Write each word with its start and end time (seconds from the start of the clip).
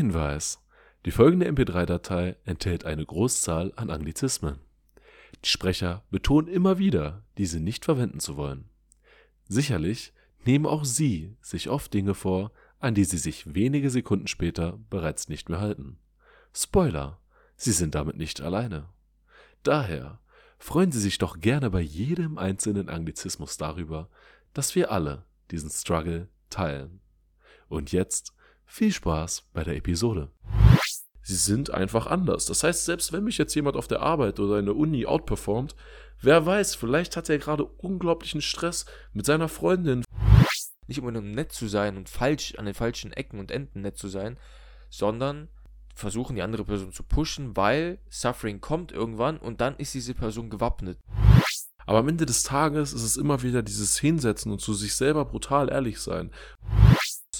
Hinweis. 0.00 0.64
Die 1.04 1.10
folgende 1.10 1.46
MP3-Datei 1.46 2.36
enthält 2.46 2.86
eine 2.86 3.04
Großzahl 3.04 3.74
an 3.76 3.90
Anglizismen. 3.90 4.58
Die 5.44 5.48
Sprecher 5.48 6.04
betonen 6.10 6.48
immer 6.48 6.78
wieder, 6.78 7.22
diese 7.36 7.60
nicht 7.60 7.84
verwenden 7.84 8.18
zu 8.18 8.38
wollen. 8.38 8.70
Sicherlich 9.46 10.14
nehmen 10.46 10.64
auch 10.64 10.86
sie 10.86 11.36
sich 11.42 11.68
oft 11.68 11.92
Dinge 11.92 12.14
vor, 12.14 12.50
an 12.78 12.94
die 12.94 13.04
sie 13.04 13.18
sich 13.18 13.54
wenige 13.54 13.90
Sekunden 13.90 14.26
später 14.26 14.78
bereits 14.88 15.28
nicht 15.28 15.50
mehr 15.50 15.60
halten. 15.60 15.98
Spoiler, 16.54 17.20
sie 17.56 17.72
sind 17.72 17.94
damit 17.94 18.16
nicht 18.16 18.40
alleine. 18.40 18.88
Daher 19.62 20.18
freuen 20.58 20.92
Sie 20.92 21.00
sich 21.00 21.18
doch 21.18 21.40
gerne 21.40 21.68
bei 21.68 21.82
jedem 21.82 22.38
einzelnen 22.38 22.88
Anglizismus 22.88 23.58
darüber, 23.58 24.08
dass 24.54 24.74
wir 24.74 24.90
alle 24.90 25.26
diesen 25.50 25.68
Struggle 25.68 26.28
teilen. 26.48 27.00
Und 27.68 27.92
jetzt 27.92 28.32
viel 28.70 28.92
Spaß 28.92 29.48
bei 29.52 29.64
der 29.64 29.76
Episode. 29.76 30.30
Sie 31.22 31.34
sind 31.34 31.74
einfach 31.74 32.06
anders. 32.06 32.46
Das 32.46 32.62
heißt, 32.62 32.84
selbst 32.84 33.12
wenn 33.12 33.24
mich 33.24 33.36
jetzt 33.36 33.54
jemand 33.54 33.76
auf 33.76 33.88
der 33.88 34.00
Arbeit 34.00 34.38
oder 34.38 34.58
in 34.58 34.66
der 34.66 34.76
Uni 34.76 35.06
outperformt, 35.06 35.74
wer 36.22 36.46
weiß, 36.46 36.76
vielleicht 36.76 37.16
hat 37.16 37.28
er 37.28 37.38
gerade 37.38 37.64
unglaublichen 37.64 38.40
Stress 38.40 38.86
mit 39.12 39.26
seiner 39.26 39.48
Freundin. 39.48 40.04
Nicht 40.86 41.00
unbedingt 41.00 41.24
um 41.24 41.32
nett 41.32 41.52
zu 41.52 41.68
sein 41.68 41.96
und 41.96 42.08
falsch 42.08 42.54
an 42.56 42.64
den 42.64 42.74
falschen 42.74 43.12
Ecken 43.12 43.40
und 43.40 43.50
Enden 43.50 43.82
nett 43.82 43.98
zu 43.98 44.08
sein, 44.08 44.38
sondern 44.88 45.48
versuchen 45.94 46.36
die 46.36 46.42
andere 46.42 46.64
Person 46.64 46.92
zu 46.92 47.02
pushen, 47.02 47.56
weil 47.56 47.98
Suffering 48.08 48.60
kommt 48.60 48.92
irgendwann 48.92 49.38
und 49.38 49.60
dann 49.60 49.76
ist 49.76 49.94
diese 49.94 50.14
Person 50.14 50.48
gewappnet. 50.48 50.98
Aber 51.86 51.98
am 51.98 52.08
Ende 52.08 52.24
des 52.24 52.44
Tages 52.44 52.92
ist 52.92 53.02
es 53.02 53.16
immer 53.16 53.42
wieder 53.42 53.62
dieses 53.62 53.98
Hinsetzen 53.98 54.52
und 54.52 54.60
zu 54.60 54.74
sich 54.74 54.94
selber 54.94 55.24
brutal 55.24 55.70
ehrlich 55.70 55.98
sein. 56.00 56.30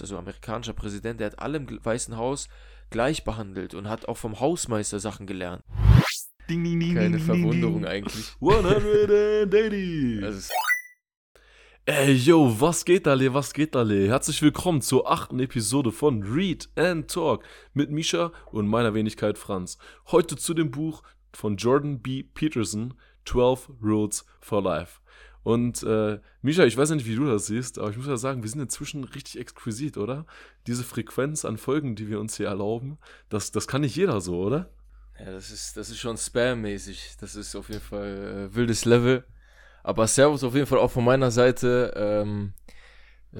Also 0.00 0.16
amerikanischer 0.18 0.72
Präsident, 0.72 1.20
der 1.20 1.28
hat 1.28 1.38
alle 1.38 1.58
im 1.58 1.84
Weißen 1.84 2.16
Haus 2.16 2.48
gleich 2.90 3.24
behandelt 3.24 3.74
und 3.74 3.88
hat 3.88 4.08
auch 4.08 4.16
vom 4.16 4.40
Hausmeister 4.40 4.98
Sachen 5.00 5.26
gelernt. 5.26 5.62
Ding, 6.48 6.64
ding, 6.64 6.80
ding, 6.80 6.94
Keine 6.94 7.18
Verwunderung 7.18 7.84
eigentlich. 7.84 8.34
180. 8.40 10.24
Also 10.24 10.52
Ey, 11.86 12.12
yo, 12.12 12.60
was 12.60 12.84
geht 12.84 13.06
da, 13.06 13.14
le, 13.14 13.32
was 13.34 13.52
geht 13.52 13.74
da, 13.74 13.82
le? 13.82 14.06
Herzlich 14.08 14.42
willkommen 14.42 14.80
zur 14.80 15.10
achten 15.10 15.40
Episode 15.40 15.90
von 15.92 16.22
Read 16.22 16.68
and 16.76 17.10
Talk 17.10 17.42
mit 17.72 17.90
Misha 17.90 18.32
und 18.52 18.68
meiner 18.68 18.94
Wenigkeit 18.94 19.38
Franz. 19.38 19.78
Heute 20.08 20.36
zu 20.36 20.54
dem 20.54 20.70
Buch 20.70 21.02
von 21.32 21.56
Jordan 21.56 22.00
B. 22.00 22.22
Peterson, 22.22 22.94
12 23.24 23.70
Rules 23.82 24.24
for 24.40 24.62
Life. 24.62 25.00
Und 25.42 25.82
äh, 25.82 26.20
Misha, 26.42 26.64
ich 26.64 26.76
weiß 26.76 26.90
nicht, 26.90 27.06
wie 27.06 27.16
du 27.16 27.26
das 27.26 27.46
siehst, 27.46 27.78
aber 27.78 27.90
ich 27.90 27.96
muss 27.96 28.06
ja 28.06 28.16
sagen, 28.16 28.42
wir 28.42 28.50
sind 28.50 28.60
inzwischen 28.60 29.04
richtig 29.04 29.38
exquisit, 29.38 29.96
oder? 29.96 30.26
Diese 30.66 30.84
Frequenz 30.84 31.44
an 31.44 31.56
Folgen, 31.56 31.96
die 31.96 32.08
wir 32.08 32.20
uns 32.20 32.36
hier 32.36 32.48
erlauben, 32.48 32.98
das, 33.30 33.50
das 33.50 33.66
kann 33.66 33.80
nicht 33.80 33.96
jeder 33.96 34.20
so, 34.20 34.38
oder? 34.38 34.70
ja, 35.24 35.32
das 35.32 35.50
ist, 35.50 35.76
das 35.76 35.90
ist 35.90 35.98
schon 35.98 36.16
Spam-mäßig. 36.16 37.16
Das 37.20 37.36
ist 37.36 37.54
auf 37.54 37.68
jeden 37.68 37.80
Fall 37.80 38.48
äh, 38.50 38.54
wildes 38.54 38.84
Level. 38.84 39.24
Aber 39.82 40.06
Servus 40.06 40.44
auf 40.44 40.54
jeden 40.54 40.66
Fall 40.66 40.78
auch 40.78 40.90
von 40.90 41.04
meiner 41.04 41.30
Seite. 41.30 41.92
Ähm, 41.96 42.52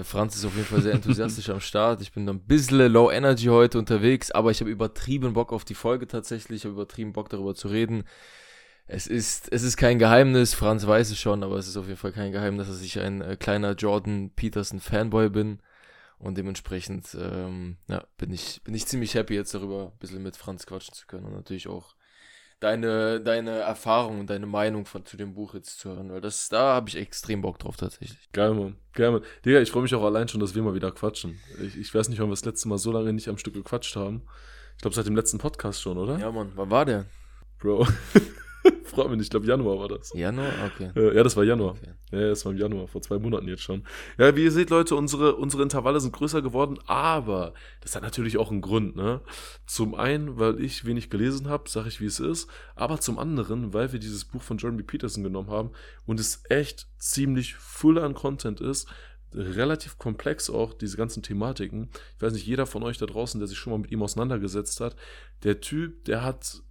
Franz 0.03 0.35
ist 0.35 0.45
auf 0.45 0.55
jeden 0.55 0.67
Fall 0.67 0.81
sehr 0.81 0.93
enthusiastisch 0.93 1.49
am 1.49 1.59
Start. 1.59 2.01
Ich 2.01 2.11
bin 2.13 2.27
ein 2.29 2.39
bisschen 2.39 2.91
low 2.91 3.11
energy 3.11 3.47
heute 3.47 3.77
unterwegs, 3.77 4.31
aber 4.31 4.51
ich 4.51 4.61
habe 4.61 4.71
übertrieben 4.71 5.33
Bock 5.33 5.51
auf 5.51 5.65
die 5.65 5.75
Folge 5.75 6.07
tatsächlich. 6.07 6.61
Ich 6.61 6.65
habe 6.65 6.73
übertrieben 6.73 7.13
Bock 7.13 7.29
darüber 7.29 7.55
zu 7.55 7.67
reden. 7.67 8.03
Es 8.93 9.07
ist, 9.07 9.47
es 9.53 9.63
ist 9.63 9.77
kein 9.77 9.99
Geheimnis, 9.99 10.53
Franz 10.53 10.85
weiß 10.85 11.11
es 11.11 11.17
schon, 11.17 11.43
aber 11.43 11.55
es 11.55 11.65
ist 11.69 11.77
auf 11.77 11.87
jeden 11.87 11.97
Fall 11.97 12.11
kein 12.11 12.33
Geheimnis, 12.33 12.67
dass 12.67 12.81
ich 12.81 12.99
ein 12.99 13.21
äh, 13.21 13.37
kleiner 13.37 13.71
Jordan 13.71 14.31
Peterson 14.35 14.81
Fanboy 14.81 15.29
bin. 15.29 15.61
Und 16.19 16.37
dementsprechend 16.37 17.17
ähm, 17.19 17.77
ja, 17.87 18.03
bin, 18.17 18.33
ich, 18.33 18.61
bin 18.63 18.75
ich 18.75 18.85
ziemlich 18.85 19.15
happy, 19.15 19.33
jetzt 19.33 19.53
darüber 19.53 19.93
ein 19.93 19.97
bisschen 19.99 20.21
mit 20.21 20.35
Franz 20.35 20.65
quatschen 20.65 20.93
zu 20.93 21.07
können 21.07 21.25
und 21.25 21.33
natürlich 21.33 21.69
auch 21.69 21.95
deine, 22.59 23.21
deine 23.21 23.59
Erfahrung 23.59 24.19
und 24.19 24.29
deine 24.29 24.45
Meinung 24.45 24.85
von, 24.85 25.05
zu 25.05 25.15
dem 25.15 25.35
Buch 25.35 25.53
jetzt 25.53 25.79
zu 25.79 25.89
hören, 25.89 26.11
weil 26.11 26.21
das, 26.21 26.49
da 26.49 26.75
habe 26.75 26.89
ich 26.89 26.97
extrem 26.97 27.41
Bock 27.41 27.59
drauf 27.59 27.77
tatsächlich. 27.77 28.29
Geil, 28.33 28.53
Mann. 28.53 28.75
Geil, 28.93 29.11
Mann. 29.11 29.23
Digga, 29.45 29.61
ich 29.61 29.71
freue 29.71 29.83
mich 29.83 29.95
auch 29.95 30.03
allein 30.03 30.27
schon, 30.27 30.41
dass 30.41 30.53
wir 30.53 30.61
mal 30.63 30.75
wieder 30.75 30.91
quatschen. 30.91 31.39
Ich, 31.63 31.77
ich 31.77 31.95
weiß 31.95 32.09
nicht, 32.09 32.19
wann 32.19 32.27
wir 32.27 32.33
das 32.33 32.45
letzte 32.45 32.67
Mal 32.67 32.77
so 32.77 32.91
lange 32.91 33.13
nicht 33.13 33.29
am 33.29 33.37
Stück 33.37 33.53
gequatscht 33.53 33.95
haben. 33.95 34.23
Ich 34.75 34.81
glaube, 34.81 34.95
seit 34.95 35.07
dem 35.07 35.15
letzten 35.15 35.37
Podcast 35.37 35.81
schon, 35.81 35.97
oder? 35.97 36.19
Ja, 36.19 36.29
Mann, 36.29 36.51
wann 36.55 36.69
war 36.69 36.83
der? 36.83 37.05
Bro. 37.57 37.87
Freut 38.83 39.09
mich 39.09 39.17
nicht. 39.17 39.27
Ich 39.27 39.29
glaube, 39.31 39.45
Januar 39.45 39.79
war 39.79 39.87
das. 39.87 40.11
Januar? 40.13 40.51
Okay. 40.73 40.91
Äh, 40.95 41.15
ja, 41.15 41.23
das 41.23 41.35
war 41.37 41.43
Januar. 41.43 41.71
okay. 41.71 41.93
Ja, 42.11 42.29
das 42.29 42.45
war 42.45 42.51
im 42.51 42.57
Januar, 42.57 42.87
vor 42.87 43.01
zwei 43.01 43.19
Monaten 43.19 43.47
jetzt 43.47 43.61
schon. 43.61 43.83
Ja, 44.17 44.35
wie 44.35 44.43
ihr 44.43 44.51
seht, 44.51 44.69
Leute, 44.69 44.95
unsere, 44.95 45.35
unsere 45.35 45.63
Intervalle 45.63 45.99
sind 45.99 46.13
größer 46.13 46.41
geworden, 46.41 46.77
aber 46.87 47.53
das 47.81 47.95
hat 47.95 48.03
natürlich 48.03 48.37
auch 48.37 48.51
einen 48.51 48.61
Grund, 48.61 48.95
ne? 48.95 49.21
Zum 49.65 49.95
einen, 49.95 50.37
weil 50.37 50.61
ich 50.61 50.85
wenig 50.85 51.09
gelesen 51.09 51.47
habe, 51.47 51.69
sage 51.69 51.87
ich, 51.87 52.01
wie 52.01 52.05
es 52.05 52.19
ist, 52.19 52.49
aber 52.75 52.99
zum 52.99 53.17
anderen, 53.17 53.73
weil 53.73 53.93
wir 53.93 53.99
dieses 53.99 54.25
Buch 54.25 54.41
von 54.41 54.57
B. 54.57 54.83
Peterson 54.83 55.23
genommen 55.23 55.49
haben 55.49 55.71
und 56.05 56.19
es 56.19 56.43
echt 56.49 56.87
ziemlich 56.97 57.55
full 57.55 57.97
an 57.97 58.13
Content 58.13 58.59
ist, 58.59 58.87
relativ 59.33 59.97
komplex 59.97 60.49
auch, 60.49 60.73
diese 60.73 60.97
ganzen 60.97 61.23
Thematiken. 61.23 61.89
Ich 62.17 62.21
weiß 62.21 62.33
nicht, 62.33 62.45
jeder 62.45 62.65
von 62.65 62.83
euch 62.83 62.97
da 62.97 63.05
draußen, 63.05 63.39
der 63.39 63.47
sich 63.47 63.57
schon 63.57 63.71
mal 63.71 63.79
mit 63.79 63.91
ihm 63.91 64.03
auseinandergesetzt 64.03 64.79
hat, 64.81 64.95
der 65.43 65.61
Typ, 65.61 66.05
der 66.05 66.23
hat 66.23 66.61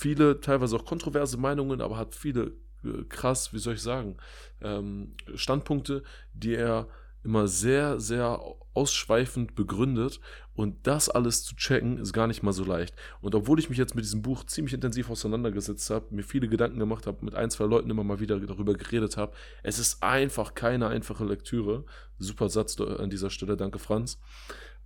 viele, 0.00 0.40
teilweise 0.40 0.76
auch 0.76 0.84
kontroverse 0.84 1.36
Meinungen, 1.36 1.80
aber 1.80 1.96
hat 1.98 2.14
viele 2.14 2.52
äh, 2.84 3.04
krass, 3.08 3.52
wie 3.52 3.58
soll 3.58 3.74
ich 3.74 3.82
sagen, 3.82 4.16
ähm, 4.62 5.14
Standpunkte, 5.34 6.02
die 6.32 6.54
er 6.54 6.88
immer 7.22 7.48
sehr, 7.48 8.00
sehr 8.00 8.40
ausschweifend 8.72 9.54
begründet. 9.54 10.20
Und 10.54 10.86
das 10.86 11.08
alles 11.08 11.44
zu 11.44 11.54
checken, 11.54 11.98
ist 11.98 12.12
gar 12.12 12.26
nicht 12.26 12.42
mal 12.42 12.52
so 12.52 12.64
leicht. 12.64 12.94
Und 13.20 13.34
obwohl 13.34 13.58
ich 13.58 13.68
mich 13.68 13.78
jetzt 13.78 13.94
mit 13.94 14.04
diesem 14.04 14.22
Buch 14.22 14.44
ziemlich 14.44 14.74
intensiv 14.74 15.10
auseinandergesetzt 15.10 15.90
habe, 15.90 16.14
mir 16.14 16.22
viele 16.22 16.48
Gedanken 16.48 16.78
gemacht 16.78 17.06
habe, 17.06 17.24
mit 17.24 17.34
ein, 17.34 17.50
zwei 17.50 17.64
Leuten 17.64 17.90
immer 17.90 18.04
mal 18.04 18.20
wieder 18.20 18.38
darüber 18.40 18.74
geredet 18.74 19.16
habe, 19.16 19.32
es 19.62 19.78
ist 19.78 20.02
einfach 20.02 20.54
keine 20.54 20.88
einfache 20.88 21.24
Lektüre. 21.24 21.84
Super 22.18 22.48
Satz 22.48 22.76
da- 22.76 22.96
an 22.96 23.10
dieser 23.10 23.30
Stelle, 23.30 23.56
danke 23.56 23.78
Franz. 23.78 24.18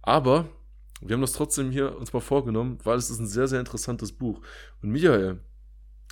Aber 0.02 0.48
wir 1.04 1.14
haben 1.14 1.20
das 1.20 1.32
trotzdem 1.32 1.70
hier 1.70 1.96
uns 1.96 2.12
mal 2.12 2.20
vorgenommen, 2.20 2.78
weil 2.84 2.96
es 2.96 3.10
ist 3.10 3.18
ein 3.18 3.26
sehr, 3.26 3.46
sehr 3.46 3.60
interessantes 3.60 4.12
Buch. 4.12 4.40
Und 4.82 4.90
Michael, 4.90 5.40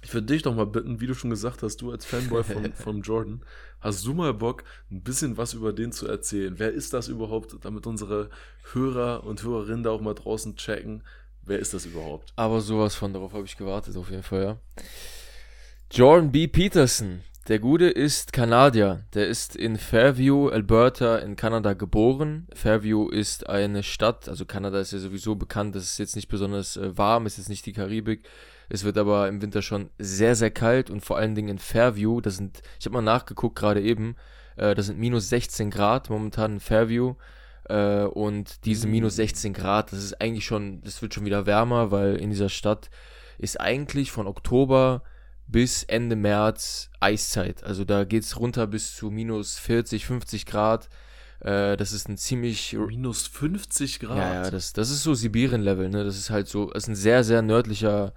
ich 0.02 0.12
würde 0.12 0.26
dich 0.26 0.42
doch 0.42 0.54
mal 0.54 0.66
bitten, 0.66 1.00
wie 1.00 1.06
du 1.06 1.14
schon 1.14 1.30
gesagt 1.30 1.62
hast, 1.62 1.80
du 1.80 1.90
als 1.92 2.04
Fanboy 2.04 2.44
von, 2.44 2.72
von 2.74 3.02
Jordan, 3.02 3.44
hast 3.80 4.04
du 4.04 4.12
mal 4.12 4.34
Bock, 4.34 4.64
ein 4.90 5.02
bisschen 5.02 5.36
was 5.36 5.54
über 5.54 5.72
den 5.72 5.92
zu 5.92 6.06
erzählen? 6.06 6.58
Wer 6.58 6.72
ist 6.72 6.92
das 6.92 7.08
überhaupt, 7.08 7.56
damit 7.64 7.86
unsere 7.86 8.28
Hörer 8.72 9.24
und 9.24 9.42
Hörerinnen 9.42 9.82
da 9.82 9.90
auch 9.90 10.00
mal 10.00 10.14
draußen 10.14 10.56
checken? 10.56 11.02
Wer 11.44 11.58
ist 11.58 11.72
das 11.72 11.86
überhaupt? 11.86 12.32
Aber 12.36 12.60
sowas 12.60 12.94
von, 12.94 13.12
darauf 13.12 13.32
habe 13.32 13.46
ich 13.46 13.56
gewartet, 13.56 13.96
auf 13.96 14.10
jeden 14.10 14.22
Fall, 14.22 14.42
ja. 14.42 14.84
Jordan 15.90 16.30
B. 16.32 16.48
Peterson. 16.48 17.20
Der 17.48 17.58
Gute 17.58 17.86
ist 17.86 18.32
Kanadier. 18.32 19.04
Der 19.14 19.26
ist 19.26 19.56
in 19.56 19.76
Fairview, 19.76 20.48
Alberta 20.48 21.18
in 21.18 21.34
Kanada 21.34 21.72
geboren. 21.72 22.46
Fairview 22.54 23.08
ist 23.08 23.48
eine 23.48 23.82
Stadt, 23.82 24.28
also 24.28 24.44
Kanada 24.44 24.78
ist 24.78 24.92
ja 24.92 25.00
sowieso 25.00 25.34
bekannt, 25.34 25.74
das 25.74 25.82
ist 25.82 25.98
jetzt 25.98 26.14
nicht 26.14 26.28
besonders 26.28 26.76
äh, 26.76 26.96
warm, 26.96 27.26
ist 27.26 27.38
jetzt 27.38 27.48
nicht 27.48 27.66
die 27.66 27.72
Karibik. 27.72 28.28
Es 28.68 28.84
wird 28.84 28.96
aber 28.96 29.26
im 29.26 29.42
Winter 29.42 29.60
schon 29.60 29.90
sehr, 29.98 30.36
sehr 30.36 30.52
kalt 30.52 30.88
und 30.88 31.00
vor 31.00 31.16
allen 31.16 31.34
Dingen 31.34 31.48
in 31.48 31.58
Fairview, 31.58 32.20
das 32.20 32.36
sind, 32.36 32.62
ich 32.78 32.86
habe 32.86 32.94
mal 32.94 33.02
nachgeguckt 33.02 33.58
gerade 33.58 33.82
eben, 33.82 34.14
äh, 34.54 34.76
das 34.76 34.86
sind 34.86 35.00
minus 35.00 35.28
16 35.28 35.72
Grad 35.72 36.10
momentan 36.10 36.52
in 36.52 36.60
Fairview. 36.60 37.16
Äh, 37.68 38.04
und 38.04 38.64
diese 38.66 38.86
minus 38.86 39.16
16 39.16 39.52
Grad, 39.52 39.92
das 39.92 40.04
ist 40.04 40.20
eigentlich 40.20 40.46
schon, 40.46 40.80
das 40.82 41.02
wird 41.02 41.12
schon 41.12 41.24
wieder 41.24 41.44
wärmer, 41.44 41.90
weil 41.90 42.14
in 42.14 42.30
dieser 42.30 42.48
Stadt 42.48 42.88
ist 43.38 43.60
eigentlich 43.60 44.12
von 44.12 44.28
Oktober 44.28 45.02
bis 45.46 45.82
Ende 45.82 46.16
März 46.16 46.90
Eiszeit. 47.00 47.64
Also 47.64 47.84
da 47.84 48.04
geht 48.04 48.22
es 48.22 48.38
runter 48.38 48.66
bis 48.66 48.96
zu 48.96 49.10
minus 49.10 49.58
40, 49.58 50.06
50 50.06 50.46
Grad. 50.46 50.88
Äh, 51.40 51.76
das 51.76 51.92
ist 51.92 52.08
ein 52.08 52.16
ziemlich. 52.16 52.72
Minus 52.72 53.26
50 53.26 54.00
Grad. 54.00 54.16
Ja, 54.16 54.44
ja, 54.44 54.50
das, 54.50 54.72
das 54.72 54.90
ist 54.90 55.02
so 55.02 55.14
Sibirien-Level, 55.14 55.88
ne? 55.88 56.04
Das 56.04 56.16
ist 56.16 56.30
halt 56.30 56.48
so, 56.48 56.70
das 56.70 56.84
ist 56.84 56.88
ein 56.88 56.94
sehr, 56.94 57.24
sehr 57.24 57.42
nördlicher 57.42 58.14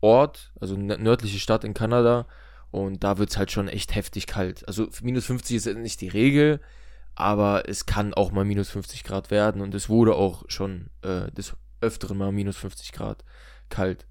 Ort, 0.00 0.52
also 0.60 0.74
eine 0.74 0.98
nördliche 0.98 1.38
Stadt 1.38 1.64
in 1.64 1.74
Kanada. 1.74 2.26
Und 2.70 3.04
da 3.04 3.16
wird 3.16 3.30
es 3.30 3.38
halt 3.38 3.50
schon 3.50 3.68
echt 3.68 3.94
heftig 3.94 4.26
kalt. 4.26 4.66
Also 4.68 4.88
minus 5.00 5.26
50 5.26 5.56
ist 5.56 5.66
nicht 5.76 6.00
die 6.00 6.08
Regel, 6.08 6.60
aber 7.14 7.68
es 7.68 7.86
kann 7.86 8.12
auch 8.12 8.32
mal 8.32 8.44
minus 8.44 8.68
50 8.68 9.04
Grad 9.04 9.30
werden. 9.30 9.62
Und 9.62 9.74
es 9.74 9.88
wurde 9.88 10.14
auch 10.14 10.44
schon 10.48 10.90
äh, 11.02 11.30
des 11.32 11.54
Öfteren 11.80 12.18
mal 12.18 12.32
minus 12.32 12.56
50 12.58 12.92
Grad 12.92 13.24
kalt. 13.70 14.06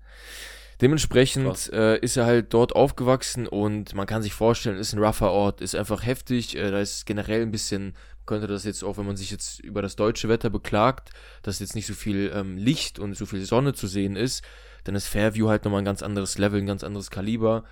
Dementsprechend 0.82 1.72
äh, 1.72 1.98
ist 2.00 2.18
er 2.18 2.26
halt 2.26 2.54
dort 2.54 2.76
aufgewachsen 2.76 3.48
und 3.48 3.96
man 3.96 4.08
kann 4.08 4.22
sich 4.22 4.34
vorstellen, 4.34 4.78
ist 4.78 4.94
ein 4.94 5.04
rougher 5.04 5.32
Ort, 5.32 5.62
ist 5.62 5.76
einfach 5.76 6.06
heftig. 6.06 6.58
Äh, 6.58 6.72
da 6.72 6.80
ist 6.80 7.06
generell 7.06 7.42
ein 7.44 7.52
bisschen, 7.52 7.94
könnte 8.26 8.48
das 8.48 8.66
jetzt 8.66 8.84
auch, 8.84 8.98
wenn 8.98 9.06
man 9.06 9.16
sich 9.16 9.32
jetzt 9.32 9.60
über 9.62 9.82
das 9.82 9.96
deutsche 9.96 10.28
Wetter 10.28 10.50
beklagt, 10.50 11.12
dass 11.44 11.60
jetzt 11.60 11.76
nicht 11.76 11.88
so 11.88 11.94
viel 11.94 12.32
ähm, 12.34 12.58
Licht 12.58 13.00
und 13.00 13.16
so 13.16 13.26
viel 13.26 13.46
Sonne 13.46 13.74
zu 13.74 13.88
sehen 13.88 14.16
ist, 14.16 14.44
dann 14.84 14.96
ist 14.96 15.08
Fairview 15.08 15.48
halt 15.48 15.64
nochmal 15.64 15.82
ein 15.82 15.86
ganz 15.86 16.04
anderes 16.04 16.38
Level, 16.38 16.60
ein 16.60 16.68
ganz 16.68 16.84
anderes 16.84 17.10
Kaliber. 17.10 17.64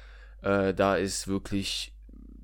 Äh, 0.41 0.73
da 0.73 0.95
ist 0.95 1.27
wirklich, 1.27 1.93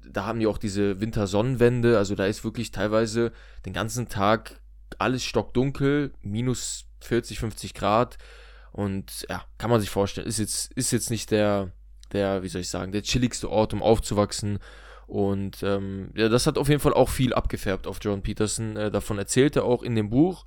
da 0.05 0.25
haben 0.25 0.39
die 0.39 0.47
auch 0.47 0.57
diese 0.57 0.99
Wintersonnenwende, 0.99 1.97
also 1.97 2.15
da 2.15 2.25
ist 2.25 2.43
wirklich 2.43 2.71
teilweise 2.71 3.31
den 3.65 3.73
ganzen 3.73 4.09
Tag 4.09 4.59
alles 4.97 5.23
stockdunkel, 5.23 6.11
minus 6.21 6.85
40, 7.01 7.39
50 7.39 7.73
Grad. 7.73 8.17
Und 8.71 9.25
ja, 9.29 9.43
kann 9.57 9.69
man 9.69 9.81
sich 9.81 9.89
vorstellen, 9.89 10.27
ist 10.27 10.39
jetzt, 10.39 10.71
ist 10.73 10.91
jetzt 10.91 11.09
nicht 11.09 11.31
der, 11.31 11.71
der, 12.11 12.43
wie 12.43 12.49
soll 12.49 12.61
ich 12.61 12.69
sagen, 12.69 12.91
der 12.91 13.03
chilligste 13.03 13.49
Ort, 13.49 13.73
um 13.73 13.81
aufzuwachsen. 13.81 14.59
Und 15.07 15.63
ähm, 15.63 16.11
ja, 16.15 16.29
das 16.29 16.45
hat 16.45 16.57
auf 16.57 16.69
jeden 16.69 16.81
Fall 16.81 16.93
auch 16.93 17.09
viel 17.09 17.33
abgefärbt 17.33 17.87
auf 17.87 17.97
John 18.01 18.21
Peterson. 18.21 18.77
Äh, 18.77 18.91
davon 18.91 19.17
erzählt 19.17 19.55
er 19.55 19.65
auch 19.65 19.81
in 19.81 19.95
dem 19.95 20.09
Buch 20.09 20.45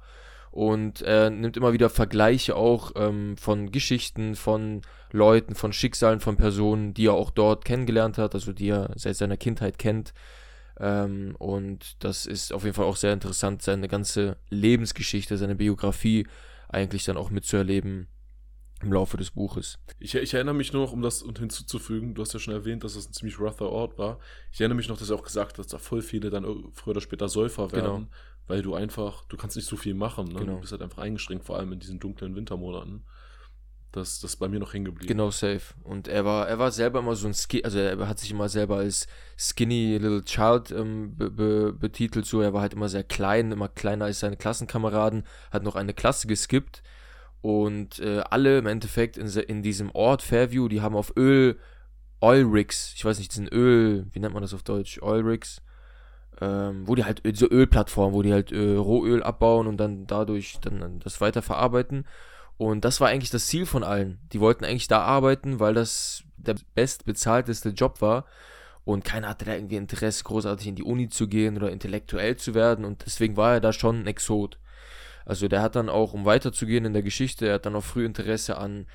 und 0.53 1.01
er 1.01 1.31
nimmt 1.31 1.57
immer 1.57 1.73
wieder 1.73 1.89
Vergleiche 1.89 2.55
auch 2.55 2.93
ähm, 2.95 3.37
von 3.39 3.73
Geschichten, 3.73 4.37
von 4.37 4.83
Leuten, 5.11 5.55
von 5.55 5.73
Schicksalen, 5.73 6.21
von 6.21 6.37
Personen, 6.37 6.93
die 6.93 7.07
er 7.07 7.15
auch 7.15 7.31
dort 7.31 7.65
kennengelernt 7.65 8.19
hat, 8.19 8.35
also 8.35 8.53
die 8.53 8.69
er 8.69 8.91
seit 8.95 9.17
seiner 9.17 9.39
Kindheit 9.39 9.79
kennt. 9.79 10.13
Ähm, 10.79 11.35
und 11.39 12.05
das 12.05 12.27
ist 12.27 12.53
auf 12.53 12.65
jeden 12.65 12.75
Fall 12.75 12.85
auch 12.85 12.97
sehr 12.97 13.15
interessant, 13.15 13.63
seine 13.63 13.89
ganze 13.89 14.37
Lebensgeschichte, 14.51 15.39
seine 15.39 15.55
Biografie 15.55 16.27
eigentlich 16.73 17.05
dann 17.05 17.17
auch 17.17 17.31
mitzuerleben 17.31 18.09
im 18.83 18.93
Laufe 18.93 19.17
des 19.17 19.31
Buches. 19.31 19.79
Ich, 20.01 20.17
ich, 20.17 20.35
erinnere 20.35 20.57
mich 20.57 20.73
nur 20.73 20.83
noch, 20.83 20.93
um 20.93 21.03
das 21.03 21.23
hinzuzufügen, 21.23 22.15
du 22.15 22.23
hast 22.23 22.33
ja 22.33 22.41
schon 22.41 22.55
erwähnt, 22.55 22.83
dass 22.83 22.97
es 22.97 23.09
ein 23.09 23.13
ziemlich 23.13 23.39
rougher 23.39 23.71
Ort 23.71 23.97
war. 23.97 24.19
Ich 24.51 24.61
erinnere 24.61 24.77
mich 24.77 24.89
noch, 24.89 24.99
dass 24.99 25.11
er 25.11 25.17
auch 25.17 25.23
gesagt 25.23 25.53
hat, 25.53 25.59
dass 25.61 25.69
da 25.69 25.79
voll 25.79 26.03
viele 26.03 26.31
dann 26.31 26.45
früher 26.73 26.91
oder 26.91 27.01
später 27.01 27.29
Säufer 27.29 27.71
werden. 27.71 27.85
Genau 27.85 28.09
weil 28.47 28.63
du 28.63 28.75
einfach, 28.75 29.25
du 29.27 29.37
kannst 29.37 29.57
nicht 29.57 29.69
so 29.69 29.77
viel 29.77 29.95
machen, 29.95 30.29
ne? 30.29 30.41
Genau. 30.41 30.55
Du 30.55 30.61
bist 30.61 30.73
halt 30.73 30.83
einfach 30.83 31.03
eingeschränkt, 31.03 31.45
vor 31.45 31.59
allem 31.59 31.73
in 31.73 31.79
diesen 31.79 31.99
dunklen 32.01 32.35
Wintermonaten. 32.35 33.05
Das, 33.93 34.21
das 34.21 34.33
ist 34.33 34.37
bei 34.37 34.49
mir 34.49 34.59
noch 34.59 34.73
hängen 34.73 34.87
geblieben. 34.87 35.09
Genau, 35.09 35.31
safe. 35.31 35.75
Und 35.85 36.09
er 36.09 36.25
war, 36.25 36.49
er 36.49 36.59
war 36.59 36.71
selber 36.71 37.01
immer 37.01 37.15
so 37.15 37.29
ein 37.29 37.35
Skinny, 37.35 37.65
also 37.65 37.79
er 37.79 38.09
hat 38.09 38.19
sich 38.19 38.31
immer 38.31 38.49
selber 38.49 38.77
als 38.79 39.07
Skinny 39.37 39.99
Little 39.99 40.25
Child 40.25 40.71
ähm, 40.71 41.15
be, 41.17 41.31
be, 41.31 41.73
betitelt, 41.73 42.25
so. 42.25 42.41
Er 42.41 42.55
war 42.55 42.63
halt 42.63 42.73
immer 42.73 42.89
sehr 42.89 43.05
klein, 43.05 43.53
immer 43.53 43.69
kleiner 43.69 44.07
als 44.07 44.21
seine 44.21 44.37
Klassenkameraden, 44.37 45.25
hat 45.51 45.63
noch 45.63 45.77
eine 45.77 45.93
Klasse 45.93 46.27
geskippt. 46.27 46.83
Und 47.43 47.99
äh, 47.99 48.21
alle 48.31 48.59
im 48.59 48.67
Endeffekt 48.67 49.19
in, 49.19 49.27
in 49.27 49.63
diesem 49.63 49.91
Ort 49.91 50.23
Fairview, 50.23 50.69
die 50.69 50.81
haben 50.81 50.97
auf 50.97 51.13
Öl, 51.17 51.59
Oil 52.21 52.45
Rigs, 52.45 52.95
ich 52.97 53.05
weiß 53.05 53.19
nicht, 53.19 53.33
diesen 53.33 53.49
Öl, 53.49 54.07
wie 54.13 54.21
nennt 54.21 54.33
man 54.33 54.43
das 54.43 54.55
auf 54.55 54.63
Deutsch? 54.63 55.03
Oil 55.03 55.23
Rigs 55.23 55.61
ähm, 56.43 56.89
wo 56.89 56.95
die 56.95 57.05
halt 57.05 57.23
so 57.35 57.49
Ölplattformen, 57.49 58.15
wo 58.15 58.23
die 58.23 58.33
halt 58.33 58.53
äh, 58.53 58.75
Rohöl 58.75 59.23
abbauen 59.23 59.67
und 59.67 59.77
dann 59.77 60.07
dadurch 60.07 60.59
dann 60.61 60.99
das 60.99 61.21
weiterverarbeiten. 61.21 62.05
Und 62.57 62.85
das 62.85 63.01
war 63.01 63.09
eigentlich 63.09 63.31
das 63.31 63.47
Ziel 63.47 63.67
von 63.67 63.83
allen. 63.83 64.21
Die 64.33 64.41
wollten 64.41 64.65
eigentlich 64.65 64.89
da 64.89 65.03
arbeiten, 65.03 65.59
weil 65.59 65.75
das 65.75 66.25
der 66.37 66.57
bestbezahlteste 66.75 67.71
Job 67.71 68.01
war. 68.01 68.27
Und 68.85 69.05
keiner 69.05 69.29
hatte 69.29 69.45
da 69.45 69.55
irgendwie 69.55 69.77
Interesse, 69.77 70.25
großartig 70.25 70.67
in 70.67 70.75
die 70.75 70.83
Uni 70.83 71.09
zu 71.09 71.29
gehen 71.29 71.57
oder 71.57 71.71
intellektuell 71.71 72.37
zu 72.37 72.55
werden. 72.55 72.85
Und 72.85 73.05
deswegen 73.07 73.37
war 73.37 73.55
er 73.55 73.61
da 73.61 73.73
schon 73.73 74.01
ein 74.01 74.07
Exot. 74.07 74.59
Also 75.25 75.49
der 75.49 75.63
hat 75.63 75.77
dann 75.77 75.89
auch, 75.89 76.15
um 76.15 76.25
weiterzugehen 76.25 76.85
in 76.85 76.93
der 76.93 77.03
Geschichte, 77.03 77.47
er 77.47 77.55
hat 77.55 77.67
dann 77.67 77.77
auch 77.77 77.85
früh 77.85 78.05
Interesse 78.05 78.59
an 78.59 78.87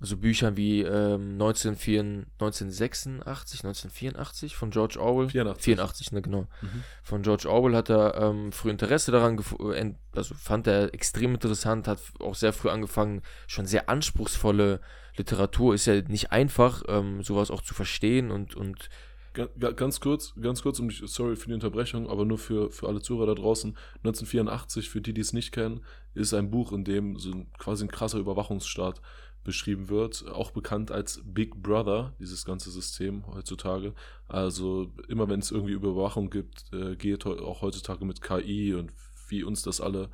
so 0.00 0.16
Büchern 0.16 0.56
wie 0.56 0.80
ähm, 0.80 1.32
1986, 1.32 3.64
1984 3.64 4.56
von 4.56 4.70
George 4.70 4.98
Orwell. 4.98 5.28
84. 5.28 5.64
84, 5.64 6.12
ne, 6.12 6.22
genau. 6.22 6.48
Mhm. 6.62 6.84
Von 7.02 7.22
George 7.22 7.48
Orwell 7.48 7.76
hat 7.76 7.90
er 7.90 8.14
ähm, 8.16 8.50
früh 8.50 8.70
Interesse 8.70 9.12
daran, 9.12 9.38
äh, 9.72 9.92
also 10.12 10.34
fand 10.34 10.66
er 10.66 10.94
extrem 10.94 11.34
interessant, 11.34 11.86
hat 11.86 12.00
auch 12.18 12.34
sehr 12.34 12.54
früh 12.54 12.70
angefangen, 12.70 13.20
schon 13.46 13.66
sehr 13.66 13.90
anspruchsvolle 13.90 14.80
Literatur. 15.16 15.74
Ist 15.74 15.86
ja 15.86 16.00
nicht 16.00 16.32
einfach, 16.32 16.82
ähm, 16.88 17.22
sowas 17.22 17.50
auch 17.50 17.60
zu 17.60 17.74
verstehen 17.74 18.30
und, 18.30 18.54
und 18.54 18.88
Ganz 19.32 20.00
kurz, 20.00 20.34
ganz 20.40 20.60
kurz, 20.60 20.80
um 20.80 20.88
dich, 20.88 21.02
sorry 21.06 21.36
für 21.36 21.46
die 21.46 21.54
Unterbrechung, 21.54 22.10
aber 22.10 22.24
nur 22.24 22.36
für, 22.36 22.72
für 22.72 22.88
alle 22.88 23.00
Zuhörer 23.00 23.28
da 23.28 23.40
draußen. 23.40 23.76
1984, 23.98 24.90
für 24.90 25.00
die, 25.00 25.14
die 25.14 25.20
es 25.20 25.32
nicht 25.32 25.52
kennen, 25.52 25.84
ist 26.14 26.34
ein 26.34 26.50
Buch, 26.50 26.72
in 26.72 26.82
dem 26.82 27.16
so 27.16 27.46
quasi 27.56 27.84
ein 27.84 27.92
krasser 27.92 28.18
Überwachungsstaat 28.18 29.00
beschrieben 29.44 29.88
wird, 29.88 30.26
auch 30.28 30.50
bekannt 30.50 30.90
als 30.90 31.22
Big 31.24 31.62
Brother, 31.62 32.14
dieses 32.18 32.44
ganze 32.44 32.70
System 32.70 33.26
heutzutage. 33.26 33.94
Also 34.28 34.92
immer 35.08 35.28
wenn 35.28 35.40
es 35.40 35.50
irgendwie 35.50 35.72
Überwachung 35.72 36.30
gibt, 36.30 36.72
äh, 36.72 36.96
geht 36.96 37.26
auch 37.26 37.62
heutzutage 37.62 38.04
mit 38.04 38.20
KI 38.20 38.74
und 38.74 38.92
wie 39.28 39.42
uns 39.44 39.62
das 39.62 39.80
alle, 39.80 40.10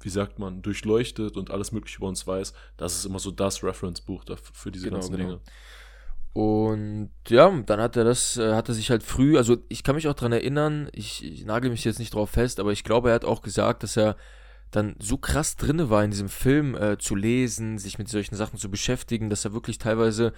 wie 0.00 0.10
sagt 0.10 0.38
man, 0.38 0.62
durchleuchtet 0.62 1.36
und 1.36 1.50
alles 1.50 1.72
Mögliche 1.72 1.98
über 1.98 2.08
uns 2.08 2.26
weiß, 2.26 2.52
das 2.76 2.96
ist 2.96 3.04
immer 3.04 3.18
so 3.18 3.30
das 3.30 3.62
Reference-Buch 3.64 4.24
für 4.52 4.70
diese 4.70 4.84
genau, 4.84 4.96
ganzen 4.96 5.16
genau. 5.16 5.28
Dinge. 5.28 5.40
Und 6.34 7.10
ja, 7.28 7.50
dann 7.66 7.80
hat 7.80 7.96
er 7.96 8.04
das, 8.04 8.38
äh, 8.38 8.54
hat 8.54 8.68
er 8.68 8.74
sich 8.74 8.90
halt 8.90 9.02
früh, 9.02 9.36
also 9.36 9.58
ich 9.68 9.82
kann 9.82 9.96
mich 9.96 10.08
auch 10.08 10.14
daran 10.14 10.32
erinnern, 10.32 10.88
ich, 10.92 11.22
ich 11.24 11.44
nagel 11.44 11.70
mich 11.70 11.84
jetzt 11.84 11.98
nicht 11.98 12.14
drauf 12.14 12.30
fest, 12.30 12.58
aber 12.58 12.72
ich 12.72 12.84
glaube, 12.84 13.10
er 13.10 13.16
hat 13.16 13.26
auch 13.26 13.42
gesagt, 13.42 13.82
dass 13.82 13.98
er 13.98 14.16
dann 14.72 14.96
so 14.98 15.18
krass 15.18 15.56
drinne 15.56 15.90
war 15.90 16.02
in 16.02 16.10
diesem 16.10 16.28
Film 16.28 16.74
äh, 16.74 16.98
zu 16.98 17.14
lesen, 17.14 17.78
sich 17.78 17.98
mit 17.98 18.08
solchen 18.08 18.34
Sachen 18.34 18.58
zu 18.58 18.70
beschäftigen, 18.70 19.30
dass 19.30 19.44
er 19.44 19.52
wirklich 19.52 19.78
teilweise 19.78 20.32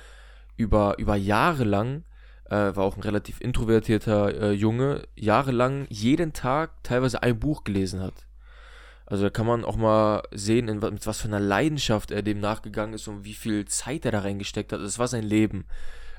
über, 0.56 0.98
über 0.98 1.16
Jahre 1.16 1.64
lang, 1.64 2.02
äh, 2.46 2.50
war 2.50 2.80
auch 2.80 2.96
ein 2.96 3.02
relativ 3.02 3.40
introvertierter 3.40 4.42
äh, 4.42 4.52
Junge, 4.52 5.06
jahrelang 5.14 5.86
jeden 5.88 6.32
Tag 6.32 6.82
teilweise 6.82 7.22
ein 7.22 7.38
Buch 7.38 7.64
gelesen 7.64 8.00
hat. 8.00 8.26
Also 9.06 9.24
da 9.24 9.30
kann 9.30 9.46
man 9.46 9.64
auch 9.64 9.76
mal 9.76 10.22
sehen, 10.32 10.68
in, 10.68 10.80
mit 10.80 11.06
was 11.06 11.20
für 11.20 11.28
einer 11.28 11.40
Leidenschaft 11.40 12.10
er 12.10 12.22
dem 12.22 12.40
nachgegangen 12.40 12.94
ist 12.94 13.06
und 13.06 13.24
wie 13.24 13.34
viel 13.34 13.66
Zeit 13.66 14.04
er 14.04 14.12
da 14.12 14.20
reingesteckt 14.20 14.72
hat. 14.72 14.80
Das 14.80 14.98
war 14.98 15.08
sein 15.08 15.24
Leben. 15.24 15.66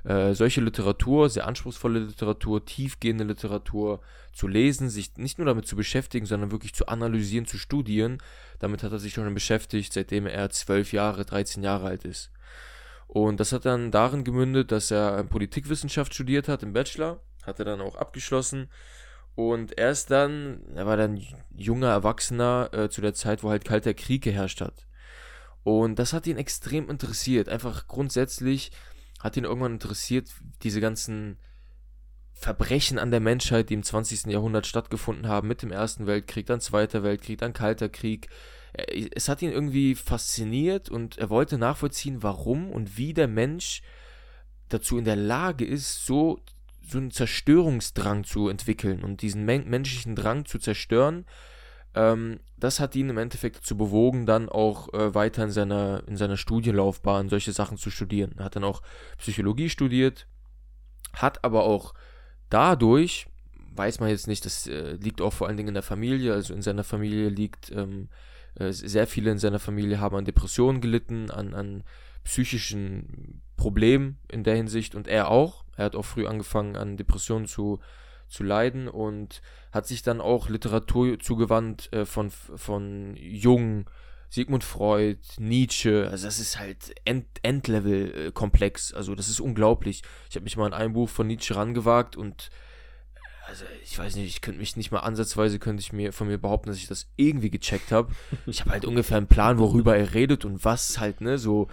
Äh, 0.05 0.35
solche 0.35 0.61
Literatur, 0.61 1.29
sehr 1.29 1.47
anspruchsvolle 1.47 1.97
Literatur, 1.97 2.63
tiefgehende 2.63 3.23
Literatur 3.23 4.01
zu 4.33 4.47
lesen, 4.47 4.89
sich 4.89 5.17
nicht 5.17 5.39
nur 5.39 5.47
damit 5.47 5.65
zu 5.65 5.75
beschäftigen, 5.75 6.27
sondern 6.27 6.51
wirklich 6.51 6.75
zu 6.75 6.87
analysieren, 6.87 7.47
zu 7.47 7.57
studieren. 7.57 8.19
Damit 8.59 8.83
hat 8.83 8.91
er 8.91 8.99
sich 8.99 9.13
schon 9.13 9.33
beschäftigt, 9.33 9.93
seitdem 9.93 10.27
er 10.27 10.51
zwölf 10.51 10.93
Jahre, 10.93 11.25
13 11.25 11.63
Jahre 11.63 11.87
alt 11.87 12.05
ist. 12.05 12.31
Und 13.07 13.39
das 13.39 13.51
hat 13.51 13.65
dann 13.65 13.89
darin 13.89 14.23
gemündet, 14.23 14.71
dass 14.71 14.91
er 14.91 15.23
Politikwissenschaft 15.23 16.13
studiert 16.13 16.47
hat 16.47 16.61
im 16.61 16.73
Bachelor, 16.73 17.19
hat 17.43 17.57
er 17.57 17.65
dann 17.65 17.81
auch 17.81 17.95
abgeschlossen. 17.95 18.69
Und 19.33 19.77
er 19.77 19.89
ist 19.89 20.11
dann, 20.11 20.61
er 20.75 20.85
war 20.85 20.97
dann 20.97 21.19
junger 21.55 21.89
Erwachsener 21.89 22.69
äh, 22.73 22.89
zu 22.89 23.01
der 23.01 23.15
Zeit, 23.15 23.41
wo 23.41 23.49
halt 23.49 23.65
kalter 23.65 23.95
Krieg 23.95 24.23
geherrscht 24.23 24.61
hat. 24.61 24.85
Und 25.63 25.97
das 25.97 26.13
hat 26.13 26.27
ihn 26.27 26.37
extrem 26.37 26.91
interessiert. 26.91 27.49
Einfach 27.49 27.87
grundsätzlich 27.87 28.71
hat 29.25 29.35
ihn 29.37 29.43
irgendwann 29.43 29.73
interessiert, 29.73 30.29
diese 30.61 30.79
ganzen 30.79 31.39
Verbrechen 32.33 32.99
an 32.99 33.09
der 33.09 33.21
Menschheit, 33.21 33.71
die 33.71 33.73
im 33.73 33.81
20. 33.81 34.27
Jahrhundert 34.27 34.67
stattgefunden 34.67 35.27
haben, 35.27 35.47
mit 35.47 35.63
dem 35.63 35.71
Ersten 35.71 36.05
Weltkrieg, 36.05 36.45
dann 36.45 36.61
Zweiter 36.61 37.01
Weltkrieg, 37.01 37.39
dann 37.39 37.51
Kalter 37.51 37.89
Krieg. 37.89 38.29
Es 39.15 39.27
hat 39.27 39.41
ihn 39.41 39.51
irgendwie 39.51 39.95
fasziniert 39.95 40.89
und 40.89 41.17
er 41.17 41.31
wollte 41.31 41.57
nachvollziehen, 41.57 42.21
warum 42.21 42.69
und 42.69 42.97
wie 42.97 43.15
der 43.15 43.27
Mensch 43.27 43.81
dazu 44.69 44.95
in 44.99 45.05
der 45.05 45.15
Lage 45.15 45.65
ist, 45.65 46.05
so, 46.05 46.39
so 46.85 46.99
einen 46.99 47.09
Zerstörungsdrang 47.09 48.25
zu 48.25 48.47
entwickeln 48.47 49.03
und 49.03 49.23
diesen 49.23 49.43
men 49.43 49.67
menschlichen 49.67 50.15
Drang 50.15 50.45
zu 50.45 50.59
zerstören 50.59 51.25
ähm, 51.95 52.39
das 52.57 52.79
hat 52.79 52.95
ihn 52.95 53.09
im 53.09 53.17
Endeffekt 53.17 53.57
dazu 53.57 53.77
bewogen, 53.77 54.25
dann 54.25 54.49
auch 54.49 54.93
äh, 54.93 55.15
weiter 55.15 55.43
in 55.43 55.51
seiner, 55.51 56.03
in 56.07 56.17
seiner 56.17 56.37
Studienlaufbahn 56.37 57.29
solche 57.29 57.53
Sachen 57.53 57.77
zu 57.77 57.89
studieren. 57.89 58.35
Er 58.37 58.45
hat 58.45 58.55
dann 58.55 58.63
auch 58.63 58.81
Psychologie 59.17 59.69
studiert, 59.69 60.27
hat 61.13 61.43
aber 61.43 61.63
auch 61.63 61.93
dadurch, 62.49 63.27
weiß 63.75 63.99
man 63.99 64.09
jetzt 64.09 64.27
nicht, 64.27 64.45
das 64.45 64.67
äh, 64.67 64.93
liegt 64.93 65.21
auch 65.21 65.33
vor 65.33 65.47
allen 65.47 65.57
Dingen 65.57 65.69
in 65.69 65.73
der 65.73 65.83
Familie, 65.83 66.33
also 66.33 66.53
in 66.53 66.61
seiner 66.61 66.83
Familie 66.83 67.29
liegt, 67.29 67.71
ähm, 67.71 68.09
äh, 68.55 68.71
sehr 68.71 69.07
viele 69.07 69.31
in 69.31 69.37
seiner 69.37 69.59
Familie 69.59 69.99
haben 69.99 70.15
an 70.15 70.25
Depressionen 70.25 70.81
gelitten, 70.81 71.31
an, 71.31 71.53
an 71.53 71.83
psychischen 72.23 73.41
Problemen 73.57 74.17
in 74.29 74.43
der 74.43 74.55
Hinsicht 74.55 74.95
und 74.95 75.07
er 75.07 75.29
auch. 75.29 75.63
Er 75.77 75.85
hat 75.85 75.95
auch 75.95 76.05
früh 76.05 76.25
angefangen 76.25 76.75
an 76.75 76.97
Depressionen 76.97 77.47
zu 77.47 77.79
zu 78.27 78.43
leiden 78.43 78.87
und 78.87 79.41
hat 79.71 79.87
sich 79.87 80.03
dann 80.03 80.21
auch 80.21 80.49
Literatur 80.49 81.19
zugewandt 81.19 81.91
äh, 81.93 82.05
von, 82.05 82.29
von 82.31 83.15
Jung, 83.17 83.89
Sigmund 84.29 84.63
Freud, 84.63 85.19
Nietzsche. 85.37 86.07
Also 86.09 86.25
das 86.25 86.39
ist 86.39 86.59
halt 86.59 86.93
End 87.05 87.25
Endlevel-komplex. 87.43 88.93
Also 88.93 89.15
das 89.15 89.29
ist 89.29 89.39
unglaublich. 89.39 90.01
Ich 90.29 90.35
habe 90.35 90.43
mich 90.43 90.57
mal 90.57 90.67
in 90.67 90.73
ein 90.73 90.93
Buch 90.93 91.09
von 91.09 91.27
Nietzsche 91.27 91.55
rangewagt 91.55 92.15
und 92.15 92.49
also 93.47 93.63
ich 93.83 93.97
weiß 93.97 94.15
nicht, 94.15 94.27
ich 94.27 94.41
könnte 94.41 94.59
mich 94.59 94.75
nicht 94.75 94.91
mal 94.91 94.99
ansatzweise, 94.99 95.59
könnte 95.59 95.81
ich 95.81 95.93
mir 95.93 96.13
von 96.13 96.27
mir 96.27 96.39
behaupten, 96.39 96.69
dass 96.69 96.77
ich 96.77 96.87
das 96.87 97.07
irgendwie 97.15 97.51
gecheckt 97.51 97.91
habe. 97.91 98.11
Ich 98.47 98.61
habe 98.61 98.71
halt 98.71 98.85
ungefähr 98.85 99.17
einen 99.17 99.27
Plan, 99.27 99.59
worüber 99.59 99.95
er 99.95 100.13
redet 100.13 100.45
und 100.45 100.65
was 100.65 100.99
halt, 100.99 101.21
ne, 101.21 101.37
so 101.37 101.67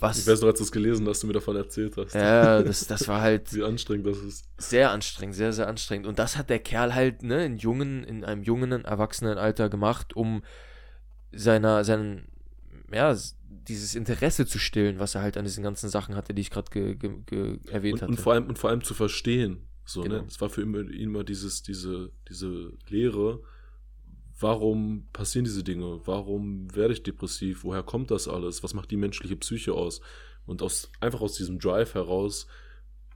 was, 0.00 0.18
ich 0.18 0.26
weiß 0.26 0.40
noch, 0.40 0.48
als 0.48 0.58
du 0.58 0.64
es 0.64 0.72
gelesen 0.72 1.06
hast, 1.06 1.22
du 1.22 1.26
mir 1.26 1.34
davon 1.34 1.56
erzählt 1.56 1.96
hast. 1.96 2.14
Ja, 2.14 2.62
das, 2.62 2.86
das 2.86 3.06
war 3.06 3.20
halt. 3.20 3.52
Wie 3.54 3.62
anstrengend 3.62 4.06
das 4.06 4.18
ist. 4.18 4.44
Sehr 4.58 4.90
anstrengend, 4.90 5.36
sehr, 5.36 5.52
sehr 5.52 5.68
anstrengend. 5.68 6.06
Und 6.06 6.18
das 6.18 6.36
hat 6.36 6.48
der 6.48 6.58
Kerl 6.58 6.94
halt, 6.94 7.22
ne, 7.22 7.44
in 7.44 7.58
jungen, 7.58 8.04
in 8.04 8.24
einem 8.24 8.42
jungen, 8.42 8.72
erwachsenen 8.84 9.36
Alter 9.36 9.68
gemacht, 9.68 10.16
um 10.16 10.42
seiner, 11.32 11.84
seinen, 11.84 12.28
ja, 12.92 13.14
dieses 13.68 13.94
Interesse 13.94 14.46
zu 14.46 14.58
stillen, 14.58 14.98
was 14.98 15.14
er 15.14 15.22
halt 15.22 15.36
an 15.36 15.44
diesen 15.44 15.62
ganzen 15.62 15.90
Sachen 15.90 16.16
hatte, 16.16 16.34
die 16.34 16.42
ich 16.42 16.50
gerade 16.50 16.70
ge, 16.70 16.94
ge, 16.94 17.10
ge, 17.26 17.58
erwähnt 17.70 17.94
und, 17.94 18.02
hatte. 18.02 18.10
Und 18.12 18.20
vor 18.20 18.32
allem, 18.32 18.46
und 18.46 18.58
vor 18.58 18.70
allem 18.70 18.82
zu 18.82 18.94
verstehen. 18.94 19.66
So, 19.84 20.02
ne? 20.02 20.08
genau. 20.08 20.20
ne? 20.22 20.28
Es 20.28 20.40
war 20.40 20.48
für 20.48 20.62
ihn 20.62 20.74
immer 20.74 21.24
dieses, 21.24 21.62
diese, 21.62 22.10
diese 22.28 22.72
Lehre, 22.88 23.42
warum 24.40 25.08
passieren 25.12 25.44
diese 25.44 25.62
Dinge? 25.64 26.00
Warum 26.04 26.74
werde 26.74 26.94
ich 26.94 27.02
depressiv? 27.02 27.64
Woher 27.64 27.82
kommt 27.82 28.10
das 28.10 28.28
alles? 28.28 28.62
Was 28.62 28.74
macht 28.74 28.90
die 28.90 28.96
menschliche 28.96 29.36
Psyche 29.36 29.72
aus? 29.74 30.00
Und 30.46 30.62
aus, 30.62 30.90
einfach 31.00 31.20
aus 31.20 31.34
diesem 31.34 31.58
Drive 31.58 31.94
heraus 31.94 32.46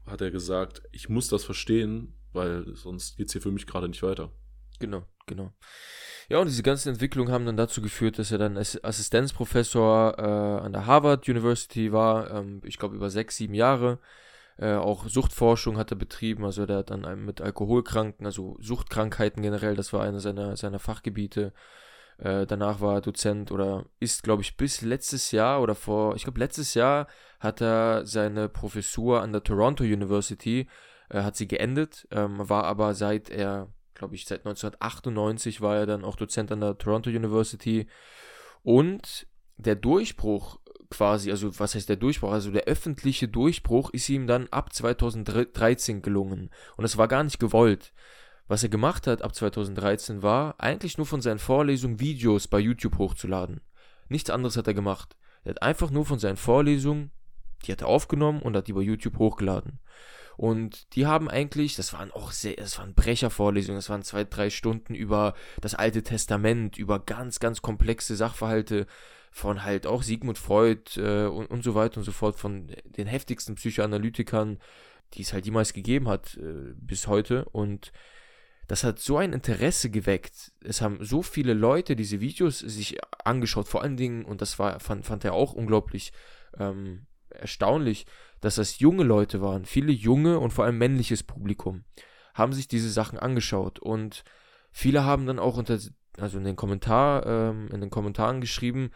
hat 0.07 0.21
er 0.21 0.31
gesagt, 0.31 0.83
ich 0.93 1.09
muss 1.09 1.29
das 1.29 1.45
verstehen, 1.45 2.15
weil 2.33 2.75
sonst 2.77 3.17
geht 3.17 3.29
es 3.29 3.33
hier 3.33 3.43
für 3.43 3.51
mich 3.51 3.67
gerade 3.67 3.89
nicht 3.89 4.03
weiter. 4.03 4.31
Genau, 4.79 5.05
genau. 5.27 5.53
Ja, 6.29 6.39
und 6.39 6.49
diese 6.49 6.63
ganzen 6.63 6.91
Entwicklungen 6.91 7.33
haben 7.33 7.47
dann 7.47 7.57
dazu 7.57 7.83
geführt, 7.83 8.19
dass 8.19 8.33
er 8.33 8.39
dann 8.39 8.57
Assistenzprofessor 8.57 10.19
äh, 10.19 10.65
an 10.65 10.73
der 10.73 10.87
Harvard 10.87 11.29
University 11.29 11.93
war, 11.93 12.31
ähm, 12.31 12.61
ich 12.65 12.79
glaube 12.79 12.97
über 12.97 13.11
sechs, 13.11 13.37
sieben 13.37 13.55
Jahre. 13.55 13.99
Äh, 14.59 14.75
auch 14.75 15.09
Suchtforschung 15.09 15.79
hat 15.79 15.91
er 15.91 15.97
betrieben, 15.97 16.45
also 16.45 16.67
der 16.67 16.79
hat 16.79 16.91
dann 16.91 17.25
mit 17.25 17.41
Alkoholkranken, 17.41 18.25
also 18.25 18.57
Suchtkrankheiten 18.61 19.43
generell, 19.43 19.75
das 19.75 19.93
war 19.93 20.03
einer 20.03 20.21
seiner, 20.21 20.57
seiner 20.57 20.79
Fachgebiete. 20.79 21.53
Äh, 22.19 22.47
danach 22.47 22.81
war 22.81 22.95
er 22.95 23.01
Dozent 23.01 23.51
oder 23.51 23.87
ist, 23.99 24.23
glaube 24.23 24.43
ich, 24.43 24.57
bis 24.57 24.83
letztes 24.83 25.33
Jahr 25.33 25.61
oder 25.61 25.75
vor, 25.75 26.15
ich 26.15 26.23
glaube, 26.23 26.39
letztes 26.39 26.75
Jahr 26.75 27.09
hat 27.41 27.61
er 27.61 28.07
seine 28.07 28.49
Professur 28.49 29.21
an 29.21 29.33
der 29.33 29.43
Toronto 29.43 29.83
University, 29.83 30.69
äh, 31.09 31.23
hat 31.23 31.35
sie 31.35 31.49
geendet, 31.49 32.07
ähm, 32.13 32.49
war 32.49 32.65
aber 32.65 32.95
seit 32.95 33.31
er 33.31 33.69
glaube 33.95 34.17
ich, 34.17 34.27
seit 34.27 34.41
1998 34.41 35.61
war 35.61 35.77
er 35.77 35.87
dann 35.87 36.05
auch 36.05 36.17
Dozent 36.17 36.53
an 36.53 36.61
der 36.61 36.77
Toronto 36.77 37.11
University. 37.11 37.87
Und 38.63 39.27
der 39.57 39.77
Durchbruch 39.77 40.59
quasi, 40.95 41.31
also 41.31 41.59
was 41.59 41.75
heißt 41.75 41.89
der 41.89 41.97
Durchbruch? 41.97 42.33
Also 42.33 42.51
der 42.51 42.65
öffentliche 42.65 43.29
Durchbruch 43.29 43.91
ist 43.91 44.09
ihm 44.09 44.27
dann 44.27 44.49
ab 44.49 44.73
2013 44.73 46.03
gelungen. 46.03 46.51
Und 46.77 46.85
es 46.85 46.97
war 46.97 47.09
gar 47.09 47.25
nicht 47.25 47.39
gewollt. 47.39 47.93
Was 48.47 48.63
er 48.63 48.69
gemacht 48.69 49.07
hat 49.07 49.23
ab 49.23 49.35
2013 49.35 50.23
war, 50.23 50.55
eigentlich 50.59 50.99
nur 50.99 51.07
von 51.07 51.23
seinen 51.23 51.39
Vorlesungen 51.39 52.01
Videos 52.01 52.47
bei 52.47 52.59
YouTube 52.59 52.99
hochzuladen. 52.99 53.61
Nichts 54.09 54.31
anderes 54.31 54.57
hat 54.57 54.67
er 54.67 54.75
gemacht. 54.75 55.17
Er 55.45 55.51
hat 55.51 55.63
einfach 55.63 55.91
nur 55.91 56.05
von 56.05 56.19
seinen 56.19 56.37
Vorlesungen, 56.37 57.11
die 57.65 57.73
hat 57.73 57.81
er 57.81 57.89
aufgenommen 57.89 58.43
und 58.43 58.57
hat 58.57 58.69
die 58.69 58.73
bei 58.73 58.83
YouTube 58.83 59.19
hochgeladen. 59.19 59.81
Und 60.37 60.95
die 60.95 61.07
haben 61.07 61.31
eigentlich, 61.31 61.77
das 61.77 61.93
waren 61.93 62.11
auch 62.11 62.33
sehr, 62.33 62.57
das 62.57 62.79
waren 62.79 62.95
Brechervorlesungen, 62.95 63.79
das 63.79 63.89
waren 63.89 64.03
zwei, 64.03 64.25
drei 64.25 64.51
Stunden 64.51 64.95
über 64.95 65.35
das 65.61 65.75
Alte 65.75 66.03
Testament, 66.03 66.77
über 66.77 66.99
ganz, 66.99 67.39
ganz 67.39 67.63
komplexe 67.63 68.17
Sachverhalte 68.17 68.87
von 69.35 69.65
halt 69.65 69.85
auch 69.85 70.05
Sigmund 70.05 70.39
Freud 70.39 70.97
äh, 70.97 71.27
und, 71.27 71.47
und 71.47 71.65
so 71.65 71.75
weiter 71.75 71.99
und 71.99 72.05
so 72.05 72.13
fort, 72.13 72.37
von 72.37 72.69
den 72.85 73.09
heftigsten 73.09 73.57
Psychoanalytikern, 73.57 74.61
die 75.15 75.23
es 75.23 75.33
halt 75.33 75.45
jemals 75.45 75.73
gegeben 75.73 76.07
hat 76.07 76.37
äh, 76.37 76.73
bis 76.77 77.09
heute. 77.09 77.45
Und 77.47 77.91
das 78.69 78.85
hat 78.85 79.01
so 79.01 79.17
ein 79.17 79.33
Interesse 79.33 79.91
geweckt. 79.91 80.53
Es 80.63 80.81
haben 80.81 81.05
so 81.05 81.23
viele 81.23 81.53
Leute 81.53 81.97
diese 81.97 82.21
Videos 82.21 82.61
sich 82.61 82.97
angeschaut, 83.25 83.67
vor 83.67 83.83
allen 83.83 83.97
Dingen, 83.97 84.25
und 84.25 84.41
das 84.41 84.61
war, 84.61 84.79
fand, 84.79 85.05
fand 85.05 85.25
er 85.25 85.33
auch 85.33 85.53
unglaublich 85.53 86.13
ähm, 86.57 87.07
erstaunlich, 87.29 88.07
dass 88.41 88.55
das 88.55 88.79
junge 88.79 89.03
Leute 89.03 89.43
waren, 89.43 89.65
viele 89.65 89.91
junge 89.91 90.39
und 90.39 90.53
vor 90.53 90.65
allem 90.65 90.79
männliches 90.79 91.25
Publikum, 91.25 91.83
haben 92.35 92.53
sich 92.53 92.69
diese 92.69 92.89
Sachen 92.89 93.19
angeschaut 93.19 93.81
und 93.81 94.23
viele 94.71 95.03
haben 95.03 95.27
dann 95.27 95.41
auch 95.41 95.57
unter, 95.57 95.77
also 96.19 96.39
in 96.39 96.45
den 96.45 96.55
Kommentar, 96.55 97.27
ähm, 97.27 97.67
in 97.73 97.81
den 97.81 97.91
Kommentaren 97.91 98.41
geschrieben, 98.41 98.93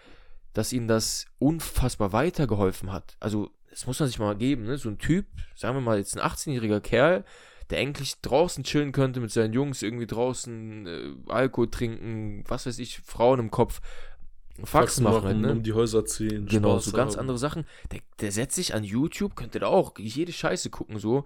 dass 0.58 0.72
ihnen 0.72 0.88
das 0.88 1.26
unfassbar 1.38 2.12
weitergeholfen 2.12 2.92
hat. 2.92 3.16
Also, 3.20 3.50
das 3.70 3.86
muss 3.86 4.00
man 4.00 4.08
sich 4.08 4.18
mal 4.18 4.36
geben, 4.36 4.64
ne? 4.64 4.76
So 4.76 4.88
ein 4.88 4.98
Typ, 4.98 5.26
sagen 5.54 5.76
wir 5.76 5.80
mal 5.80 5.98
jetzt 5.98 6.18
ein 6.18 6.28
18-jähriger 6.28 6.80
Kerl, 6.80 7.24
der 7.70 7.78
eigentlich 7.78 8.20
draußen 8.22 8.64
chillen 8.64 8.90
könnte 8.90 9.20
mit 9.20 9.30
seinen 9.30 9.52
Jungs, 9.52 9.82
irgendwie 9.82 10.08
draußen 10.08 10.86
äh, 10.86 11.30
Alkohol 11.30 11.70
trinken, 11.70 12.42
was 12.48 12.66
weiß 12.66 12.80
ich, 12.80 12.98
Frauen 12.98 13.38
im 13.38 13.50
Kopf, 13.52 13.80
Faxen 14.64 15.04
machen, 15.04 15.22
machen 15.22 15.40
ne? 15.42 15.52
um 15.52 15.62
die 15.62 15.74
Häuser 15.74 16.04
ziehen. 16.04 16.46
Genau, 16.46 16.72
Spaß 16.80 16.84
so 16.86 16.92
ganz 16.96 17.12
haben. 17.12 17.20
andere 17.20 17.38
Sachen. 17.38 17.64
Der, 17.92 18.00
der 18.20 18.32
setzt 18.32 18.56
sich 18.56 18.74
an 18.74 18.82
YouTube, 18.82 19.36
könnte 19.36 19.60
da 19.60 19.68
auch 19.68 19.96
jede 19.96 20.32
Scheiße 20.32 20.70
gucken, 20.70 20.98
so. 20.98 21.24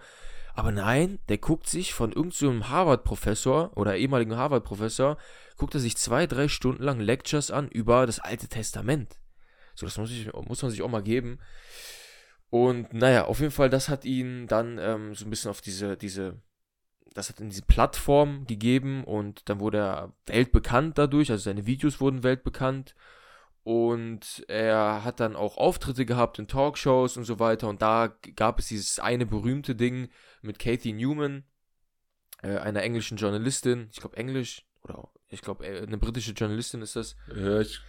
Aber 0.55 0.73
nein, 0.73 1.21
der 1.31 1.39
guckt 1.39 1.71
sich 1.71 1.95
von 1.95 2.13
irgendeinem 2.13 2.61
so 2.61 2.69
Harvard-Professor 2.69 3.75
oder 3.79 3.97
ehemaligen 3.97 4.37
Harvard-Professor, 4.37 5.17
guckt 5.57 5.73
er 5.73 5.81
sich 5.81 5.97
zwei, 5.97 6.27
drei 6.27 6.49
Stunden 6.49 6.83
lang 6.83 7.01
Lectures 7.01 7.51
an 7.51 7.69
über 7.69 8.05
das 8.05 8.19
Alte 8.19 8.49
Testament. 8.49 9.17
So, 9.83 9.87
das 9.87 9.99
muss, 9.99 10.13
ich, 10.13 10.33
muss 10.33 10.63
man 10.63 10.71
sich 10.71 10.83
auch 10.83 10.89
mal 10.89 11.03
geben. 11.03 11.41
Und 12.51 12.93
naja, 12.93 13.25
auf 13.25 13.41
jeden 13.41 13.51
Fall, 13.51 13.69
das 13.69 13.89
hat 13.89 14.05
ihn 14.05 14.47
dann 14.47 14.79
ähm, 14.79 15.15
so 15.15 15.25
ein 15.25 15.31
bisschen 15.31 15.51
auf 15.51 15.61
diese, 15.61 15.97
diese, 15.97 16.41
das 17.15 17.29
hat 17.29 17.41
in 17.41 17.49
diese 17.49 17.63
Plattform 17.63 18.47
gegeben 18.47 19.03
und 19.05 19.49
dann 19.49 19.59
wurde 19.59 19.79
er 19.79 20.13
weltbekannt 20.27 20.99
dadurch, 20.99 21.31
also 21.31 21.43
seine 21.43 21.67
Videos 21.67 22.01
wurden 22.01 22.23
weltbekannt 22.23 22.95
und 23.65 24.45
er 24.49 25.03
hat 25.03 25.19
dann 25.19 25.35
auch 25.35 25.57
Auftritte 25.57 26.05
gehabt 26.05 26.39
in 26.39 26.47
Talkshows 26.47 27.17
und 27.17 27.25
so 27.25 27.39
weiter. 27.39 27.69
Und 27.69 27.83
da 27.83 28.17
gab 28.37 28.59
es 28.59 28.69
dieses 28.69 29.01
eine 29.01 29.27
berühmte 29.27 29.75
Ding 29.75 30.11
mit 30.43 30.59
Kathy 30.59 30.93
Newman, 30.93 31.45
äh, 32.43 32.59
einer 32.59 32.83
englischen 32.83 33.17
Journalistin. 33.17 33.89
Ich 33.93 34.01
glaube 34.01 34.17
Englisch 34.17 34.67
oder 34.83 35.09
ich 35.29 35.43
glaube 35.43 35.67
äh, 35.67 35.83
eine 35.83 35.99
britische 35.99 36.33
Journalistin 36.33 36.83
ist 36.83 36.97
das. 36.97 37.17
Ja, 37.35 37.61
ich, 37.61 37.81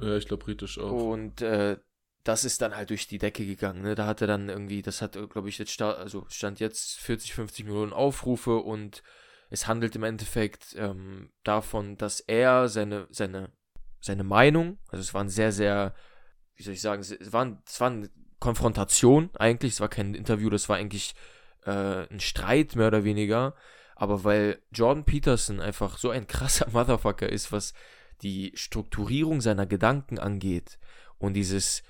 ja, 0.00 0.16
ich 0.16 0.26
glaube 0.26 0.44
britisch 0.44 0.78
auch. 0.78 0.90
Und 0.90 1.42
äh, 1.42 1.78
das 2.24 2.44
ist 2.44 2.62
dann 2.62 2.74
halt 2.74 2.90
durch 2.90 3.06
die 3.06 3.18
Decke 3.18 3.44
gegangen. 3.44 3.82
Ne? 3.82 3.94
Da 3.94 4.06
hat 4.06 4.20
er 4.20 4.26
dann 4.26 4.48
irgendwie, 4.48 4.82
das 4.82 5.02
hat, 5.02 5.12
glaube 5.30 5.48
ich, 5.48 5.58
jetzt 5.58 5.72
sta 5.72 5.92
also 5.92 6.26
stand 6.28 6.60
jetzt 6.60 6.98
40, 6.98 7.34
50 7.34 7.66
Millionen 7.66 7.92
Aufrufe 7.92 8.56
und 8.56 9.02
es 9.50 9.66
handelt 9.66 9.94
im 9.94 10.02
Endeffekt 10.02 10.74
ähm, 10.76 11.30
davon, 11.44 11.96
dass 11.96 12.20
er 12.20 12.68
seine, 12.68 13.06
seine 13.10 13.52
seine 14.04 14.24
Meinung. 14.24 14.78
Also 14.88 15.00
es 15.00 15.14
waren 15.14 15.28
sehr, 15.28 15.50
sehr, 15.50 15.94
wie 16.56 16.62
soll 16.62 16.74
ich 16.74 16.82
sagen, 16.82 17.00
es 17.00 17.32
waren, 17.32 17.62
es 17.66 17.80
war 17.80 17.90
eine 17.90 18.10
Konfrontation 18.38 19.30
eigentlich. 19.38 19.72
Es 19.72 19.80
war 19.80 19.88
kein 19.88 20.14
Interview, 20.14 20.50
das 20.50 20.68
war 20.68 20.76
eigentlich 20.76 21.14
äh, 21.64 22.06
ein 22.10 22.20
Streit 22.20 22.76
mehr 22.76 22.88
oder 22.88 23.04
weniger. 23.04 23.54
Aber 23.96 24.22
weil 24.24 24.60
Jordan 24.72 25.04
Peterson 25.04 25.60
einfach 25.60 25.96
so 25.96 26.10
ein 26.10 26.26
krasser 26.26 26.68
Motherfucker 26.72 27.28
ist, 27.28 27.50
was 27.50 27.72
die 28.24 28.52
Strukturierung 28.54 29.40
seiner 29.40 29.66
Gedanken 29.66 30.18
angeht 30.18 30.78
und 31.18 31.34
dieses 31.34 31.82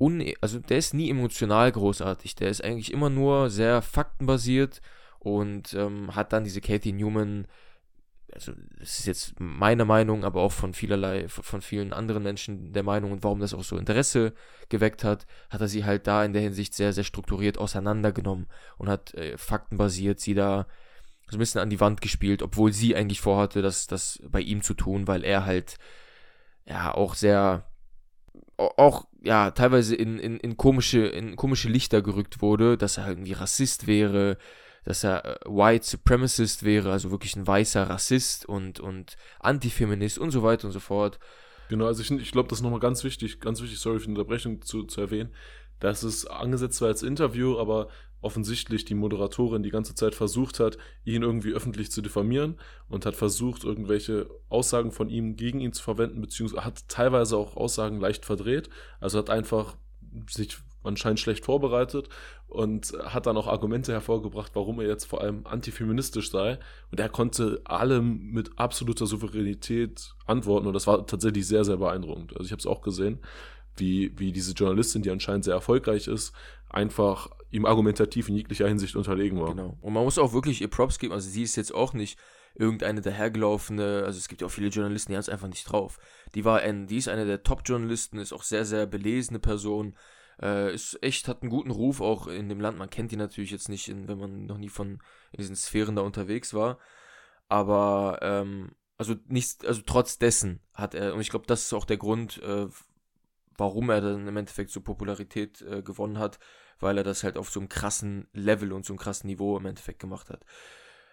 Un 0.00 0.22
also 0.40 0.60
der 0.60 0.78
ist 0.78 0.94
nie 0.94 1.10
emotional 1.10 1.72
großartig, 1.72 2.34
der 2.36 2.50
ist 2.50 2.62
eigentlich 2.62 2.92
immer 2.92 3.10
nur 3.10 3.50
sehr 3.50 3.82
faktenbasiert 3.82 4.80
und 5.18 5.74
ähm, 5.74 6.14
hat 6.14 6.32
dann 6.32 6.44
diese 6.44 6.60
Katie 6.60 6.92
Newman 6.92 7.46
also 8.32 8.52
das 8.78 8.98
ist 9.00 9.06
jetzt 9.06 9.40
meine 9.40 9.84
Meinung, 9.84 10.24
aber 10.24 10.42
auch 10.42 10.52
von 10.52 10.74
vielerlei, 10.74 11.28
von 11.28 11.62
vielen 11.62 11.92
anderen 11.92 12.22
Menschen 12.22 12.72
der 12.72 12.82
Meinung 12.82 13.12
und 13.12 13.24
warum 13.24 13.40
das 13.40 13.54
auch 13.54 13.64
so 13.64 13.76
Interesse 13.76 14.34
geweckt 14.68 15.02
hat, 15.02 15.26
hat 15.50 15.60
er 15.60 15.68
sie 15.68 15.84
halt 15.84 16.06
da 16.06 16.24
in 16.24 16.34
der 16.34 16.42
Hinsicht 16.42 16.74
sehr, 16.74 16.92
sehr 16.92 17.04
strukturiert 17.04 17.58
auseinandergenommen 17.58 18.46
und 18.76 18.88
hat 18.88 19.14
äh, 19.14 19.38
faktenbasiert 19.38 20.20
sie 20.20 20.34
da 20.34 20.66
so 21.30 21.36
ein 21.36 21.40
bisschen 21.40 21.60
an 21.60 21.70
die 21.70 21.80
Wand 21.80 22.00
gespielt, 22.00 22.42
obwohl 22.42 22.72
sie 22.72 22.96
eigentlich 22.96 23.20
vorhatte, 23.20 23.62
das, 23.62 23.86
das 23.86 24.20
bei 24.28 24.40
ihm 24.40 24.62
zu 24.62 24.74
tun, 24.74 25.06
weil 25.06 25.24
er 25.24 25.44
halt 25.44 25.76
ja 26.66 26.94
auch 26.94 27.14
sehr 27.14 27.64
auch 28.56 29.06
ja 29.22 29.52
teilweise 29.52 29.94
in, 29.94 30.18
in, 30.18 30.38
in 30.38 30.56
komische 30.56 31.06
in 31.06 31.36
komische 31.36 31.68
Lichter 31.68 32.02
gerückt 32.02 32.42
wurde, 32.42 32.76
dass 32.76 32.98
er 32.98 33.08
irgendwie 33.08 33.32
Rassist 33.32 33.86
wäre, 33.86 34.36
dass 34.88 35.04
er 35.04 35.24
äh, 35.24 35.38
White 35.44 35.84
Supremacist 35.84 36.62
wäre, 36.62 36.90
also 36.90 37.10
wirklich 37.10 37.36
ein 37.36 37.46
weißer 37.46 37.88
Rassist 37.88 38.46
und, 38.46 38.80
und 38.80 39.16
Antifeminist 39.38 40.18
und 40.18 40.30
so 40.30 40.42
weiter 40.42 40.66
und 40.66 40.72
so 40.72 40.80
fort. 40.80 41.18
Genau, 41.68 41.86
also 41.86 42.02
ich, 42.02 42.10
ich 42.10 42.32
glaube, 42.32 42.48
das 42.48 42.58
ist 42.58 42.62
nochmal 42.62 42.80
ganz 42.80 43.04
wichtig, 43.04 43.38
ganz 43.40 43.60
wichtig, 43.60 43.78
sorry 43.78 43.98
für 43.98 44.06
die 44.06 44.12
Unterbrechung 44.12 44.62
zu, 44.62 44.84
zu 44.84 45.02
erwähnen, 45.02 45.34
dass 45.78 46.02
es 46.02 46.26
angesetzt 46.26 46.80
war 46.80 46.88
als 46.88 47.02
Interview, 47.02 47.58
aber 47.58 47.88
offensichtlich 48.20 48.84
die 48.84 48.94
Moderatorin 48.94 49.62
die 49.62 49.70
ganze 49.70 49.94
Zeit 49.94 50.14
versucht 50.14 50.60
hat, 50.60 50.78
ihn 51.04 51.22
irgendwie 51.22 51.52
öffentlich 51.52 51.90
zu 51.90 52.02
diffamieren 52.02 52.56
und 52.88 53.06
hat 53.06 53.14
versucht, 53.14 53.64
irgendwelche 53.64 54.28
Aussagen 54.48 54.92
von 54.92 55.08
ihm 55.08 55.36
gegen 55.36 55.60
ihn 55.60 55.72
zu 55.72 55.82
verwenden, 55.82 56.20
beziehungsweise 56.20 56.64
hat 56.64 56.88
teilweise 56.88 57.36
auch 57.36 57.56
Aussagen 57.56 58.00
leicht 58.00 58.24
verdreht. 58.24 58.68
Also 59.00 59.18
hat 59.18 59.30
einfach 59.30 59.76
sich 60.30 60.58
anscheinend 60.82 61.20
schlecht 61.20 61.44
vorbereitet 61.44 62.08
und 62.48 62.92
hat 63.04 63.26
dann 63.26 63.36
auch 63.36 63.46
Argumente 63.46 63.92
hervorgebracht, 63.92 64.52
warum 64.54 64.80
er 64.80 64.86
jetzt 64.86 65.04
vor 65.04 65.20
allem 65.20 65.46
antifeministisch 65.46 66.30
sei. 66.30 66.58
Und 66.90 66.98
er 66.98 67.08
konnte 67.08 67.60
allem 67.64 68.30
mit 68.30 68.58
absoluter 68.58 69.06
Souveränität 69.06 70.14
antworten 70.26 70.66
und 70.66 70.72
das 70.72 70.86
war 70.86 71.06
tatsächlich 71.06 71.46
sehr, 71.46 71.64
sehr 71.64 71.76
beeindruckend. 71.76 72.32
Also 72.32 72.46
ich 72.46 72.52
habe 72.52 72.60
es 72.60 72.66
auch 72.66 72.80
gesehen, 72.80 73.18
wie, 73.78 74.12
wie 74.18 74.32
diese 74.32 74.52
Journalistin, 74.52 75.02
die 75.02 75.10
anscheinend 75.10 75.44
sehr 75.44 75.54
erfolgreich 75.54 76.08
ist, 76.08 76.32
einfach 76.68 77.30
ihm 77.50 77.64
argumentativ 77.64 78.28
in 78.28 78.36
jeglicher 78.36 78.68
Hinsicht 78.68 78.96
unterlegen 78.96 79.40
war. 79.40 79.54
Genau. 79.54 79.78
Und 79.80 79.92
man 79.92 80.04
muss 80.04 80.18
auch 80.18 80.32
wirklich 80.32 80.60
ihr 80.60 80.68
Props 80.68 80.98
geben. 80.98 81.12
Also 81.14 81.28
sie 81.28 81.42
ist 81.42 81.56
jetzt 81.56 81.74
auch 81.74 81.92
nicht 81.92 82.18
irgendeine 82.54 83.00
dahergelaufene, 83.00 84.02
also 84.04 84.18
es 84.18 84.28
gibt 84.28 84.40
ja 84.40 84.46
auch 84.46 84.52
viele 84.52 84.68
Journalisten, 84.68 85.12
die 85.12 85.16
haben 85.16 85.20
es 85.20 85.28
einfach 85.28 85.48
nicht 85.48 85.64
drauf. 85.64 85.98
Die 86.34 86.44
war 86.44 86.60
ein, 86.60 86.86
die 86.86 86.96
ist 86.96 87.08
eine 87.08 87.24
der 87.24 87.42
Top-Journalisten, 87.42 88.18
ist 88.18 88.32
auch 88.32 88.42
sehr, 88.42 88.64
sehr 88.64 88.86
belesene 88.86 89.38
Person, 89.38 89.96
äh, 90.42 90.74
ist 90.74 91.02
echt, 91.02 91.28
hat 91.28 91.42
einen 91.42 91.50
guten 91.50 91.70
Ruf 91.70 92.00
auch 92.00 92.26
in 92.26 92.48
dem 92.48 92.60
Land. 92.60 92.76
Man 92.76 92.90
kennt 92.90 93.12
die 93.12 93.16
natürlich 93.16 93.50
jetzt 93.50 93.68
nicht, 93.68 93.88
in, 93.88 94.08
wenn 94.08 94.18
man 94.18 94.46
noch 94.46 94.58
nie 94.58 94.68
von 94.68 94.98
in 95.32 95.38
diesen 95.38 95.56
Sphären 95.56 95.96
da 95.96 96.02
unterwegs 96.02 96.52
war. 96.52 96.78
Aber 97.48 98.18
ähm, 98.22 98.72
also 98.98 99.14
nicht, 99.28 99.64
also 99.64 99.82
trotz 99.86 100.18
dessen 100.18 100.60
hat 100.74 100.94
er, 100.94 101.14
und 101.14 101.20
ich 101.20 101.30
glaube, 101.30 101.46
das 101.46 101.62
ist 101.62 101.72
auch 101.72 101.84
der 101.84 101.96
Grund, 101.96 102.42
äh, 102.42 102.66
warum 103.58 103.90
er 103.90 104.00
dann 104.00 104.26
im 104.26 104.36
Endeffekt 104.36 104.70
so 104.70 104.80
Popularität 104.80 105.60
äh, 105.62 105.82
gewonnen 105.82 106.18
hat, 106.18 106.38
weil 106.78 106.96
er 106.96 107.04
das 107.04 107.24
halt 107.24 107.36
auf 107.36 107.50
so 107.50 107.60
einem 107.60 107.68
krassen 107.68 108.28
Level 108.32 108.72
und 108.72 108.86
so 108.86 108.92
einem 108.92 108.98
krassen 108.98 109.26
Niveau 109.26 109.58
im 109.58 109.66
Endeffekt 109.66 109.98
gemacht 109.98 110.30
hat. 110.30 110.44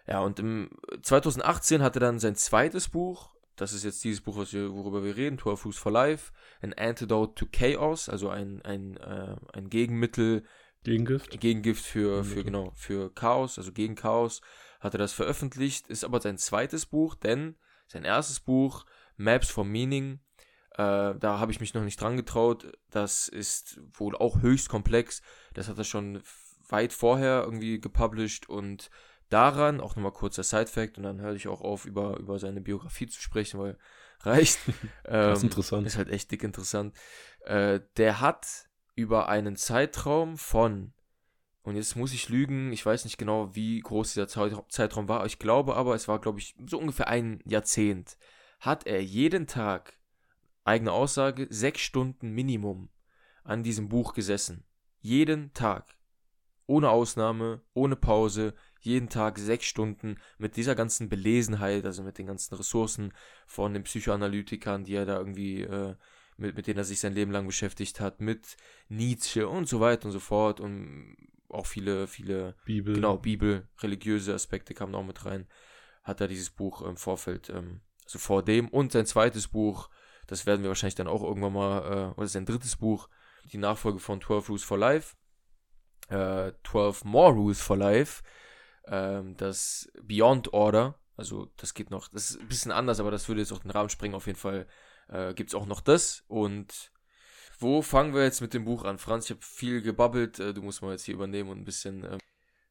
Ja, 0.07 0.19
und 0.19 0.39
im 0.39 0.69
2018 1.01 1.81
hat 1.81 1.95
er 1.95 1.99
dann 1.99 2.19
sein 2.19 2.35
zweites 2.35 2.89
Buch, 2.89 3.35
das 3.55 3.73
ist 3.73 3.83
jetzt 3.83 4.03
dieses 4.03 4.21
Buch, 4.21 4.37
wir, 4.51 4.71
worüber 4.73 5.03
wir 5.03 5.15
reden, 5.15 5.39
12 5.39 5.65
Rules 5.65 5.77
for 5.77 5.91
Life, 5.91 6.31
An 6.61 6.73
Antidote 6.73 7.33
to 7.33 7.47
Chaos, 7.51 8.07
also 8.07 8.29
ein, 8.29 8.61
ein, 8.61 8.97
äh, 8.97 9.35
ein 9.53 9.69
Gegenmittel. 9.69 10.43
Gegengift? 10.83 11.39
Gegengift 11.39 11.83
für, 11.83 12.23
für, 12.23 12.43
genau, 12.43 12.71
für 12.75 13.11
Chaos, 13.15 13.57
also 13.57 13.71
gegen 13.71 13.95
Chaos, 13.95 14.41
hat 14.79 14.93
er 14.93 14.99
das 14.99 15.13
veröffentlicht, 15.13 15.87
ist 15.87 16.03
aber 16.03 16.21
sein 16.21 16.37
zweites 16.37 16.85
Buch, 16.85 17.15
denn 17.15 17.55
sein 17.87 18.03
erstes 18.03 18.39
Buch, 18.39 18.85
Maps 19.17 19.49
for 19.49 19.65
Meaning, 19.65 20.19
äh, 20.77 21.15
da 21.15 21.39
habe 21.39 21.51
ich 21.51 21.59
mich 21.59 21.73
noch 21.73 21.83
nicht 21.83 21.99
dran 22.01 22.17
getraut. 22.17 22.71
Das 22.91 23.27
ist 23.27 23.79
wohl 23.93 24.15
auch 24.15 24.41
höchst 24.41 24.69
komplex. 24.69 25.21
Das 25.53 25.69
hat 25.69 25.77
er 25.77 25.83
schon 25.83 26.21
weit 26.67 26.93
vorher 26.93 27.43
irgendwie 27.43 27.79
gepublished 27.79 28.49
und 28.49 28.89
daran, 29.29 29.79
auch 29.79 29.95
nochmal 29.95 30.11
kurzer 30.11 30.43
Side-Fact, 30.43 30.97
und 30.97 31.03
dann 31.03 31.21
höre 31.21 31.33
ich 31.33 31.47
auch 31.47 31.61
auf, 31.61 31.85
über, 31.85 32.17
über 32.17 32.39
seine 32.39 32.61
Biografie 32.61 33.07
zu 33.07 33.21
sprechen, 33.21 33.59
weil 33.59 33.77
reicht. 34.21 34.59
ähm, 34.67 34.73
das 35.05 35.39
ist 35.39 35.43
interessant. 35.43 35.87
Ist 35.87 35.97
halt 35.97 36.09
echt 36.09 36.31
dick 36.31 36.43
interessant. 36.43 36.95
Äh, 37.41 37.79
der 37.97 38.19
hat 38.19 38.67
über 38.95 39.29
einen 39.29 39.55
Zeitraum 39.55 40.37
von, 40.37 40.93
und 41.63 41.75
jetzt 41.75 41.95
muss 41.95 42.13
ich 42.13 42.29
lügen, 42.29 42.71
ich 42.71 42.85
weiß 42.85 43.05
nicht 43.05 43.17
genau, 43.17 43.55
wie 43.55 43.79
groß 43.79 44.13
dieser 44.13 44.27
Zeitraum 44.27 45.07
war, 45.07 45.25
ich 45.25 45.39
glaube 45.39 45.75
aber, 45.75 45.95
es 45.95 46.07
war, 46.07 46.19
glaube 46.19 46.39
ich, 46.39 46.55
so 46.65 46.79
ungefähr 46.79 47.07
ein 47.07 47.39
Jahrzehnt, 47.45 48.17
hat 48.59 48.87
er 48.87 49.01
jeden 49.01 49.47
Tag, 49.47 49.97
eigene 50.65 50.91
Aussage, 50.91 51.47
sechs 51.49 51.81
Stunden 51.81 52.31
Minimum 52.31 52.89
an 53.43 53.63
diesem 53.63 53.87
Buch 53.87 54.13
gesessen. 54.13 54.65
Jeden 54.99 55.53
Tag. 55.53 55.95
Ohne 56.67 56.89
Ausnahme, 56.89 57.61
ohne 57.73 57.95
Pause, 57.95 58.55
jeden 58.81 59.07
Tag 59.07 59.37
sechs 59.37 59.65
Stunden 59.65 60.17
mit 60.39 60.55
dieser 60.57 60.73
ganzen 60.73 61.09
Belesenheit, 61.09 61.85
also 61.85 62.01
mit 62.01 62.17
den 62.17 62.25
ganzen 62.25 62.55
Ressourcen 62.55 63.13
von 63.45 63.73
den 63.73 63.83
Psychoanalytikern, 63.83 64.83
die 64.83 64.95
er 64.95 65.05
da 65.05 65.19
irgendwie, 65.19 65.61
äh, 65.61 65.95
mit, 66.37 66.55
mit 66.55 66.65
denen 66.65 66.79
er 66.79 66.83
sich 66.83 66.99
sein 66.99 67.13
Leben 67.13 67.31
lang 67.31 67.45
beschäftigt 67.45 67.99
hat, 67.99 68.19
mit 68.19 68.57
Nietzsche 68.89 69.47
und 69.47 69.69
so 69.69 69.79
weiter 69.79 70.07
und 70.07 70.11
so 70.11 70.19
fort 70.19 70.59
und 70.59 71.15
auch 71.49 71.67
viele, 71.67 72.07
viele, 72.07 72.55
Bibel. 72.65 72.95
genau, 72.95 73.17
Bibel, 73.17 73.67
religiöse 73.81 74.33
Aspekte 74.33 74.73
kamen 74.73 74.95
auch 74.95 75.05
mit 75.05 75.23
rein, 75.25 75.47
hat 76.03 76.19
er 76.19 76.27
dieses 76.27 76.49
Buch 76.49 76.81
im 76.81 76.97
Vorfeld, 76.97 77.51
ähm, 77.51 77.81
also 78.03 78.17
vor 78.17 78.43
dem 78.43 78.69
und 78.69 78.91
sein 78.91 79.05
zweites 79.05 79.47
Buch, 79.47 79.89
das 80.27 80.45
werden 80.45 80.61
wir 80.61 80.69
wahrscheinlich 80.69 80.95
dann 80.95 81.07
auch 81.07 81.23
irgendwann 81.23 81.53
mal, 81.53 82.11
äh, 82.13 82.19
oder 82.19 82.27
sein 82.27 82.45
drittes 82.45 82.77
Buch, 82.77 83.09
die 83.51 83.57
Nachfolge 83.57 83.99
von 83.99 84.21
12 84.21 84.49
Rules 84.49 84.63
for 84.63 84.77
Life, 84.77 85.15
äh, 86.09 86.51
12 86.63 87.03
More 87.05 87.33
Rules 87.33 87.61
for 87.61 87.77
Life, 87.77 88.23
ähm, 88.87 89.35
das 89.37 89.91
Beyond 90.01 90.53
Order, 90.53 90.99
also 91.17 91.51
das 91.57 91.73
geht 91.73 91.91
noch, 91.91 92.09
das 92.09 92.31
ist 92.31 92.41
ein 92.41 92.47
bisschen 92.47 92.71
anders, 92.71 92.99
aber 92.99 93.11
das 93.11 93.27
würde 93.27 93.41
jetzt 93.41 93.53
auch 93.53 93.59
den 93.59 93.71
Rahmen 93.71 93.89
sprengen. 93.89 94.15
Auf 94.15 94.27
jeden 94.27 94.37
Fall 94.37 94.67
äh, 95.07 95.33
gibt 95.33 95.49
es 95.51 95.55
auch 95.55 95.65
noch 95.65 95.81
das. 95.81 96.23
Und 96.27 96.91
wo 97.59 97.81
fangen 97.81 98.13
wir 98.13 98.23
jetzt 98.23 98.41
mit 98.41 98.53
dem 98.53 98.65
Buch 98.65 98.83
an? 98.83 98.97
Franz, 98.97 99.25
ich 99.25 99.31
habe 99.31 99.41
viel 99.41 99.81
gebabbelt, 99.81 100.39
äh, 100.39 100.53
du 100.53 100.61
musst 100.61 100.81
mal 100.81 100.91
jetzt 100.91 101.05
hier 101.05 101.15
übernehmen 101.15 101.49
und 101.49 101.59
ein 101.59 101.65
bisschen, 101.65 102.03
äh, 102.03 102.17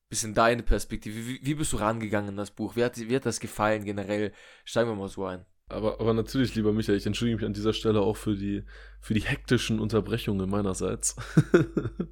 bisschen 0.08 0.34
deine 0.34 0.62
Perspektive. 0.62 1.26
Wie, 1.26 1.40
wie 1.42 1.54
bist 1.54 1.72
du 1.72 1.78
rangegangen 1.78 2.30
in 2.30 2.36
das 2.36 2.50
Buch? 2.50 2.76
Wie 2.76 2.84
hat, 2.84 2.98
wie 2.98 3.16
hat 3.16 3.26
das 3.26 3.40
gefallen 3.40 3.84
generell? 3.84 4.32
Steigen 4.64 4.90
wir 4.90 4.96
mal 4.96 5.08
so 5.08 5.24
ein. 5.24 5.46
Aber, 5.68 6.00
aber 6.00 6.12
natürlich, 6.12 6.54
lieber 6.54 6.72
Michael, 6.72 6.98
ich 6.98 7.06
entschuldige 7.06 7.36
mich 7.36 7.46
an 7.46 7.54
dieser 7.54 7.72
Stelle 7.72 8.00
auch 8.00 8.16
für 8.16 8.36
die, 8.36 8.64
für 9.00 9.14
die 9.14 9.22
hektischen 9.22 9.80
Unterbrechungen 9.80 10.48
meinerseits. 10.48 11.16
du 11.52 12.06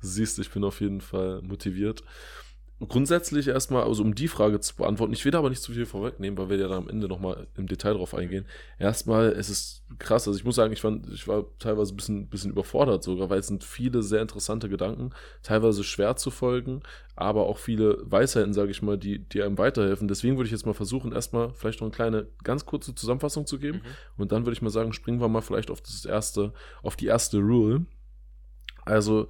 siehst, 0.00 0.38
ich 0.38 0.50
bin 0.50 0.64
auf 0.64 0.80
jeden 0.80 1.00
Fall 1.00 1.42
motiviert 1.42 2.02
grundsätzlich 2.88 3.48
erstmal, 3.48 3.82
also 3.82 4.02
um 4.02 4.14
die 4.14 4.28
Frage 4.28 4.58
zu 4.60 4.74
beantworten, 4.74 5.12
ich 5.12 5.24
will 5.24 5.36
aber 5.36 5.50
nicht 5.50 5.62
zu 5.62 5.72
viel 5.72 5.84
vorwegnehmen, 5.84 6.38
weil 6.38 6.48
wir 6.48 6.56
ja 6.56 6.68
da 6.68 6.76
am 6.76 6.88
Ende 6.88 7.08
nochmal 7.08 7.46
im 7.56 7.66
Detail 7.66 7.94
drauf 7.94 8.14
eingehen. 8.14 8.46
Erstmal, 8.78 9.32
es 9.32 9.50
ist 9.50 9.84
krass, 9.98 10.26
also 10.26 10.38
ich 10.38 10.44
muss 10.44 10.54
sagen, 10.54 10.72
ich, 10.72 10.80
fand, 10.80 11.06
ich 11.10 11.28
war 11.28 11.44
teilweise 11.58 11.92
ein 11.92 11.96
bisschen, 11.96 12.28
bisschen 12.28 12.50
überfordert 12.50 13.02
sogar, 13.02 13.28
weil 13.28 13.40
es 13.40 13.48
sind 13.48 13.64
viele 13.64 14.02
sehr 14.02 14.22
interessante 14.22 14.70
Gedanken, 14.70 15.10
teilweise 15.42 15.84
schwer 15.84 16.16
zu 16.16 16.30
folgen, 16.30 16.82
aber 17.16 17.46
auch 17.46 17.58
viele 17.58 17.98
Weisheiten, 18.04 18.54
sage 18.54 18.70
ich 18.70 18.80
mal, 18.80 18.96
die, 18.96 19.18
die 19.18 19.42
einem 19.42 19.58
weiterhelfen. 19.58 20.08
Deswegen 20.08 20.36
würde 20.36 20.46
ich 20.46 20.52
jetzt 20.52 20.64
mal 20.64 20.72
versuchen, 20.72 21.12
erstmal 21.12 21.52
vielleicht 21.52 21.80
noch 21.80 21.88
eine 21.88 21.94
kleine, 21.94 22.28
ganz 22.44 22.64
kurze 22.64 22.94
Zusammenfassung 22.94 23.46
zu 23.46 23.58
geben 23.58 23.82
mhm. 23.84 24.22
und 24.22 24.32
dann 24.32 24.46
würde 24.46 24.54
ich 24.54 24.62
mal 24.62 24.70
sagen, 24.70 24.94
springen 24.94 25.20
wir 25.20 25.28
mal 25.28 25.42
vielleicht 25.42 25.70
auf 25.70 25.82
das 25.82 26.06
erste, 26.06 26.54
auf 26.82 26.96
die 26.96 27.06
erste 27.06 27.38
Rule. 27.38 27.84
Also, 28.86 29.28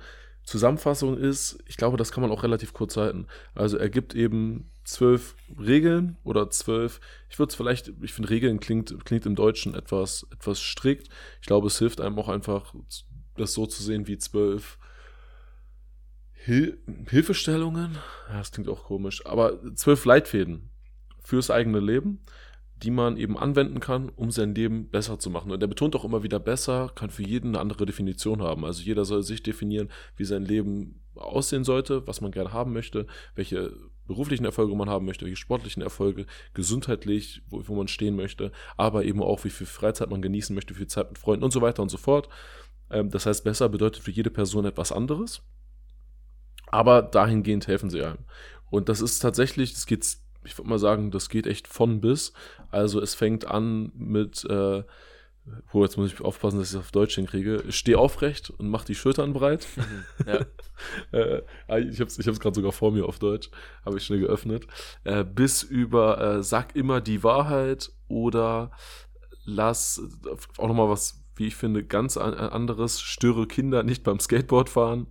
Zusammenfassung 0.50 1.16
ist, 1.16 1.62
ich 1.68 1.76
glaube, 1.76 1.96
das 1.96 2.10
kann 2.10 2.22
man 2.22 2.32
auch 2.32 2.42
relativ 2.42 2.72
kurz 2.72 2.96
halten. 2.96 3.28
Also 3.54 3.78
er 3.78 3.88
gibt 3.88 4.16
eben 4.16 4.68
zwölf 4.82 5.36
Regeln 5.60 6.18
oder 6.24 6.50
zwölf, 6.50 7.00
ich 7.28 7.38
würde 7.38 7.50
es 7.50 7.54
vielleicht, 7.54 7.92
ich 8.02 8.12
finde 8.12 8.30
Regeln 8.30 8.58
klingt, 8.58 9.04
klingt 9.04 9.26
im 9.26 9.36
Deutschen 9.36 9.76
etwas, 9.76 10.26
etwas 10.32 10.60
strikt. 10.60 11.08
Ich 11.40 11.46
glaube, 11.46 11.68
es 11.68 11.78
hilft 11.78 12.00
einem 12.00 12.18
auch 12.18 12.28
einfach, 12.28 12.74
das 13.36 13.52
so 13.52 13.64
zu 13.66 13.80
sehen 13.84 14.08
wie 14.08 14.18
zwölf 14.18 14.78
Hil 16.32 16.80
Hilfestellungen. 17.08 17.98
Das 18.28 18.50
klingt 18.50 18.68
auch 18.68 18.82
komisch, 18.84 19.24
aber 19.26 19.60
zwölf 19.76 20.04
Leitfäden 20.04 20.70
fürs 21.22 21.52
eigene 21.52 21.78
Leben 21.78 22.24
die 22.82 22.90
man 22.90 23.16
eben 23.16 23.36
anwenden 23.36 23.80
kann, 23.80 24.08
um 24.08 24.30
sein 24.30 24.54
Leben 24.54 24.88
besser 24.88 25.18
zu 25.18 25.30
machen. 25.30 25.50
Und 25.50 25.62
er 25.62 25.68
betont 25.68 25.94
auch 25.96 26.04
immer 26.04 26.22
wieder, 26.22 26.38
besser 26.38 26.90
kann 26.94 27.10
für 27.10 27.22
jeden 27.22 27.48
eine 27.48 27.60
andere 27.60 27.86
Definition 27.86 28.42
haben. 28.42 28.64
Also 28.64 28.82
jeder 28.82 29.04
soll 29.04 29.22
sich 29.22 29.42
definieren, 29.42 29.90
wie 30.16 30.24
sein 30.24 30.44
Leben 30.44 31.02
aussehen 31.14 31.64
sollte, 31.64 32.06
was 32.06 32.20
man 32.20 32.30
gerne 32.32 32.52
haben 32.52 32.72
möchte, 32.72 33.06
welche 33.34 33.72
beruflichen 34.06 34.44
Erfolge 34.44 34.74
man 34.74 34.88
haben 34.88 35.04
möchte, 35.04 35.24
welche 35.24 35.36
sportlichen 35.36 35.82
Erfolge, 35.82 36.26
gesundheitlich, 36.54 37.42
wo, 37.48 37.62
wo 37.68 37.74
man 37.74 37.88
stehen 37.88 38.16
möchte, 38.16 38.50
aber 38.76 39.04
eben 39.04 39.22
auch, 39.22 39.44
wie 39.44 39.50
viel 39.50 39.66
Freizeit 39.66 40.10
man 40.10 40.22
genießen 40.22 40.54
möchte, 40.54 40.74
wie 40.74 40.78
viel 40.78 40.86
Zeit 40.86 41.10
mit 41.10 41.18
Freunden 41.18 41.44
und 41.44 41.52
so 41.52 41.60
weiter 41.60 41.82
und 41.82 41.90
so 41.90 41.98
fort. 41.98 42.28
Ähm, 42.90 43.10
das 43.10 43.26
heißt, 43.26 43.44
besser 43.44 43.68
bedeutet 43.68 44.02
für 44.02 44.10
jede 44.10 44.30
Person 44.30 44.64
etwas 44.64 44.90
anderes. 44.90 45.42
Aber 46.66 47.02
dahingehend 47.02 47.66
helfen 47.66 47.90
sie 47.90 48.02
einem. 48.02 48.24
Und 48.70 48.88
das 48.88 49.00
ist 49.00 49.18
tatsächlich, 49.18 49.74
das 49.74 49.86
geht 49.86 50.04
ich 50.44 50.56
würde 50.56 50.68
mal 50.68 50.78
sagen, 50.78 51.10
das 51.10 51.28
geht 51.28 51.46
echt 51.46 51.68
von 51.68 52.00
bis. 52.00 52.32
Also 52.70 53.00
es 53.00 53.14
fängt 53.14 53.46
an 53.46 53.92
mit, 53.94 54.44
äh, 54.44 54.82
wo 55.72 55.82
jetzt 55.82 55.96
muss 55.96 56.12
ich 56.12 56.20
aufpassen, 56.20 56.58
dass 56.58 56.68
ich 56.68 56.74
es 56.74 56.80
auf 56.80 56.92
Deutsch 56.92 57.14
hinkriege. 57.14 57.64
Steh 57.68 57.94
aufrecht 57.94 58.50
und 58.50 58.68
mach 58.68 58.84
die 58.84 58.94
Schultern 58.94 59.32
breit. 59.32 59.66
Mhm, 59.76 60.26
ja. 60.26 60.46
äh, 61.18 61.42
ah, 61.68 61.78
ich 61.78 62.00
habe 62.00 62.08
es 62.08 62.18
ich 62.18 62.40
gerade 62.40 62.54
sogar 62.54 62.72
vor 62.72 62.92
mir 62.92 63.06
auf 63.06 63.18
Deutsch, 63.18 63.50
habe 63.84 63.98
ich 63.98 64.04
schnell 64.04 64.20
geöffnet. 64.20 64.66
Äh, 65.04 65.24
bis 65.24 65.62
über 65.62 66.20
äh, 66.20 66.42
sag 66.42 66.74
immer 66.76 67.00
die 67.00 67.22
Wahrheit 67.22 67.92
oder 68.08 68.70
lass 69.44 70.02
auch 70.58 70.68
nochmal 70.68 70.88
was, 70.88 71.22
wie 71.36 71.48
ich 71.48 71.56
finde, 71.56 71.84
ganz 71.84 72.16
anderes. 72.16 73.00
Störe 73.00 73.46
Kinder 73.46 73.82
nicht 73.82 74.04
beim 74.04 74.20
Skateboardfahren 74.20 75.06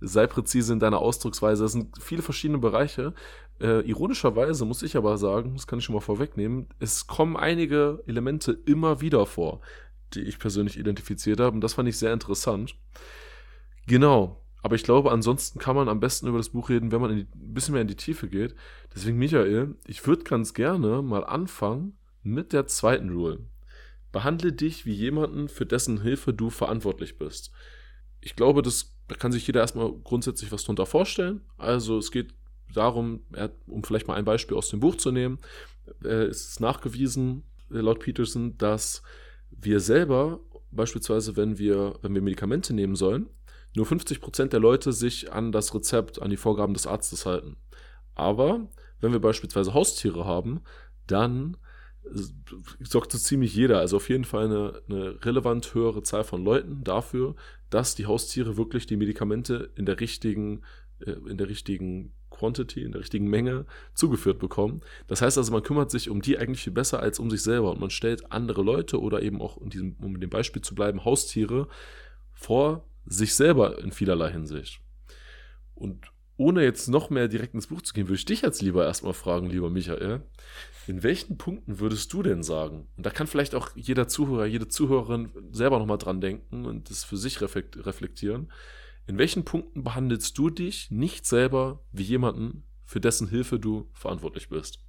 sei 0.00 0.26
präzise 0.26 0.72
in 0.72 0.80
deiner 0.80 0.98
Ausdrucksweise. 0.98 1.62
Das 1.62 1.72
sind 1.72 2.00
viele 2.00 2.22
verschiedene 2.22 2.58
Bereiche, 2.58 3.14
äh, 3.60 3.80
ironischerweise 3.88 4.64
muss 4.64 4.82
ich 4.82 4.96
aber 4.96 5.18
sagen, 5.18 5.54
das 5.54 5.66
kann 5.66 5.78
ich 5.78 5.84
schon 5.84 5.94
mal 5.94 6.00
vorwegnehmen, 6.00 6.68
es 6.78 7.06
kommen 7.06 7.36
einige 7.36 8.02
Elemente 8.06 8.52
immer 8.66 9.00
wieder 9.00 9.26
vor, 9.26 9.60
die 10.14 10.20
ich 10.20 10.38
persönlich 10.38 10.78
identifiziert 10.78 11.40
habe. 11.40 11.54
Und 11.54 11.60
das 11.60 11.74
fand 11.74 11.88
ich 11.88 11.98
sehr 11.98 12.12
interessant. 12.12 12.76
Genau. 13.86 14.44
Aber 14.60 14.74
ich 14.74 14.82
glaube, 14.82 15.12
ansonsten 15.12 15.58
kann 15.58 15.76
man 15.76 15.88
am 15.88 16.00
besten 16.00 16.26
über 16.26 16.38
das 16.38 16.50
Buch 16.50 16.68
reden, 16.68 16.90
wenn 16.90 17.00
man 17.00 17.14
die, 17.14 17.22
ein 17.22 17.54
bisschen 17.54 17.72
mehr 17.72 17.82
in 17.82 17.88
die 17.88 17.96
Tiefe 17.96 18.28
geht. 18.28 18.54
Deswegen, 18.94 19.18
Michael, 19.18 19.76
ich 19.86 20.06
würde 20.06 20.24
ganz 20.24 20.52
gerne 20.52 21.00
mal 21.00 21.24
anfangen 21.24 21.96
mit 22.22 22.52
der 22.52 22.66
zweiten 22.66 23.10
Rule. 23.10 23.46
Behandle 24.10 24.52
dich 24.52 24.84
wie 24.84 24.94
jemanden, 24.94 25.48
für 25.48 25.64
dessen 25.64 26.02
Hilfe 26.02 26.32
du 26.32 26.50
verantwortlich 26.50 27.18
bist. 27.18 27.52
Ich 28.20 28.34
glaube, 28.34 28.62
das 28.62 28.98
da 29.08 29.14
kann 29.14 29.32
sich 29.32 29.46
jeder 29.46 29.60
erstmal 29.60 29.90
grundsätzlich 30.04 30.52
was 30.52 30.64
drunter 30.64 30.86
vorstellen. 30.86 31.40
Also 31.56 31.96
es 31.96 32.10
geht 32.10 32.34
darum, 32.74 33.20
um 33.66 33.82
vielleicht 33.84 34.08
mal 34.08 34.14
ein 34.14 34.24
Beispiel 34.24 34.56
aus 34.56 34.70
dem 34.70 34.80
Buch 34.80 34.96
zu 34.96 35.10
nehmen, 35.10 35.38
äh, 36.04 36.28
ist 36.28 36.50
es 36.50 36.60
nachgewiesen, 36.60 37.44
äh, 37.70 37.78
laut 37.78 38.00
Peterson, 38.00 38.56
dass 38.58 39.02
wir 39.50 39.80
selber, 39.80 40.40
beispielsweise 40.70 41.36
wenn 41.36 41.58
wir, 41.58 41.94
wenn 42.02 42.14
wir 42.14 42.22
Medikamente 42.22 42.74
nehmen 42.74 42.96
sollen, 42.96 43.28
nur 43.74 43.86
50% 43.86 44.48
der 44.48 44.60
Leute 44.60 44.92
sich 44.92 45.32
an 45.32 45.52
das 45.52 45.74
Rezept, 45.74 46.20
an 46.20 46.30
die 46.30 46.36
Vorgaben 46.36 46.74
des 46.74 46.86
Arztes 46.86 47.26
halten. 47.26 47.56
Aber 48.14 48.68
wenn 49.00 49.12
wir 49.12 49.20
beispielsweise 49.20 49.74
Haustiere 49.74 50.24
haben, 50.24 50.60
dann 51.06 51.56
sorgt 52.80 53.12
so 53.12 53.18
ziemlich 53.18 53.54
jeder, 53.54 53.78
also 53.80 53.96
auf 53.96 54.08
jeden 54.08 54.24
Fall 54.24 54.46
eine, 54.46 54.82
eine 54.88 55.24
relevant 55.24 55.74
höhere 55.74 56.02
Zahl 56.02 56.24
von 56.24 56.42
Leuten 56.42 56.82
dafür, 56.82 57.34
dass 57.70 57.94
die 57.94 58.06
Haustiere 58.06 58.56
wirklich 58.56 58.86
die 58.86 58.96
Medikamente 58.96 59.70
in 59.74 59.84
der 59.84 60.00
richtigen, 60.00 60.62
äh, 61.00 61.12
in 61.28 61.36
der 61.36 61.48
richtigen 61.48 62.12
Quantity, 62.38 62.82
in 62.82 62.92
der 62.92 63.00
richtigen 63.00 63.28
Menge 63.28 63.66
zugeführt 63.94 64.38
bekommen. 64.38 64.80
Das 65.06 65.22
heißt 65.22 65.38
also, 65.38 65.52
man 65.52 65.62
kümmert 65.62 65.90
sich 65.90 66.08
um 66.08 66.22
die 66.22 66.38
eigentlich 66.38 66.62
viel 66.62 66.72
besser 66.72 67.00
als 67.00 67.18
um 67.18 67.30
sich 67.30 67.42
selber 67.42 67.70
und 67.72 67.80
man 67.80 67.90
stellt 67.90 68.32
andere 68.32 68.62
Leute 68.62 69.00
oder 69.00 69.22
eben 69.22 69.42
auch, 69.42 69.60
in 69.60 69.70
diesem, 69.70 69.96
um 70.00 70.18
dem 70.20 70.30
Beispiel 70.30 70.62
zu 70.62 70.74
bleiben, 70.74 71.04
Haustiere 71.04 71.68
vor 72.34 72.84
sich 73.06 73.34
selber 73.34 73.78
in 73.78 73.92
vielerlei 73.92 74.30
Hinsicht. 74.30 74.80
Und 75.74 76.10
ohne 76.36 76.62
jetzt 76.62 76.88
noch 76.88 77.10
mehr 77.10 77.26
direkt 77.26 77.54
ins 77.54 77.66
Buch 77.66 77.82
zu 77.82 77.92
gehen, 77.92 78.06
würde 78.06 78.18
ich 78.18 78.24
dich 78.24 78.42
jetzt 78.42 78.62
lieber 78.62 78.86
erstmal 78.86 79.12
fragen, 79.12 79.50
lieber 79.50 79.70
Michael, 79.70 80.22
in 80.86 81.02
welchen 81.02 81.36
Punkten 81.36 81.80
würdest 81.80 82.12
du 82.12 82.22
denn 82.22 82.42
sagen? 82.42 82.86
Und 82.96 83.04
da 83.04 83.10
kann 83.10 83.26
vielleicht 83.26 83.54
auch 83.54 83.70
jeder 83.74 84.08
Zuhörer, 84.08 84.46
jede 84.46 84.68
Zuhörerin 84.68 85.30
selber 85.50 85.78
nochmal 85.78 85.98
dran 85.98 86.20
denken 86.20 86.64
und 86.64 86.90
das 86.90 87.04
für 87.04 87.16
sich 87.16 87.40
reflektieren. 87.40 88.52
In 89.08 89.16
welchen 89.16 89.46
Punkten 89.46 89.84
behandelst 89.84 90.36
du 90.36 90.50
dich 90.50 90.90
nicht 90.90 91.24
selber 91.24 91.82
wie 91.92 92.02
jemanden, 92.02 92.64
für 92.84 93.00
dessen 93.00 93.26
Hilfe 93.26 93.58
du 93.58 93.88
verantwortlich 93.94 94.50
bist? 94.50 94.80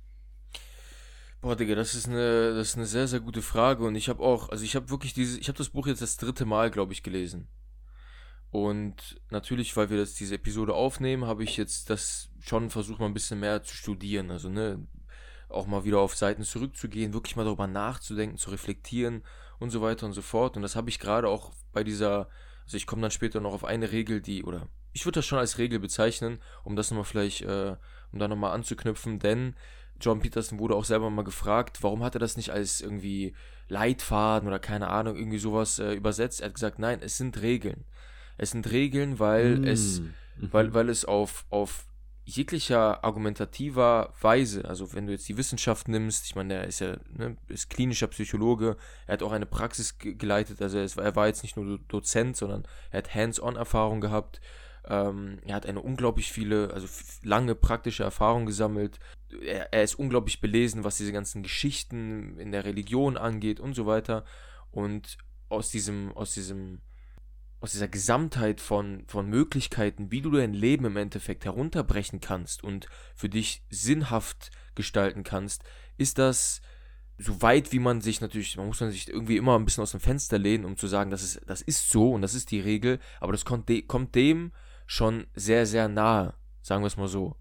Boah, 1.39 1.55
Digga, 1.55 1.73
das 1.73 1.95
ist 1.95 2.09
eine, 2.09 2.53
das 2.53 2.69
ist 2.69 2.75
eine 2.75 2.85
sehr, 2.85 3.07
sehr 3.07 3.21
gute 3.21 3.41
Frage. 3.41 3.85
Und 3.85 3.95
ich 3.95 4.09
habe 4.09 4.21
auch, 4.21 4.49
also 4.49 4.65
ich 4.65 4.75
habe 4.75 4.89
wirklich 4.89 5.13
dieses, 5.13 5.37
ich 5.37 5.47
habe 5.47 5.57
das 5.57 5.69
Buch 5.69 5.87
jetzt 5.87 6.01
das 6.01 6.17
dritte 6.17 6.45
Mal, 6.45 6.69
glaube 6.69 6.91
ich, 6.91 7.01
gelesen. 7.01 7.47
Und 8.51 9.21
natürlich, 9.29 9.77
weil 9.77 9.89
wir 9.89 9.97
das, 9.97 10.15
diese 10.15 10.35
Episode 10.35 10.73
aufnehmen, 10.73 11.25
habe 11.25 11.45
ich 11.45 11.55
jetzt 11.55 11.89
das 11.89 12.29
schon 12.41 12.69
versucht, 12.69 12.99
mal 12.99 13.05
ein 13.05 13.13
bisschen 13.13 13.39
mehr 13.39 13.63
zu 13.63 13.73
studieren. 13.73 14.31
Also, 14.31 14.49
ne, 14.49 14.85
auch 15.47 15.65
mal 15.65 15.85
wieder 15.85 15.99
auf 15.99 16.13
Seiten 16.13 16.43
zurückzugehen, 16.43 17.13
wirklich 17.13 17.37
mal 17.37 17.45
darüber 17.45 17.67
nachzudenken, 17.67 18.37
zu 18.37 18.49
reflektieren 18.49 19.23
und 19.59 19.69
so 19.69 19.81
weiter 19.81 20.05
und 20.05 20.13
so 20.13 20.21
fort. 20.21 20.57
Und 20.57 20.61
das 20.61 20.75
habe 20.75 20.89
ich 20.89 20.99
gerade 20.99 21.29
auch 21.29 21.53
bei 21.71 21.85
dieser, 21.85 22.29
also 22.69 22.77
ich 22.77 22.85
komme 22.85 23.01
dann 23.01 23.09
später 23.09 23.39
noch 23.39 23.53
auf 23.53 23.65
eine 23.65 23.91
Regel, 23.91 24.21
die, 24.21 24.43
oder 24.43 24.67
ich 24.93 25.03
würde 25.03 25.17
das 25.17 25.25
schon 25.25 25.39
als 25.39 25.57
Regel 25.57 25.79
bezeichnen, 25.79 26.37
um 26.63 26.75
das 26.75 26.91
nochmal 26.91 27.05
vielleicht, 27.05 27.41
äh, 27.41 27.75
um 28.11 28.19
da 28.19 28.27
nochmal 28.27 28.51
anzuknüpfen, 28.51 29.17
denn 29.17 29.55
John 29.99 30.19
Peterson 30.19 30.59
wurde 30.59 30.75
auch 30.75 30.85
selber 30.85 31.09
mal 31.09 31.23
gefragt, 31.23 31.81
warum 31.81 32.03
hat 32.03 32.15
er 32.15 32.19
das 32.19 32.37
nicht 32.37 32.51
als 32.51 32.79
irgendwie 32.79 33.33
Leitfaden 33.69 34.47
oder 34.47 34.59
keine 34.59 34.89
Ahnung, 34.89 35.15
irgendwie 35.15 35.39
sowas 35.39 35.79
äh, 35.79 35.93
übersetzt. 35.93 36.41
Er 36.41 36.45
hat 36.45 36.53
gesagt, 36.53 36.77
nein, 36.77 36.99
es 37.01 37.17
sind 37.17 37.41
Regeln. 37.41 37.85
Es 38.37 38.51
sind 38.51 38.69
Regeln, 38.69 39.17
weil 39.17 39.57
mm. 39.57 39.63
es, 39.63 40.01
mhm. 40.01 40.13
weil, 40.51 40.73
weil 40.75 40.89
es 40.89 41.05
auf, 41.05 41.45
auf 41.49 41.87
jeglicher 42.29 43.03
argumentativer 43.03 44.13
Weise, 44.21 44.65
also 44.65 44.93
wenn 44.93 45.07
du 45.07 45.11
jetzt 45.11 45.27
die 45.27 45.37
Wissenschaft 45.37 45.87
nimmst, 45.87 46.25
ich 46.25 46.35
meine, 46.35 46.55
er 46.55 46.67
ist 46.67 46.79
ja 46.79 46.97
ne, 47.09 47.37
ist 47.47 47.69
klinischer 47.69 48.07
Psychologe, 48.07 48.77
er 49.07 49.13
hat 49.13 49.23
auch 49.23 49.31
eine 49.31 49.45
Praxis 49.45 49.97
geleitet, 49.99 50.61
also 50.61 50.77
er, 50.77 51.03
er 51.03 51.15
war 51.15 51.27
jetzt 51.27 51.43
nicht 51.43 51.57
nur 51.57 51.79
Dozent, 51.87 52.37
sondern 52.37 52.63
er 52.91 52.99
hat 52.99 53.13
Hands-on-Erfahrung 53.13 54.01
gehabt, 54.01 54.41
ähm, 54.87 55.39
er 55.45 55.55
hat 55.55 55.65
eine 55.65 55.81
unglaublich 55.81 56.31
viele, 56.31 56.73
also 56.73 56.87
lange 57.23 57.55
praktische 57.55 58.03
Erfahrung 58.03 58.45
gesammelt, 58.45 58.99
er, 59.41 59.73
er 59.73 59.83
ist 59.83 59.95
unglaublich 59.95 60.41
belesen, 60.41 60.83
was 60.83 60.97
diese 60.97 61.11
ganzen 61.11 61.43
Geschichten 61.43 62.37
in 62.39 62.51
der 62.51 62.65
Religion 62.65 63.17
angeht 63.17 63.59
und 63.59 63.75
so 63.75 63.85
weiter. 63.85 64.25
Und 64.71 65.17
aus 65.49 65.71
diesem, 65.71 66.11
aus 66.15 66.33
diesem 66.33 66.81
aus 67.61 67.71
dieser 67.71 67.87
Gesamtheit 67.87 68.61
von, 68.61 69.03
von 69.07 69.27
Möglichkeiten, 69.27 70.11
wie 70.11 70.21
du 70.21 70.31
dein 70.31 70.53
Leben 70.53 70.85
im 70.85 70.97
Endeffekt 70.97 71.45
herunterbrechen 71.45 72.21
kannst 72.21 72.63
und 72.63 72.87
für 73.15 73.29
dich 73.29 73.63
sinnhaft 73.69 74.51
gestalten 74.75 75.23
kannst, 75.23 75.63
ist 75.97 76.17
das 76.17 76.61
so 77.17 77.41
weit, 77.41 77.73
wie 77.73 77.79
man 77.79 77.99
sich 77.99 78.21
natürlich, 78.21 78.55
man 78.55 78.67
muss 78.67 78.79
man 78.79 78.91
sich 78.91 79.09
irgendwie 79.09 79.35
immer 79.35 79.59
ein 79.59 79.65
bisschen 79.65 79.81
aus 79.81 79.91
dem 79.91 79.99
Fenster 79.99 80.37
lehnen, 80.37 80.63
um 80.63 80.77
zu 80.77 80.87
sagen, 80.87 81.11
das 81.11 81.21
ist, 81.21 81.41
das 81.47 81.61
ist 81.61 81.89
so 81.89 82.13
und 82.13 82.21
das 82.21 82.33
ist 82.33 82.51
die 82.51 82.61
Regel, 82.61 82.99
aber 83.19 83.33
das 83.33 83.43
kommt, 83.43 83.67
de, 83.67 83.81
kommt 83.81 84.15
dem 84.15 84.53
schon 84.85 85.27
sehr, 85.35 85.65
sehr 85.65 85.89
nahe, 85.89 86.33
sagen 86.61 86.81
wir 86.81 86.87
es 86.87 86.97
mal 86.97 87.09
so. 87.09 87.35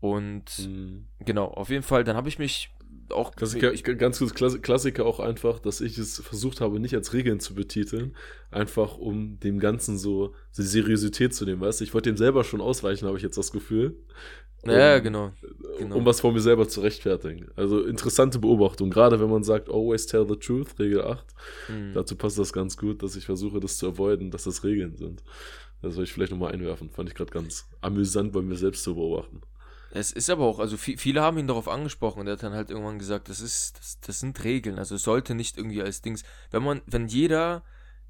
Und 0.00 0.58
mhm. 0.58 1.06
genau, 1.20 1.46
auf 1.46 1.70
jeden 1.70 1.84
Fall, 1.84 2.02
dann 2.02 2.16
habe 2.16 2.28
ich 2.28 2.40
mich 2.40 2.74
auch. 3.10 3.34
Klassiker, 3.34 3.72
ich, 3.72 3.84
ganz 3.84 4.18
kurz 4.18 4.34
Klassiker 4.34 5.06
auch 5.06 5.20
einfach, 5.20 5.58
dass 5.58 5.80
ich 5.80 5.98
es 5.98 6.20
versucht 6.20 6.60
habe, 6.60 6.80
nicht 6.80 6.94
als 6.94 7.12
Regeln 7.12 7.40
zu 7.40 7.54
betiteln, 7.54 8.16
einfach 8.50 8.98
um 8.98 9.38
dem 9.40 9.58
Ganzen 9.58 9.98
so 9.98 10.34
die 10.56 10.62
Seriosität 10.62 11.34
zu 11.34 11.44
nehmen, 11.44 11.60
weißt 11.60 11.80
du? 11.80 11.84
Ich 11.84 11.94
wollte 11.94 12.10
dem 12.10 12.16
selber 12.16 12.44
schon 12.44 12.60
ausweichen, 12.60 13.06
habe 13.06 13.16
ich 13.16 13.22
jetzt 13.22 13.38
das 13.38 13.52
Gefühl. 13.52 13.96
Ja, 14.64 14.96
um, 14.96 15.02
genau, 15.02 15.32
genau. 15.78 15.96
Um 15.96 16.06
was 16.06 16.20
vor 16.20 16.32
mir 16.32 16.40
selber 16.40 16.68
zu 16.68 16.82
rechtfertigen. 16.82 17.48
Also 17.56 17.82
interessante 17.82 18.38
Beobachtung, 18.38 18.90
gerade 18.90 19.20
wenn 19.20 19.30
man 19.30 19.42
sagt, 19.42 19.68
always 19.68 20.06
tell 20.06 20.26
the 20.28 20.36
truth, 20.36 20.78
Regel 20.78 21.02
8. 21.02 21.26
Mhm. 21.68 21.92
Dazu 21.94 22.14
passt 22.16 22.38
das 22.38 22.52
ganz 22.52 22.76
gut, 22.76 23.02
dass 23.02 23.16
ich 23.16 23.26
versuche, 23.26 23.58
das 23.58 23.78
zu 23.78 23.88
avoiden, 23.88 24.30
dass 24.30 24.44
das 24.44 24.62
Regeln 24.62 24.96
sind. 24.96 25.24
Das 25.80 25.94
soll 25.94 26.04
ich 26.04 26.12
vielleicht 26.12 26.30
nochmal 26.30 26.52
einwerfen. 26.52 26.90
Fand 26.90 27.08
ich 27.08 27.16
gerade 27.16 27.32
ganz 27.32 27.68
amüsant 27.80 28.32
bei 28.32 28.40
mir 28.40 28.56
selbst 28.56 28.84
zu 28.84 28.94
beobachten. 28.94 29.40
Es 29.94 30.10
ist 30.10 30.30
aber 30.30 30.46
auch, 30.46 30.58
also 30.58 30.78
viele 30.78 31.20
haben 31.20 31.36
ihn 31.36 31.46
darauf 31.46 31.68
angesprochen 31.68 32.20
und 32.20 32.26
er 32.26 32.34
hat 32.34 32.42
dann 32.42 32.54
halt 32.54 32.70
irgendwann 32.70 32.98
gesagt, 32.98 33.28
das 33.28 33.40
ist, 33.40 33.78
das, 33.78 34.00
das 34.00 34.20
sind 34.20 34.42
Regeln. 34.42 34.78
Also 34.78 34.94
es 34.94 35.02
sollte 35.02 35.34
nicht 35.34 35.58
irgendwie 35.58 35.82
als 35.82 36.00
Dings. 36.00 36.24
Wenn 36.50 36.62
man, 36.62 36.80
wenn 36.86 37.08
jeder, 37.08 37.62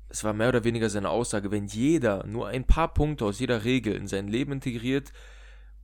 es 0.08 0.22
war 0.22 0.32
mehr 0.32 0.50
oder 0.50 0.62
weniger 0.62 0.88
seine 0.88 1.10
Aussage, 1.10 1.50
wenn 1.50 1.66
jeder 1.66 2.24
nur 2.24 2.46
ein 2.46 2.64
paar 2.64 2.94
Punkte 2.94 3.24
aus 3.24 3.40
jeder 3.40 3.64
Regel 3.64 3.96
in 3.96 4.06
sein 4.06 4.28
Leben 4.28 4.52
integriert 4.52 5.12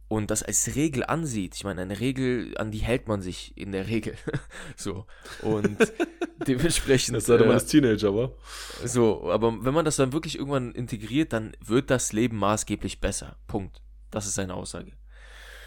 und 0.07 0.31
das 0.31 0.45
als 0.45 0.77
Regel 0.77 1.03
ansieht, 1.05 1.57
ich 1.57 1.65
meine, 1.65 1.83
eine 1.83 1.99
Regel, 1.99 2.57
an 2.59 2.71
die 2.71 2.79
hält 2.79 3.09
man 3.09 3.21
sich 3.21 3.59
in 3.59 3.73
der 3.73 3.89
Regel. 3.89 4.15
so. 4.77 5.05
Und 5.43 5.79
dementsprechend. 6.47 7.17
Das 7.17 7.27
sei 7.27 7.35
äh, 7.35 7.41
man 7.41 7.51
als 7.51 7.67
Teenager, 7.67 8.09
aber. 8.09 8.37
So, 8.85 9.29
aber 9.33 9.65
wenn 9.65 9.75
man 9.75 9.85
das 9.85 9.97
dann 9.97 10.13
wirklich 10.13 10.39
irgendwann 10.39 10.71
integriert, 10.71 11.33
dann 11.33 11.57
wird 11.65 11.91
das 11.91 12.13
Leben 12.13 12.37
maßgeblich 12.37 13.01
besser. 13.01 13.37
Punkt. 13.49 13.83
Das 14.13 14.27
ist 14.27 14.37
seine 14.37 14.55
Aussage. 14.55 14.93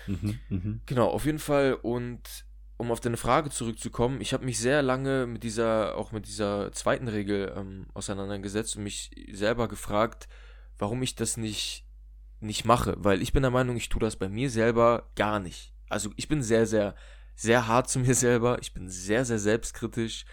Mhm, 0.07 0.39
mh. 0.49 0.79
Genau, 0.85 1.07
auf 1.07 1.25
jeden 1.25 1.39
Fall. 1.39 1.73
Und 1.73 2.45
um 2.77 2.91
auf 2.91 2.99
deine 2.99 3.17
Frage 3.17 3.49
zurückzukommen, 3.51 4.21
ich 4.21 4.33
habe 4.33 4.43
mich 4.43 4.57
sehr 4.57 4.81
lange 4.81 5.27
mit 5.27 5.43
dieser, 5.43 5.95
auch 5.97 6.11
mit 6.11 6.25
dieser 6.25 6.71
zweiten 6.71 7.07
Regel 7.07 7.53
ähm, 7.55 7.85
auseinandergesetzt 7.93 8.75
und 8.75 8.83
mich 8.83 9.11
selber 9.31 9.67
gefragt, 9.67 10.27
warum 10.79 11.03
ich 11.03 11.13
das 11.15 11.37
nicht, 11.37 11.85
nicht 12.39 12.65
mache. 12.65 12.95
Weil 12.97 13.21
ich 13.21 13.33
bin 13.33 13.43
der 13.43 13.51
Meinung, 13.51 13.75
ich 13.77 13.89
tue 13.89 13.99
das 13.99 14.15
bei 14.15 14.29
mir 14.29 14.49
selber 14.49 15.11
gar 15.15 15.39
nicht. 15.39 15.73
Also 15.89 16.09
ich 16.15 16.27
bin 16.27 16.41
sehr, 16.41 16.65
sehr, 16.65 16.95
sehr 17.35 17.67
hart 17.67 17.89
zu 17.89 17.99
mir 18.01 18.15
selber. 18.15 18.57
Ich 18.61 18.73
bin 18.73 18.89
sehr, 18.89 19.25
sehr 19.25 19.39
selbstkritisch 19.39 20.25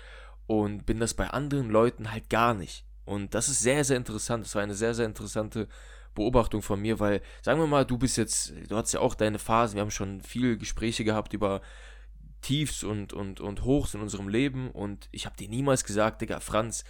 und 0.47 0.87
bin 0.87 1.01
das 1.01 1.13
bei 1.13 1.29
anderen 1.29 1.69
Leuten 1.69 2.11
halt 2.11 2.31
gar 2.31 2.55
nicht. 2.55 2.87
Und 3.05 3.35
das 3.35 3.49
ist 3.49 3.61
sehr, 3.61 3.85
sehr 3.85 3.99
interessant. 3.99 4.47
Das 4.47 4.55
war 4.55 4.63
eine 4.63 4.75
sehr, 4.75 4.95
sehr 4.95 5.07
interessante 5.07 5.69
Beobachtung 6.19 6.63
von 6.63 6.81
mir, 6.81 7.01
weil, 7.01 7.23
sagen 7.43 7.61
wir 7.61 7.67
mal, 7.67 7.85
du 7.85 7.97
bist 7.97 8.17
jetzt, 8.19 8.53
du 8.69 8.77
hast 8.77 8.93
ja 8.93 9.01
auch 9.01 9.15
deine 9.15 9.39
Phasen, 9.39 9.77
wir 9.77 9.83
haben 9.83 9.91
schon 9.91 10.21
viele 10.21 10.59
Gespräche 10.59 11.05
gehabt 11.05 11.33
über 11.33 11.63
Tiefs 12.41 12.85
und, 12.85 13.13
und, 13.13 13.41
und 13.41 13.65
Hochs 13.65 13.95
in 13.95 14.01
unserem 14.01 14.29
Leben 14.29 14.71
und 14.71 15.09
ich 15.11 15.27
habe 15.27 15.37
dir 15.37 15.49
niemals 15.49 15.85
gesagt, 15.85 16.21
Digga, 16.21 16.41
Franz, 16.41 16.85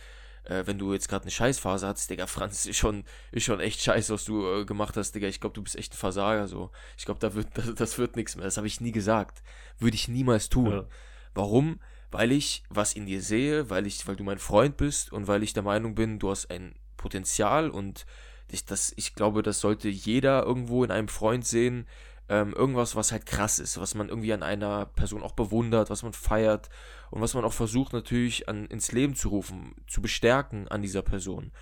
äh, 0.44 0.66
wenn 0.66 0.78
du 0.78 0.92
jetzt 0.92 1.08
gerade 1.08 1.22
eine 1.22 1.30
Scheißphase 1.30 1.86
hast, 1.86 2.10
Digga, 2.10 2.26
Franz, 2.26 2.66
ist 2.66 2.76
schon, 2.76 3.04
ist 3.32 3.44
schon 3.44 3.60
echt 3.60 3.80
scheiße, 3.80 4.12
was 4.12 4.24
du 4.24 4.46
äh, 4.46 4.64
gemacht 4.64 4.96
hast, 4.96 5.12
Digga, 5.12 5.28
ich 5.28 5.40
glaube, 5.40 5.54
du 5.54 5.62
bist 5.62 5.76
echt 5.76 5.94
ein 5.94 5.98
Versager, 5.98 6.48
so. 6.48 6.70
Ich 6.96 7.04
glaube, 7.04 7.20
da 7.20 7.34
wird, 7.34 7.48
das, 7.54 7.74
das 7.74 7.98
wird 7.98 8.16
nichts 8.16 8.36
mehr, 8.36 8.44
das 8.44 8.56
habe 8.56 8.66
ich 8.66 8.80
nie 8.80 8.92
gesagt. 8.92 9.42
Würde 9.78 9.94
ich 9.94 10.08
niemals 10.08 10.48
tun. 10.48 10.72
Ja. 10.72 10.86
Warum? 11.34 11.80
Weil 12.10 12.32
ich 12.32 12.62
was 12.70 12.94
in 12.94 13.06
dir 13.06 13.20
sehe, 13.20 13.70
weil 13.70 13.86
ich, 13.86 14.06
weil 14.06 14.16
du 14.16 14.24
mein 14.24 14.38
Freund 14.38 14.76
bist 14.76 15.12
und 15.12 15.26
weil 15.28 15.42
ich 15.42 15.52
der 15.52 15.62
Meinung 15.62 15.94
bin, 15.94 16.18
du 16.18 16.30
hast 16.30 16.50
ein 16.50 16.74
Potenzial 16.96 17.70
und 17.70 18.06
ich, 18.50 18.64
das, 18.64 18.92
ich 18.96 19.14
glaube, 19.14 19.42
das 19.42 19.60
sollte 19.60 19.88
jeder 19.88 20.44
irgendwo 20.44 20.84
in 20.84 20.90
einem 20.90 21.08
Freund 21.08 21.46
sehen. 21.46 21.86
Ähm, 22.30 22.52
irgendwas, 22.52 22.94
was 22.94 23.10
halt 23.10 23.24
krass 23.24 23.58
ist, 23.58 23.80
was 23.80 23.94
man 23.94 24.10
irgendwie 24.10 24.34
an 24.34 24.42
einer 24.42 24.84
Person 24.84 25.22
auch 25.22 25.32
bewundert, 25.32 25.88
was 25.88 26.02
man 26.02 26.12
feiert 26.12 26.68
und 27.10 27.22
was 27.22 27.32
man 27.32 27.42
auch 27.42 27.54
versucht 27.54 27.94
natürlich 27.94 28.50
an, 28.50 28.66
ins 28.66 28.92
Leben 28.92 29.14
zu 29.14 29.30
rufen, 29.30 29.74
zu 29.86 30.02
bestärken 30.02 30.68
an 30.68 30.82
dieser 30.82 31.00
Person. 31.00 31.52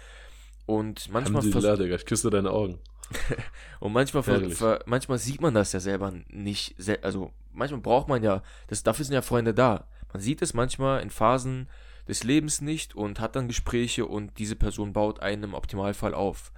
Und 0.66 1.08
manchmal 1.12 1.42
versucht. 1.42 1.80
Ich 1.80 2.06
küsse 2.06 2.30
deine 2.30 2.50
Augen. 2.50 2.80
und 3.80 3.92
manchmal, 3.92 4.24
ver, 4.24 4.82
manchmal 4.86 5.18
sieht 5.18 5.40
man 5.40 5.54
das 5.54 5.72
ja 5.72 5.78
selber 5.78 6.12
nicht. 6.28 6.74
Also 7.02 7.32
manchmal 7.52 7.80
braucht 7.80 8.08
man 8.08 8.22
ja, 8.22 8.42
das, 8.66 8.82
dafür 8.82 9.04
sind 9.04 9.14
ja 9.14 9.22
Freunde 9.22 9.54
da. 9.54 9.86
Man 10.12 10.20
sieht 10.20 10.42
es 10.42 10.54
manchmal 10.54 11.00
in 11.02 11.10
Phasen 11.10 11.68
des 12.08 12.24
Lebens 12.24 12.60
nicht 12.60 12.94
und 12.94 13.20
hat 13.20 13.36
dann 13.36 13.48
Gespräche 13.48 14.06
und 14.06 14.38
diese 14.38 14.56
Person 14.56 14.92
baut 14.92 15.20
einen 15.20 15.44
im 15.44 15.54
Optimalfall 15.54 16.14
auf. 16.14 16.52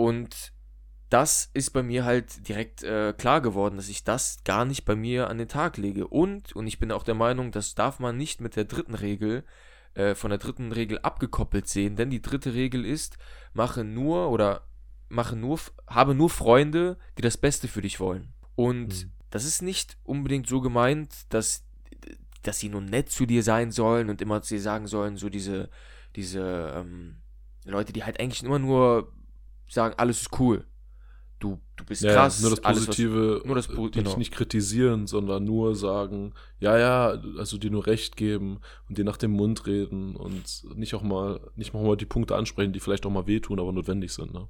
Und 0.00 0.54
das 1.10 1.50
ist 1.52 1.72
bei 1.74 1.82
mir 1.82 2.06
halt 2.06 2.48
direkt 2.48 2.82
äh, 2.82 3.12
klar 3.12 3.42
geworden, 3.42 3.76
dass 3.76 3.90
ich 3.90 4.02
das 4.02 4.42
gar 4.44 4.64
nicht 4.64 4.86
bei 4.86 4.96
mir 4.96 5.28
an 5.28 5.36
den 5.36 5.46
Tag 5.48 5.76
lege. 5.76 6.08
Und, 6.08 6.56
und 6.56 6.66
ich 6.66 6.78
bin 6.78 6.90
auch 6.90 7.02
der 7.02 7.14
Meinung, 7.14 7.50
das 7.52 7.74
darf 7.74 8.00
man 8.00 8.16
nicht 8.16 8.40
mit 8.40 8.56
der 8.56 8.64
dritten 8.64 8.94
Regel, 8.94 9.44
äh, 9.92 10.14
von 10.14 10.30
der 10.30 10.38
dritten 10.38 10.72
Regel 10.72 11.00
abgekoppelt 11.00 11.68
sehen, 11.68 11.96
denn 11.96 12.08
die 12.08 12.22
dritte 12.22 12.54
Regel 12.54 12.86
ist, 12.86 13.18
mache 13.52 13.84
nur 13.84 14.30
oder 14.30 14.62
mache 15.10 15.36
nur, 15.36 15.60
habe 15.86 16.14
nur 16.14 16.30
Freunde, 16.30 16.96
die 17.18 17.22
das 17.22 17.36
Beste 17.36 17.68
für 17.68 17.82
dich 17.82 18.00
wollen. 18.00 18.32
Und 18.54 19.04
mhm. 19.04 19.12
das 19.28 19.44
ist 19.44 19.60
nicht 19.60 19.98
unbedingt 20.02 20.48
so 20.48 20.62
gemeint, 20.62 21.12
dass, 21.28 21.66
dass 22.42 22.58
sie 22.58 22.70
nur 22.70 22.80
nett 22.80 23.10
zu 23.10 23.26
dir 23.26 23.42
sein 23.42 23.70
sollen 23.70 24.08
und 24.08 24.22
immer 24.22 24.40
zu 24.40 24.54
dir 24.54 24.62
sagen 24.62 24.86
sollen, 24.86 25.18
so 25.18 25.28
diese, 25.28 25.68
diese 26.16 26.72
ähm, 26.74 27.16
Leute, 27.66 27.92
die 27.92 28.02
halt 28.02 28.18
eigentlich 28.18 28.42
immer 28.42 28.58
nur 28.58 29.12
sagen, 29.74 29.94
alles 29.98 30.22
ist 30.22 30.38
cool. 30.40 30.64
du, 31.38 31.58
du 31.76 31.84
bist 31.86 32.02
Ja, 32.02 32.12
krass. 32.12 32.42
nur 32.42 32.50
das 32.50 32.62
alles, 32.64 32.84
Positive, 32.84 33.42
nur 33.46 33.54
das 33.54 33.66
Po- 33.68 33.86
äh, 33.86 33.90
dich 33.90 34.04
genau. 34.04 34.16
nicht 34.18 34.30
kritisieren, 34.32 35.06
sondern 35.06 35.44
nur 35.44 35.74
sagen, 35.74 36.34
ja, 36.58 36.76
ja, 36.78 37.18
also 37.38 37.56
dir 37.56 37.70
nur 37.70 37.86
Recht 37.86 38.16
geben 38.18 38.60
und 38.88 38.98
dir 38.98 39.04
nach 39.04 39.16
dem 39.16 39.30
Mund 39.30 39.66
reden 39.66 40.16
und 40.16 40.64
nicht 40.76 40.94
auch 40.94 41.02
mal, 41.02 41.40
nicht 41.56 41.74
auch 41.74 41.82
mal 41.82 41.96
die 41.96 42.04
Punkte 42.04 42.36
ansprechen, 42.36 42.74
die 42.74 42.80
vielleicht 42.80 43.06
auch 43.06 43.10
mal 43.10 43.26
wehtun, 43.26 43.58
aber 43.58 43.72
notwendig 43.72 44.12
sind, 44.12 44.34
ne? 44.34 44.48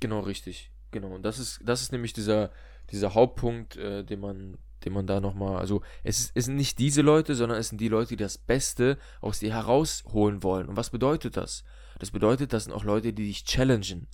Genau, 0.00 0.18
richtig. 0.20 0.72
Genau. 0.90 1.14
Und 1.14 1.22
das 1.22 1.38
ist, 1.38 1.60
das 1.64 1.80
ist 1.80 1.92
nämlich 1.92 2.12
dieser, 2.12 2.50
dieser 2.90 3.14
Hauptpunkt, 3.14 3.76
äh, 3.76 4.02
den 4.04 4.18
man, 4.18 4.58
den 4.84 4.92
man 4.94 5.06
da 5.06 5.20
nochmal, 5.20 5.58
also 5.58 5.80
es, 6.02 6.18
ist, 6.18 6.32
es 6.34 6.44
sind 6.46 6.56
nicht 6.56 6.80
diese 6.80 7.02
Leute, 7.02 7.36
sondern 7.36 7.56
es 7.58 7.68
sind 7.68 7.80
die 7.80 7.86
Leute, 7.88 8.08
die 8.08 8.16
das 8.16 8.36
Beste 8.36 8.98
aus 9.20 9.38
dir 9.38 9.52
herausholen 9.54 10.42
wollen. 10.42 10.66
Und 10.68 10.76
was 10.76 10.90
bedeutet 10.90 11.36
das? 11.36 11.62
Das 12.00 12.10
bedeutet, 12.10 12.52
das 12.52 12.64
sind 12.64 12.72
auch 12.72 12.82
Leute, 12.82 13.12
die 13.12 13.26
dich 13.26 13.44
challengen, 13.44 14.08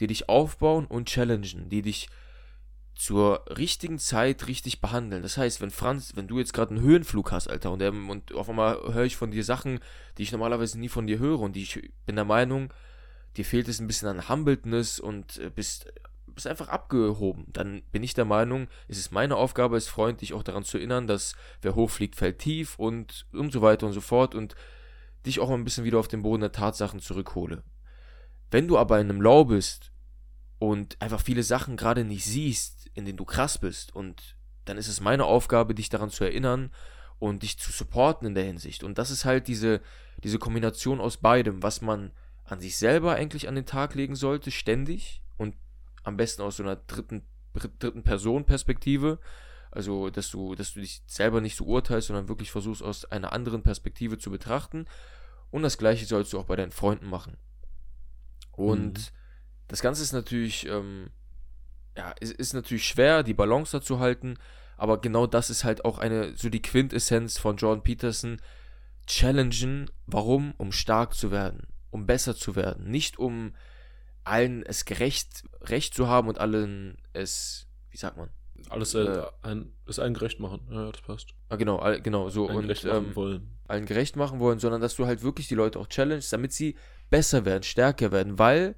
die 0.00 0.06
dich 0.06 0.28
aufbauen 0.28 0.86
und 0.86 1.08
challengen, 1.08 1.68
die 1.68 1.82
dich 1.82 2.08
zur 2.96 3.44
richtigen 3.56 3.98
Zeit 3.98 4.46
richtig 4.48 4.80
behandeln. 4.80 5.22
Das 5.22 5.36
heißt, 5.36 5.60
wenn 5.60 5.70
Franz, 5.70 6.16
wenn 6.16 6.28
du 6.28 6.38
jetzt 6.38 6.54
gerade 6.54 6.74
einen 6.74 6.84
Höhenflug 6.84 7.30
hast, 7.30 7.48
Alter, 7.48 7.70
und, 7.70 7.78
der, 7.78 7.92
und 7.92 8.34
auf 8.34 8.48
einmal 8.48 8.80
höre 8.92 9.04
ich 9.04 9.16
von 9.16 9.30
dir 9.30 9.44
Sachen, 9.44 9.80
die 10.16 10.22
ich 10.22 10.32
normalerweise 10.32 10.80
nie 10.80 10.88
von 10.88 11.06
dir 11.06 11.18
höre 11.18 11.40
und 11.40 11.54
die 11.54 11.62
ich 11.62 11.90
bin 12.06 12.16
der 12.16 12.24
Meinung, 12.24 12.72
dir 13.36 13.44
fehlt 13.44 13.68
es 13.68 13.80
ein 13.80 13.86
bisschen 13.86 14.08
an 14.08 14.30
Humbledness 14.30 14.98
und 14.98 15.38
äh, 15.38 15.50
bist, 15.50 15.92
bist 16.26 16.46
einfach 16.46 16.68
abgehoben, 16.68 17.44
dann 17.52 17.82
bin 17.92 18.02
ich 18.02 18.14
der 18.14 18.24
Meinung, 18.24 18.66
es 18.88 18.96
ist 18.96 19.12
meine 19.12 19.36
Aufgabe 19.36 19.74
als 19.74 19.88
Freund, 19.88 20.22
dich 20.22 20.32
auch 20.32 20.42
daran 20.42 20.64
zu 20.64 20.78
erinnern, 20.78 21.06
dass 21.06 21.36
wer 21.60 21.74
hochfliegt, 21.74 22.16
fällt 22.16 22.38
tief 22.38 22.78
und, 22.78 23.26
und 23.32 23.52
so 23.52 23.60
weiter 23.60 23.86
und 23.86 23.92
so 23.92 24.00
fort 24.00 24.34
und 24.34 24.54
dich 25.26 25.38
auch 25.40 25.50
ein 25.50 25.64
bisschen 25.64 25.84
wieder 25.84 25.98
auf 25.98 26.08
den 26.08 26.22
Boden 26.22 26.40
der 26.40 26.52
Tatsachen 26.52 27.00
zurückhole. 27.00 27.62
Wenn 28.50 28.68
du 28.68 28.78
aber 28.78 29.00
in 29.00 29.10
einem 29.10 29.20
Low 29.20 29.44
bist 29.44 29.92
und 30.58 31.00
einfach 31.00 31.20
viele 31.20 31.42
Sachen 31.42 31.76
gerade 31.76 32.04
nicht 32.04 32.24
siehst, 32.24 32.90
in 32.94 33.04
denen 33.04 33.18
du 33.18 33.24
krass 33.24 33.58
bist 33.58 33.94
und 33.94 34.36
dann 34.64 34.78
ist 34.78 34.88
es 34.88 35.00
meine 35.00 35.24
Aufgabe, 35.24 35.74
dich 35.74 35.88
daran 35.88 36.10
zu 36.10 36.24
erinnern 36.24 36.70
und 37.18 37.42
dich 37.42 37.58
zu 37.58 37.72
supporten 37.72 38.26
in 38.26 38.34
der 38.34 38.44
Hinsicht. 38.44 38.84
Und 38.84 38.98
das 38.98 39.10
ist 39.10 39.24
halt 39.24 39.48
diese, 39.48 39.80
diese 40.22 40.38
Kombination 40.38 41.00
aus 41.00 41.16
beidem, 41.16 41.62
was 41.62 41.80
man 41.80 42.12
an 42.44 42.60
sich 42.60 42.76
selber 42.76 43.14
eigentlich 43.14 43.48
an 43.48 43.54
den 43.54 43.66
Tag 43.66 43.94
legen 43.94 44.16
sollte, 44.16 44.50
ständig 44.50 45.22
und 45.36 45.54
am 46.04 46.16
besten 46.16 46.42
aus 46.42 46.56
so 46.56 46.62
einer 46.62 46.76
dritten, 46.76 47.22
dritten 47.78 48.02
Person-Perspektive. 48.02 49.18
Also, 49.70 50.10
dass 50.10 50.30
du, 50.30 50.54
dass 50.54 50.74
du 50.74 50.80
dich 50.80 51.02
selber 51.06 51.40
nicht 51.40 51.56
so 51.56 51.64
urteilst, 51.64 52.08
sondern 52.08 52.28
wirklich 52.28 52.50
versuchst, 52.50 52.82
aus 52.82 53.04
einer 53.06 53.32
anderen 53.32 53.62
Perspektive 53.62 54.18
zu 54.18 54.30
betrachten. 54.30 54.86
Und 55.50 55.62
das 55.62 55.78
gleiche 55.78 56.06
sollst 56.06 56.32
du 56.32 56.38
auch 56.38 56.46
bei 56.46 56.56
deinen 56.56 56.70
Freunden 56.70 57.08
machen. 57.08 57.36
Und 58.56 58.98
Mhm. 58.98 59.16
das 59.68 59.80
Ganze 59.82 60.02
ist 60.02 60.12
natürlich, 60.12 60.66
ähm, 60.66 61.10
ja, 61.96 62.10
ist, 62.20 62.32
ist 62.32 62.54
natürlich 62.54 62.86
schwer, 62.86 63.22
die 63.22 63.34
Balance 63.34 63.78
da 63.78 63.82
zu 63.82 64.00
halten, 64.00 64.38
aber 64.76 65.00
genau 65.00 65.26
das 65.26 65.48
ist 65.50 65.64
halt 65.64 65.84
auch 65.84 65.98
eine, 65.98 66.36
so 66.36 66.48
die 66.50 66.62
Quintessenz 66.62 67.38
von 67.38 67.56
Jordan 67.56 67.82
Peterson. 67.84 68.40
Challengen, 69.06 69.90
warum? 70.06 70.52
Um 70.58 70.72
stark 70.72 71.14
zu 71.14 71.30
werden, 71.30 71.68
um 71.90 72.06
besser 72.06 72.34
zu 72.34 72.56
werden, 72.56 72.90
nicht 72.90 73.18
um 73.18 73.54
allen 74.24 74.64
es 74.66 74.84
gerecht, 74.84 75.44
recht 75.62 75.94
zu 75.94 76.08
haben 76.08 76.28
und 76.28 76.38
allen 76.38 76.98
es, 77.12 77.68
wie 77.90 77.96
sagt 77.96 78.16
man? 78.16 78.30
Alles 78.68 78.94
äh, 78.94 79.04
Äh, 79.04 79.26
ein, 79.42 79.72
ist 79.86 80.00
allen 80.00 80.14
gerecht 80.14 80.40
machen. 80.40 80.66
Ja, 80.70 80.90
das 80.90 81.00
passt. 81.02 81.34
Ah, 81.48 81.56
genau, 81.56 81.76
all, 81.78 82.00
genau, 82.02 82.28
so 82.30 82.46
Allen 82.48 82.56
und 82.58 82.62
gerecht 82.64 82.84
machen 82.84 83.06
ähm, 83.10 83.14
wollen. 83.16 83.58
allen 83.68 83.86
gerecht 83.86 84.16
machen 84.16 84.40
wollen, 84.40 84.58
sondern 84.58 84.80
dass 84.80 84.96
du 84.96 85.06
halt 85.06 85.22
wirklich 85.22 85.46
die 85.46 85.54
Leute 85.54 85.78
auch 85.78 85.86
challengest, 85.86 86.32
damit 86.32 86.52
sie 86.52 86.76
besser 87.10 87.44
werden, 87.44 87.62
stärker 87.62 88.12
werden, 88.12 88.38
weil 88.38 88.74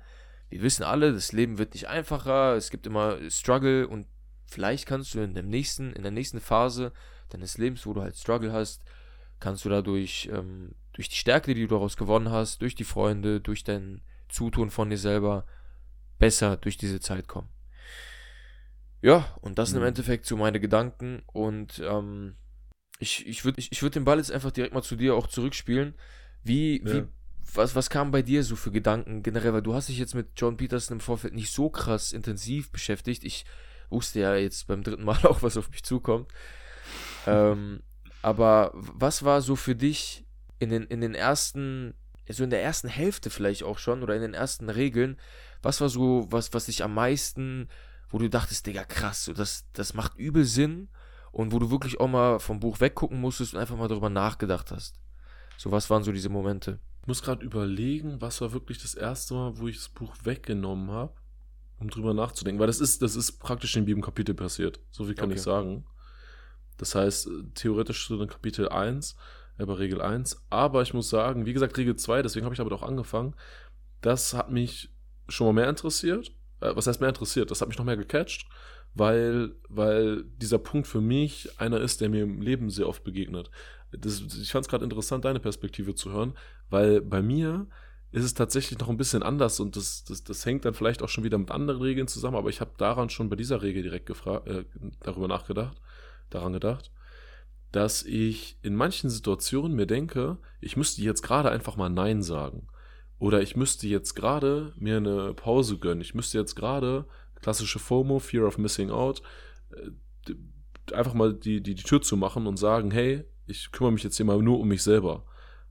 wir 0.51 0.63
wissen 0.63 0.83
alle, 0.83 1.13
das 1.13 1.33
Leben 1.33 1.59
wird 1.59 1.75
nicht 1.75 1.89
einfacher, 1.89 2.57
es 2.57 2.71
gibt 2.71 2.87
immer 2.87 3.19
Struggle 3.31 3.87
und 3.87 4.07
vielleicht 4.47 4.87
kannst 4.87 5.15
du 5.15 5.21
in 5.21 5.35
dem 5.35 5.49
nächsten, 5.49 5.93
in 5.93 6.03
der 6.03 6.13
nächsten 6.13 6.41
Phase 6.41 6.93
deines 7.29 7.59
Lebens, 7.59 7.85
wo 7.87 7.93
du 7.93 8.01
halt 8.03 8.17
Struggle 8.17 8.53
hast, 8.53 8.83
kannst 9.41 9.65
du 9.65 9.69
dadurch 9.69 10.31
ähm, 10.33 10.75
durch 10.93 11.09
die 11.09 11.17
Stärke, 11.17 11.55
die 11.55 11.63
du 11.63 11.75
daraus 11.75 11.97
gewonnen 11.97 12.31
hast, 12.31 12.63
durch 12.63 12.75
die 12.75 12.85
Freunde, 12.85 13.41
durch 13.41 13.63
dein 13.63 14.03
Zutun 14.29 14.71
von 14.71 14.91
dir 14.91 14.99
selber 14.99 15.47
besser 16.19 16.57
durch 16.57 16.77
diese 16.77 17.01
Zeit 17.01 17.29
kommen. 17.29 17.49
Ja, 19.01 19.37
und 19.43 19.59
das 19.59 19.71
sind 19.71 19.79
im 19.79 19.83
Mhm. 19.83 19.89
Endeffekt 19.89 20.27
so 20.27 20.37
meine 20.37 20.59
Gedanken 20.61 21.23
und 21.27 21.81
ähm, 21.85 22.37
ich, 22.99 23.27
ich 23.27 23.45
würde 23.45 23.61
ich, 23.61 23.71
ich 23.71 23.83
würd 23.83 23.95
den 23.95 24.05
Ball 24.05 24.19
jetzt 24.19 24.33
einfach 24.33 24.51
direkt 24.51 24.75
mal 24.75 24.83
zu 24.83 24.97
dir 24.97 25.15
auch 25.15 25.29
zurückspielen. 25.29 25.95
Wie, 26.43 26.83
Ja. 26.85 26.93
wie, 26.93 27.05
was, 27.55 27.75
was 27.75 27.91
kam 27.91 28.11
bei 28.11 28.23
dir 28.23 28.45
so 28.45 28.57
für 28.57 28.71
Gedanken 28.71 29.23
generell? 29.23 29.53
Weil 29.53 29.63
du 29.63 29.75
hast 29.75 29.89
dich 29.89 29.99
jetzt 29.99 30.15
mit 30.15 30.29
John 30.37 30.57
Peterson 30.57 30.97
im 30.97 31.01
Vorfeld 31.01 31.35
nicht 31.35 31.53
so 31.53 31.71
krass 31.71 32.13
intensiv 32.13 32.71
beschäftigt. 32.71 33.25
Ich 33.25 33.45
wusste 33.91 34.21
ja 34.21 34.35
jetzt 34.35 34.67
beim 34.67 34.83
dritten 34.83 35.05
Mal 35.05 35.19
auch, 35.25 35.43
was 35.43 35.57
auf 35.57 35.71
mich 35.71 35.83
zukommt. 35.83 36.29
ähm, 37.27 37.83
aber 38.23 38.73
was 38.75 39.25
war 39.25 39.41
so 39.41 39.57
für 39.57 39.75
dich 39.75 40.27
in 40.59 40.71
den, 40.71 40.85
in 40.85 41.01
den 41.01 41.15
ersten, 41.15 41.95
so 42.29 42.45
in 42.45 42.51
der 42.51 42.63
ersten 42.63 42.89
Hälfte 42.89 43.31
vielleicht 43.31 43.63
auch 43.63 43.79
schon 43.79 44.03
oder 44.03 44.15
in 44.17 44.23
den 44.23 44.35
ersten 44.35 44.71
Regeln, 44.71 45.17
was 45.63 45.81
war 45.81 45.89
so, 45.89 46.27
was, 46.31 46.53
was 46.53 46.67
dich 46.67 46.83
am 46.83 46.95
meisten, 46.95 47.69
wo 48.11 48.19
du 48.19 48.29
dachtest, 48.29 48.67
Digga, 48.67 48.85
krass, 48.85 49.25
so 49.25 49.33
das, 49.33 49.67
das 49.73 49.95
macht 49.95 50.17
übel 50.17 50.45
Sinn 50.45 50.89
und 51.31 51.53
wo 51.53 51.59
du 51.59 51.71
wirklich 51.71 52.01
auch 52.01 52.09
mal 52.09 52.39
vom 52.41 52.61
Buch 52.61 52.81
weggucken 52.81 53.21
musstest 53.21 53.55
und 53.55 53.61
einfach 53.61 53.77
mal 53.77 53.89
darüber 53.89 54.11
nachgedacht 54.11 54.71
hast? 54.71 54.99
So, 55.57 55.71
was 55.71 55.91
waren 55.91 56.05
so 56.05 56.13
diese 56.13 56.29
Momente? 56.29 56.81
Ich 57.09 57.11
muss 57.11 57.23
gerade 57.23 57.43
überlegen, 57.43 58.21
was 58.21 58.43
war 58.43 58.53
wirklich 58.53 58.83
das 58.83 58.95
erste 58.95 59.33
Mal, 59.33 59.57
wo 59.57 59.67
ich 59.67 59.77
das 59.77 59.89
Buch 59.89 60.15
weggenommen 60.25 60.91
habe, 60.91 61.15
um 61.79 61.89
drüber 61.89 62.13
nachzudenken. 62.13 62.61
Weil 62.61 62.67
das 62.67 62.81
ist, 62.81 63.01
das 63.01 63.17
ist 63.17 63.39
praktisch 63.39 63.75
in 63.77 63.87
jedem 63.87 64.03
Kapitel 64.03 64.35
passiert. 64.35 64.79
So 64.91 65.05
viel 65.07 65.15
kann 65.15 65.31
Okay. 65.31 65.37
ich 65.37 65.43
sagen. 65.43 65.87
Das 66.77 66.95
heißt, 66.95 67.29
äh, 67.29 67.31
theoretisch 67.55 68.09
so 68.09 68.21
in 68.21 68.29
Kapitel 68.29 68.69
1, 68.69 69.17
äh, 69.57 69.65
bei 69.65 69.73
Regel 69.73 70.03
1. 70.03 70.45
Aber 70.51 70.83
ich 70.83 70.93
muss 70.93 71.09
sagen, 71.09 71.47
wie 71.47 71.55
gesagt, 71.55 71.79
Regel 71.79 71.97
2, 71.97 72.21
deswegen 72.21 72.45
habe 72.45 72.53
ich 72.53 72.59
damit 72.59 72.75
auch 72.75 72.83
angefangen. 72.83 73.35
Das 74.03 74.35
hat 74.35 74.51
mich 74.51 74.91
schon 75.31 75.47
mal 75.47 75.63
mehr 75.63 75.71
interessiert. 75.71 76.33
Äh, 76.61 76.77
was 76.77 76.89
heißt 76.89 77.01
mehr 77.01 77.09
interessiert? 77.09 77.51
Das 77.51 77.63
hat 77.63 77.69
mich 77.69 77.79
noch 77.79 77.87
mehr 77.87 77.97
gecatcht, 77.97 78.47
weil, 78.93 79.55
weil 79.71 80.25
dieser 80.25 80.59
Punkt 80.59 80.87
für 80.87 81.01
mich 81.01 81.59
einer 81.59 81.81
ist, 81.81 82.03
der 82.03 82.11
mir 82.11 82.25
im 82.25 82.43
Leben 82.43 82.69
sehr 82.69 82.87
oft 82.87 83.03
begegnet. 83.03 83.51
Das, 83.93 84.21
ich 84.21 84.51
fand 84.53 84.67
es 84.67 84.69
gerade 84.69 84.85
interessant, 84.85 85.25
deine 85.25 85.41
Perspektive 85.41 85.95
zu 85.95 86.13
hören, 86.13 86.35
weil 86.71 87.01
bei 87.01 87.23
mir 87.23 87.67
ist 88.11 88.25
es 88.25 88.35
tatsächlich 88.35 88.79
noch 88.79 88.89
ein 88.89 88.97
bisschen 88.97 89.23
anders 89.23 89.61
und 89.61 89.77
das, 89.77 90.05
das, 90.05 90.25
das 90.25 90.47
hängt 90.47 90.65
dann 90.65 90.75
vielleicht 90.75 91.03
auch 91.03 91.09
schon 91.09 91.25
wieder 91.25 91.39
mit 91.39 91.51
anderen 91.51 91.81
Regeln 91.81 92.09
zusammen, 92.09 92.37
aber 92.37 92.49
ich 92.49 92.61
habe 92.61 92.73
daran 92.79 93.11
schon 93.11 93.29
bei 93.29 93.37
dieser 93.37 93.63
Regel 93.63 93.83
direkt 93.83 94.11
äh, 94.11 94.65
darüber 95.01 95.29
nachgedacht, 95.29 95.79
daran 96.31 96.55
gedacht, 96.55 96.91
dass 97.73 98.03
ich 98.03 98.59
in 98.63 98.75
manchen 98.75 99.11
Situationen 99.11 99.77
mir 99.77 99.87
denke, 99.87 100.39
ich 100.61 100.77
müsste 100.77 101.03
jetzt 101.03 101.23
gerade 101.23 101.51
einfach 101.51 101.77
mal 101.77 101.91
Nein 101.91 102.23
sagen. 102.23 102.67
Oder 103.19 103.43
ich 103.43 103.57
müsste 103.57 103.87
jetzt 103.89 104.15
gerade 104.15 104.73
mir 104.77 104.97
eine 104.97 105.35
Pause 105.35 105.79
gönnen. 105.79 106.01
Ich 106.01 106.15
müsste 106.15 106.39
jetzt 106.39 106.55
gerade, 106.55 107.05
klassische 107.35 107.79
FOMO, 107.79 108.21
Fear 108.21 108.47
of 108.47 108.59
Missing 108.59 108.91
Out, 108.91 109.23
äh, 109.71 110.95
einfach 110.95 111.15
mal 111.15 111.35
die, 111.35 111.61
die, 111.63 111.75
die 111.75 111.83
Tür 111.83 112.01
zu 112.01 112.17
machen 112.17 112.47
und 112.47 112.57
sagen, 112.57 112.91
hey, 112.91 113.25
ich 113.49 113.73
kümmere 113.73 113.93
mich 113.93 114.03
jetzt 114.05 114.17
hier 114.17 114.27
mal 114.27 114.41
nur 114.43 114.61
um 114.61 114.69
mich 114.69 114.83
selber. 114.83 115.25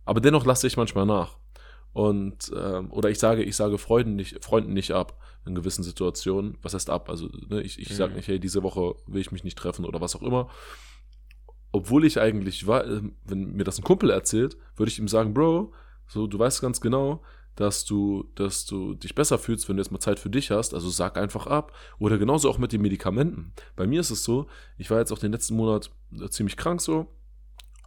Aber 0.05 0.21
dennoch 0.21 0.45
lasse 0.45 0.67
ich 0.67 0.77
manchmal 0.77 1.05
nach. 1.05 1.37
Und, 1.93 2.51
ähm, 2.55 2.91
oder 2.91 3.09
ich 3.09 3.17
sage, 3.19 3.43
ich 3.43 3.55
sage 3.55 3.77
Freunden 3.77 4.15
nicht, 4.15 4.43
Freunden 4.43 4.73
nicht 4.73 4.91
ab 4.91 5.19
in 5.45 5.55
gewissen 5.55 5.83
Situationen. 5.83 6.57
Was 6.61 6.73
heißt 6.73 6.89
ab? 6.89 7.09
Also, 7.09 7.29
ne, 7.49 7.61
ich, 7.61 7.79
ich 7.79 7.95
sage 7.95 8.11
Mhm. 8.11 8.17
nicht, 8.17 8.27
hey, 8.27 8.39
diese 8.39 8.61
Woche 8.63 8.95
will 9.07 9.21
ich 9.21 9.31
mich 9.31 9.43
nicht 9.43 9.57
treffen 9.57 9.85
oder 9.85 9.99
was 10.01 10.15
auch 10.15 10.21
immer. 10.21 10.49
Obwohl 11.71 12.05
ich 12.05 12.19
eigentlich 12.19 12.67
war, 12.67 12.85
ähm, 12.85 13.15
wenn 13.25 13.53
mir 13.53 13.63
das 13.63 13.77
ein 13.77 13.83
Kumpel 13.83 14.09
erzählt, 14.09 14.57
würde 14.75 14.91
ich 14.91 14.99
ihm 14.99 15.07
sagen, 15.07 15.33
Bro, 15.33 15.73
so, 16.07 16.27
du 16.27 16.39
weißt 16.39 16.61
ganz 16.61 16.79
genau, 16.81 17.21
dass 17.55 17.83
du, 17.85 18.29
dass 18.35 18.65
du 18.65 18.93
dich 18.93 19.15
besser 19.15 19.37
fühlst, 19.39 19.67
wenn 19.67 19.77
du 19.77 19.81
jetzt 19.83 19.91
mal 19.91 19.99
Zeit 19.99 20.19
für 20.19 20.29
dich 20.29 20.51
hast. 20.51 20.73
Also 20.73 20.89
sag 20.89 21.17
einfach 21.17 21.47
ab. 21.47 21.73
Oder 21.99 22.17
genauso 22.19 22.49
auch 22.49 22.59
mit 22.59 22.71
den 22.71 22.81
Medikamenten. 22.81 23.53
Bei 23.75 23.87
mir 23.87 23.99
ist 24.01 24.11
es 24.11 24.23
so, 24.23 24.47
ich 24.77 24.89
war 24.91 24.99
jetzt 24.99 25.11
auch 25.11 25.17
den 25.19 25.31
letzten 25.31 25.55
Monat 25.55 25.89
äh, 26.13 26.29
ziemlich 26.29 26.55
krank 26.55 26.79
so. 26.81 27.07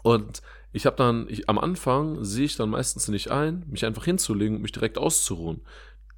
Und 0.03 0.43
ich 0.73 0.87
habe 0.87 0.97
dann, 0.97 1.27
ich, 1.29 1.49
am 1.49 1.59
Anfang 1.59 2.25
sehe 2.25 2.45
ich 2.45 2.57
dann 2.57 2.71
meistens 2.71 3.09
nicht 3.09 3.31
ein, 3.31 3.65
mich 3.69 3.85
einfach 3.85 4.05
hinzulegen 4.05 4.57
und 4.57 4.63
mich 4.63 4.73
direkt 4.73 4.99
auszuruhen. 4.99 5.63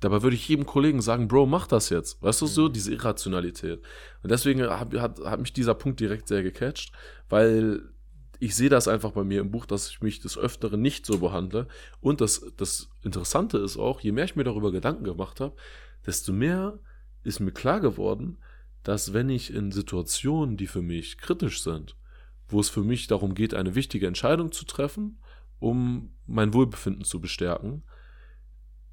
Dabei 0.00 0.22
würde 0.22 0.34
ich 0.36 0.48
jedem 0.48 0.66
Kollegen 0.66 1.00
sagen, 1.00 1.28
Bro, 1.28 1.46
mach 1.46 1.66
das 1.66 1.88
jetzt. 1.88 2.20
Weißt 2.22 2.42
du, 2.42 2.46
so 2.46 2.68
Mhm. 2.68 2.72
diese 2.72 2.92
Irrationalität. 2.92 3.80
Und 4.22 4.30
deswegen 4.30 4.62
hat, 4.68 4.92
hat, 4.94 5.20
hat 5.20 5.40
mich 5.40 5.52
dieser 5.52 5.74
Punkt 5.74 6.00
direkt 6.00 6.28
sehr 6.28 6.42
gecatcht, 6.42 6.92
weil 7.28 7.82
ich 8.40 8.56
sehe 8.56 8.68
das 8.68 8.88
einfach 8.88 9.12
bei 9.12 9.22
mir 9.22 9.40
im 9.40 9.52
Buch, 9.52 9.66
dass 9.66 9.88
ich 9.88 10.00
mich 10.02 10.18
des 10.18 10.36
Öfteren 10.36 10.82
nicht 10.82 11.06
so 11.06 11.18
behandle. 11.18 11.68
Und 12.00 12.20
das, 12.20 12.44
das 12.56 12.88
Interessante 13.04 13.58
ist 13.58 13.76
auch, 13.76 14.00
je 14.00 14.10
mehr 14.10 14.24
ich 14.24 14.34
mir 14.34 14.42
darüber 14.42 14.72
Gedanken 14.72 15.04
gemacht 15.04 15.38
habe, 15.38 15.54
desto 16.04 16.32
mehr 16.32 16.80
ist 17.22 17.38
mir 17.38 17.52
klar 17.52 17.78
geworden, 17.78 18.38
dass 18.82 19.12
wenn 19.12 19.30
ich 19.30 19.54
in 19.54 19.70
Situationen, 19.70 20.56
die 20.56 20.66
für 20.66 20.82
mich 20.82 21.18
kritisch 21.18 21.62
sind, 21.62 21.94
wo 22.52 22.60
es 22.60 22.68
für 22.68 22.82
mich 22.82 23.06
darum 23.06 23.34
geht, 23.34 23.54
eine 23.54 23.74
wichtige 23.74 24.06
Entscheidung 24.06 24.52
zu 24.52 24.64
treffen, 24.64 25.18
um 25.58 26.14
mein 26.26 26.54
Wohlbefinden 26.54 27.04
zu 27.04 27.20
bestärken, 27.20 27.82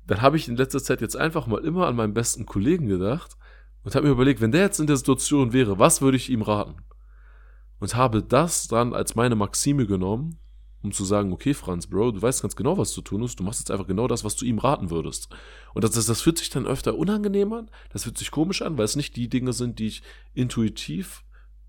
dann 0.06 0.22
habe 0.22 0.38
ich 0.38 0.48
in 0.48 0.56
letzter 0.56 0.82
Zeit 0.82 1.02
jetzt 1.02 1.16
einfach 1.16 1.48
mal 1.48 1.64
immer 1.64 1.88
an 1.88 1.96
meinen 1.96 2.14
besten 2.14 2.46
Kollegen 2.46 2.88
gedacht 2.88 3.38
und 3.84 3.96
habe 3.96 4.08
mir 4.08 4.14
überlegt, 4.14 4.42
wenn 4.42 4.52
der 4.52 4.62
jetzt 4.62 4.80
in 4.80 4.88
der 4.88 4.98
Situation 4.98 5.54
wäre, 5.54 5.80
was 5.80 6.02
würde 6.02 6.18
ich 6.18 6.30
ihm 6.30 6.42
raten? 6.42 6.78
Und 7.80 7.96
habe 7.96 8.24
das 8.24 8.68
dann 8.68 8.94
als 8.94 9.16
meine 9.16 9.36
Maxime 9.36 9.86
genommen, 9.86 10.40
um 10.82 10.92
zu 10.92 11.06
sagen, 11.06 11.34
okay, 11.34 11.54
Franz, 11.54 11.88
Bro, 11.88 12.12
du 12.12 12.22
weißt 12.22 12.42
ganz 12.42 12.56
genau, 12.56 12.78
was 12.78 12.92
zu 12.92 13.02
tun 13.02 13.24
ist, 13.24 13.40
du 13.40 13.44
machst 13.44 13.60
jetzt 13.60 13.72
einfach 13.72 13.88
genau 13.88 14.08
das, 14.08 14.24
was 14.24 14.36
du 14.36 14.46
ihm 14.46 14.60
raten 14.60 14.90
würdest. 14.90 15.30
Und 15.74 15.84
das, 15.84 15.92
das, 15.92 16.06
das 16.06 16.22
fühlt 16.22 16.38
sich 16.38 16.50
dann 16.50 16.66
öfter 16.66 16.98
unangenehm 16.98 17.54
an, 17.54 17.70
das 17.92 18.04
fühlt 18.04 18.18
sich 18.18 18.32
komisch 18.32 18.62
an, 18.62 18.78
weil 18.78 18.86
es 18.86 18.96
nicht 18.96 19.16
die 19.16 19.30
Dinge 19.30 19.54
sind, 19.54 19.80
die 19.80 19.88
ich 19.88 20.04
intuitiv 20.34 21.24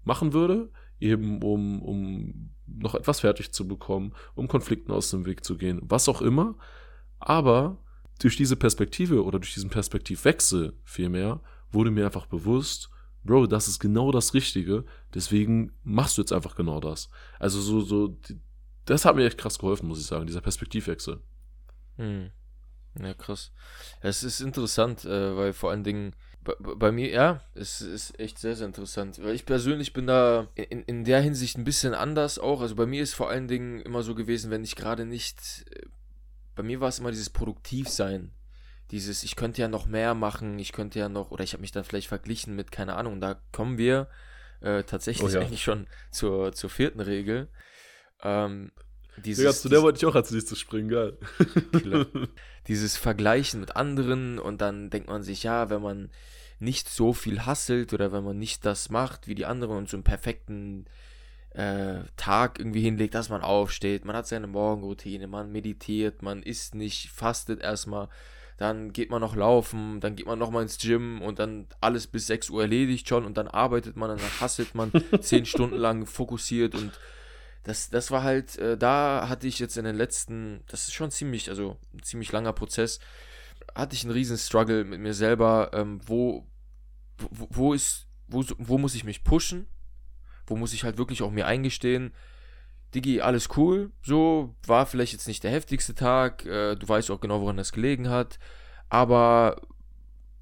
machen 0.04 0.32
würde, 0.32 0.70
eben 1.00 1.42
um, 1.42 1.82
um 1.82 2.50
noch 2.66 2.94
etwas 2.94 3.20
fertig 3.20 3.52
zu 3.52 3.66
bekommen, 3.66 4.12
um 4.34 4.48
Konflikten 4.48 4.92
aus 4.92 5.10
dem 5.10 5.26
Weg 5.26 5.44
zu 5.44 5.56
gehen, 5.56 5.80
was 5.82 6.08
auch 6.08 6.22
immer. 6.22 6.56
Aber 7.18 7.78
durch 8.20 8.36
diese 8.36 8.56
Perspektive 8.56 9.24
oder 9.24 9.38
durch 9.38 9.54
diesen 9.54 9.70
Perspektivwechsel 9.70 10.74
vielmehr 10.84 11.40
wurde 11.72 11.90
mir 11.90 12.04
einfach 12.04 12.26
bewusst, 12.26 12.90
Bro, 13.22 13.46
das 13.46 13.68
ist 13.68 13.80
genau 13.80 14.12
das 14.12 14.32
Richtige, 14.32 14.84
deswegen 15.14 15.72
machst 15.82 16.16
du 16.16 16.22
jetzt 16.22 16.32
einfach 16.32 16.54
genau 16.54 16.80
das. 16.80 17.10
Also 17.38 17.60
so, 17.60 17.80
so, 17.80 18.16
das 18.86 19.04
hat 19.04 19.16
mir 19.16 19.26
echt 19.26 19.38
krass 19.38 19.58
geholfen, 19.58 19.88
muss 19.88 20.00
ich 20.00 20.06
sagen, 20.06 20.26
dieser 20.26 20.40
Perspektivwechsel. 20.40 21.20
Hm. 21.96 22.30
Ja, 22.98 23.14
krass. 23.14 23.52
Es 24.00 24.22
ist 24.22 24.40
interessant, 24.40 25.04
äh, 25.04 25.36
weil 25.36 25.52
vor 25.52 25.70
allen 25.70 25.84
Dingen 25.84 26.14
bei, 26.42 26.54
bei, 26.58 26.92
mir, 26.92 27.10
ja, 27.10 27.42
es 27.54 27.80
ist 27.80 28.18
echt 28.18 28.38
sehr, 28.38 28.56
sehr 28.56 28.66
interessant. 28.66 29.22
Weil 29.22 29.34
ich 29.34 29.46
persönlich 29.46 29.92
bin 29.92 30.06
da 30.06 30.48
in, 30.54 30.82
in 30.84 31.04
der 31.04 31.20
Hinsicht 31.20 31.58
ein 31.58 31.64
bisschen 31.64 31.94
anders 31.94 32.38
auch. 32.38 32.60
Also 32.60 32.74
bei 32.76 32.86
mir 32.86 33.02
ist 33.02 33.14
vor 33.14 33.28
allen 33.28 33.48
Dingen 33.48 33.80
immer 33.80 34.02
so 34.02 34.14
gewesen, 34.14 34.50
wenn 34.50 34.64
ich 34.64 34.76
gerade 34.76 35.04
nicht. 35.04 35.64
Äh, 35.70 35.86
bei 36.56 36.62
mir 36.62 36.80
war 36.80 36.88
es 36.88 36.98
immer 36.98 37.10
dieses 37.10 37.30
Produktivsein 37.30 38.32
dieses, 38.90 39.22
ich 39.22 39.36
könnte 39.36 39.60
ja 39.60 39.68
noch 39.68 39.86
mehr 39.86 40.14
machen, 40.14 40.58
ich 40.58 40.72
könnte 40.72 40.98
ja 40.98 41.08
noch, 41.08 41.30
oder 41.30 41.44
ich 41.44 41.52
habe 41.52 41.60
mich 41.60 41.72
dann 41.72 41.84
vielleicht 41.84 42.08
verglichen 42.08 42.56
mit, 42.56 42.72
keine 42.72 42.96
Ahnung, 42.96 43.20
da 43.20 43.40
kommen 43.52 43.78
wir 43.78 44.08
äh, 44.60 44.82
tatsächlich 44.82 45.30
oh 45.30 45.34
ja. 45.34 45.40
eigentlich 45.40 45.62
schon 45.62 45.86
zur, 46.10 46.52
zur 46.52 46.70
vierten 46.70 47.00
Regel. 47.00 47.48
Ähm, 48.22 48.72
dieses, 49.20 49.44
ja, 49.44 49.52
zu 49.52 49.68
der 49.68 49.82
wollte 49.82 49.98
ich 49.98 50.06
auch 50.06 50.14
als 50.14 50.30
nächstes 50.30 50.58
springen, 50.58 50.88
geil. 50.88 51.16
dieses 52.68 52.96
Vergleichen 52.96 53.60
mit 53.60 53.76
anderen 53.76 54.38
und 54.38 54.60
dann 54.60 54.90
denkt 54.90 55.08
man 55.08 55.22
sich, 55.22 55.42
ja, 55.42 55.70
wenn 55.70 55.82
man 55.82 56.10
nicht 56.58 56.88
so 56.88 57.12
viel 57.12 57.46
hasselt 57.46 57.92
oder 57.92 58.12
wenn 58.12 58.24
man 58.24 58.38
nicht 58.38 58.64
das 58.66 58.90
macht 58.90 59.26
wie 59.26 59.34
die 59.34 59.46
anderen 59.46 59.78
und 59.78 59.88
so 59.88 59.96
einen 59.96 60.04
perfekten 60.04 60.86
äh, 61.50 62.00
Tag 62.16 62.58
irgendwie 62.58 62.82
hinlegt, 62.82 63.14
dass 63.14 63.28
man 63.28 63.42
aufsteht, 63.42 64.04
man 64.04 64.14
hat 64.14 64.26
seine 64.26 64.46
Morgenroutine, 64.46 65.26
man 65.26 65.50
meditiert, 65.50 66.22
man 66.22 66.42
isst 66.42 66.74
nicht, 66.74 67.10
fastet 67.10 67.60
erstmal, 67.60 68.08
dann 68.56 68.92
geht 68.92 69.10
man 69.10 69.22
noch 69.22 69.34
laufen, 69.34 70.00
dann 70.00 70.16
geht 70.16 70.26
man 70.26 70.38
noch 70.38 70.50
mal 70.50 70.62
ins 70.62 70.78
Gym 70.78 71.22
und 71.22 71.38
dann 71.38 71.66
alles 71.80 72.06
bis 72.06 72.26
6 72.26 72.50
Uhr 72.50 72.62
erledigt 72.62 73.08
schon 73.08 73.24
und 73.24 73.36
dann 73.36 73.48
arbeitet 73.48 73.96
man, 73.96 74.10
dann 74.10 74.20
hasselt 74.40 74.74
man 74.74 74.92
10 75.20 75.46
Stunden 75.46 75.76
lang 75.76 76.06
fokussiert 76.06 76.74
und 76.74 76.92
das, 77.62 77.90
das 77.90 78.10
war 78.10 78.22
halt, 78.22 78.56
äh, 78.58 78.76
da 78.76 79.26
hatte 79.28 79.46
ich 79.46 79.58
jetzt 79.58 79.76
in 79.76 79.84
den 79.84 79.96
letzten, 79.96 80.62
das 80.66 80.88
ist 80.88 80.94
schon 80.94 81.10
ziemlich, 81.10 81.50
also 81.50 81.76
ein 81.92 82.02
ziemlich 82.02 82.32
langer 82.32 82.52
Prozess, 82.52 83.00
hatte 83.74 83.94
ich 83.94 84.04
einen 84.04 84.12
riesen 84.12 84.38
Struggle 84.38 84.84
mit 84.84 85.00
mir 85.00 85.14
selber, 85.14 85.70
ähm, 85.74 86.00
wo, 86.04 86.46
wo, 87.18 87.48
wo 87.50 87.74
ist, 87.74 88.06
wo, 88.28 88.44
wo 88.58 88.78
muss 88.78 88.94
ich 88.94 89.04
mich 89.04 89.24
pushen, 89.24 89.66
wo 90.46 90.56
muss 90.56 90.72
ich 90.72 90.84
halt 90.84 90.98
wirklich 90.98 91.22
auch 91.22 91.30
mir 91.30 91.46
eingestehen, 91.46 92.12
Digi, 92.94 93.20
alles 93.20 93.48
cool, 93.56 93.92
so, 94.02 94.56
war 94.66 94.86
vielleicht 94.86 95.12
jetzt 95.12 95.28
nicht 95.28 95.44
der 95.44 95.52
heftigste 95.52 95.94
Tag, 95.94 96.44
äh, 96.46 96.74
du 96.74 96.88
weißt 96.88 97.10
auch 97.10 97.20
genau, 97.20 97.40
woran 97.40 97.56
das 97.56 97.72
gelegen 97.72 98.08
hat, 98.08 98.38
aber 98.88 99.60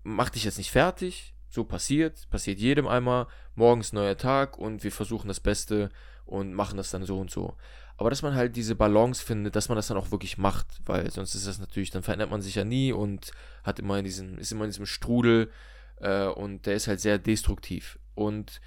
mach 0.02 0.30
dich 0.30 0.44
jetzt 0.44 0.56
nicht 0.56 0.70
fertig, 0.70 1.34
so 1.50 1.64
passiert, 1.64 2.28
passiert 2.30 2.58
jedem 2.58 2.86
einmal, 2.86 3.26
morgens 3.54 3.92
neuer 3.92 4.16
Tag 4.16 4.56
und 4.56 4.84
wir 4.84 4.92
versuchen 4.92 5.28
das 5.28 5.40
Beste 5.40 5.90
und 6.28 6.52
machen 6.52 6.76
das 6.76 6.90
dann 6.90 7.04
so 7.04 7.18
und 7.18 7.30
so. 7.30 7.56
Aber 7.96 8.10
dass 8.10 8.22
man 8.22 8.34
halt 8.34 8.54
diese 8.54 8.76
Balance 8.76 9.24
findet, 9.24 9.56
dass 9.56 9.68
man 9.68 9.76
das 9.76 9.88
dann 9.88 9.96
auch 9.96 10.12
wirklich 10.12 10.38
macht, 10.38 10.66
weil 10.86 11.10
sonst 11.10 11.34
ist 11.34 11.46
das 11.46 11.58
natürlich, 11.58 11.90
dann 11.90 12.04
verändert 12.04 12.30
man 12.30 12.42
sich 12.42 12.54
ja 12.54 12.64
nie 12.64 12.92
und 12.92 13.32
hat 13.64 13.80
immer 13.80 13.98
in 13.98 14.04
diesem, 14.04 14.38
ist 14.38 14.52
immer 14.52 14.64
in 14.64 14.70
diesem 14.70 14.86
Strudel 14.86 15.50
äh, 15.96 16.26
und 16.26 16.66
der 16.66 16.74
ist 16.74 16.86
halt 16.86 17.00
sehr 17.00 17.18
destruktiv. 17.18 17.98
Und 18.14 18.60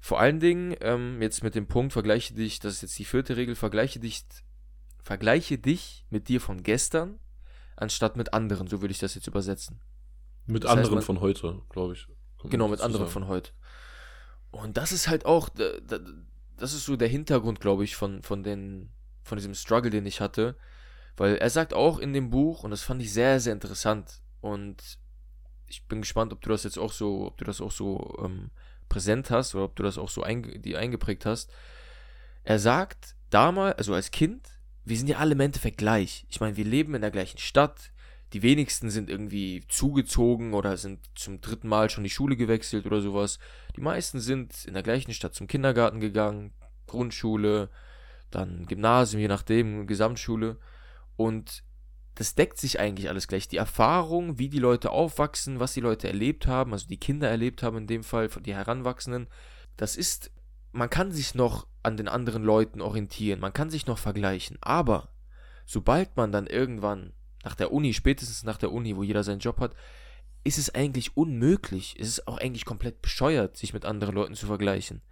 vor 0.00 0.20
allen 0.20 0.40
Dingen, 0.40 0.74
ähm, 0.80 1.20
jetzt 1.20 1.42
mit 1.42 1.54
dem 1.54 1.66
Punkt, 1.66 1.92
vergleiche 1.92 2.34
dich, 2.34 2.60
das 2.60 2.74
ist 2.74 2.82
jetzt 2.82 2.98
die 2.98 3.04
vierte 3.04 3.36
Regel, 3.36 3.56
vergleiche 3.56 3.98
dich, 3.98 4.24
vergleiche 5.02 5.58
dich 5.58 6.06
mit 6.08 6.28
dir 6.28 6.40
von 6.40 6.62
gestern, 6.62 7.18
anstatt 7.76 8.16
mit 8.16 8.32
anderen, 8.32 8.68
so 8.68 8.80
würde 8.80 8.92
ich 8.92 9.00
das 9.00 9.14
jetzt 9.14 9.26
übersetzen. 9.26 9.80
Mit 10.46 10.64
das 10.64 10.70
anderen 10.70 10.98
heißt, 10.98 11.08
man, 11.08 11.16
von 11.16 11.20
heute, 11.20 11.60
glaube 11.68 11.92
ich. 11.94 12.06
Genau, 12.44 12.68
mit 12.68 12.80
anderen 12.80 13.08
von 13.08 13.26
heute. 13.26 13.50
Und 14.50 14.76
das 14.76 14.92
ist 14.92 15.08
halt 15.08 15.26
auch, 15.26 15.50
das 16.58 16.72
ist 16.72 16.84
so 16.84 16.96
der 16.96 17.08
Hintergrund, 17.08 17.60
glaube 17.60 17.84
ich, 17.84 17.96
von, 17.96 18.22
von, 18.22 18.42
den, 18.42 18.90
von 19.22 19.38
diesem 19.38 19.54
Struggle, 19.54 19.90
den 19.90 20.06
ich 20.06 20.20
hatte. 20.20 20.56
Weil 21.16 21.36
er 21.36 21.50
sagt 21.50 21.74
auch 21.74 21.98
in 21.98 22.12
dem 22.12 22.30
Buch, 22.30 22.62
und 22.62 22.70
das 22.70 22.82
fand 22.82 23.02
ich 23.02 23.12
sehr, 23.12 23.40
sehr 23.40 23.52
interessant, 23.52 24.20
und 24.40 24.98
ich 25.66 25.86
bin 25.86 26.00
gespannt, 26.00 26.32
ob 26.32 26.40
du 26.40 26.48
das 26.48 26.64
jetzt 26.64 26.78
auch 26.78 26.92
so, 26.92 27.26
ob 27.26 27.36
du 27.38 27.44
das 27.44 27.60
auch 27.60 27.70
so 27.70 28.18
ähm, 28.24 28.50
präsent 28.88 29.30
hast 29.30 29.54
oder 29.54 29.64
ob 29.64 29.76
du 29.76 29.82
das 29.82 29.98
auch 29.98 30.08
so 30.08 30.22
einge 30.22 30.58
die 30.58 30.76
eingeprägt 30.76 31.26
hast. 31.26 31.52
Er 32.44 32.58
sagt 32.58 33.16
damals, 33.30 33.76
also 33.78 33.94
als 33.94 34.10
Kind, 34.10 34.48
wir 34.84 34.96
sind 34.96 35.08
ja 35.08 35.18
alle 35.18 35.32
im 35.32 35.40
Endeffekt 35.40 35.78
gleich. 35.78 36.24
Ich 36.30 36.40
meine, 36.40 36.56
wir 36.56 36.64
leben 36.64 36.94
in 36.94 37.02
der 37.02 37.10
gleichen 37.10 37.38
Stadt. 37.38 37.92
Die 38.32 38.42
wenigsten 38.42 38.90
sind 38.90 39.08
irgendwie 39.08 39.64
zugezogen 39.68 40.52
oder 40.52 40.76
sind 40.76 41.00
zum 41.14 41.40
dritten 41.40 41.68
Mal 41.68 41.88
schon 41.88 42.04
die 42.04 42.10
Schule 42.10 42.36
gewechselt 42.36 42.84
oder 42.84 43.00
sowas. 43.00 43.38
Die 43.76 43.80
meisten 43.80 44.20
sind 44.20 44.64
in 44.66 44.74
der 44.74 44.82
gleichen 44.82 45.14
Stadt 45.14 45.34
zum 45.34 45.46
Kindergarten 45.46 46.00
gegangen, 46.00 46.52
Grundschule, 46.86 47.70
dann 48.30 48.66
Gymnasium, 48.66 49.20
je 49.20 49.28
nachdem, 49.28 49.86
Gesamtschule. 49.86 50.58
Und 51.16 51.64
das 52.18 52.34
deckt 52.34 52.58
sich 52.58 52.80
eigentlich 52.80 53.08
alles 53.08 53.28
gleich. 53.28 53.48
Die 53.48 53.56
Erfahrung, 53.56 54.38
wie 54.38 54.48
die 54.48 54.58
Leute 54.58 54.90
aufwachsen, 54.90 55.60
was 55.60 55.72
die 55.72 55.80
Leute 55.80 56.08
erlebt 56.08 56.46
haben, 56.46 56.72
also 56.72 56.86
die 56.86 56.98
Kinder 56.98 57.28
erlebt 57.28 57.62
haben 57.62 57.78
in 57.78 57.86
dem 57.86 58.02
Fall, 58.02 58.28
die 58.28 58.54
Heranwachsenden, 58.54 59.28
das 59.76 59.96
ist, 59.96 60.32
man 60.72 60.90
kann 60.90 61.12
sich 61.12 61.34
noch 61.34 61.68
an 61.84 61.96
den 61.96 62.08
anderen 62.08 62.42
Leuten 62.42 62.80
orientieren, 62.80 63.40
man 63.40 63.52
kann 63.52 63.70
sich 63.70 63.86
noch 63.86 63.98
vergleichen, 63.98 64.58
aber 64.60 65.10
sobald 65.64 66.16
man 66.16 66.32
dann 66.32 66.48
irgendwann 66.48 67.12
nach 67.44 67.54
der 67.54 67.72
Uni, 67.72 67.94
spätestens 67.94 68.44
nach 68.44 68.58
der 68.58 68.72
Uni, 68.72 68.96
wo 68.96 69.02
jeder 69.02 69.24
seinen 69.24 69.40
Job 69.40 69.60
hat, 69.60 69.74
ist 70.44 70.58
es 70.58 70.74
eigentlich 70.74 71.16
unmöglich, 71.16 71.96
es 71.98 72.08
ist 72.08 72.28
auch 72.28 72.38
eigentlich 72.38 72.64
komplett 72.64 73.02
bescheuert, 73.02 73.56
sich 73.56 73.74
mit 73.74 73.84
anderen 73.84 74.14
Leuten 74.14 74.34
zu 74.34 74.46
vergleichen. 74.46 75.02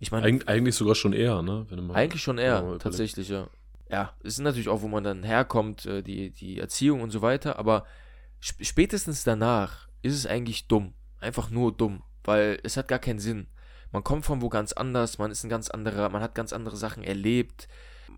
Ich 0.00 0.12
meine, 0.12 0.26
Eig 0.26 0.48
eigentlich 0.48 0.76
sogar 0.76 0.94
schon 0.94 1.12
eher, 1.12 1.42
ne? 1.42 1.66
eigentlich 1.92 2.22
schon 2.22 2.38
eher, 2.38 2.78
tatsächlich, 2.78 3.28
ja 3.28 3.48
ja, 3.90 4.12
es 4.20 4.34
ist 4.34 4.40
natürlich 4.40 4.68
auch, 4.68 4.82
wo 4.82 4.88
man 4.88 5.04
dann 5.04 5.22
herkommt, 5.22 5.86
äh, 5.86 6.02
die, 6.02 6.30
die 6.30 6.58
Erziehung 6.58 7.00
und 7.00 7.10
so 7.10 7.22
weiter, 7.22 7.58
aber 7.58 7.84
spätestens 8.40 9.24
danach 9.24 9.88
ist 10.02 10.14
es 10.14 10.26
eigentlich 10.26 10.68
dumm. 10.68 10.94
Einfach 11.20 11.50
nur 11.50 11.72
dumm, 11.72 12.02
weil 12.24 12.60
es 12.62 12.76
hat 12.76 12.88
gar 12.88 12.98
keinen 12.98 13.18
Sinn. 13.18 13.48
Man 13.90 14.04
kommt 14.04 14.24
von 14.24 14.42
wo 14.42 14.48
ganz 14.48 14.72
anders, 14.72 15.18
man 15.18 15.30
ist 15.30 15.42
ein 15.42 15.48
ganz 15.48 15.70
anderer, 15.70 16.10
man 16.10 16.22
hat 16.22 16.34
ganz 16.34 16.52
andere 16.52 16.76
Sachen 16.76 17.02
erlebt. 17.02 17.68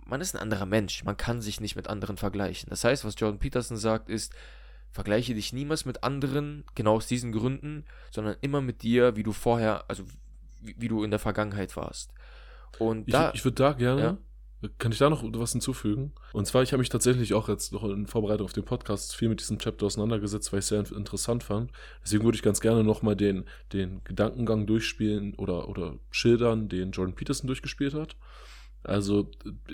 Man 0.06 0.20
ist 0.20 0.34
ein 0.34 0.40
anderer 0.40 0.66
Mensch, 0.66 1.04
man 1.04 1.16
kann 1.16 1.40
sich 1.40 1.60
nicht 1.60 1.76
mit 1.76 1.88
anderen 1.88 2.16
vergleichen. 2.16 2.70
Das 2.70 2.84
heißt, 2.84 3.04
was 3.04 3.14
Jordan 3.18 3.38
Peterson 3.38 3.76
sagt, 3.76 4.08
ist, 4.08 4.34
vergleiche 4.90 5.34
dich 5.34 5.52
niemals 5.52 5.84
mit 5.84 6.02
anderen, 6.02 6.64
genau 6.74 6.96
aus 6.96 7.06
diesen 7.06 7.32
Gründen, 7.32 7.84
sondern 8.10 8.36
immer 8.40 8.60
mit 8.60 8.82
dir, 8.82 9.16
wie 9.16 9.22
du 9.22 9.32
vorher, 9.32 9.84
also 9.88 10.04
wie, 10.60 10.74
wie 10.78 10.88
du 10.88 11.04
in 11.04 11.10
der 11.10 11.20
Vergangenheit 11.20 11.76
warst. 11.76 12.12
Und 12.78 13.08
ich, 13.08 13.12
da, 13.12 13.32
ich 13.34 13.44
würde 13.44 13.56
da 13.56 13.72
gerne 13.72 14.02
ja? 14.02 14.18
Kann 14.76 14.92
ich 14.92 14.98
da 14.98 15.08
noch 15.08 15.22
was 15.24 15.52
hinzufügen? 15.52 16.12
Und 16.34 16.46
zwar, 16.46 16.62
ich 16.62 16.72
habe 16.72 16.80
mich 16.80 16.90
tatsächlich 16.90 17.32
auch 17.32 17.48
jetzt 17.48 17.72
noch 17.72 17.82
in 17.84 18.06
Vorbereitung 18.06 18.44
auf 18.44 18.52
den 18.52 18.64
Podcast 18.64 19.16
viel 19.16 19.30
mit 19.30 19.40
diesem 19.40 19.58
Chapter 19.58 19.86
auseinandergesetzt, 19.86 20.52
weil 20.52 20.58
ich 20.58 20.64
es 20.64 20.68
sehr 20.68 20.80
interessant 20.96 21.42
fand. 21.42 21.72
Deswegen 22.04 22.24
würde 22.24 22.36
ich 22.36 22.42
ganz 22.42 22.60
gerne 22.60 22.84
nochmal 22.84 23.16
den, 23.16 23.44
den 23.72 24.04
Gedankengang 24.04 24.66
durchspielen 24.66 25.34
oder, 25.36 25.68
oder 25.68 25.94
schildern, 26.10 26.68
den 26.68 26.90
Jordan 26.90 27.14
Peterson 27.14 27.46
durchgespielt 27.46 27.94
hat. 27.94 28.16
Also, 28.82 29.30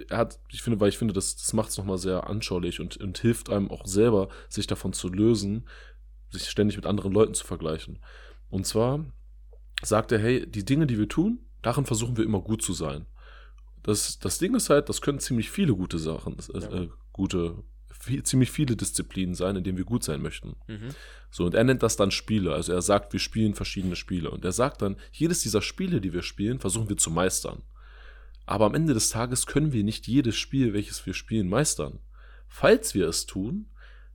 er 0.08 0.18
hat, 0.18 0.40
ich 0.50 0.62
finde, 0.62 0.80
weil 0.80 0.88
ich 0.88 0.98
finde, 0.98 1.14
das, 1.14 1.36
das 1.36 1.52
macht 1.52 1.70
es 1.70 1.78
nochmal 1.78 1.98
sehr 1.98 2.28
anschaulich 2.28 2.80
und, 2.80 2.96
und 2.96 3.18
hilft 3.18 3.50
einem 3.50 3.70
auch 3.70 3.86
selber, 3.86 4.28
sich 4.48 4.66
davon 4.66 4.92
zu 4.92 5.08
lösen, 5.08 5.68
sich 6.30 6.48
ständig 6.48 6.76
mit 6.76 6.86
anderen 6.86 7.12
Leuten 7.12 7.34
zu 7.34 7.46
vergleichen. 7.46 8.00
Und 8.50 8.66
zwar 8.66 9.04
sagt 9.82 10.12
er, 10.12 10.18
hey, 10.18 10.46
die 10.46 10.64
Dinge, 10.64 10.86
die 10.86 10.98
wir 10.98 11.08
tun, 11.08 11.40
darin 11.62 11.86
versuchen 11.86 12.16
wir 12.16 12.24
immer 12.24 12.40
gut 12.40 12.62
zu 12.62 12.72
sein. 12.72 13.06
Das, 13.82 14.18
das 14.18 14.38
Ding 14.38 14.54
ist 14.54 14.70
halt, 14.70 14.88
das 14.88 15.00
können 15.00 15.20
ziemlich 15.20 15.50
viele 15.50 15.74
gute 15.74 15.98
Sachen, 15.98 16.36
äh, 16.52 16.58
äh, 16.58 16.88
gute, 17.12 17.62
viel, 18.00 18.22
ziemlich 18.24 18.50
viele 18.50 18.76
Disziplinen 18.76 19.34
sein, 19.34 19.56
in 19.56 19.64
denen 19.64 19.78
wir 19.78 19.84
gut 19.84 20.02
sein 20.02 20.20
möchten. 20.20 20.56
Mhm. 20.66 20.88
So, 21.30 21.44
und 21.44 21.54
er 21.54 21.64
nennt 21.64 21.82
das 21.82 21.96
dann 21.96 22.10
Spiele. 22.10 22.52
Also 22.52 22.72
er 22.72 22.82
sagt, 22.82 23.12
wir 23.12 23.20
spielen 23.20 23.54
verschiedene 23.54 23.94
Spiele. 23.94 24.30
Und 24.30 24.44
er 24.44 24.52
sagt 24.52 24.82
dann, 24.82 24.96
jedes 25.12 25.40
dieser 25.40 25.62
Spiele, 25.62 26.00
die 26.00 26.12
wir 26.12 26.22
spielen, 26.22 26.58
versuchen 26.58 26.88
wir 26.88 26.96
zu 26.96 27.10
meistern. 27.10 27.62
Aber 28.46 28.66
am 28.66 28.74
Ende 28.74 28.94
des 28.94 29.10
Tages 29.10 29.46
können 29.46 29.72
wir 29.72 29.84
nicht 29.84 30.06
jedes 30.06 30.36
Spiel, 30.36 30.72
welches 30.72 31.04
wir 31.04 31.14
spielen, 31.14 31.48
meistern. 31.48 31.98
Falls 32.48 32.94
wir 32.94 33.08
es 33.08 33.26
tun, 33.26 33.66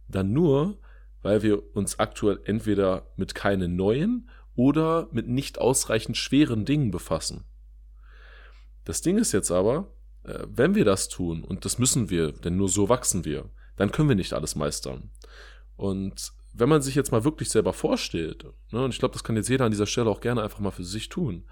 dann 0.07 0.31
nur, 0.31 0.79
weil 1.21 1.43
wir 1.43 1.75
uns 1.75 1.99
aktuell 1.99 2.39
entweder 2.45 3.11
mit 3.17 3.35
keinen 3.35 3.75
neuen 3.75 4.29
oder 4.55 5.09
mit 5.11 5.27
nicht 5.27 5.59
ausreichend 5.59 6.17
schweren 6.17 6.65
Dingen 6.65 6.91
befassen. 6.91 7.43
Das 8.85 9.01
Ding 9.01 9.17
ist 9.17 9.31
jetzt 9.31 9.51
aber, 9.51 9.93
äh, 10.23 10.39
wenn 10.47 10.75
wir 10.75 10.85
das 10.85 11.09
tun, 11.09 11.43
und 11.43 11.65
das 11.65 11.77
müssen 11.77 12.09
wir, 12.09 12.31
denn 12.31 12.57
nur 12.57 12.69
so 12.69 12.89
wachsen 12.89 13.25
wir, 13.25 13.49
dann 13.75 13.91
können 13.91 14.09
wir 14.09 14.15
nicht 14.15 14.33
alles 14.33 14.55
meistern. 14.55 15.09
Und 15.75 16.33
wenn 16.53 16.69
man 16.69 16.81
sich 16.81 16.95
jetzt 16.95 17.11
mal 17.11 17.23
wirklich 17.23 17.49
selber 17.49 17.73
vorstellt, 17.73 18.45
ne, 18.71 18.83
und 18.83 18.91
ich 18.91 18.99
glaube, 18.99 19.13
das 19.13 19.23
kann 19.23 19.35
jetzt 19.35 19.49
jeder 19.49 19.65
an 19.65 19.71
dieser 19.71 19.85
Stelle 19.87 20.09
auch 20.09 20.21
gerne 20.21 20.43
einfach 20.43 20.59
mal 20.59 20.71
für 20.71 20.83
sich 20.83 21.09
tun, 21.09 21.45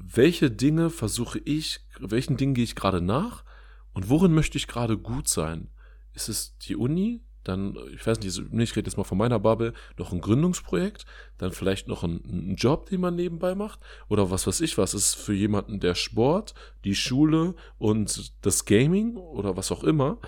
welche 0.00 0.50
Dinge 0.50 0.90
versuche 0.90 1.38
ich, 1.38 1.80
welchen 1.98 2.36
Dingen 2.36 2.54
gehe 2.54 2.64
ich 2.64 2.76
gerade 2.76 3.00
nach 3.00 3.44
und 3.92 4.08
worin 4.08 4.32
möchte 4.32 4.58
ich 4.58 4.68
gerade 4.68 4.98
gut 4.98 5.28
sein? 5.28 5.68
Ist 6.14 6.28
es 6.28 6.56
die 6.58 6.76
Uni? 6.76 7.22
Dann, 7.44 7.76
ich 7.94 8.06
weiß 8.06 8.20
nicht, 8.20 8.36
ich 8.36 8.76
rede 8.76 8.88
jetzt 8.88 8.98
mal 8.98 9.04
von 9.04 9.16
meiner 9.16 9.38
Bubble, 9.38 9.72
noch 9.96 10.12
ein 10.12 10.20
Gründungsprojekt, 10.20 11.06
dann 11.38 11.52
vielleicht 11.52 11.88
noch 11.88 12.02
ein, 12.02 12.56
Job, 12.56 12.90
den 12.90 13.00
man 13.00 13.14
nebenbei 13.14 13.54
macht, 13.54 13.80
oder 14.08 14.30
was 14.30 14.46
weiß 14.46 14.60
ich 14.60 14.76
was, 14.76 14.92
ist 14.92 15.14
für 15.14 15.32
jemanden 15.32 15.80
der 15.80 15.94
Sport, 15.94 16.54
die 16.84 16.94
Schule 16.94 17.54
und 17.78 18.32
das 18.42 18.66
Gaming 18.66 19.16
oder 19.16 19.56
was 19.56 19.72
auch 19.72 19.82
immer. 19.82 20.18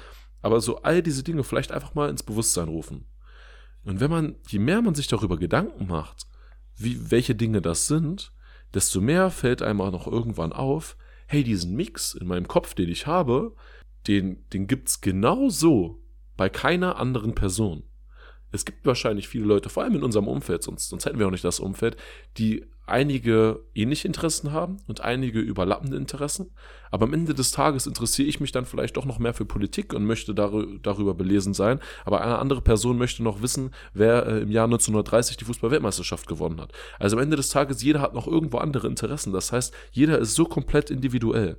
Aber 0.40 0.60
so 0.60 0.80
all 0.82 1.02
diese 1.02 1.22
Dinge 1.22 1.44
vielleicht 1.44 1.72
einfach 1.72 1.94
mal 1.94 2.08
ins 2.08 2.22
Bewusstsein 2.22 2.68
rufen. 2.68 3.04
Und 3.84 4.00
wenn 4.00 4.10
man, 4.10 4.36
je 4.48 4.58
mehr 4.58 4.80
man 4.80 4.94
sich 4.94 5.06
darüber 5.06 5.36
Gedanken 5.36 5.86
macht, 5.86 6.26
wie, 6.76 7.10
welche 7.10 7.34
Dinge 7.34 7.60
das 7.60 7.86
sind, 7.86 8.32
desto 8.74 9.00
mehr 9.00 9.30
fällt 9.30 9.62
einem 9.62 9.80
auch 9.80 9.92
noch 9.92 10.06
irgendwann 10.06 10.52
auf, 10.52 10.96
hey, 11.26 11.44
diesen 11.44 11.74
Mix 11.74 12.14
in 12.14 12.26
meinem 12.26 12.48
Kopf, 12.48 12.74
den 12.74 12.88
ich 12.88 13.06
habe, 13.06 13.54
den, 14.06 14.44
den 14.50 14.66
gibt's 14.66 15.00
genau 15.00 15.48
so 15.48 16.02
bei 16.36 16.48
keiner 16.48 16.96
anderen 16.96 17.34
Person. 17.34 17.84
Es 18.52 18.64
gibt 18.64 18.84
wahrscheinlich 18.84 19.28
viele 19.28 19.44
Leute, 19.44 19.68
vor 19.68 19.84
allem 19.84 19.94
in 19.94 20.02
unserem 20.02 20.26
Umfeld, 20.26 20.62
sonst, 20.62 20.88
sonst 20.88 21.06
hätten 21.06 21.18
wir 21.18 21.26
auch 21.26 21.32
nicht 21.32 21.44
das 21.44 21.60
Umfeld, 21.60 21.96
die 22.36 22.66
einige 22.90 23.60
ähnliche 23.74 24.06
Interessen 24.06 24.52
haben 24.52 24.78
und 24.86 25.00
einige 25.00 25.40
überlappende 25.40 25.96
Interessen. 25.96 26.50
Aber 26.90 27.04
am 27.04 27.14
Ende 27.14 27.34
des 27.34 27.52
Tages 27.52 27.86
interessiere 27.86 28.28
ich 28.28 28.40
mich 28.40 28.52
dann 28.52 28.66
vielleicht 28.66 28.96
doch 28.96 29.04
noch 29.04 29.18
mehr 29.18 29.34
für 29.34 29.44
Politik 29.44 29.94
und 29.94 30.04
möchte 30.04 30.34
darüber 30.34 31.14
belesen 31.14 31.54
sein. 31.54 31.80
Aber 32.04 32.20
eine 32.22 32.38
andere 32.38 32.60
Person 32.60 32.98
möchte 32.98 33.22
noch 33.22 33.42
wissen, 33.42 33.70
wer 33.94 34.26
äh, 34.26 34.40
im 34.40 34.50
Jahr 34.50 34.64
1930 34.64 35.36
die 35.36 35.44
Fußball-Weltmeisterschaft 35.44 36.26
gewonnen 36.26 36.60
hat. 36.60 36.72
Also 36.98 37.16
am 37.16 37.22
Ende 37.22 37.36
des 37.36 37.48
Tages, 37.48 37.82
jeder 37.82 38.00
hat 38.00 38.14
noch 38.14 38.26
irgendwo 38.26 38.58
andere 38.58 38.88
Interessen. 38.88 39.32
Das 39.32 39.52
heißt, 39.52 39.72
jeder 39.92 40.18
ist 40.18 40.34
so 40.34 40.44
komplett 40.44 40.90
individuell. 40.90 41.58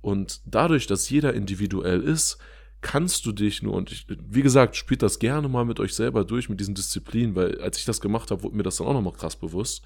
Und 0.00 0.40
dadurch, 0.46 0.86
dass 0.86 1.10
jeder 1.10 1.34
individuell 1.34 2.00
ist, 2.00 2.38
kannst 2.80 3.26
du 3.26 3.32
dich 3.32 3.62
nur, 3.62 3.74
und 3.74 3.90
ich, 3.90 4.06
wie 4.08 4.42
gesagt, 4.42 4.76
spielt 4.76 5.02
das 5.02 5.18
gerne 5.18 5.48
mal 5.48 5.64
mit 5.64 5.80
euch 5.80 5.94
selber 5.94 6.24
durch, 6.24 6.48
mit 6.48 6.60
diesen 6.60 6.74
Disziplinen, 6.74 7.34
weil 7.34 7.60
als 7.60 7.78
ich 7.78 7.84
das 7.84 8.00
gemacht 8.00 8.30
habe, 8.30 8.42
wurde 8.42 8.56
mir 8.56 8.62
das 8.62 8.76
dann 8.76 8.86
auch 8.86 8.92
nochmal 8.92 9.12
krass 9.12 9.36
bewusst. 9.36 9.82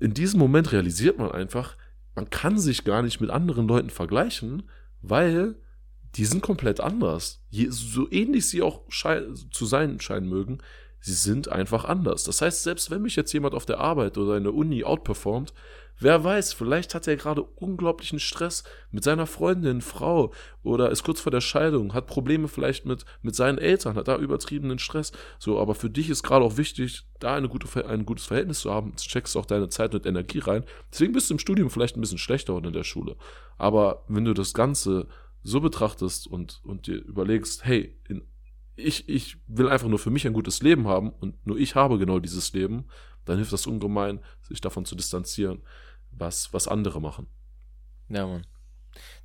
In 0.00 0.14
diesem 0.14 0.38
Moment 0.40 0.72
realisiert 0.72 1.18
man 1.18 1.30
einfach, 1.30 1.76
man 2.14 2.30
kann 2.30 2.58
sich 2.58 2.84
gar 2.84 3.02
nicht 3.02 3.20
mit 3.20 3.30
anderen 3.30 3.68
Leuten 3.68 3.90
vergleichen, 3.90 4.64
weil 5.02 5.56
die 6.14 6.24
sind 6.24 6.42
komplett 6.42 6.80
anders. 6.80 7.42
So 7.68 8.10
ähnlich 8.10 8.48
sie 8.48 8.62
auch 8.62 8.82
zu 8.88 9.66
sein 9.66 10.00
scheinen 10.00 10.28
mögen, 10.28 10.58
sie 11.00 11.12
sind 11.12 11.48
einfach 11.48 11.84
anders. 11.84 12.24
Das 12.24 12.40
heißt, 12.40 12.62
selbst 12.62 12.90
wenn 12.90 13.02
mich 13.02 13.16
jetzt 13.16 13.32
jemand 13.32 13.54
auf 13.54 13.66
der 13.66 13.78
Arbeit 13.78 14.16
oder 14.18 14.36
in 14.36 14.44
der 14.44 14.54
Uni 14.54 14.82
outperformt, 14.82 15.52
Wer 15.98 16.22
weiß, 16.22 16.52
vielleicht 16.52 16.94
hat 16.94 17.08
er 17.08 17.16
gerade 17.16 17.42
unglaublichen 17.42 18.20
Stress 18.20 18.64
mit 18.90 19.02
seiner 19.02 19.26
Freundin, 19.26 19.80
Frau 19.80 20.32
oder 20.62 20.90
ist 20.90 21.04
kurz 21.04 21.20
vor 21.20 21.32
der 21.32 21.40
Scheidung, 21.40 21.94
hat 21.94 22.06
Probleme 22.06 22.48
vielleicht 22.48 22.84
mit, 22.84 23.06
mit 23.22 23.34
seinen 23.34 23.56
Eltern, 23.56 23.96
hat 23.96 24.06
da 24.06 24.18
übertriebenen 24.18 24.78
Stress. 24.78 25.12
So, 25.38 25.58
aber 25.58 25.74
für 25.74 25.88
dich 25.88 26.10
ist 26.10 26.22
gerade 26.22 26.44
auch 26.44 26.58
wichtig, 26.58 27.06
da 27.18 27.34
eine 27.34 27.48
gute, 27.48 27.86
ein 27.86 28.04
gutes 28.04 28.26
Verhältnis 28.26 28.60
zu 28.60 28.70
haben. 28.70 28.90
Jetzt 28.90 29.08
checkst 29.08 29.38
auch 29.38 29.46
deine 29.46 29.70
Zeit 29.70 29.94
und 29.94 30.04
Energie 30.04 30.40
rein. 30.40 30.64
Deswegen 30.92 31.14
bist 31.14 31.30
du 31.30 31.34
im 31.34 31.38
Studium 31.38 31.70
vielleicht 31.70 31.96
ein 31.96 32.02
bisschen 32.02 32.18
schlechter 32.18 32.54
oder 32.54 32.68
in 32.68 32.74
der 32.74 32.84
Schule. 32.84 33.16
Aber 33.56 34.04
wenn 34.08 34.26
du 34.26 34.34
das 34.34 34.52
Ganze 34.52 35.08
so 35.42 35.60
betrachtest 35.60 36.26
und, 36.26 36.60
und 36.64 36.88
dir 36.88 36.96
überlegst, 36.96 37.64
hey, 37.64 37.96
in, 38.06 38.22
ich, 38.74 39.08
ich 39.08 39.38
will 39.46 39.70
einfach 39.70 39.88
nur 39.88 39.98
für 39.98 40.10
mich 40.10 40.26
ein 40.26 40.34
gutes 40.34 40.60
Leben 40.60 40.88
haben 40.88 41.08
und 41.08 41.46
nur 41.46 41.56
ich 41.56 41.74
habe 41.74 41.98
genau 41.98 42.18
dieses 42.18 42.52
Leben, 42.52 42.84
dann 43.24 43.36
hilft 43.36 43.54
das 43.54 43.66
ungemein, 43.66 44.20
sich 44.42 44.60
davon 44.60 44.84
zu 44.84 44.94
distanzieren 44.94 45.62
was, 46.18 46.52
was 46.52 46.68
andere 46.68 47.00
machen. 47.00 47.26
Ja, 48.08 48.26
Mann. 48.26 48.46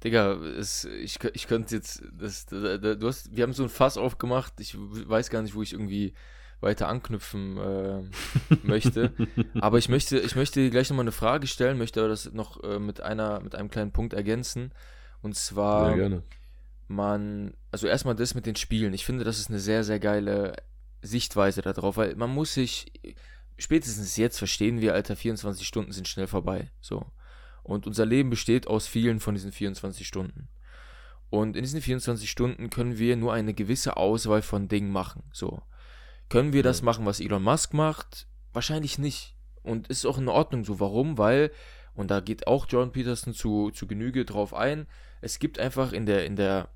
Digga, 0.04 0.34
es, 0.34 0.86
ich, 0.86 1.24
ich 1.34 1.48
könnte 1.48 1.76
jetzt, 1.76 2.04
das, 2.12 2.46
du 2.46 3.08
hast, 3.08 3.36
wir 3.36 3.44
haben 3.44 3.54
so 3.54 3.64
ein 3.64 3.70
Fass 3.70 3.98
aufgemacht, 3.98 4.60
ich 4.60 4.76
weiß 4.78 5.30
gar 5.30 5.42
nicht, 5.42 5.56
wo 5.56 5.62
ich 5.62 5.74
irgendwie 5.74 6.14
weiter 6.60 6.88
anknüpfen 6.88 7.58
äh, 7.58 8.04
möchte. 8.64 9.14
aber 9.62 9.78
ich 9.78 9.90
möchte, 9.90 10.20
ich 10.20 10.36
möchte 10.36 10.70
gleich 10.70 10.90
nochmal 10.90 11.04
eine 11.04 11.12
Frage 11.12 11.48
stellen, 11.48 11.78
möchte 11.78 12.00
aber 12.00 12.10
das 12.10 12.32
noch 12.34 12.64
äh, 12.64 12.80
mit 12.80 13.02
einer, 13.02 13.40
mit 13.42 13.56
einem 13.56 13.70
kleinen 13.70 13.92
Punkt 13.92 14.14
ergänzen. 14.14 14.72
Und 15.22 15.36
zwar, 15.36 15.92
ja, 15.92 15.96
gerne. 15.96 16.24
man, 16.88 17.54
also 17.72 17.88
erstmal 17.88 18.16
das 18.16 18.36
mit 18.36 18.46
den 18.46 18.56
Spielen. 18.56 18.94
Ich 18.94 19.06
finde, 19.06 19.24
das 19.24 19.40
ist 19.40 19.50
eine 19.50 19.60
sehr, 19.60 19.84
sehr 19.84 20.00
geile 20.00 20.56
Sichtweise 21.02 21.62
darauf, 21.62 21.98
weil 21.98 22.16
man 22.16 22.30
muss 22.30 22.54
sich, 22.54 22.92
spätestens 23.62 24.18
jetzt 24.18 24.38
verstehen 24.38 24.82
wir, 24.82 24.94
Alter, 24.94 25.16
24 25.16 25.68
Stunden 25.68 25.92
sind 25.92 26.08
schnell 26.08 26.28
vorbei. 26.28 26.72
So. 26.82 27.06
Und 27.64 27.88
unser 27.88 28.06
Leben 28.06 28.30
besteht 28.30 28.68
aus 28.68 28.88
vielen 28.88 29.20
von 29.20 29.36
diesen 29.36 29.52
24 29.52 30.08
Stunden. 30.08 30.50
Und 31.30 31.56
in 31.56 31.64
diesen 31.64 31.82
24 31.82 32.30
Stunden 32.30 32.70
können 32.70 32.98
wir 32.98 33.16
nur 33.16 33.34
eine 33.34 33.54
gewisse 33.54 33.98
Auswahl 33.98 34.42
von 34.42 34.68
Dingen 34.68 34.92
machen. 34.92 35.24
So. 35.32 35.62
Können 36.30 36.54
wir 36.54 36.64
das 36.64 36.82
machen, 36.82 37.06
was 37.06 37.20
Elon 37.20 37.44
Musk 37.44 37.74
macht? 37.74 38.28
Wahrscheinlich 38.54 38.98
nicht. 38.98 39.36
Und 39.64 39.88
ist 39.88 40.06
auch 40.06 40.18
in 40.18 40.28
Ordnung 40.28 40.66
so. 40.66 40.80
Warum? 40.80 41.18
Weil, 41.18 41.52
und 41.94 42.12
da 42.12 42.20
geht 42.20 42.48
auch 42.48 42.66
John 42.68 42.92
Peterson 42.92 43.34
zu, 43.34 43.72
zu 43.72 43.88
Genüge 43.88 44.26
drauf 44.26 44.54
ein, 44.54 44.88
es 45.22 45.38
gibt 45.38 45.60
einfach 45.60 45.94
in 45.94 46.06
der, 46.06 46.26
in 46.26 46.36
der, 46.36 46.70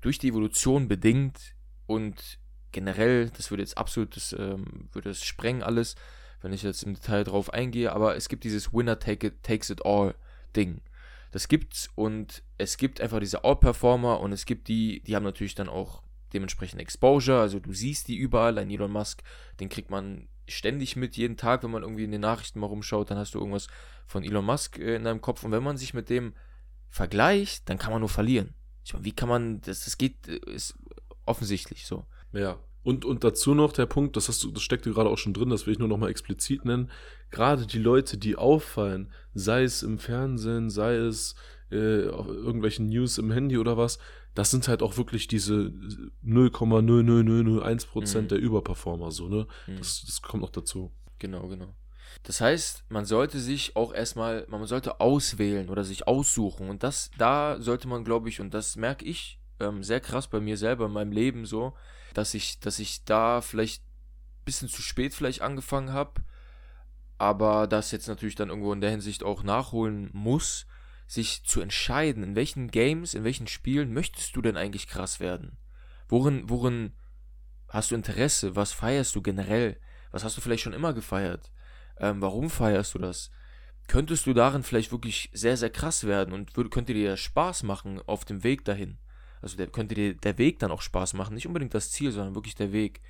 durch 0.00 0.18
die 0.18 0.28
Evolution 0.28 0.88
bedingt 0.88 1.54
und 1.86 2.38
generell, 2.74 3.30
das 3.30 3.50
würde 3.50 3.62
jetzt 3.62 3.78
absolut, 3.78 4.16
das 4.16 4.34
ähm, 4.38 4.88
würde 4.92 5.10
es 5.10 5.24
sprengen 5.24 5.62
alles, 5.62 5.94
wenn 6.42 6.52
ich 6.52 6.62
jetzt 6.62 6.82
im 6.82 6.94
Detail 6.94 7.24
drauf 7.24 7.50
eingehe, 7.54 7.92
aber 7.92 8.16
es 8.16 8.28
gibt 8.28 8.44
dieses 8.44 8.74
Winner 8.74 8.98
take 8.98 9.28
it, 9.28 9.42
takes 9.42 9.70
it 9.70 9.86
all 9.86 10.14
Ding. 10.54 10.82
Das 11.30 11.48
gibt's 11.48 11.88
und 11.94 12.42
es 12.58 12.76
gibt 12.76 13.00
einfach 13.00 13.18
diese 13.18 13.44
All-Performer 13.44 14.20
und 14.20 14.32
es 14.32 14.44
gibt 14.44 14.68
die, 14.68 15.02
die 15.02 15.16
haben 15.16 15.24
natürlich 15.24 15.54
dann 15.54 15.68
auch 15.68 16.02
dementsprechend 16.34 16.80
Exposure, 16.80 17.40
also 17.40 17.58
du 17.58 17.72
siehst 17.72 18.08
die 18.08 18.16
überall, 18.16 18.58
ein 18.58 18.70
Elon 18.70 18.92
Musk, 18.92 19.22
den 19.58 19.68
kriegt 19.68 19.90
man 19.90 20.28
ständig 20.46 20.96
mit, 20.96 21.16
jeden 21.16 21.36
Tag, 21.36 21.62
wenn 21.62 21.70
man 21.70 21.82
irgendwie 21.82 22.04
in 22.04 22.12
den 22.12 22.20
Nachrichten 22.20 22.60
mal 22.60 22.66
rumschaut, 22.66 23.10
dann 23.10 23.18
hast 23.18 23.34
du 23.34 23.38
irgendwas 23.38 23.68
von 24.06 24.22
Elon 24.22 24.44
Musk 24.44 24.78
äh, 24.78 24.96
in 24.96 25.04
deinem 25.04 25.20
Kopf 25.22 25.44
und 25.44 25.52
wenn 25.52 25.62
man 25.62 25.76
sich 25.76 25.94
mit 25.94 26.10
dem 26.10 26.34
vergleicht, 26.90 27.68
dann 27.68 27.78
kann 27.78 27.92
man 27.92 28.00
nur 28.00 28.08
verlieren. 28.08 28.54
Ich 28.84 28.92
meine, 28.92 29.04
wie 29.04 29.12
kann 29.12 29.28
man, 29.28 29.60
das, 29.62 29.84
das 29.84 29.96
geht, 29.96 30.28
äh, 30.28 30.38
ist 30.52 30.74
offensichtlich 31.24 31.86
so. 31.86 32.04
Ja. 32.34 32.58
Und, 32.82 33.06
und 33.06 33.24
dazu 33.24 33.54
noch 33.54 33.72
der 33.72 33.86
Punkt, 33.86 34.14
das, 34.16 34.28
hast 34.28 34.44
du, 34.44 34.50
das 34.50 34.62
steckt 34.62 34.84
dir 34.84 34.92
gerade 34.92 35.08
auch 35.08 35.16
schon 35.16 35.32
drin, 35.32 35.48
das 35.48 35.66
will 35.66 35.72
ich 35.72 35.78
nur 35.78 35.88
noch 35.88 35.96
mal 35.96 36.10
explizit 36.10 36.66
nennen. 36.66 36.90
Gerade 37.30 37.66
die 37.66 37.78
Leute, 37.78 38.18
die 38.18 38.36
auffallen, 38.36 39.10
sei 39.32 39.62
es 39.62 39.82
im 39.82 39.98
Fernsehen, 39.98 40.68
sei 40.68 40.96
es 40.96 41.34
äh, 41.70 42.08
auf 42.08 42.28
irgendwelchen 42.28 42.88
News 42.88 43.16
im 43.16 43.30
Handy 43.32 43.56
oder 43.56 43.78
was, 43.78 43.98
das 44.34 44.50
sind 44.50 44.68
halt 44.68 44.82
auch 44.82 44.98
wirklich 44.98 45.28
diese 45.28 45.72
0,00001 46.24 47.86
Prozent 47.86 48.24
mhm. 48.24 48.28
der 48.28 48.38
Überperformer, 48.38 49.10
so, 49.10 49.28
ne? 49.28 49.46
Mhm. 49.66 49.78
Das, 49.78 50.04
das 50.04 50.20
kommt 50.20 50.42
noch 50.42 50.50
dazu. 50.50 50.92
Genau, 51.18 51.48
genau. 51.48 51.74
Das 52.22 52.40
heißt, 52.40 52.84
man 52.90 53.06
sollte 53.06 53.38
sich 53.38 53.76
auch 53.76 53.92
erstmal, 53.94 54.46
man 54.48 54.66
sollte 54.66 55.00
auswählen 55.00 55.68
oder 55.68 55.84
sich 55.84 56.06
aussuchen. 56.06 56.68
Und 56.68 56.82
das, 56.82 57.10
da 57.18 57.60
sollte 57.60 57.88
man, 57.88 58.04
glaube 58.04 58.28
ich, 58.28 58.40
und 58.40 58.52
das 58.52 58.76
merke 58.76 59.04
ich 59.04 59.40
ähm, 59.60 59.82
sehr 59.82 60.00
krass 60.00 60.28
bei 60.28 60.40
mir 60.40 60.56
selber 60.56 60.86
in 60.86 60.92
meinem 60.92 61.12
Leben 61.12 61.46
so, 61.46 61.74
dass 62.14 62.34
ich, 62.34 62.60
dass 62.60 62.78
ich 62.78 63.04
da 63.04 63.40
vielleicht 63.40 63.82
ein 63.82 64.44
bisschen 64.44 64.68
zu 64.68 64.82
spät 64.82 65.14
vielleicht 65.14 65.42
angefangen 65.42 65.92
habe, 65.92 66.22
aber 67.18 67.66
das 67.66 67.90
jetzt 67.90 68.08
natürlich 68.08 68.34
dann 68.34 68.48
irgendwo 68.48 68.72
in 68.72 68.80
der 68.80 68.90
Hinsicht 68.90 69.22
auch 69.22 69.42
nachholen 69.42 70.10
muss, 70.12 70.66
sich 71.06 71.44
zu 71.44 71.60
entscheiden, 71.60 72.22
in 72.22 72.34
welchen 72.34 72.70
Games, 72.70 73.14
in 73.14 73.24
welchen 73.24 73.46
Spielen 73.46 73.92
möchtest 73.92 74.34
du 74.36 74.42
denn 74.42 74.56
eigentlich 74.56 74.88
krass 74.88 75.20
werden? 75.20 75.58
Worin, 76.08 76.48
worin 76.48 76.92
hast 77.68 77.90
du 77.90 77.94
Interesse? 77.94 78.56
Was 78.56 78.72
feierst 78.72 79.14
du 79.14 79.22
generell? 79.22 79.78
Was 80.10 80.24
hast 80.24 80.36
du 80.36 80.40
vielleicht 80.40 80.62
schon 80.62 80.72
immer 80.72 80.92
gefeiert? 80.92 81.50
Ähm, 81.98 82.20
warum 82.20 82.50
feierst 82.50 82.94
du 82.94 82.98
das? 82.98 83.30
Könntest 83.86 84.26
du 84.26 84.32
darin 84.32 84.62
vielleicht 84.62 84.92
wirklich 84.92 85.30
sehr, 85.34 85.56
sehr 85.56 85.70
krass 85.70 86.04
werden 86.04 86.32
und 86.32 86.54
könnte 86.70 86.94
dir 86.94 87.16
Spaß 87.16 87.64
machen 87.64 88.00
auf 88.06 88.24
dem 88.24 88.42
Weg 88.42 88.64
dahin? 88.64 88.98
Also 89.44 89.58
der, 89.58 89.66
könnte 89.66 89.94
dir 89.94 90.14
der 90.14 90.38
Weg 90.38 90.58
dann 90.58 90.70
auch 90.70 90.80
Spaß 90.80 91.12
machen. 91.12 91.34
Nicht 91.34 91.46
unbedingt 91.46 91.74
das 91.74 91.90
Ziel, 91.90 92.10
sondern 92.10 92.34
wirklich 92.34 92.54
der 92.54 92.72
Weg. 92.72 93.02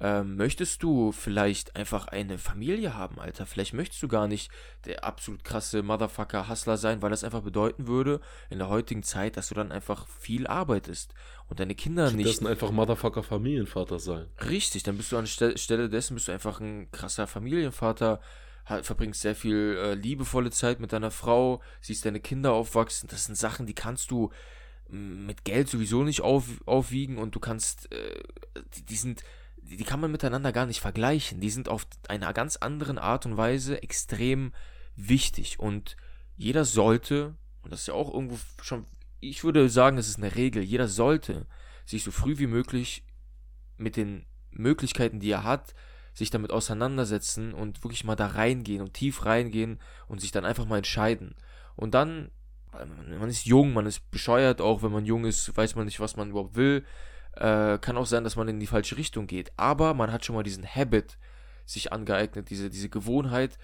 ähm, 0.00 0.36
möchtest 0.36 0.82
du 0.82 1.12
vielleicht 1.12 1.76
einfach 1.76 2.08
eine 2.08 2.38
Familie 2.38 2.96
haben, 2.96 3.20
Alter? 3.20 3.46
Vielleicht 3.46 3.72
möchtest 3.72 4.02
du 4.02 4.08
gar 4.08 4.26
nicht 4.26 4.50
der 4.84 5.04
absolut 5.04 5.44
krasse 5.44 5.82
Motherfucker-Hustler 5.82 6.76
sein, 6.76 7.02
weil 7.02 7.10
das 7.10 7.22
einfach 7.22 7.42
bedeuten 7.42 7.86
würde, 7.86 8.20
in 8.48 8.58
der 8.58 8.68
heutigen 8.68 9.04
Zeit, 9.04 9.36
dass 9.36 9.50
du 9.50 9.54
dann 9.54 9.70
einfach 9.70 10.08
viel 10.08 10.48
arbeitest 10.48 11.14
und 11.48 11.60
deine 11.60 11.76
Kinder 11.76 12.10
nicht. 12.10 12.28
Das 12.28 12.44
einfach 12.44 12.72
Motherfucker-Familienvater 12.72 14.00
sein. 14.00 14.26
Richtig, 14.48 14.82
dann 14.82 14.96
bist 14.96 15.12
du 15.12 15.18
anstelle 15.18 15.88
dessen 15.88 16.14
bist 16.14 16.26
du 16.26 16.32
einfach 16.32 16.58
ein 16.60 16.90
krasser 16.90 17.28
Familienvater, 17.28 18.20
verbringst 18.64 19.20
sehr 19.20 19.36
viel 19.36 19.76
äh, 19.78 19.94
liebevolle 19.94 20.50
Zeit 20.50 20.80
mit 20.80 20.92
deiner 20.92 21.10
Frau, 21.10 21.60
siehst 21.80 22.04
deine 22.04 22.20
Kinder 22.20 22.54
aufwachsen. 22.54 23.08
Das 23.08 23.26
sind 23.26 23.36
Sachen, 23.36 23.66
die 23.66 23.74
kannst 23.74 24.10
du 24.10 24.30
mit 24.90 25.44
Geld 25.44 25.68
sowieso 25.68 26.02
nicht 26.02 26.20
auf, 26.20 26.44
aufwiegen 26.66 27.18
und 27.18 27.34
du 27.34 27.40
kannst, 27.40 27.92
äh, 27.92 28.22
die, 28.76 28.84
die 28.84 28.96
sind 28.96 29.22
die 29.62 29.84
kann 29.84 30.00
man 30.00 30.10
miteinander 30.10 30.52
gar 30.52 30.66
nicht 30.66 30.80
vergleichen. 30.80 31.40
Die 31.40 31.50
sind 31.50 31.68
auf 31.68 31.86
einer 32.08 32.32
ganz 32.32 32.56
anderen 32.56 32.98
Art 32.98 33.26
und 33.26 33.36
Weise 33.36 33.82
extrem 33.82 34.52
wichtig. 34.96 35.60
Und 35.60 35.96
jeder 36.36 36.64
sollte, 36.64 37.36
und 37.62 37.72
das 37.72 37.80
ist 37.80 37.86
ja 37.88 37.94
auch 37.94 38.12
irgendwo 38.12 38.38
schon, 38.62 38.86
ich 39.20 39.44
würde 39.44 39.68
sagen, 39.68 39.96
das 39.96 40.08
ist 40.08 40.18
eine 40.18 40.34
Regel, 40.34 40.62
jeder 40.62 40.88
sollte 40.88 41.46
sich 41.84 42.02
so 42.02 42.10
früh 42.10 42.38
wie 42.38 42.46
möglich 42.46 43.04
mit 43.76 43.96
den 43.96 44.26
Möglichkeiten, 44.50 45.20
die 45.20 45.30
er 45.30 45.44
hat, 45.44 45.74
sich 46.14 46.30
damit 46.30 46.50
auseinandersetzen 46.50 47.54
und 47.54 47.84
wirklich 47.84 48.04
mal 48.04 48.16
da 48.16 48.26
reingehen 48.26 48.82
und 48.82 48.94
tief 48.94 49.24
reingehen 49.24 49.78
und 50.08 50.20
sich 50.20 50.32
dann 50.32 50.44
einfach 50.44 50.66
mal 50.66 50.78
entscheiden. 50.78 51.34
Und 51.76 51.94
dann, 51.94 52.30
man 52.72 53.28
ist 53.28 53.46
jung, 53.46 53.72
man 53.72 53.86
ist 53.86 54.10
bescheuert, 54.10 54.60
auch 54.60 54.82
wenn 54.82 54.92
man 54.92 55.04
jung 55.04 55.24
ist, 55.24 55.56
weiß 55.56 55.74
man 55.76 55.86
nicht, 55.86 56.00
was 56.00 56.16
man 56.16 56.30
überhaupt 56.30 56.56
will. 56.56 56.84
Äh, 57.36 57.78
kann 57.78 57.96
auch 57.96 58.06
sein, 58.06 58.24
dass 58.24 58.36
man 58.36 58.48
in 58.48 58.60
die 58.60 58.66
falsche 58.66 58.96
Richtung 58.96 59.26
geht. 59.26 59.52
Aber 59.56 59.94
man 59.94 60.12
hat 60.12 60.24
schon 60.24 60.36
mal 60.36 60.42
diesen 60.42 60.66
Habit 60.66 61.18
sich 61.64 61.92
angeeignet, 61.92 62.50
diese, 62.50 62.70
diese 62.70 62.88
Gewohnheit. 62.88 63.58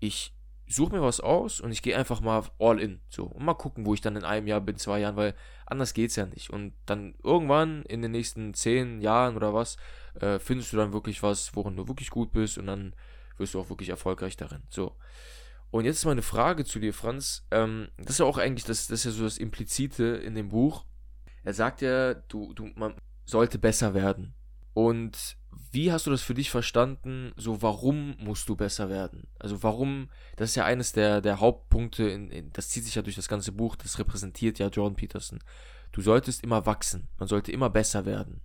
Ich 0.00 0.34
suche 0.66 0.94
mir 0.94 1.02
was 1.02 1.20
aus 1.20 1.60
und 1.60 1.70
ich 1.72 1.82
gehe 1.82 1.96
einfach 1.96 2.20
mal 2.20 2.42
all 2.58 2.80
in. 2.80 3.00
So. 3.08 3.24
Und 3.24 3.44
mal 3.44 3.54
gucken, 3.54 3.86
wo 3.86 3.94
ich 3.94 4.00
dann 4.00 4.16
in 4.16 4.24
einem 4.24 4.46
Jahr 4.46 4.60
bin, 4.60 4.76
zwei 4.76 5.00
Jahren, 5.00 5.16
weil 5.16 5.34
anders 5.66 5.94
geht 5.94 6.10
es 6.10 6.16
ja 6.16 6.26
nicht. 6.26 6.50
Und 6.50 6.74
dann 6.86 7.14
irgendwann 7.22 7.82
in 7.84 8.02
den 8.02 8.10
nächsten 8.10 8.54
zehn 8.54 9.00
Jahren 9.00 9.36
oder 9.36 9.54
was, 9.54 9.76
äh, 10.20 10.38
findest 10.38 10.72
du 10.72 10.76
dann 10.76 10.92
wirklich 10.92 11.22
was, 11.22 11.54
worin 11.54 11.76
du 11.76 11.88
wirklich 11.88 12.10
gut 12.10 12.32
bist 12.32 12.58
und 12.58 12.66
dann 12.66 12.94
wirst 13.38 13.54
du 13.54 13.60
auch 13.60 13.70
wirklich 13.70 13.90
erfolgreich 13.90 14.36
darin. 14.36 14.62
So. 14.68 14.96
Und 15.72 15.86
jetzt 15.86 15.96
ist 15.96 16.04
meine 16.04 16.22
Frage 16.22 16.66
zu 16.66 16.78
dir, 16.78 16.92
Franz. 16.92 17.46
Ähm, 17.50 17.88
das 17.96 18.10
ist 18.10 18.18
ja 18.18 18.26
auch 18.26 18.36
eigentlich 18.36 18.64
das, 18.64 18.86
das 18.88 19.00
ist 19.00 19.04
ja 19.06 19.10
so 19.10 19.24
das 19.24 19.38
Implizite 19.38 20.04
in 20.04 20.34
dem 20.34 20.50
Buch. 20.50 20.84
Er 21.44 21.54
sagt 21.54 21.80
ja, 21.80 22.12
du, 22.12 22.52
du, 22.52 22.68
man, 22.76 22.94
sollte 23.24 23.58
besser 23.58 23.94
werden. 23.94 24.34
Und 24.74 25.38
wie 25.70 25.90
hast 25.90 26.06
du 26.06 26.10
das 26.10 26.20
für 26.20 26.34
dich 26.34 26.50
verstanden? 26.50 27.32
So, 27.36 27.62
warum 27.62 28.16
musst 28.18 28.50
du 28.50 28.54
besser 28.54 28.90
werden? 28.90 29.26
Also, 29.38 29.62
warum, 29.62 30.10
das 30.36 30.50
ist 30.50 30.56
ja 30.56 30.66
eines 30.66 30.92
der, 30.92 31.22
der 31.22 31.40
Hauptpunkte, 31.40 32.04
in, 32.04 32.30
in, 32.30 32.52
das 32.52 32.68
zieht 32.68 32.84
sich 32.84 32.94
ja 32.94 33.02
durch 33.02 33.16
das 33.16 33.28
ganze 33.28 33.52
Buch, 33.52 33.74
das 33.74 33.98
repräsentiert 33.98 34.58
ja 34.58 34.68
Jordan 34.68 34.96
Peterson. 34.96 35.38
Du 35.92 36.02
solltest 36.02 36.44
immer 36.44 36.66
wachsen, 36.66 37.08
man 37.18 37.28
sollte 37.28 37.50
immer 37.50 37.70
besser 37.70 38.04
werden. 38.04 38.42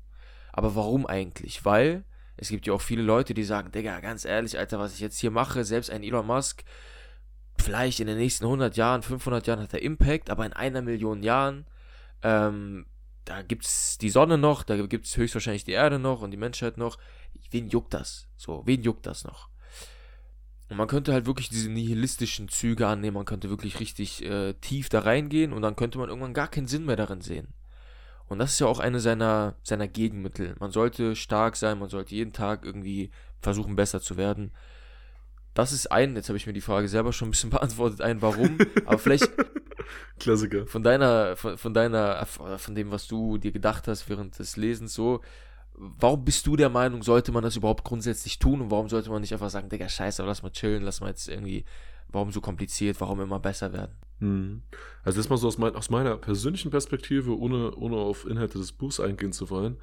Aber 0.53 0.75
warum 0.75 1.05
eigentlich? 1.05 1.65
Weil 1.65 2.05
es 2.37 2.47
gibt 2.47 2.67
ja 2.67 2.73
auch 2.73 2.81
viele 2.81 3.03
Leute, 3.03 3.33
die 3.33 3.43
sagen, 3.43 3.73
Digga, 3.73 3.99
ganz 3.99 4.23
ehrlich, 4.23 4.57
Alter, 4.57 4.79
was 4.79 4.93
ich 4.93 5.01
jetzt 5.01 5.19
hier 5.19 5.31
mache, 5.31 5.65
selbst 5.65 5.89
ein 5.89 6.03
Elon 6.03 6.25
Musk, 6.25 6.63
vielleicht 7.61 7.99
in 7.99 8.07
den 8.07 8.17
nächsten 8.17 8.45
100 8.45 8.77
Jahren, 8.77 9.01
500 9.01 9.47
Jahren 9.47 9.59
hat 9.61 9.73
er 9.73 9.81
Impact, 9.81 10.29
aber 10.29 10.45
in 10.45 10.53
einer 10.53 10.81
Million 10.81 11.23
Jahren 11.23 11.65
ähm, 12.23 12.85
da 13.27 13.41
gibt's 13.41 13.97
die 13.97 14.09
Sonne 14.09 14.37
noch, 14.37 14.63
da 14.63 14.77
gibt's 14.85 15.17
höchstwahrscheinlich 15.17 15.65
die 15.65 15.73
Erde 15.73 15.99
noch 15.99 16.21
und 16.21 16.31
die 16.31 16.37
Menschheit 16.37 16.77
noch. 16.77 16.97
Wen 17.51 17.67
juckt 17.67 17.93
das? 17.93 18.27
So, 18.37 18.63
wen 18.65 18.81
juckt 18.81 19.05
das 19.05 19.25
noch? 19.25 19.49
Und 20.69 20.77
man 20.77 20.87
könnte 20.87 21.13
halt 21.13 21.25
wirklich 21.25 21.49
diese 21.49 21.69
nihilistischen 21.69 22.49
Züge 22.49 22.87
annehmen, 22.87 23.15
man 23.15 23.25
könnte 23.25 23.49
wirklich 23.49 23.79
richtig 23.79 24.23
äh, 24.23 24.53
tief 24.53 24.89
da 24.89 24.99
reingehen 24.99 25.53
und 25.53 25.61
dann 25.61 25.75
könnte 25.75 25.97
man 25.97 26.09
irgendwann 26.09 26.33
gar 26.33 26.47
keinen 26.47 26.67
Sinn 26.67 26.85
mehr 26.85 26.95
darin 26.95 27.21
sehen. 27.21 27.49
Und 28.27 28.39
das 28.39 28.53
ist 28.53 28.59
ja 28.59 28.67
auch 28.67 28.79
eine 28.79 28.99
seiner, 28.99 29.55
seiner 29.63 29.87
Gegenmittel. 29.87 30.55
Man 30.59 30.71
sollte 30.71 31.15
stark 31.15 31.55
sein, 31.55 31.79
man 31.79 31.89
sollte 31.89 32.15
jeden 32.15 32.33
Tag 32.33 32.65
irgendwie 32.65 33.11
versuchen, 33.41 33.77
besser 33.77 34.01
zu 34.01 34.17
werden. 34.17 34.51
Das 35.57 35.71
ist 35.71 35.91
ein, 35.91 36.15
jetzt 36.15 36.29
habe 36.29 36.37
ich 36.37 36.45
mir 36.45 36.53
die 36.53 36.61
Frage 36.61 36.87
selber 36.87 37.11
schon 37.11 37.29
ein 37.29 37.31
bisschen 37.31 37.49
beantwortet, 37.57 37.99
ein 37.99 38.21
Warum, 38.21 38.59
aber 38.85 38.99
vielleicht 38.99 39.27
Klassiker. 40.19 40.67
Von 40.67 40.83
deiner, 40.83 41.35
von, 41.35 41.57
von 41.57 41.73
deiner, 41.73 42.27
von 42.27 42.75
dem, 42.75 42.91
was 42.91 43.07
du 43.07 43.39
dir 43.39 43.51
gedacht 43.51 43.87
hast 43.87 44.07
während 44.07 44.37
des 44.37 44.55
Lesens, 44.55 44.93
so, 44.93 45.21
warum 45.73 46.23
bist 46.23 46.45
du 46.45 46.55
der 46.55 46.69
Meinung, 46.69 47.01
sollte 47.01 47.31
man 47.31 47.41
das 47.41 47.55
überhaupt 47.55 47.83
grundsätzlich 47.83 48.37
tun 48.37 48.61
und 48.61 48.69
warum 48.69 48.87
sollte 48.87 49.09
man 49.09 49.21
nicht 49.21 49.33
einfach 49.33 49.49
sagen, 49.49 49.67
Digga, 49.67 49.89
scheiße, 49.89 50.23
lass 50.23 50.43
mal 50.43 50.51
chillen, 50.51 50.83
lass 50.83 51.01
mal 51.01 51.07
jetzt 51.07 51.27
irgendwie, 51.27 51.65
warum 52.09 52.31
so 52.31 52.39
kompliziert, 52.39 53.01
warum 53.01 53.19
immer 53.19 53.39
besser 53.39 53.73
werden? 53.73 53.97
Hm. 54.19 54.61
Also 55.03 55.17
das 55.17 55.27
mal 55.27 55.37
so 55.37 55.47
aus, 55.47 55.57
mein, 55.57 55.75
aus, 55.75 55.89
meiner 55.89 56.17
persönlichen 56.17 56.69
Perspektive, 56.69 57.35
ohne, 57.35 57.73
ohne 57.73 57.95
auf 57.95 58.27
Inhalte 58.27 58.59
des 58.59 58.73
Buchs 58.73 58.99
eingehen 58.99 59.33
zu 59.33 59.49
wollen, 59.49 59.77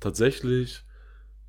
tatsächlich, 0.00 0.84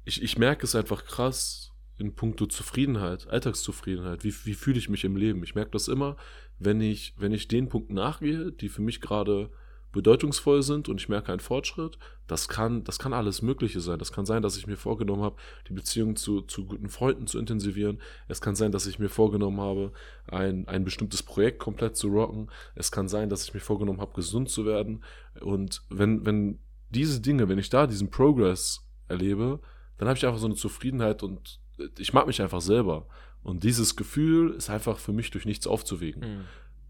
ich, 0.05 0.21
ich 0.21 0.37
merke 0.37 0.63
es 0.63 0.75
einfach 0.75 1.05
krass 1.05 1.72
in 2.03 2.15
puncto 2.15 2.45
Zufriedenheit, 2.45 3.27
Alltagszufriedenheit, 3.27 4.23
wie, 4.23 4.33
wie 4.43 4.53
fühle 4.53 4.77
ich 4.77 4.89
mich 4.89 5.05
im 5.05 5.15
Leben. 5.15 5.43
Ich 5.43 5.55
merke 5.55 5.71
das 5.71 5.87
immer, 5.87 6.17
wenn 6.59 6.81
ich, 6.81 7.13
wenn 7.17 7.31
ich 7.31 7.47
den 7.47 7.69
Punkten 7.69 7.93
nachgehe, 7.93 8.51
die 8.51 8.69
für 8.69 8.81
mich 8.81 9.01
gerade 9.01 9.49
bedeutungsvoll 9.93 10.63
sind 10.63 10.89
und 10.89 10.99
ich 10.99 11.07
merke 11.07 11.31
einen 11.31 11.39
Fortschritt, 11.39 11.97
das 12.27 12.47
kann, 12.47 12.83
das 12.83 12.99
kann 12.99 13.13
alles 13.13 13.41
Mögliche 13.41 13.79
sein. 13.79 13.99
Das 13.99 14.11
kann 14.11 14.25
sein, 14.25 14.41
dass 14.41 14.57
ich 14.57 14.67
mir 14.67 14.75
vorgenommen 14.75 15.21
habe, 15.21 15.37
die 15.69 15.73
Beziehung 15.73 16.15
zu, 16.15 16.41
zu 16.41 16.65
guten 16.65 16.89
Freunden 16.89 17.27
zu 17.27 17.39
intensivieren. 17.39 18.01
Es 18.27 18.41
kann 18.41 18.55
sein, 18.55 18.71
dass 18.71 18.87
ich 18.87 18.99
mir 18.99 19.09
vorgenommen 19.09 19.61
habe, 19.61 19.93
ein, 20.27 20.67
ein 20.67 20.83
bestimmtes 20.83 21.23
Projekt 21.23 21.59
komplett 21.59 21.95
zu 21.95 22.07
rocken. 22.07 22.49
Es 22.75 22.91
kann 22.91 23.07
sein, 23.07 23.29
dass 23.29 23.45
ich 23.45 23.53
mir 23.53 23.59
vorgenommen 23.59 24.01
habe, 24.01 24.13
gesund 24.13 24.49
zu 24.49 24.65
werden. 24.65 25.03
Und 25.39 25.83
wenn, 25.89 26.25
wenn 26.25 26.59
diese 26.89 27.21
Dinge, 27.21 27.47
wenn 27.47 27.59
ich 27.59 27.69
da 27.69 27.87
diesen 27.87 28.09
Progress 28.09 28.85
erlebe, 29.07 29.59
dann 29.97 30.07
habe 30.07 30.17
ich 30.17 30.25
einfach 30.25 30.39
so 30.39 30.47
eine 30.47 30.55
Zufriedenheit 30.55 31.23
und 31.23 31.59
ich 31.97 32.13
mag 32.13 32.27
mich 32.27 32.41
einfach 32.41 32.61
selber. 32.61 33.07
Und 33.43 33.63
dieses 33.63 33.95
Gefühl 33.95 34.51
ist 34.51 34.69
einfach 34.69 34.97
für 34.97 35.11
mich 35.11 35.31
durch 35.31 35.45
nichts 35.45 35.67
aufzuwägen. 35.67 36.21
Mhm. 36.21 36.45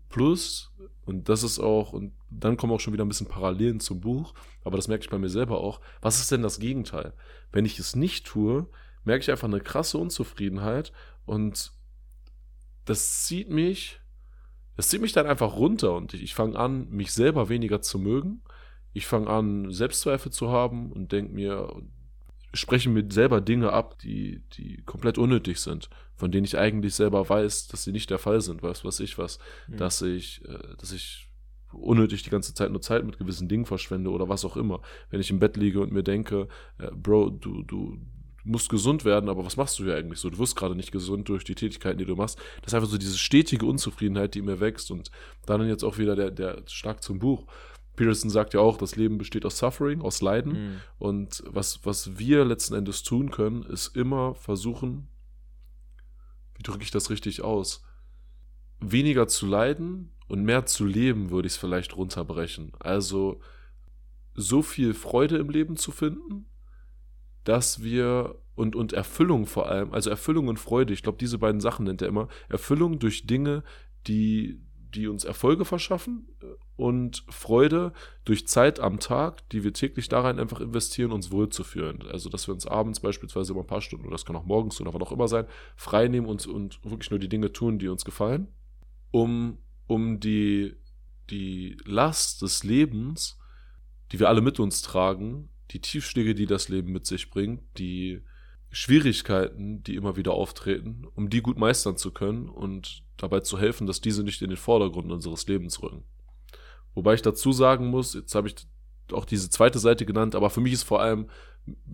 Plus, 0.10 0.72
und 1.06 1.28
das 1.28 1.42
ist 1.42 1.60
auch, 1.60 1.92
und 1.92 2.14
dann 2.30 2.56
kommen 2.56 2.72
auch 2.72 2.80
schon 2.80 2.94
wieder 2.94 3.04
ein 3.04 3.10
bisschen 3.10 3.28
Parallelen 3.28 3.80
zum 3.80 4.00
Buch, 4.00 4.36
aber 4.64 4.78
das 4.78 4.88
merke 4.88 5.04
ich 5.04 5.10
bei 5.10 5.18
mir 5.18 5.30
selber 5.30 5.60
auch. 5.60 5.82
Was 6.02 6.20
ist 6.20 6.32
denn 6.32 6.44
das 6.44 6.60
Gegenteil? 6.60 7.14
Wenn 7.52 7.66
ich 7.66 7.80
es 7.80 7.96
nicht 7.96 8.28
tue, 8.28 8.68
merke 9.04 9.24
ich 9.24 9.32
einfach 9.32 9.48
eine 9.48 9.60
krasse 9.60 9.98
Unzufriedenheit 9.98 10.94
und 11.26 11.74
das 12.86 13.24
zieht 13.24 13.50
mich, 13.50 14.00
das 14.76 14.90
zieht 14.90 15.02
mich 15.02 15.14
dann 15.14 15.26
einfach 15.26 15.56
runter 15.56 15.96
und 15.96 16.14
ich, 16.14 16.22
ich 16.22 16.36
fange 16.36 16.60
an, 16.60 16.90
mich 16.90 17.12
selber 17.12 17.50
weniger 17.50 17.82
zu 17.82 17.98
mögen. 17.98 18.44
Ich 18.94 19.08
fange 19.08 19.30
an, 19.30 19.72
Selbstzweifel 19.72 20.32
zu 20.32 20.50
haben 20.50 20.92
und 20.92 21.12
denke 21.12 21.34
mir, 21.34 21.76
sprechen 22.54 22.94
mir 22.94 23.06
selber 23.10 23.42
Dinge 23.42 23.74
ab, 23.74 23.98
die, 24.00 24.44
die 24.54 24.82
komplett 24.86 25.18
unnötig 25.18 25.60
sind, 25.60 25.90
von 26.16 26.32
denen 26.32 26.46
ich 26.46 26.58
eigentlich 26.58 26.96
selber 26.96 27.28
weiß, 27.28 27.68
dass 27.68 27.84
sie 27.84 27.92
nicht 27.92 28.10
der 28.10 28.20
Fall 28.20 28.42
sind, 28.42 28.64
was 28.64 28.86
weiß 28.86 29.00
ich 29.00 29.18
was, 29.18 29.40
mhm. 29.68 29.78
dass 29.78 30.02
ich, 30.02 30.44
äh, 30.46 30.76
dass 30.78 30.92
ich 30.92 31.30
unnötig 31.72 32.22
die 32.24 32.30
ganze 32.30 32.54
Zeit 32.54 32.72
nur 32.72 32.82
Zeit 32.82 33.04
mit 33.04 33.18
gewissen 33.18 33.50
Dingen 33.50 33.66
verschwende 33.66 34.12
oder 34.12 34.30
was 34.30 34.46
auch 34.46 34.56
immer. 34.56 34.82
Wenn 35.10 35.20
ich 35.20 35.32
im 35.32 35.40
Bett 35.40 35.58
liege 35.58 35.82
und 35.82 35.92
mir 35.92 36.04
denke, 36.04 36.48
äh, 36.78 36.92
Bro, 36.92 37.32
du, 37.32 37.64
du 37.64 37.98
musst 38.44 38.70
gesund 38.70 39.06
werden, 39.06 39.30
aber 39.30 39.46
was 39.46 39.58
machst 39.58 39.80
du 39.80 39.86
hier 39.86 39.96
eigentlich 39.96 40.20
so? 40.20 40.30
Du 40.30 40.38
wirst 40.38 40.56
gerade 40.56 40.76
nicht 40.76 40.92
gesund 40.92 41.30
durch 41.30 41.44
die 41.44 41.56
Tätigkeiten, 41.56 41.98
die 41.98 42.06
du 42.06 42.16
machst. 42.16 42.38
Das 42.62 42.68
ist 42.68 42.74
einfach 42.76 42.90
so 42.90 42.98
diese 42.98 43.18
stetige 43.18 43.66
Unzufriedenheit, 43.66 44.36
die 44.36 44.42
mir 44.42 44.60
wächst 44.60 44.92
und 44.92 45.12
dann 45.46 45.68
jetzt 45.68 45.84
auch 45.84 45.98
wieder 45.98 46.16
der, 46.16 46.30
der 46.30 46.62
Schlag 46.68 47.02
zum 47.02 47.20
Buch. 47.20 47.46
Peterson 47.96 48.30
sagt 48.30 48.54
ja 48.54 48.60
auch, 48.60 48.78
das 48.78 48.96
Leben 48.96 49.18
besteht 49.18 49.46
aus 49.46 49.58
Suffering, 49.58 50.02
aus 50.02 50.22
Leiden. 50.22 50.52
Mhm. 50.54 50.82
Und 50.98 51.44
was, 51.48 51.86
was 51.86 52.18
wir 52.18 52.44
letzten 52.46 52.76
Endes 52.76 53.04
tun 53.04 53.32
können, 53.32 53.64
ist 53.64 53.96
immer 53.96 54.36
versuchen, 54.36 55.08
wie 56.56 56.64
drücke 56.64 56.84
ich 56.84 56.92
das 56.92 57.10
richtig 57.10 57.42
aus, 57.42 57.84
weniger 58.80 59.28
zu 59.28 59.46
leiden 59.46 60.12
und 60.28 60.44
mehr 60.44 60.66
zu 60.66 60.86
leben, 60.86 61.30
würde 61.30 61.48
ich 61.48 61.54
es 61.54 61.58
vielleicht 61.58 61.96
runterbrechen. 61.96 62.72
Also 62.80 63.40
so 64.36 64.62
viel 64.62 64.94
Freude 64.94 65.38
im 65.38 65.50
Leben 65.50 65.78
zu 65.78 65.92
finden, 65.92 66.46
dass 67.44 67.84
wir 67.84 68.40
und, 68.56 68.76
und 68.76 68.94
Erfüllung 68.94 69.46
vor 69.46 69.68
allem, 69.68 69.94
also 69.94 70.10
Erfüllung 70.10 70.48
und 70.48 70.60
Freude, 70.60 70.94
ich 70.94 71.04
glaube, 71.04 71.18
diese 71.18 71.38
beiden 71.38 71.62
Sachen 71.62 71.86
nennt 71.86 72.02
er 72.02 72.08
immer, 72.08 72.28
Erfüllung 72.50 73.00
durch 73.00 73.26
Dinge, 73.26 73.64
die, 74.08 74.62
die 74.94 75.08
uns 75.08 75.24
Erfolge 75.24 75.66
verschaffen 75.66 76.28
äh, 76.42 76.46
und 76.76 77.24
Freude 77.30 77.94
durch 78.26 78.48
Zeit 78.48 78.80
am 78.80 79.00
Tag, 79.00 79.48
die 79.50 79.64
wir 79.64 79.74
täglich 79.74 80.10
da 80.10 80.22
rein 80.22 80.40
einfach 80.40 80.62
investieren, 80.62 81.12
uns 81.12 81.32
wohlzufühlen. 81.32 82.04
Also, 82.10 82.30
dass 82.30 82.48
wir 82.48 82.54
uns 82.54 82.66
abends 82.66 83.00
beispielsweise 83.00 83.54
immer 83.54 83.62
ein 83.62 83.68
paar 83.68 83.82
Stunden, 83.82 84.06
oder 84.06 84.14
das 84.14 84.26
kann 84.26 84.36
auch 84.36 84.46
morgens 84.46 84.80
oder 84.82 84.94
wann 84.94 85.02
auch 85.02 85.12
immer 85.12 85.28
sein, 85.28 85.46
frei 85.76 86.08
nehmen 86.08 86.28
und, 86.28 86.46
und 86.48 86.84
wirklich 86.84 87.12
nur 87.12 87.20
die 87.20 87.30
Dinge 87.30 87.52
tun, 87.52 87.80
die 87.80 87.88
uns 87.88 88.06
gefallen, 88.06 88.48
um, 89.12 89.58
um 89.88 90.20
die, 90.20 90.76
die 91.30 91.78
Last 91.86 92.42
des 92.42 92.64
Lebens, 92.64 93.40
die 94.12 94.20
wir 94.20 94.30
alle 94.30 94.42
mit 94.42 94.60
uns 94.60 94.82
tragen, 94.82 95.50
die 95.72 95.80
Tiefschläge, 95.80 96.36
die 96.36 96.46
das 96.46 96.70
Leben 96.70 96.92
mit 96.92 97.06
sich 97.06 97.30
bringt, 97.30 97.62
die 97.78 98.22
Schwierigkeiten, 98.74 99.84
die 99.84 99.96
immer 99.96 100.16
wieder 100.16 100.34
auftreten, 100.34 101.06
um 101.14 101.30
die 101.30 101.44
gut 101.44 101.60
meistern 101.60 101.96
zu 101.96 102.12
können 102.12 102.50
und 102.50 103.04
dabei 103.18 103.42
zu 103.42 103.60
helfen, 103.60 103.86
dass 103.86 104.02
diese 104.02 104.24
nicht 104.24 104.42
in 104.42 104.50
den 104.50 104.58
Vordergrund 104.58 105.12
unseres 105.12 105.48
Lebens 105.48 105.82
rücken. 105.84 106.04
Wobei 106.96 107.14
ich 107.14 107.22
dazu 107.22 107.52
sagen 107.52 107.88
muss, 107.88 108.16
jetzt 108.16 108.34
habe 108.34 108.48
ich 108.48 108.56
auch 109.12 109.26
diese 109.26 109.52
zweite 109.52 109.78
Seite 109.78 110.08
genannt, 110.08 110.34
aber 110.34 110.50
für 110.50 110.60
mich 110.60 110.74
ist 110.74 110.84
vor 110.84 111.02
allem, 111.02 111.30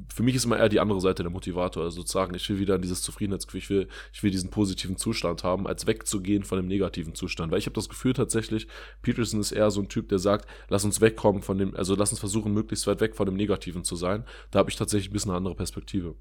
für 0.08 0.24
mich 0.24 0.36
ist 0.36 0.46
immer 0.46 0.58
eher 0.58 0.70
die 0.70 0.80
andere 0.80 1.02
Seite 1.02 1.22
der 1.22 1.32
Motivator. 1.32 1.84
Also 1.84 1.98
sozusagen, 1.98 2.34
ich 2.34 2.48
will 2.50 2.60
wieder 2.60 2.76
in 2.76 2.82
dieses 2.82 3.02
Zufriedenheitsgefühl, 3.02 3.60
ich 3.60 3.70
will, 3.70 3.88
ich 4.14 4.24
will 4.24 4.32
diesen 4.32 4.50
positiven 4.50 4.96
Zustand 4.96 5.44
haben, 5.44 5.68
als 5.68 5.86
wegzugehen 5.86 6.44
von 6.44 6.58
dem 6.58 6.68
negativen 6.68 7.14
Zustand. 7.14 7.52
Weil 7.52 7.60
ich 7.60 7.66
habe 7.66 7.76
das 7.76 7.90
Gefühl 7.90 8.14
tatsächlich, 8.14 8.68
Peterson 9.02 9.42
ist 9.42 9.52
eher 9.52 9.70
so 9.70 9.82
ein 9.82 9.90
Typ, 9.90 10.08
der 10.08 10.20
sagt, 10.20 10.48
lass 10.70 10.86
uns 10.86 11.02
wegkommen 11.02 11.42
von 11.42 11.58
dem, 11.58 11.76
also 11.76 11.94
lass 11.96 12.12
uns 12.12 12.22
versuchen, 12.22 12.54
möglichst 12.54 12.88
weit 12.88 13.02
weg 13.02 13.16
von 13.18 13.26
dem 13.26 13.36
Negativen 13.36 13.84
zu 13.84 13.98
sein. 13.98 14.24
Da 14.52 14.60
habe 14.60 14.70
ich 14.70 14.78
tatsächlich 14.78 15.10
ein 15.10 15.14
bisschen 15.14 15.32
eine 15.32 15.38
andere 15.38 15.56
Perspektive. 15.56 16.16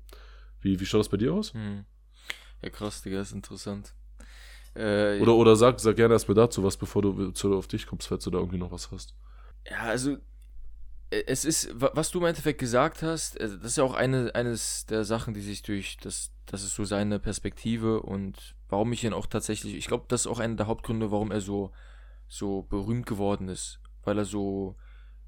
Wie, 0.61 0.79
wie 0.81 0.87
schaut 0.87 1.01
das 1.01 1.09
bei 1.09 1.17
dir 1.17 1.33
aus? 1.33 1.55
Hm. 1.55 1.85
Ja, 2.63 2.71
krass, 2.71 3.03
Digga, 3.03 3.21
ist 3.21 3.33
interessant. 3.33 3.95
Äh, 4.75 5.21
oder, 5.21 5.35
oder 5.35 5.57
sag, 5.57 5.81
sag 5.81 5.97
gerne 5.97 6.15
erstmal 6.15 6.35
dazu 6.35 6.63
was, 6.63 6.77
bevor 6.77 7.03
du 7.03 7.31
zu, 7.31 7.57
auf 7.57 7.69
dich 7.69 7.87
kommst, 7.87 8.09
falls 8.09 8.25
du 8.25 8.31
da 8.31 8.39
irgendwie 8.39 8.59
noch 8.59 8.71
was 8.71 8.91
hast. 8.91 9.15
Ja, 9.69 9.81
also 9.81 10.19
äh, 11.11 11.25
es 11.27 11.45
ist, 11.45 11.71
was 11.75 12.11
du 12.11 12.19
im 12.19 12.27
Endeffekt 12.27 12.59
gesagt 12.59 13.03
hast, 13.03 13.39
äh, 13.41 13.49
das 13.49 13.73
ist 13.73 13.77
ja 13.77 13.85
auch 13.85 13.95
eine, 13.95 14.35
eines 14.35 14.87
der 14.87 15.05
Sachen, 15.05 15.35
die 15.35 15.41
sich 15.41 15.63
durch 15.63 15.97
das, 15.99 16.33
das 16.47 16.63
ist 16.63 16.75
so 16.75 16.85
seine 16.85 17.19
Perspektive 17.19 18.01
und 18.03 18.55
warum 18.69 18.93
ich 18.93 19.05
ihn 19.05 19.13
auch 19.13 19.27
tatsächlich, 19.27 19.75
ich 19.75 19.87
glaube, 19.87 20.05
das 20.09 20.23
ist 20.23 20.27
auch 20.27 20.39
einer 20.39 20.57
der 20.57 20.67
Hauptgründe, 20.67 21.11
warum 21.11 21.31
er 21.31 21.41
so, 21.41 21.73
so 22.29 22.63
berühmt 22.63 23.07
geworden 23.07 23.49
ist, 23.49 23.81
weil 24.05 24.19
er 24.19 24.25
so, 24.25 24.77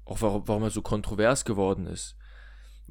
auch 0.05 0.21
warum, 0.21 0.47
warum 0.47 0.63
er 0.63 0.71
so 0.71 0.81
kontrovers 0.81 1.45
geworden 1.45 1.87
ist. 1.87 2.15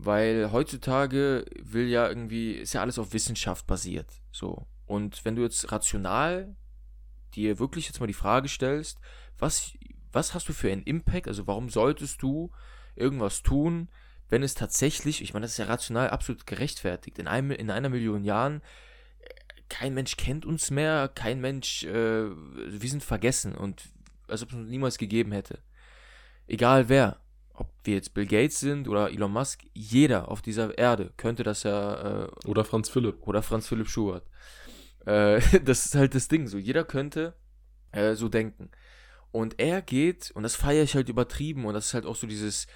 Weil 0.03 0.51
heutzutage 0.51 1.45
will 1.59 1.89
ja 1.89 2.09
irgendwie, 2.09 2.53
ist 2.53 2.73
ja 2.73 2.81
alles 2.81 2.99
auf 2.99 3.13
Wissenschaft 3.13 3.67
basiert, 3.67 4.11
so. 4.33 4.67
Und 4.87 5.25
wenn 5.25 5.37
du 5.37 5.43
jetzt 5.43 5.71
rational 5.71 6.57
dir 7.35 7.59
wirklich 7.59 7.87
jetzt 7.87 8.01
mal 8.01 8.07
die 8.07 8.13
Frage 8.15 8.49
stellst, 8.49 8.99
was, 9.39 9.73
was 10.11 10.35
hast 10.35 10.49
du 10.49 10.53
für 10.53 10.73
einen 10.73 10.83
Impact, 10.83 11.29
also 11.29 11.47
warum 11.47 11.69
solltest 11.69 12.23
du 12.23 12.51
irgendwas 12.97 13.43
tun, 13.43 13.89
wenn 14.31 14.43
es 14.43 14.55
tatsächlich, 14.55 15.23
ich 15.23 15.35
meine, 15.35 15.45
das 15.45 15.53
ist 15.53 15.59
ja 15.59 15.67
rational 15.67 16.11
absolut 16.11 16.47
gerechtfertigt. 16.47 17.19
In, 17.19 17.29
einem, 17.29 17.51
in 17.51 17.71
einer 17.71 17.89
Million 17.89 18.25
Jahren, 18.25 18.63
kein 19.69 19.95
Mensch 19.95 20.17
kennt 20.17 20.47
uns 20.47 20.71
mehr, 20.71 21.11
kein 21.15 21.41
Mensch, 21.41 21.85
äh, 21.85 22.31
wir 22.31 22.89
sind 22.89 23.03
vergessen 23.03 23.55
und 23.55 23.83
als 24.29 24.43
ob 24.43 24.51
es 24.51 24.55
uns 24.57 24.69
niemals 24.69 24.99
gegeben 24.99 25.33
hätte. 25.33 25.59
Egal 26.47 26.89
wer, 26.89 27.21
ob 27.61 27.71
wir 27.85 27.95
jetzt 27.95 28.15
Bill 28.15 28.27
Gates 28.27 28.59
sind 28.59 28.89
oder 28.89 29.11
Elon 29.11 29.33
Musk, 29.33 29.65
jeder 29.75 30.29
auf 30.29 30.41
dieser 30.43 30.77
Erde 30.77 31.13
könnte 31.17 31.43
das 31.43 31.63
ja. 31.63 32.25
Äh, 32.25 32.29
oder 32.47 32.65
Franz 32.65 32.89
Philipp. 32.89 33.19
Oder 33.27 33.43
Franz 33.43 33.69
Philipp 33.69 33.89
Schubert. 33.89 34.27
Äh, 35.05 35.41
das 35.65 35.87
ist 35.87 35.95
halt 35.95 36.15
das 36.15 36.29
Ding, 36.29 36.49
so 36.49 36.59
jeder 36.59 36.85
könnte 36.85 37.35
äh, 37.93 38.15
so 38.15 38.29
denken. 38.29 38.71
Und 39.31 39.61
er 39.61 39.83
geht, 39.83 40.31
und 40.33 40.43
das 40.43 40.57
feiere 40.57 40.83
ich 40.83 40.95
halt 40.95 41.09
übertrieben, 41.09 41.67
und 41.67 41.75
das 41.75 41.87
ist 41.87 41.95
halt 41.95 42.07
auch 42.07 42.17
so 42.17 42.27
dieses, 42.27 42.67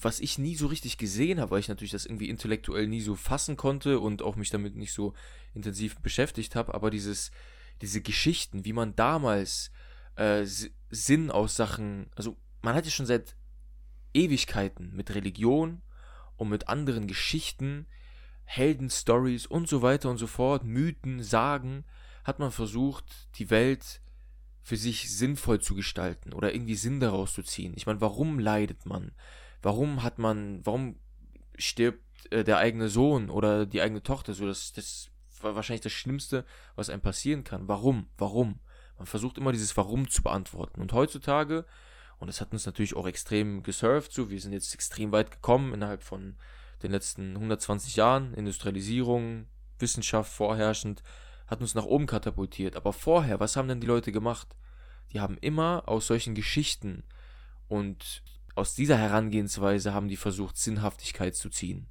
was 0.00 0.20
ich 0.20 0.38
nie 0.38 0.54
so 0.54 0.66
richtig 0.68 0.98
gesehen 0.98 1.40
habe, 1.40 1.52
weil 1.52 1.60
ich 1.60 1.68
natürlich 1.68 1.90
das 1.90 2.06
irgendwie 2.06 2.28
intellektuell 2.28 2.86
nie 2.86 3.00
so 3.00 3.16
fassen 3.16 3.56
konnte 3.56 3.98
und 3.98 4.22
auch 4.22 4.36
mich 4.36 4.50
damit 4.50 4.76
nicht 4.76 4.92
so 4.92 5.14
intensiv 5.54 5.98
beschäftigt 6.00 6.54
habe, 6.54 6.74
aber 6.74 6.90
dieses, 6.90 7.32
diese 7.82 8.00
Geschichten, 8.00 8.64
wie 8.64 8.72
man 8.72 8.94
damals 8.94 9.72
äh, 10.14 10.44
Sinn 10.44 11.30
aus 11.30 11.56
Sachen, 11.56 12.10
also 12.14 12.36
man 12.62 12.74
hat 12.74 12.84
ja 12.84 12.90
schon 12.90 13.06
seit 13.06 13.34
Ewigkeiten 14.14 14.94
mit 14.94 15.14
Religion 15.14 15.82
und 16.36 16.48
mit 16.48 16.68
anderen 16.68 17.06
Geschichten, 17.06 17.86
Heldenstories 18.44 19.46
und 19.46 19.68
so 19.68 19.82
weiter 19.82 20.08
und 20.10 20.18
so 20.18 20.26
fort, 20.26 20.64
Mythen, 20.64 21.22
Sagen, 21.22 21.84
hat 22.24 22.38
man 22.38 22.50
versucht, 22.50 23.28
die 23.36 23.50
Welt 23.50 24.00
für 24.62 24.76
sich 24.76 25.10
sinnvoll 25.16 25.60
zu 25.60 25.74
gestalten 25.74 26.32
oder 26.32 26.54
irgendwie 26.54 26.74
Sinn 26.74 27.00
daraus 27.00 27.32
zu 27.32 27.42
ziehen. 27.42 27.72
Ich 27.76 27.86
meine, 27.86 28.00
warum 28.00 28.38
leidet 28.38 28.86
man? 28.86 29.12
Warum 29.62 30.02
hat 30.02 30.18
man, 30.18 30.64
warum 30.64 30.96
stirbt 31.56 32.30
äh, 32.30 32.44
der 32.44 32.58
eigene 32.58 32.88
Sohn 32.88 33.30
oder 33.30 33.66
die 33.66 33.80
eigene 33.80 34.02
Tochter? 34.02 34.34
So, 34.34 34.46
das, 34.46 34.72
das 34.72 35.10
war 35.40 35.54
wahrscheinlich 35.54 35.80
das 35.82 35.92
Schlimmste, 35.92 36.44
was 36.76 36.90
einem 36.90 37.00
passieren 37.00 37.44
kann. 37.44 37.66
Warum? 37.66 38.08
Warum? 38.18 38.60
Man 38.98 39.06
versucht 39.06 39.38
immer 39.38 39.52
dieses 39.52 39.76
Warum 39.76 40.08
zu 40.08 40.22
beantworten. 40.22 40.80
Und 40.80 40.92
heutzutage, 40.92 41.64
und 42.18 42.26
das 42.26 42.40
hat 42.40 42.52
uns 42.52 42.66
natürlich 42.66 42.96
auch 42.96 43.06
extrem 43.06 43.62
gesurft, 43.62 44.12
so, 44.12 44.30
wir 44.30 44.40
sind 44.40 44.52
jetzt 44.52 44.74
extrem 44.74 45.12
weit 45.12 45.30
gekommen 45.30 45.72
innerhalb 45.72 46.02
von 46.02 46.36
den 46.82 46.92
letzten 46.92 47.34
120 47.34 47.96
Jahren, 47.96 48.34
Industrialisierung, 48.34 49.46
Wissenschaft 49.78 50.32
vorherrschend, 50.32 51.02
hat 51.46 51.60
uns 51.60 51.74
nach 51.74 51.84
oben 51.84 52.06
katapultiert. 52.06 52.76
Aber 52.76 52.92
vorher, 52.92 53.40
was 53.40 53.56
haben 53.56 53.68
denn 53.68 53.80
die 53.80 53.86
Leute 53.86 54.12
gemacht? 54.12 54.48
Die 55.12 55.20
haben 55.20 55.38
immer 55.40 55.84
aus 55.86 56.06
solchen 56.06 56.34
Geschichten 56.34 57.04
und 57.68 58.22
aus 58.54 58.74
dieser 58.74 58.98
Herangehensweise 58.98 59.94
haben 59.94 60.08
die 60.08 60.16
versucht, 60.16 60.56
Sinnhaftigkeit 60.56 61.36
zu 61.36 61.48
ziehen. 61.48 61.88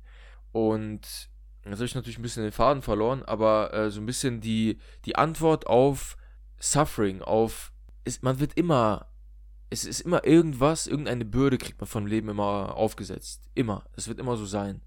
Und 0.51 1.29
jetzt 1.65 1.75
habe 1.75 1.85
ich 1.85 1.95
natürlich 1.95 2.19
ein 2.19 2.23
bisschen 2.23 2.43
den 2.43 2.51
Faden 2.51 2.81
verloren, 2.81 3.23
aber 3.23 3.73
äh, 3.73 3.89
so 3.89 4.01
ein 4.01 4.05
bisschen 4.05 4.41
die, 4.41 4.77
die 5.05 5.15
Antwort 5.15 5.67
auf 5.67 6.17
Suffering, 6.59 7.21
auf 7.21 7.71
ist, 8.03 8.23
man 8.23 8.39
wird 8.39 8.53
immer, 8.53 9.07
es 9.69 9.83
ist 9.83 10.01
immer 10.01 10.25
irgendwas, 10.25 10.87
irgendeine 10.87 11.25
Bürde 11.25 11.57
kriegt 11.57 11.79
man 11.79 11.87
vom 11.87 12.05
Leben 12.05 12.29
immer 12.29 12.75
aufgesetzt. 12.75 13.49
Immer. 13.53 13.85
Es 13.95 14.07
wird 14.07 14.19
immer 14.19 14.37
so 14.37 14.45
sein. 14.45 14.81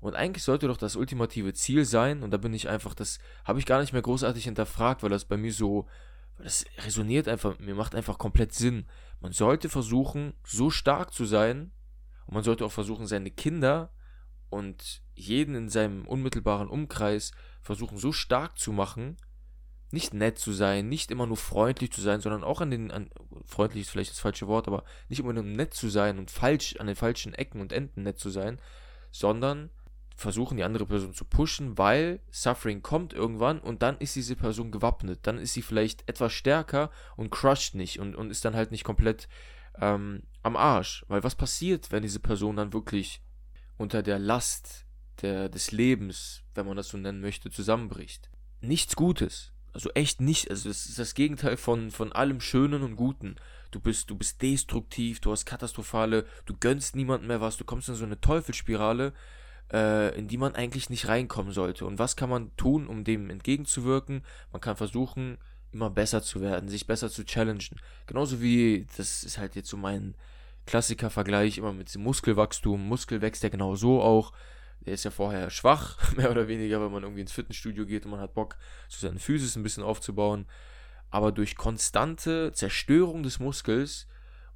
Und 0.00 0.14
eigentlich 0.14 0.44
sollte 0.44 0.66
doch 0.66 0.76
das 0.76 0.96
ultimative 0.96 1.52
Ziel 1.52 1.84
sein, 1.84 2.22
und 2.22 2.30
da 2.30 2.38
bin 2.38 2.54
ich 2.54 2.68
einfach, 2.68 2.94
das 2.94 3.18
habe 3.44 3.58
ich 3.58 3.66
gar 3.66 3.80
nicht 3.80 3.92
mehr 3.92 4.02
großartig 4.02 4.44
hinterfragt, 4.44 5.02
weil 5.02 5.10
das 5.10 5.26
bei 5.26 5.36
mir 5.36 5.52
so, 5.52 5.86
das 6.38 6.64
resoniert 6.84 7.28
einfach, 7.28 7.58
mir 7.58 7.74
macht 7.74 7.94
einfach 7.94 8.16
komplett 8.16 8.54
Sinn. 8.54 8.86
Man 9.20 9.32
sollte 9.32 9.68
versuchen, 9.68 10.32
so 10.42 10.70
stark 10.70 11.12
zu 11.12 11.26
sein, 11.26 11.72
und 12.26 12.34
man 12.34 12.44
sollte 12.44 12.64
auch 12.64 12.72
versuchen, 12.72 13.06
seine 13.06 13.30
Kinder 13.30 13.92
und 14.48 15.02
jeden 15.14 15.54
in 15.54 15.68
seinem 15.68 16.06
unmittelbaren 16.06 16.68
Umkreis 16.68 17.32
versuchen, 17.60 17.98
so 17.98 18.12
stark 18.12 18.58
zu 18.58 18.72
machen, 18.72 19.16
nicht 19.92 20.14
nett 20.14 20.38
zu 20.38 20.52
sein, 20.52 20.88
nicht 20.88 21.10
immer 21.10 21.26
nur 21.26 21.36
freundlich 21.36 21.92
zu 21.92 22.00
sein, 22.00 22.20
sondern 22.20 22.44
auch 22.44 22.60
an 22.60 22.70
den, 22.70 22.90
an, 22.90 23.10
freundlich 23.44 23.82
ist 23.82 23.90
vielleicht 23.90 24.10
das 24.10 24.20
falsche 24.20 24.46
Wort, 24.46 24.68
aber 24.68 24.84
nicht 25.08 25.20
immer 25.20 25.32
nur 25.32 25.42
nett 25.42 25.74
zu 25.74 25.88
sein 25.88 26.18
und 26.18 26.30
falsch, 26.30 26.76
an 26.78 26.86
den 26.86 26.96
falschen 26.96 27.34
Ecken 27.34 27.60
und 27.60 27.72
Enden 27.72 28.04
nett 28.04 28.18
zu 28.18 28.30
sein, 28.30 28.60
sondern 29.10 29.70
versuchen, 30.20 30.56
die 30.56 30.64
andere 30.64 30.86
Person 30.86 31.14
zu 31.14 31.24
pushen, 31.24 31.78
weil 31.78 32.20
Suffering 32.30 32.82
kommt 32.82 33.12
irgendwann 33.12 33.58
und 33.58 33.82
dann 33.82 33.98
ist 33.98 34.14
diese 34.14 34.36
Person 34.36 34.70
gewappnet. 34.70 35.20
Dann 35.22 35.38
ist 35.38 35.54
sie 35.54 35.62
vielleicht 35.62 36.08
etwas 36.08 36.32
stärker 36.32 36.90
und 37.16 37.30
crusht 37.30 37.74
nicht 37.74 37.98
und, 37.98 38.14
und 38.14 38.30
ist 38.30 38.44
dann 38.44 38.54
halt 38.54 38.70
nicht 38.70 38.84
komplett 38.84 39.28
ähm, 39.80 40.22
am 40.42 40.56
Arsch. 40.56 41.04
Weil 41.08 41.24
was 41.24 41.34
passiert, 41.34 41.90
wenn 41.90 42.02
diese 42.02 42.20
Person 42.20 42.56
dann 42.56 42.72
wirklich 42.72 43.22
unter 43.78 44.02
der 44.02 44.18
Last 44.18 44.84
der, 45.22 45.48
des 45.48 45.72
Lebens, 45.72 46.42
wenn 46.54 46.66
man 46.66 46.76
das 46.76 46.88
so 46.88 46.98
nennen 46.98 47.20
möchte, 47.20 47.50
zusammenbricht? 47.50 48.30
Nichts 48.60 48.94
Gutes. 48.94 49.52
Also 49.72 49.90
echt 49.90 50.20
nicht. 50.20 50.50
Also 50.50 50.68
das 50.68 50.86
ist 50.86 50.98
das 50.98 51.14
Gegenteil 51.14 51.56
von, 51.56 51.90
von 51.90 52.12
allem 52.12 52.40
Schönen 52.40 52.82
und 52.82 52.96
Guten. 52.96 53.36
Du 53.70 53.80
bist, 53.80 54.10
du 54.10 54.16
bist 54.16 54.42
destruktiv, 54.42 55.20
du 55.20 55.30
hast 55.30 55.46
katastrophale, 55.46 56.26
du 56.44 56.56
gönnst 56.58 56.96
niemandem 56.96 57.28
mehr 57.28 57.40
was, 57.40 57.56
du 57.56 57.64
kommst 57.64 57.88
in 57.88 57.94
so 57.94 58.04
eine 58.04 58.20
Teufelsspirale, 58.20 59.12
äh, 59.72 60.18
in 60.18 60.26
die 60.26 60.38
man 60.38 60.56
eigentlich 60.56 60.90
nicht 60.90 61.06
reinkommen 61.06 61.52
sollte. 61.52 61.86
Und 61.86 61.98
was 61.98 62.16
kann 62.16 62.30
man 62.30 62.54
tun, 62.56 62.88
um 62.88 63.04
dem 63.04 63.30
entgegenzuwirken? 63.30 64.24
Man 64.50 64.60
kann 64.60 64.76
versuchen, 64.76 65.38
immer 65.72 65.88
besser 65.88 66.22
zu 66.22 66.40
werden, 66.40 66.68
sich 66.68 66.88
besser 66.88 67.10
zu 67.10 67.24
challengen. 67.24 67.80
Genauso 68.06 68.40
wie, 68.40 68.86
das 68.96 69.22
ist 69.22 69.38
halt 69.38 69.54
jetzt 69.54 69.68
so 69.68 69.76
mein 69.76 70.16
Klassiker-Vergleich 70.66 71.58
immer 71.58 71.72
mit 71.72 71.94
dem 71.94 72.02
Muskelwachstum. 72.02 72.86
Muskel 72.86 73.22
wächst 73.22 73.42
ja 73.44 73.48
genau 73.48 73.76
so 73.76 74.02
auch. 74.02 74.32
Der 74.86 74.94
ist 74.94 75.04
ja 75.04 75.10
vorher 75.10 75.50
schwach, 75.50 75.98
mehr 76.16 76.30
oder 76.30 76.48
weniger, 76.48 76.80
wenn 76.80 76.92
man 76.92 77.02
irgendwie 77.02 77.22
ins 77.22 77.32
Fitnessstudio 77.32 77.86
geht 77.86 78.04
und 78.04 78.12
man 78.12 78.20
hat 78.20 78.34
Bock, 78.34 78.56
so 78.88 79.06
seine 79.06 79.18
Physis 79.18 79.56
ein 79.56 79.62
bisschen 79.62 79.82
aufzubauen. 79.82 80.46
Aber 81.10 81.32
durch 81.32 81.56
konstante 81.56 82.52
Zerstörung 82.52 83.22
des 83.22 83.40
Muskels 83.40 84.06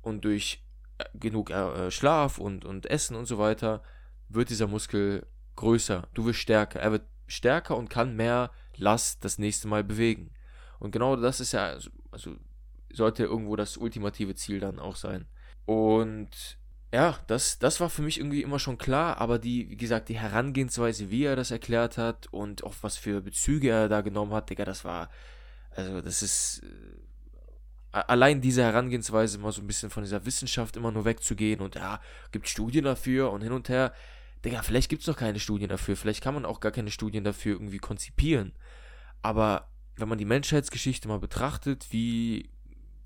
und 0.02 0.24
durch 0.24 0.64
äh, 0.98 1.04
genug 1.14 1.50
äh, 1.50 1.90
Schlaf 1.90 2.38
und, 2.38 2.64
und 2.64 2.86
Essen 2.86 3.16
und 3.16 3.26
so 3.26 3.38
weiter 3.38 3.82
wird 4.28 4.50
dieser 4.50 4.66
Muskel 4.66 5.26
größer, 5.56 6.08
du 6.14 6.24
wirst 6.26 6.40
stärker, 6.40 6.80
er 6.80 6.92
wird 6.92 7.06
stärker 7.26 7.76
und 7.76 7.90
kann 7.90 8.16
mehr 8.16 8.50
Last 8.76 9.24
das 9.24 9.38
nächste 9.38 9.68
Mal 9.68 9.84
bewegen. 9.84 10.30
Und 10.78 10.90
genau 10.90 11.16
das 11.16 11.40
ist 11.40 11.52
ja, 11.52 11.66
also, 11.66 11.90
also 12.10 12.36
sollte 12.92 13.24
irgendwo 13.24 13.56
das 13.56 13.76
ultimative 13.76 14.34
Ziel 14.34 14.60
dann 14.60 14.78
auch 14.78 14.96
sein. 14.96 15.26
Und 15.64 16.58
ja, 16.94 17.18
das, 17.26 17.58
das 17.58 17.80
war 17.80 17.90
für 17.90 18.02
mich 18.02 18.18
irgendwie 18.20 18.42
immer 18.42 18.60
schon 18.60 18.78
klar, 18.78 19.18
aber 19.18 19.40
die, 19.40 19.68
wie 19.68 19.76
gesagt, 19.76 20.08
die 20.08 20.16
Herangehensweise, 20.16 21.10
wie 21.10 21.24
er 21.24 21.34
das 21.34 21.50
erklärt 21.50 21.98
hat 21.98 22.28
und 22.28 22.62
auch 22.62 22.74
was 22.82 22.96
für 22.96 23.20
Bezüge 23.20 23.68
er 23.68 23.88
da 23.88 24.00
genommen 24.00 24.32
hat, 24.32 24.48
Digga, 24.48 24.64
das 24.64 24.84
war, 24.84 25.10
also 25.72 26.00
das 26.00 26.22
ist, 26.22 26.62
äh, 26.62 27.96
allein 27.96 28.40
diese 28.40 28.62
Herangehensweise, 28.62 29.38
mal 29.38 29.50
so 29.50 29.60
ein 29.60 29.66
bisschen 29.66 29.90
von 29.90 30.04
dieser 30.04 30.24
Wissenschaft 30.24 30.76
immer 30.76 30.92
nur 30.92 31.04
wegzugehen 31.04 31.62
und 31.62 31.74
ja, 31.74 32.00
gibt 32.30 32.48
Studien 32.48 32.84
dafür 32.84 33.32
und 33.32 33.42
hin 33.42 33.50
und 33.50 33.68
her, 33.68 33.92
Digga, 34.44 34.62
vielleicht 34.62 34.88
gibt 34.88 35.02
es 35.02 35.08
noch 35.08 35.16
keine 35.16 35.40
Studien 35.40 35.70
dafür, 35.70 35.96
vielleicht 35.96 36.22
kann 36.22 36.34
man 36.34 36.44
auch 36.44 36.60
gar 36.60 36.70
keine 36.70 36.92
Studien 36.92 37.24
dafür 37.24 37.54
irgendwie 37.54 37.78
konzipieren. 37.78 38.52
Aber 39.20 39.68
wenn 39.96 40.08
man 40.08 40.18
die 40.18 40.24
Menschheitsgeschichte 40.24 41.08
mal 41.08 41.18
betrachtet, 41.18 41.88
wie, 41.90 42.50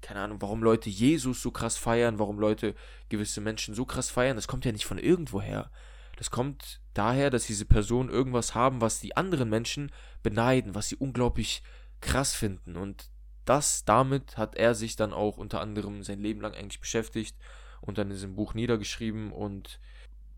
keine 0.01 0.21
Ahnung, 0.21 0.41
warum 0.41 0.63
Leute 0.63 0.91
Jesus 0.91 1.43
so 1.43 1.51
krass 1.51 1.77
feiern, 1.77 2.19
warum 2.19 2.39
Leute 2.39 2.75
gewisse 3.09 3.41
Menschen 3.41 3.75
so 3.75 3.85
krass 3.85 4.11
feiern, 4.11 4.37
das 4.37 4.49
kommt 4.49 4.65
ja 4.65 4.73
nicht 4.73 4.87
von 4.87 4.99
irgendwoher. 4.99 5.71
Das 6.17 6.31
kommt 6.31 6.81
daher, 6.95 7.31
dass 7.31 7.47
diese 7.47 7.65
Personen 7.65 8.09
irgendwas 8.09 8.55
haben, 8.55 8.81
was 8.81 8.99
die 9.01 9.17
anderen 9.17 9.49
Menschen 9.49 9.93
beneiden, 10.23 10.75
was 10.75 10.89
sie 10.89 10.97
unglaublich 10.97 11.63
krass 12.01 12.35
finden. 12.35 12.77
Und 12.77 13.11
das, 13.45 13.85
damit 13.85 14.37
hat 14.37 14.57
er 14.57 14.75
sich 14.75 14.97
dann 14.97 15.13
auch 15.13 15.37
unter 15.37 15.61
anderem 15.61 16.03
sein 16.03 16.21
Leben 16.21 16.41
lang 16.41 16.55
eigentlich 16.55 16.81
beschäftigt 16.81 17.37
und 17.81 17.99
dann 17.99 18.09
in 18.09 18.15
diesem 18.15 18.35
Buch 18.35 18.55
niedergeschrieben. 18.55 19.33
Und 19.33 19.79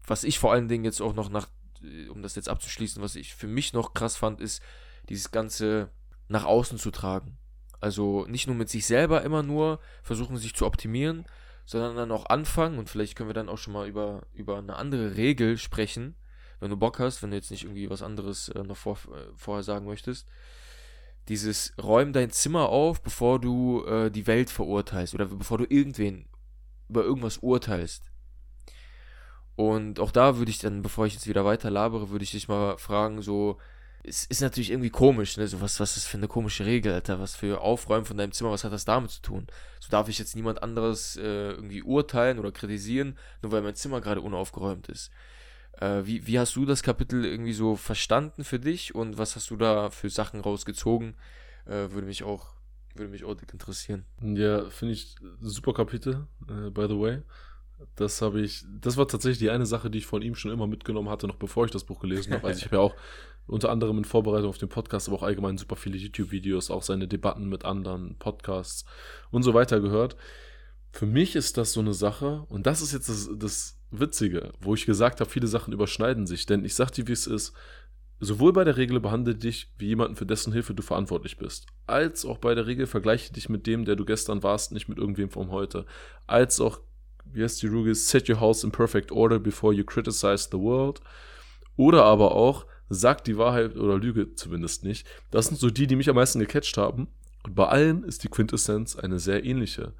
was 0.06 0.22
ich 0.22 0.38
vor 0.38 0.52
allen 0.52 0.68
Dingen 0.68 0.84
jetzt 0.84 1.00
auch 1.00 1.14
noch 1.14 1.30
nach, 1.30 1.48
um 2.10 2.22
das 2.22 2.34
jetzt 2.34 2.48
abzuschließen, 2.48 3.02
was 3.02 3.16
ich 3.16 3.34
für 3.34 3.48
mich 3.48 3.72
noch 3.72 3.94
krass 3.94 4.16
fand, 4.16 4.40
ist, 4.40 4.62
dieses 5.08 5.30
Ganze 5.30 5.90
nach 6.28 6.44
außen 6.44 6.78
zu 6.78 6.90
tragen. 6.90 7.38
Also 7.80 8.26
nicht 8.26 8.46
nur 8.46 8.56
mit 8.56 8.68
sich 8.68 8.86
selber 8.86 9.22
immer 9.22 9.42
nur 9.42 9.80
versuchen, 10.02 10.36
sich 10.36 10.54
zu 10.54 10.66
optimieren, 10.66 11.24
sondern 11.64 11.96
dann 11.96 12.12
auch 12.12 12.26
anfangen 12.26 12.78
und 12.78 12.88
vielleicht 12.88 13.16
können 13.16 13.28
wir 13.28 13.34
dann 13.34 13.48
auch 13.48 13.58
schon 13.58 13.72
mal 13.72 13.88
über, 13.88 14.22
über 14.34 14.58
eine 14.58 14.76
andere 14.76 15.16
Regel 15.16 15.56
sprechen, 15.56 16.16
wenn 16.58 16.70
du 16.70 16.76
Bock 16.76 16.98
hast, 16.98 17.22
wenn 17.22 17.30
du 17.30 17.36
jetzt 17.36 17.50
nicht 17.50 17.64
irgendwie 17.64 17.88
was 17.88 18.02
anderes 18.02 18.48
äh, 18.50 18.62
noch 18.62 18.76
vor, 18.76 18.96
äh, 18.96 19.32
vorher 19.36 19.62
sagen 19.62 19.86
möchtest. 19.86 20.26
Dieses 21.28 21.72
räum 21.80 22.12
dein 22.12 22.30
Zimmer 22.30 22.68
auf, 22.68 23.02
bevor 23.02 23.40
du 23.40 23.84
äh, 23.84 24.10
die 24.10 24.26
Welt 24.26 24.50
verurteilst 24.50 25.14
oder 25.14 25.26
bevor 25.26 25.58
du 25.58 25.64
irgendwen 25.68 26.28
über 26.88 27.04
irgendwas 27.04 27.38
urteilst. 27.38 28.10
Und 29.56 30.00
auch 30.00 30.10
da 30.10 30.38
würde 30.38 30.50
ich 30.50 30.58
dann, 30.58 30.82
bevor 30.82 31.06
ich 31.06 31.14
jetzt 31.14 31.28
wieder 31.28 31.44
weiter 31.44 31.70
labere, 31.70 32.10
würde 32.10 32.24
ich 32.24 32.30
dich 32.30 32.48
mal 32.48 32.78
fragen, 32.78 33.22
so, 33.22 33.58
es 34.02 34.24
ist 34.24 34.40
natürlich 34.40 34.70
irgendwie 34.70 34.90
komisch, 34.90 35.36
ne? 35.36 35.46
So, 35.46 35.60
was, 35.60 35.78
was 35.80 35.96
ist 35.96 36.06
für 36.06 36.16
eine 36.16 36.28
komische 36.28 36.64
Regel, 36.64 36.92
Alter? 36.92 37.20
Was 37.20 37.36
für 37.36 37.60
Aufräumen 37.60 38.04
von 38.04 38.16
deinem 38.16 38.32
Zimmer, 38.32 38.50
was 38.50 38.64
hat 38.64 38.72
das 38.72 38.84
damit 38.84 39.10
zu 39.10 39.22
tun? 39.22 39.46
So 39.80 39.88
darf 39.90 40.08
ich 40.08 40.18
jetzt 40.18 40.36
niemand 40.36 40.62
anderes 40.62 41.16
äh, 41.16 41.50
irgendwie 41.50 41.82
urteilen 41.82 42.38
oder 42.38 42.52
kritisieren, 42.52 43.18
nur 43.42 43.52
weil 43.52 43.62
mein 43.62 43.74
Zimmer 43.74 44.00
gerade 44.00 44.20
unaufgeräumt 44.22 44.88
ist. 44.88 45.10
Äh, 45.80 46.04
wie, 46.04 46.26
wie 46.26 46.38
hast 46.38 46.56
du 46.56 46.64
das 46.64 46.82
Kapitel 46.82 47.24
irgendwie 47.24 47.52
so 47.52 47.76
verstanden 47.76 48.44
für 48.44 48.58
dich 48.58 48.94
und 48.94 49.18
was 49.18 49.36
hast 49.36 49.50
du 49.50 49.56
da 49.56 49.90
für 49.90 50.10
Sachen 50.10 50.40
rausgezogen? 50.40 51.14
Äh, 51.66 51.90
würde 51.90 52.06
mich 52.06 52.22
auch, 52.22 52.54
würde 52.94 53.10
mich 53.10 53.24
auch 53.24 53.36
interessieren. 53.52 54.04
Ja, 54.22 54.68
finde 54.70 54.94
ich 54.94 55.16
super 55.40 55.74
Kapitel, 55.74 56.26
äh, 56.48 56.70
by 56.70 56.86
the 56.88 56.98
way. 56.98 57.22
Das 57.96 58.20
habe 58.20 58.42
ich, 58.42 58.64
das 58.80 58.96
war 58.98 59.08
tatsächlich 59.08 59.38
die 59.38 59.50
eine 59.50 59.64
Sache, 59.64 59.90
die 59.90 59.98
ich 59.98 60.06
von 60.06 60.20
ihm 60.20 60.34
schon 60.34 60.50
immer 60.50 60.66
mitgenommen 60.66 61.08
hatte, 61.08 61.26
noch 61.26 61.36
bevor 61.36 61.64
ich 61.64 61.70
das 61.70 61.84
Buch 61.84 62.00
gelesen 62.00 62.34
habe. 62.34 62.46
Also 62.46 62.58
ich 62.58 62.64
habe 62.66 62.76
ja 62.76 62.82
auch 62.82 62.94
unter 63.50 63.70
anderem 63.70 63.98
in 63.98 64.04
Vorbereitung 64.04 64.48
auf 64.48 64.58
den 64.58 64.68
Podcast, 64.68 65.08
aber 65.08 65.18
auch 65.18 65.22
allgemein 65.22 65.58
super 65.58 65.76
viele 65.76 65.96
YouTube-Videos, 65.96 66.70
auch 66.70 66.82
seine 66.82 67.08
Debatten 67.08 67.48
mit 67.48 67.64
anderen 67.64 68.16
Podcasts 68.18 68.84
und 69.30 69.42
so 69.42 69.54
weiter 69.54 69.80
gehört. 69.80 70.16
Für 70.92 71.06
mich 71.06 71.36
ist 71.36 71.56
das 71.56 71.72
so 71.72 71.80
eine 71.80 71.94
Sache, 71.94 72.44
und 72.48 72.66
das 72.66 72.82
ist 72.82 72.92
jetzt 72.92 73.08
das, 73.08 73.30
das 73.36 73.78
Witzige, 73.90 74.52
wo 74.60 74.74
ich 74.74 74.86
gesagt 74.86 75.20
habe, 75.20 75.30
viele 75.30 75.46
Sachen 75.46 75.72
überschneiden 75.72 76.26
sich, 76.26 76.46
denn 76.46 76.64
ich 76.64 76.74
sag 76.74 76.90
dir, 76.90 77.06
wie 77.08 77.12
es 77.12 77.26
ist, 77.26 77.52
sowohl 78.20 78.52
bei 78.52 78.64
der 78.64 78.76
Regel 78.76 79.00
behandle 79.00 79.34
dich 79.34 79.72
wie 79.78 79.88
jemanden, 79.88 80.16
für 80.16 80.26
dessen 80.26 80.52
Hilfe 80.52 80.74
du 80.74 80.82
verantwortlich 80.82 81.38
bist, 81.38 81.66
als 81.86 82.24
auch 82.24 82.38
bei 82.38 82.54
der 82.54 82.66
Regel 82.66 82.86
vergleiche 82.86 83.32
dich 83.32 83.48
mit 83.48 83.66
dem, 83.66 83.84
der 83.84 83.96
du 83.96 84.04
gestern 84.04 84.42
warst, 84.42 84.72
nicht 84.72 84.88
mit 84.88 84.98
irgendwem 84.98 85.30
von 85.30 85.50
heute, 85.50 85.86
als 86.26 86.60
auch, 86.60 86.80
wie 87.24 87.42
heißt 87.42 87.62
die 87.62 87.68
Rugel, 87.68 87.94
set 87.94 88.28
your 88.28 88.40
house 88.40 88.62
in 88.62 88.70
perfect 88.70 89.10
order 89.10 89.38
before 89.38 89.72
you 89.72 89.84
criticize 89.84 90.48
the 90.50 90.58
world, 90.58 91.00
oder 91.76 92.04
aber 92.04 92.32
auch, 92.32 92.66
sagt 92.90 93.28
die 93.28 93.38
Wahrheit 93.38 93.76
oder 93.76 93.96
Lüge 93.96 94.34
zumindest 94.34 94.84
nicht. 94.84 95.06
Das 95.30 95.46
sind 95.46 95.58
so 95.58 95.70
die, 95.70 95.86
die 95.86 95.96
mich 95.96 96.10
am 96.10 96.16
meisten 96.16 96.40
gecatcht 96.40 96.76
haben. 96.76 97.08
Und 97.44 97.54
bei 97.54 97.66
allen 97.66 98.04
ist 98.04 98.24
die 98.24 98.28
Quintessenz 98.28 98.96
eine 98.96 99.18
sehr 99.18 99.44
ähnliche. 99.44 99.94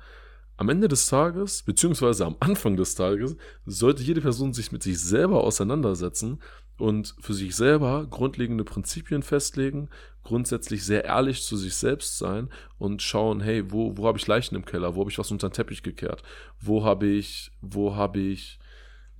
Am 0.57 0.68
Ende 0.68 0.88
des 0.88 1.07
Tages, 1.07 1.62
beziehungsweise 1.62 2.26
am 2.26 2.36
Anfang 2.41 2.76
des 2.76 2.95
Tages, 2.95 3.36
sollte 3.64 4.03
jede 4.03 4.20
Person 4.20 4.53
sich 4.53 4.72
mit 4.72 4.82
sich 4.82 5.01
selber 5.01 5.43
auseinandersetzen 5.43 6.38
und 6.76 7.14
für 7.20 7.32
sich 7.32 7.57
selber 7.57 8.07
grundlegende 8.11 8.64
Prinzipien 8.64 9.22
festlegen, 9.22 9.88
grundsätzlich 10.22 10.84
sehr 10.84 11.05
ehrlich 11.05 11.43
zu 11.43 11.57
sich 11.57 11.76
selbst 11.76 12.18
sein 12.18 12.51
und 12.78 13.01
schauen, 13.01 13.41
hey, 13.41 13.70
wo, 13.72 13.97
wo 13.97 14.07
habe 14.07 14.18
ich 14.18 14.26
Leichen 14.26 14.55
im 14.55 14.66
Keller, 14.66 14.95
wo 14.95 15.01
habe 15.01 15.11
ich 15.11 15.18
was 15.18 15.30
unter 15.30 15.49
den 15.49 15.55
Teppich 15.55 15.82
gekehrt, 15.82 16.22
wo 16.61 16.84
habe 16.84 17.07
ich, 17.07 17.53
wo 17.62 17.95
habe 17.95 18.18
ich 18.18 18.59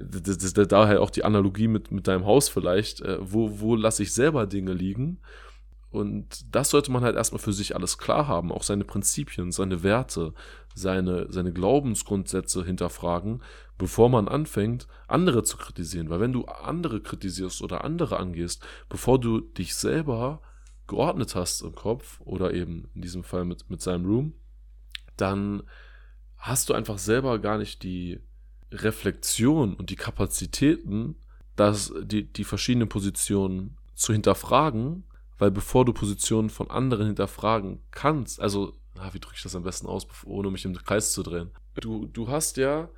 das, 0.03 0.39
das, 0.39 0.53
das, 0.53 0.69
daher 0.69 1.03
auch 1.03 1.11
die 1.11 1.25
Analogie 1.25 1.69
mit, 1.69 1.91
mit 1.91 2.09
deinem 2.09 2.25
Haus 2.25 2.49
vielleicht, 2.49 3.01
äh, 3.03 3.19
wo, 3.21 3.61
wo 3.61 3.77
lasse 3.77 4.03
ich 4.03 4.13
selber 4.13 4.47
Dinge 4.47 4.73
liegen? 4.73 5.21
Und 5.91 6.55
das 6.55 6.71
sollte 6.71 6.93
man 6.93 7.03
halt 7.03 7.17
erstmal 7.17 7.41
für 7.41 7.53
sich 7.53 7.75
alles 7.75 7.99
klar 7.99 8.29
haben, 8.29 8.53
auch 8.53 8.63
seine 8.63 8.85
Prinzipien, 8.85 9.51
seine 9.51 9.83
Werte, 9.83 10.35
seine, 10.75 11.27
seine 11.33 11.53
Glaubensgrundsätze 11.53 12.65
hinterfragen, 12.65 13.43
bevor 13.77 14.09
man 14.09 14.29
anfängt, 14.29 14.87
andere 15.09 15.43
zu 15.43 15.57
kritisieren. 15.57 16.09
Weil 16.09 16.21
wenn 16.21 16.33
du 16.33 16.45
andere 16.45 17.01
kritisierst 17.01 17.61
oder 17.63 17.83
andere 17.83 18.19
angehst, 18.19 18.65
bevor 18.89 19.19
du 19.19 19.41
dich 19.41 19.75
selber 19.75 20.41
geordnet 20.87 21.35
hast 21.35 21.63
im 21.63 21.75
Kopf 21.75 22.21
oder 22.21 22.55
eben 22.55 22.89
in 22.95 23.03
diesem 23.03 23.25
Fall 23.25 23.45
mit, 23.45 23.69
mit 23.69 23.81
seinem 23.81 24.07
Room, 24.07 24.35
dann 25.17 25.65
hast 26.37 26.69
du 26.69 26.75
einfach 26.75 26.99
selber 26.99 27.39
gar 27.41 27.59
nicht 27.59 27.83
die, 27.83 28.21
Reflexion 28.73 29.75
und 29.75 29.91
die 29.91 29.97
Kapazitäten, 29.97 31.17
dass 31.57 31.93
die, 32.03 32.25
die 32.25 32.45
verschiedenen 32.45 32.89
Positionen 32.89 33.77
zu 33.95 34.13
hinterfragen, 34.13 35.05
weil 35.39 35.51
bevor 35.51 35.85
du 35.85 35.93
Positionen 35.93 36.51
von 36.51 36.71
anderen 36.71 37.07
hinterfragen 37.07 37.81
kannst, 37.91 38.41
also, 38.41 38.75
wie 39.13 39.21
drücke 39.21 39.37
ich 39.37 39.43
das 39.43 39.57
am 39.57 39.63
besten 39.63 39.87
aus, 39.87 40.07
ohne 40.25 40.51
mich 40.51 40.65
im 40.65 40.75
Kreis 40.75 41.13
zu 41.13 41.23
drehen? 41.23 41.51
Du, 41.75 42.07
du 42.07 42.29
hast 42.29 42.57
ja, 42.57 42.91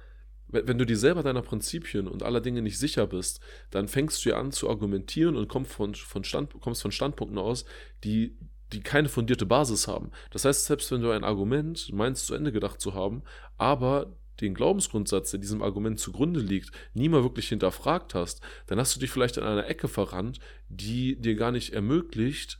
wenn 0.48 0.78
du 0.78 0.84
dir 0.84 0.98
selber 0.98 1.22
deiner 1.22 1.42
Prinzipien 1.42 2.08
und 2.08 2.22
aller 2.22 2.40
Dinge 2.40 2.62
nicht 2.62 2.78
sicher 2.78 3.06
bist, 3.06 3.40
dann 3.70 3.88
fängst 3.88 4.24
du 4.24 4.30
ja 4.30 4.38
an 4.38 4.52
zu 4.52 4.68
argumentieren 4.68 5.36
und 5.36 5.48
kommst 5.48 5.72
von, 5.72 5.94
von, 5.94 6.24
Stand, 6.24 6.52
kommst 6.60 6.82
von 6.82 6.92
Standpunkten 6.92 7.38
aus, 7.38 7.64
die, 8.04 8.36
die 8.72 8.80
keine 8.80 9.08
fundierte 9.08 9.46
Basis 9.46 9.86
haben. 9.86 10.10
Das 10.30 10.44
heißt, 10.44 10.66
selbst 10.66 10.90
wenn 10.90 11.00
du 11.00 11.10
ein 11.10 11.24
Argument 11.24 11.90
meinst, 11.92 12.26
zu 12.26 12.34
Ende 12.34 12.52
gedacht 12.52 12.80
zu 12.80 12.94
haben, 12.94 13.22
aber 13.56 14.16
den 14.40 14.54
Glaubensgrundsatz, 14.54 15.30
der 15.30 15.40
diesem 15.40 15.62
Argument 15.62 15.98
zugrunde 16.00 16.40
liegt, 16.40 16.70
nie 16.94 17.08
mal 17.08 17.22
wirklich 17.22 17.48
hinterfragt 17.48 18.14
hast, 18.14 18.40
dann 18.66 18.78
hast 18.78 18.96
du 18.96 19.00
dich 19.00 19.10
vielleicht 19.10 19.38
an 19.38 19.44
einer 19.44 19.66
Ecke 19.68 19.88
verrannt, 19.88 20.40
die 20.68 21.16
dir 21.20 21.34
gar 21.34 21.52
nicht 21.52 21.72
ermöglicht, 21.72 22.58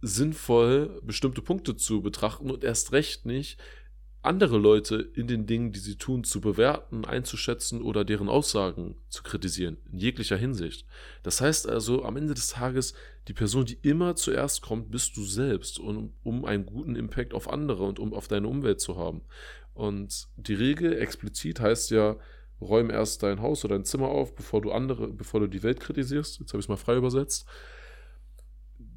sinnvoll 0.00 1.00
bestimmte 1.02 1.42
Punkte 1.42 1.76
zu 1.76 2.02
betrachten 2.02 2.50
und 2.50 2.62
erst 2.62 2.92
recht 2.92 3.26
nicht 3.26 3.58
andere 4.22 4.58
Leute 4.58 4.96
in 5.14 5.26
den 5.28 5.46
Dingen, 5.46 5.72
die 5.72 5.78
sie 5.78 5.96
tun, 5.96 6.24
zu 6.24 6.40
bewerten, 6.40 7.04
einzuschätzen 7.04 7.80
oder 7.82 8.04
deren 8.04 8.28
Aussagen 8.28 8.96
zu 9.08 9.22
kritisieren, 9.22 9.78
in 9.92 9.98
jeglicher 9.98 10.36
Hinsicht. 10.36 10.86
Das 11.22 11.40
heißt 11.40 11.68
also, 11.68 12.04
am 12.04 12.16
Ende 12.16 12.34
des 12.34 12.48
Tages, 12.48 12.94
die 13.28 13.32
Person, 13.32 13.64
die 13.64 13.78
immer 13.82 14.16
zuerst 14.16 14.60
kommt, 14.60 14.90
bist 14.90 15.16
du 15.16 15.24
selbst, 15.24 15.78
um, 15.78 16.12
um 16.24 16.44
einen 16.44 16.66
guten 16.66 16.96
Impact 16.96 17.32
auf 17.32 17.48
andere 17.48 17.84
und 17.84 18.00
um 18.00 18.12
auf 18.12 18.26
deine 18.26 18.48
Umwelt 18.48 18.80
zu 18.80 18.96
haben. 18.96 19.22
Und 19.78 20.26
die 20.34 20.54
Regel 20.54 20.98
explizit 20.98 21.60
heißt 21.60 21.92
ja, 21.92 22.16
räum 22.60 22.90
erst 22.90 23.22
dein 23.22 23.40
Haus 23.40 23.64
oder 23.64 23.76
dein 23.76 23.84
Zimmer 23.84 24.08
auf, 24.08 24.34
bevor 24.34 24.60
du 24.60 24.72
andere, 24.72 25.06
bevor 25.06 25.38
du 25.38 25.46
die 25.46 25.62
Welt 25.62 25.78
kritisierst. 25.78 26.40
Jetzt 26.40 26.52
habe 26.52 26.58
ich 26.58 26.64
es 26.64 26.68
mal 26.68 26.76
frei 26.76 26.96
übersetzt. 26.96 27.46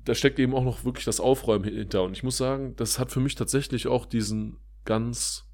Da 0.04 0.16
steckt 0.16 0.40
eben 0.40 0.56
auch 0.56 0.64
noch 0.64 0.84
wirklich 0.84 1.06
das 1.06 1.20
Aufräumen 1.20 1.66
hinter. 1.66 2.02
Und 2.02 2.14
ich 2.14 2.24
muss 2.24 2.38
sagen, 2.38 2.76
das 2.78 2.98
hat 2.98 3.12
für 3.12 3.20
mich 3.20 3.36
tatsächlich 3.36 3.86
auch 3.86 4.08
diesen 4.08 4.58
ganz 4.84 5.46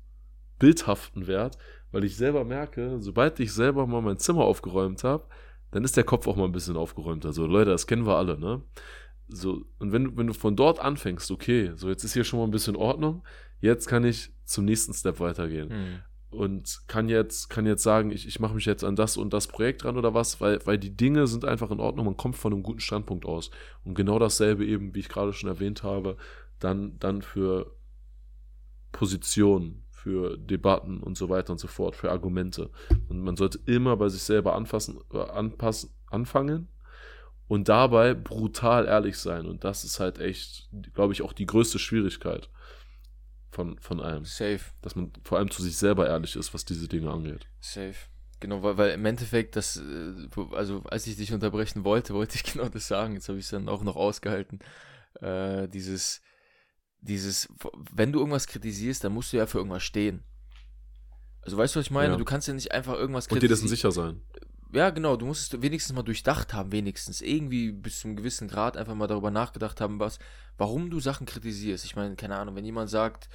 bildhaften 0.59 1.27
Wert, 1.27 1.57
weil 1.91 2.05
ich 2.05 2.15
selber 2.15 2.45
merke, 2.45 2.95
sobald 3.01 3.37
ich 3.41 3.51
selber 3.51 3.85
mal 3.85 4.01
mein 4.01 4.19
Zimmer 4.19 4.45
aufgeräumt 4.45 5.03
habe, 5.03 5.27
dann 5.71 5.83
ist 5.83 5.97
der 5.97 6.05
Kopf 6.05 6.25
auch 6.27 6.37
mal 6.37 6.45
ein 6.45 6.53
bisschen 6.53 6.77
aufgeräumt. 6.77 7.25
Also 7.25 7.45
Leute, 7.45 7.71
das 7.71 7.85
kennen 7.85 8.05
wir 8.05 8.15
alle, 8.15 8.39
ne? 8.39 8.61
So, 9.27 9.65
und 9.79 9.91
wenn, 9.91 10.15
wenn 10.15 10.27
du 10.27 10.33
von 10.33 10.55
dort 10.55 10.79
anfängst, 10.79 11.31
okay, 11.31 11.73
so 11.75 11.89
jetzt 11.89 12.05
ist 12.05 12.13
hier 12.13 12.23
schon 12.23 12.39
mal 12.39 12.45
ein 12.45 12.51
bisschen 12.51 12.77
Ordnung, 12.77 13.23
jetzt 13.59 13.87
kann 13.87 14.03
ich 14.03 14.31
zum 14.45 14.65
nächsten 14.65 14.93
Step 14.93 15.19
weitergehen. 15.19 15.69
Mhm. 15.69 15.99
Und 16.29 16.81
kann 16.87 17.07
jetzt, 17.07 17.49
kann 17.49 17.65
jetzt 17.65 17.83
sagen, 17.83 18.11
ich, 18.11 18.27
ich 18.27 18.39
mache 18.39 18.53
mich 18.53 18.65
jetzt 18.65 18.83
an 18.83 18.97
das 18.97 19.15
und 19.15 19.31
das 19.31 19.47
Projekt 19.47 19.85
ran 19.85 19.97
oder 19.97 20.13
was, 20.13 20.41
weil, 20.41 20.59
weil 20.65 20.77
die 20.77 20.95
Dinge 20.95 21.25
sind 21.25 21.45
einfach 21.45 21.71
in 21.71 21.79
Ordnung, 21.79 22.05
man 22.05 22.17
kommt 22.17 22.35
von 22.35 22.51
einem 22.51 22.63
guten 22.63 22.81
Standpunkt 22.81 23.25
aus. 23.25 23.49
Und 23.85 23.95
genau 23.95 24.19
dasselbe 24.19 24.65
eben, 24.65 24.93
wie 24.93 24.99
ich 24.99 25.09
gerade 25.09 25.31
schon 25.31 25.49
erwähnt 25.49 25.83
habe, 25.83 26.17
dann, 26.59 26.99
dann 26.99 27.21
für 27.21 27.71
Positionen, 28.91 29.83
für 29.89 30.37
Debatten 30.37 31.01
und 31.01 31.17
so 31.17 31.29
weiter 31.29 31.53
und 31.53 31.59
so 31.59 31.67
fort, 31.67 31.95
für 31.95 32.11
Argumente. 32.11 32.71
Und 33.07 33.21
man 33.21 33.37
sollte 33.37 33.59
immer 33.65 33.95
bei 33.95 34.09
sich 34.09 34.23
selber 34.23 34.53
anfassen, 34.53 34.99
äh, 35.13 35.19
anpassen, 35.19 35.91
anfangen 36.07 36.67
und 37.47 37.69
dabei 37.69 38.13
brutal 38.13 38.85
ehrlich 38.85 39.17
sein. 39.17 39.45
Und 39.45 39.63
das 39.63 39.85
ist 39.85 40.01
halt 40.01 40.19
echt, 40.19 40.69
glaube 40.93 41.13
ich, 41.13 41.21
auch 41.21 41.31
die 41.31 41.45
größte 41.45 41.79
Schwierigkeit 41.79 42.49
von, 43.49 43.77
von 43.79 43.99
allem. 43.99 44.25
Safe. 44.25 44.61
Dass 44.81 44.95
man 44.95 45.11
vor 45.23 45.37
allem 45.37 45.51
zu 45.51 45.61
sich 45.61 45.77
selber 45.77 46.07
ehrlich 46.07 46.35
ist, 46.35 46.53
was 46.53 46.65
diese 46.65 46.87
Dinge 46.87 47.11
angeht. 47.11 47.47
Safe. 47.59 47.95
Genau, 48.39 48.61
weil, 48.61 48.77
weil 48.77 48.91
im 48.91 49.05
Endeffekt, 49.05 49.55
das, 49.55 49.77
äh, 49.77 50.27
also 50.51 50.83
als 50.83 51.07
ich 51.07 51.17
dich 51.17 51.33
unterbrechen 51.33 51.83
wollte, 51.83 52.13
wollte 52.13 52.35
ich 52.35 52.43
genau 52.53 52.69
das 52.69 52.87
sagen. 52.87 53.15
Jetzt 53.15 53.29
habe 53.29 53.39
ich 53.39 53.45
es 53.45 53.51
dann 53.51 53.69
auch 53.69 53.83
noch 53.83 53.95
ausgehalten. 53.95 54.59
Äh, 55.21 55.67
dieses, 55.67 56.21
dieses, 57.01 57.49
wenn 57.91 58.11
du 58.11 58.19
irgendwas 58.19 58.47
kritisierst, 58.47 59.03
dann 59.03 59.13
musst 59.13 59.33
du 59.33 59.37
ja 59.37 59.47
für 59.47 59.57
irgendwas 59.57 59.83
stehen. 59.83 60.23
Also 61.41 61.57
weißt 61.57 61.75
du, 61.75 61.79
was 61.79 61.85
ich 61.85 61.91
meine? 61.91 62.13
Ja. 62.13 62.17
Du 62.17 62.25
kannst 62.25 62.47
ja 62.47 62.53
nicht 62.53 62.73
einfach 62.73 62.93
irgendwas 62.93 63.27
Und 63.27 63.41
dir 63.41 63.47
dessen 63.47 63.67
kritisieren. 63.67 63.91
sicher 63.91 63.91
sein. 63.91 64.21
Ja, 64.73 64.89
genau, 64.89 65.15
du 65.15 65.25
musst 65.25 65.53
es 65.53 65.61
wenigstens 65.61 65.95
mal 65.95 66.03
durchdacht 66.03 66.53
haben, 66.53 66.71
wenigstens. 66.71 67.21
Irgendwie 67.21 67.71
bis 67.71 67.99
zu 67.99 68.07
einem 68.07 68.17
gewissen 68.17 68.47
Grad 68.47 68.75
einfach 68.75 68.95
mal 68.95 69.07
darüber 69.07 69.31
nachgedacht 69.31 69.79
haben, 69.79 69.99
was, 69.99 70.19
warum 70.57 70.89
du 70.89 70.99
Sachen 70.99 71.25
kritisierst. 71.25 71.85
Ich 71.85 71.95
meine, 71.95 72.15
keine 72.15 72.35
Ahnung, 72.35 72.55
wenn 72.55 72.65
jemand 72.65 72.89
sagt, 72.89 73.29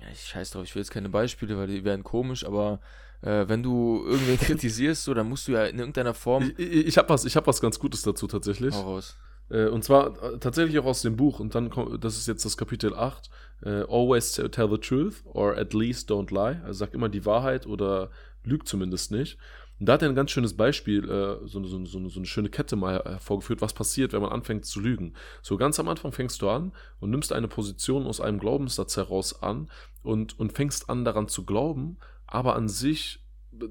ja, 0.00 0.06
ich 0.12 0.24
scheiß 0.24 0.50
drauf, 0.50 0.64
ich 0.64 0.74
will 0.74 0.82
jetzt 0.82 0.90
keine 0.90 1.08
Beispiele, 1.08 1.56
weil 1.56 1.68
die 1.68 1.84
wären 1.84 2.02
komisch, 2.02 2.44
aber 2.44 2.80
äh, 3.22 3.48
wenn 3.48 3.62
du 3.62 4.04
irgendwen 4.04 4.38
kritisierst, 4.40 5.04
so, 5.04 5.14
dann 5.14 5.28
musst 5.28 5.48
du 5.48 5.52
ja 5.52 5.64
in 5.64 5.78
irgendeiner 5.78 6.14
Form. 6.14 6.52
Ich, 6.56 6.58
ich, 6.58 6.86
ich 6.88 6.98
habe 6.98 7.08
was, 7.08 7.24
ich 7.24 7.36
hab 7.36 7.46
was 7.46 7.60
ganz 7.60 7.78
Gutes 7.78 8.02
dazu 8.02 8.26
tatsächlich. 8.26 8.74
Hau 8.74 8.94
raus. 8.94 9.16
Äh, 9.48 9.66
und 9.66 9.84
zwar 9.84 10.22
äh, 10.22 10.38
tatsächlich 10.38 10.78
auch 10.78 10.86
aus 10.86 11.02
dem 11.02 11.16
Buch. 11.16 11.40
Und 11.40 11.54
dann 11.54 11.70
kommt, 11.70 12.02
das 12.02 12.16
ist 12.16 12.26
jetzt 12.26 12.44
das 12.44 12.56
Kapitel 12.56 12.94
8. 12.94 13.30
Äh, 13.64 13.68
Always 13.88 14.32
tell 14.32 14.68
the 14.68 14.78
truth 14.78 15.22
or 15.24 15.56
at 15.56 15.74
least 15.74 16.10
don't 16.10 16.32
lie. 16.32 16.60
Also 16.64 16.84
sag 16.84 16.94
immer 16.94 17.08
die 17.08 17.24
Wahrheit 17.24 17.66
oder 17.66 18.10
lüg 18.44 18.66
zumindest 18.66 19.12
nicht. 19.12 19.38
Und 19.82 19.86
da 19.86 19.94
hat 19.94 20.02
er 20.02 20.08
ein 20.08 20.14
ganz 20.14 20.30
schönes 20.30 20.56
Beispiel, 20.56 21.10
äh, 21.10 21.44
so, 21.44 21.64
so, 21.64 21.84
so, 21.84 22.08
so 22.08 22.20
eine 22.20 22.26
schöne 22.26 22.48
Kette 22.48 22.76
mal 22.76 23.02
hervorgeführt, 23.02 23.62
was 23.62 23.72
passiert, 23.72 24.12
wenn 24.12 24.22
man 24.22 24.30
anfängt 24.30 24.64
zu 24.64 24.78
lügen. 24.78 25.14
So 25.42 25.56
ganz 25.56 25.80
am 25.80 25.88
Anfang 25.88 26.12
fängst 26.12 26.40
du 26.40 26.48
an 26.48 26.70
und 27.00 27.10
nimmst 27.10 27.32
eine 27.32 27.48
Position 27.48 28.06
aus 28.06 28.20
einem 28.20 28.38
Glaubenssatz 28.38 28.96
heraus 28.96 29.42
an 29.42 29.68
und, 30.04 30.38
und 30.38 30.52
fängst 30.52 30.88
an 30.88 31.04
daran 31.04 31.26
zu 31.26 31.44
glauben, 31.44 31.96
aber 32.28 32.54
an 32.54 32.68
sich 32.68 33.24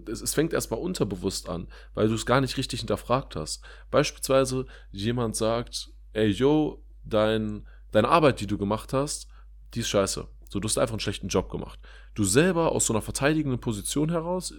es, 0.09 0.22
es 0.22 0.34
fängt 0.34 0.51
erstmal 0.51 0.82
unterbewusst 0.82 1.47
an, 1.47 1.70
weil 1.93 2.09
du 2.09 2.16
es 2.16 2.26
gar 2.26 2.41
nicht 2.41 2.57
richtig 2.57 2.82
hinterfragt 2.82 3.38
hast. 3.38 3.64
Beispielsweise 3.89 4.66
jemand 4.91 5.38
sagt, 5.38 5.91
ey 6.12 6.28
yo, 6.28 6.84
dein, 7.05 7.66
deine 7.93 8.09
Arbeit, 8.09 8.41
die 8.41 8.47
du 8.47 8.57
gemacht 8.57 8.91
hast, 8.91 9.30
die 9.76 9.80
ist 9.80 9.88
scheiße. 9.88 10.28
So, 10.49 10.59
du 10.59 10.68
hast 10.68 10.78
einfach 10.78 10.95
einen 10.95 10.99
schlechten 10.99 11.30
Job 11.30 11.49
gemacht. 11.49 11.80
Du 12.16 12.26
selber 12.26 12.74
aus 12.74 12.86
so 12.86 12.91
einer 12.91 13.01
verteidigenden 13.01 13.62
Position 13.62 14.09
heraus 14.09 14.53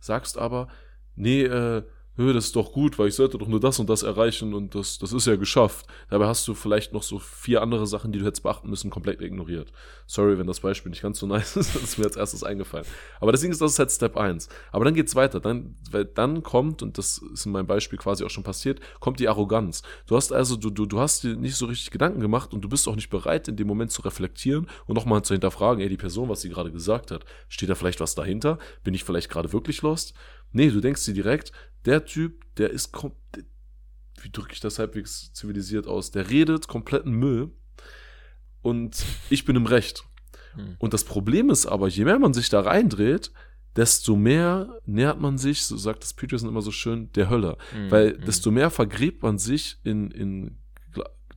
sagst 0.00 0.38
aber, 0.38 0.68
nee, 1.16 1.44
äh, 1.44 1.82
das 2.16 2.46
ist 2.46 2.56
doch 2.56 2.72
gut, 2.72 2.98
weil 2.98 3.08
ich 3.08 3.14
sollte 3.14 3.38
doch 3.38 3.48
nur 3.48 3.58
das 3.58 3.80
und 3.80 3.90
das 3.90 4.04
erreichen 4.04 4.54
und 4.54 4.74
das, 4.74 4.98
das 4.98 5.12
ist 5.12 5.26
ja 5.26 5.34
geschafft. 5.34 5.86
Dabei 6.10 6.26
hast 6.26 6.46
du 6.46 6.54
vielleicht 6.54 6.92
noch 6.92 7.02
so 7.02 7.18
vier 7.18 7.60
andere 7.60 7.86
Sachen, 7.86 8.12
die 8.12 8.20
du 8.20 8.24
hättest 8.24 8.44
beachten 8.44 8.70
müssen, 8.70 8.90
komplett 8.90 9.20
ignoriert. 9.20 9.72
Sorry, 10.06 10.38
wenn 10.38 10.46
das 10.46 10.60
Beispiel 10.60 10.90
nicht 10.90 11.02
ganz 11.02 11.18
so 11.18 11.26
nice 11.26 11.56
ist, 11.56 11.74
das 11.74 11.82
ist 11.82 11.98
mir 11.98 12.04
als 12.04 12.16
erstes 12.16 12.44
eingefallen. 12.44 12.86
Aber 13.20 13.32
Ding 13.32 13.50
ist, 13.50 13.60
das 13.60 13.78
halt 13.78 13.90
Step 13.90 14.16
1. 14.16 14.48
Aber 14.70 14.84
dann 14.84 14.94
geht's 14.94 15.16
weiter. 15.16 15.40
Dann, 15.40 15.76
weil 15.90 16.04
dann 16.04 16.42
kommt, 16.44 16.82
und 16.82 16.98
das 16.98 17.18
ist 17.18 17.46
in 17.46 17.52
meinem 17.52 17.66
Beispiel 17.66 17.98
quasi 17.98 18.24
auch 18.24 18.30
schon 18.30 18.44
passiert, 18.44 18.80
kommt 19.00 19.18
die 19.18 19.28
Arroganz. 19.28 19.82
Du 20.06 20.14
hast 20.16 20.32
also, 20.32 20.56
du, 20.56 20.70
du, 20.70 20.86
du 20.86 21.00
hast 21.00 21.24
dir 21.24 21.34
nicht 21.34 21.56
so 21.56 21.66
richtig 21.66 21.90
Gedanken 21.90 22.20
gemacht 22.20 22.54
und 22.54 22.60
du 22.60 22.68
bist 22.68 22.86
auch 22.86 22.94
nicht 22.94 23.10
bereit, 23.10 23.48
in 23.48 23.56
dem 23.56 23.66
Moment 23.66 23.90
zu 23.90 24.02
reflektieren 24.02 24.68
und 24.86 24.94
nochmal 24.94 25.22
zu 25.22 25.34
hinterfragen, 25.34 25.82
ey, 25.82 25.88
die 25.88 25.96
Person, 25.96 26.28
was 26.28 26.42
sie 26.42 26.48
gerade 26.48 26.70
gesagt 26.70 27.10
hat, 27.10 27.24
steht 27.48 27.68
da 27.68 27.74
vielleicht 27.74 28.00
was 28.00 28.14
dahinter? 28.14 28.58
Bin 28.84 28.94
ich 28.94 29.02
vielleicht 29.02 29.30
gerade 29.30 29.52
wirklich 29.52 29.82
lost? 29.82 30.14
Nee, 30.54 30.70
du 30.70 30.80
denkst 30.80 31.04
dir 31.04 31.14
direkt, 31.14 31.52
der 31.84 32.04
Typ, 32.04 32.44
der 32.56 32.70
ist 32.70 32.92
komplett, 32.92 33.46
wie 34.22 34.30
drücke 34.30 34.54
ich 34.54 34.60
das 34.60 34.78
halbwegs 34.78 35.32
zivilisiert 35.34 35.86
aus, 35.86 36.10
der 36.10 36.30
redet 36.30 36.68
kompletten 36.68 37.12
Müll 37.12 37.50
und 38.62 39.04
ich 39.28 39.44
bin 39.44 39.56
im 39.56 39.66
Recht. 39.66 40.04
Hm. 40.54 40.76
Und 40.78 40.94
das 40.94 41.04
Problem 41.04 41.50
ist 41.50 41.66
aber, 41.66 41.88
je 41.88 42.04
mehr 42.04 42.18
man 42.18 42.32
sich 42.32 42.48
da 42.48 42.60
reindreht, 42.60 43.32
desto 43.76 44.16
mehr 44.16 44.80
nähert 44.86 45.20
man 45.20 45.36
sich, 45.36 45.64
so 45.66 45.76
sagt 45.76 46.04
das 46.04 46.14
Peterson 46.14 46.48
immer 46.48 46.62
so 46.62 46.70
schön, 46.70 47.10
der 47.12 47.28
Hölle. 47.28 47.58
Mhm, 47.74 47.90
Weil 47.90 48.16
mhm. 48.16 48.24
desto 48.24 48.50
mehr 48.52 48.70
vergräbt 48.70 49.22
man 49.22 49.38
sich 49.38 49.78
in, 49.82 50.12
in 50.12 50.58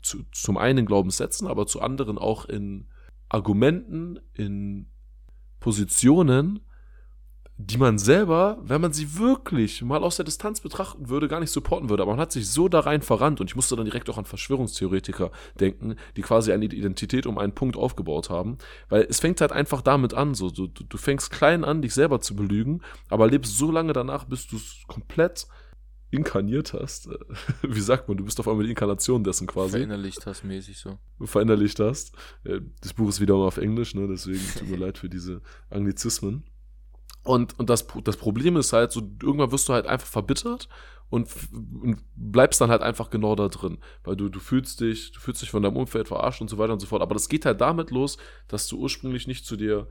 zu, 0.04 0.24
zum 0.32 0.58
einen 0.58 0.80
in 0.80 0.86
Glaubenssätzen, 0.86 1.48
aber 1.48 1.66
zu 1.66 1.82
anderen 1.82 2.18
auch 2.18 2.46
in 2.46 2.88
Argumenten, 3.30 4.20
in 4.34 4.88
Positionen, 5.60 6.62
die 7.60 7.78
man 7.80 7.98
selber, 7.98 8.60
wenn 8.62 8.82
man 8.82 8.94
sie 8.94 9.18
wirklich 9.18 9.82
mal 9.82 10.04
aus 10.04 10.18
der 10.18 10.26
Distanz 10.26 10.62
betrachten 10.62 11.10
würde, 11.10 11.28
gar 11.28 11.40
nicht 11.40 11.50
supporten 11.50 11.90
würde. 11.90 12.04
Aber 12.04 12.12
man 12.12 12.20
hat 12.20 12.32
sich 12.32 12.48
so 12.50 12.70
da 12.70 12.82
rein 12.82 13.02
verrannt 13.02 13.42
und 13.42 13.50
ich 13.50 13.56
musste 13.56 13.76
dann 13.76 13.86
direkt 13.86 14.10
auch 14.12 14.20
an 14.20 14.26
Verschwörungstheoretiker 14.26 15.32
denken, 15.60 15.96
die 16.16 16.22
quasi 16.22 16.52
eine 16.52 16.66
Identität 16.66 17.26
um 17.26 17.40
einen 17.40 17.54
Punkt 17.54 17.76
aufgebaut 17.76 18.30
haben. 18.30 18.60
Weil 18.90 19.08
es 19.10 19.20
fängt 19.20 19.42
halt 19.42 19.52
einfach 19.52 19.82
damit 19.82 20.14
an, 20.14 20.36
so 20.36 20.52
du, 20.52 20.68
du 20.68 20.98
fängst 20.98 21.32
klein 21.32 21.64
an, 21.64 21.82
dich 21.82 21.96
selber 21.96 22.22
zu 22.22 22.36
belügen, 22.36 22.82
aber 23.10 23.28
lebst 23.28 23.58
so 23.58 23.72
lange 23.72 23.94
danach, 23.94 24.26
bis 24.26 24.46
du 24.46 24.58
es 24.58 24.84
komplett 24.88 25.48
inkarniert 26.12 26.74
hast. 26.74 27.10
Wie 27.64 27.82
sagt 27.82 28.08
man, 28.08 28.18
du 28.18 28.24
bist 28.26 28.40
auf 28.40 28.48
einmal 28.48 28.66
die 28.66 28.70
Inkarnation 28.70 29.24
dessen 29.24 29.48
quasi 29.48 29.72
Verinnerlicht 29.72 30.26
hast 30.28 30.44
mäßig 30.44 30.78
so. 30.78 31.00
verinnerlicht 31.26 31.80
hast. 31.80 32.14
Äh, 32.44 32.62
Das 32.82 32.94
Buch 32.94 33.10
ist 33.10 33.20
wiederum 33.20 33.42
auf 33.42 33.58
Englisch, 33.58 33.96
ne? 33.96 34.08
deswegen 34.08 34.42
tut 34.60 34.70
mir 34.70 34.78
leid 34.78 35.00
für 35.00 35.10
diese 35.10 35.42
Anglizismen. 35.72 36.44
Und, 37.28 37.60
und 37.60 37.70
das, 37.70 37.86
das 38.06 38.16
Problem 38.16 38.56
ist 38.56 38.72
halt, 38.72 38.94
so 38.94 39.02
irgendwann 39.22 39.52
wirst 39.52 39.68
du 39.68 39.74
halt 39.74 39.86
einfach 39.86 40.08
verbittert 40.08 40.70
und, 41.10 41.28
und 41.52 42.02
bleibst 42.16 42.62
dann 42.62 42.70
halt 42.70 42.82
einfach 42.82 43.10
genau 43.10 43.36
da 43.36 43.50
drin. 43.50 43.80
Weil 44.06 44.16
du, 44.16 44.30
du 44.30 44.40
fühlst 44.40 44.80
dich, 44.80 45.12
du 45.12 45.20
fühlst 45.20 45.42
dich 45.42 45.52
von 45.52 45.62
deinem 45.62 45.76
Umfeld 45.76 46.08
verarscht 46.08 46.40
und 46.40 46.50
so 46.50 46.58
weiter 46.58 46.72
und 46.72 46.80
so 46.80 46.88
fort. 46.88 47.02
Aber 47.02 47.14
das 47.14 47.28
geht 47.28 47.46
halt 47.46 47.60
damit 47.60 47.92
los, 47.92 48.18
dass 48.48 48.70
du 48.70 48.78
ursprünglich 48.78 49.28
nicht 49.28 49.46
zu 49.46 49.58
dir 49.58 49.90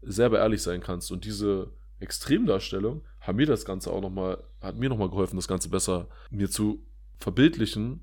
selber 0.00 0.38
ehrlich 0.38 0.62
sein 0.62 0.80
kannst. 0.80 1.12
Und 1.12 1.26
diese 1.26 1.72
Extremdarstellung 2.00 3.02
haben 3.20 3.36
mir 3.36 3.46
das 3.46 3.66
Ganze 3.66 3.92
auch 3.92 4.00
nochmal, 4.00 4.42
hat 4.62 4.76
mir 4.76 4.88
nochmal 4.88 5.10
geholfen, 5.10 5.36
das 5.36 5.48
Ganze 5.48 5.68
besser 5.68 6.08
mir 6.30 6.48
zu 6.48 6.86
verbildlichen, 7.18 8.02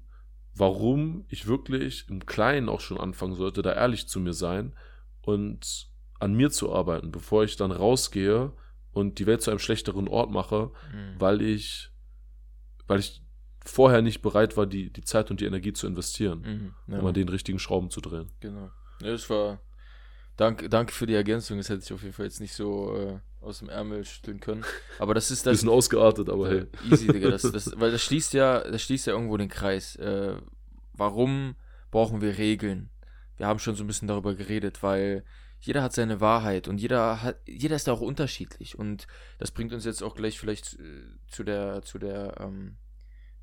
warum 0.54 1.26
ich 1.28 1.48
wirklich 1.48 2.06
im 2.08 2.28
Kleinen 2.28 2.70
auch 2.70 2.82
schon 2.82 3.00
anfangen 3.00 3.34
sollte, 3.34 3.64
da 3.64 3.74
ehrlich 3.74 4.08
zu 4.08 4.20
mir 4.20 4.34
sein 4.34 4.74
und 5.24 5.88
an 6.20 6.36
mir 6.36 6.52
zu 6.52 6.72
arbeiten, 6.72 7.12
bevor 7.12 7.44
ich 7.44 7.56
dann 7.56 7.72
rausgehe 7.72 8.54
und 8.96 9.20
die 9.20 9.28
Welt 9.28 9.42
zu 9.44 9.52
einem 9.52 9.60
schlechteren 9.60 10.08
Ort 10.08 10.32
mache, 10.32 10.72
Mhm. 10.94 11.16
weil 11.20 11.42
ich, 11.42 11.92
weil 12.88 13.00
ich 13.00 13.22
vorher 13.64 14.02
nicht 14.02 14.22
bereit 14.22 14.58
war, 14.58 14.66
die, 14.66 14.92
die 14.92 15.02
Zeit 15.04 15.30
und 15.32 15.40
die 15.42 15.46
Energie 15.46 15.74
zu 15.74 15.86
investieren, 15.86 16.74
Mhm. 16.88 16.94
Ja, 16.94 17.00
um 17.00 17.06
an 17.08 17.14
den 17.14 17.30
richtigen 17.30 17.60
Schrauben 17.60 17.90
zu 17.92 18.00
drehen. 18.02 18.32
genau. 18.40 18.72
Ja, 19.02 19.12
das 19.12 19.30
war. 19.30 19.60
Danke, 20.38 20.70
danke 20.70 20.94
für 20.94 21.06
die 21.06 21.14
Ergänzung. 21.14 21.58
Das 21.58 21.70
hätte 21.70 21.84
ich 21.84 21.92
auf 21.94 22.02
jeden 22.02 22.14
Fall 22.14 22.26
jetzt 22.26 22.40
nicht 22.42 22.54
so 22.54 22.96
äh, 22.96 23.20
aus 23.42 23.60
dem 23.60 23.70
Ärmel 23.70 24.04
schütteln 24.06 24.40
können. 24.40 24.64
Aber 25.00 25.14
das 25.14 25.32
ist 25.32 25.46
das. 25.46 25.54
Bisschen 25.54 25.70
ausgeartet, 25.70 26.30
aber 26.30 26.50
hey. 26.50 26.60
Äh, 26.60 26.68
Easy, 26.92 27.08
Digga. 27.08 27.30
Das, 27.30 27.42
das, 27.52 27.72
weil 27.80 27.92
das 27.92 28.02
schließt 28.04 28.34
ja, 28.34 28.60
das 28.62 28.82
schließt 28.84 29.08
ja 29.08 29.14
irgendwo 29.14 29.36
den 29.38 29.50
Kreis. 29.50 29.96
Äh, 29.98 30.36
warum 30.94 31.56
brauchen 31.92 32.22
wir 32.22 32.38
Regeln? 32.38 32.90
Wir 33.38 33.48
haben 33.48 33.60
schon 33.60 33.76
so 33.76 33.84
ein 33.84 33.88
bisschen 33.88 34.08
darüber 34.08 34.34
geredet, 34.36 34.82
weil 34.84 35.24
jeder 35.66 35.82
hat 35.82 35.94
seine 35.94 36.22
Wahrheit 36.22 36.68
und 36.68 36.80
jeder 36.80 37.24
hat, 37.24 37.38
jeder 37.46 37.76
ist 37.76 37.88
da 37.88 37.94
auch 37.94 38.02
unterschiedlich. 38.02 38.78
Und 38.78 39.08
das 39.40 39.52
bringt 39.52 39.74
uns 39.74 39.84
jetzt 39.84 40.04
auch 40.04 40.16
gleich 40.16 40.40
vielleicht 40.40 40.76
äh, 40.76 41.04
zu 41.28 41.44
der, 41.44 41.82
zu 41.82 41.98
der 41.98 42.40
ähm, 42.40 42.78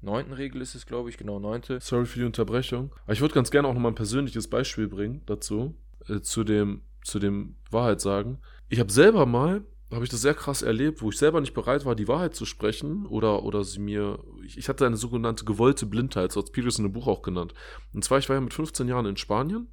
neunten 0.01 0.33
Regel 0.33 0.63
ist 0.63 0.75
es, 0.75 0.87
glaube 0.87 1.11
ich, 1.11 1.19
genau, 1.19 1.41
neunte. 1.41 1.81
Sorry 1.81 2.07
für 2.07 2.21
die 2.21 2.25
Unterbrechung. 2.25 2.95
Aber 3.05 3.13
ich 3.13 3.21
würde 3.21 3.35
ganz 3.35 3.51
gerne 3.51 3.67
auch 3.67 3.75
nochmal 3.75 3.93
ein 3.93 3.97
persönliches 3.97 4.49
Beispiel 4.49 4.87
bringen 4.87 5.23
dazu, 5.27 5.75
äh, 6.09 6.21
zu 6.21 6.45
dem, 6.45 6.83
zu 7.03 7.19
dem 7.19 7.57
Wahrheit 7.71 8.01
sagen. 8.01 8.39
Ich 8.69 8.79
habe 8.79 8.93
selber 8.93 9.27
mal, 9.27 9.65
habe 9.91 10.05
ich 10.05 10.11
das 10.11 10.23
sehr 10.23 10.35
krass 10.35 10.63
erlebt, 10.63 11.03
wo 11.03 11.11
ich 11.11 11.19
selber 11.19 11.41
nicht 11.41 11.55
bereit 11.55 11.85
war, 11.85 11.97
die 11.97 12.09
Wahrheit 12.09 12.37
zu 12.37 12.47
sprechen 12.47 13.05
oder, 13.07 13.43
oder 13.43 13.65
sie 13.65 13.81
mir, 13.81 14.21
ich, 14.45 14.57
ich 14.57 14.69
hatte 14.69 14.87
eine 14.87 14.97
sogenannte 14.97 15.45
gewollte 15.45 15.87
Blindheit, 15.87 16.31
so 16.31 16.41
hat 16.41 16.53
Peterson 16.53 16.87
im 16.87 16.93
Buch 16.93 17.09
auch 17.09 17.23
genannt. 17.23 17.53
Und 17.93 18.05
zwar, 18.05 18.19
ich 18.19 18.29
war 18.29 18.37
ja 18.37 18.41
mit 18.41 18.55
15 18.55 18.87
Jahren 18.87 19.07
in 19.07 19.17
Spanien, 19.17 19.69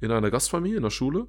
in 0.00 0.10
einer 0.10 0.30
Gastfamilie, 0.30 0.78
in 0.78 0.82
der 0.82 0.90
Schule. 0.90 1.28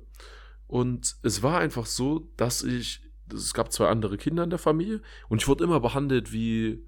Und 0.72 1.17
es 1.22 1.43
war 1.43 1.59
einfach 1.59 1.86
so, 1.86 2.30
dass 2.38 2.63
ich, 2.63 3.01
es 3.30 3.53
gab 3.53 3.74
zwei 3.74 3.89
andere 3.89 4.17
Kinder 4.17 4.45
in 4.45 4.49
der 4.49 4.57
Familie 4.57 5.01
und 5.28 5.41
ich 5.41 5.47
wurde 5.49 5.65
immer 5.65 5.82
behandelt 5.82 6.32
wie 6.32 6.82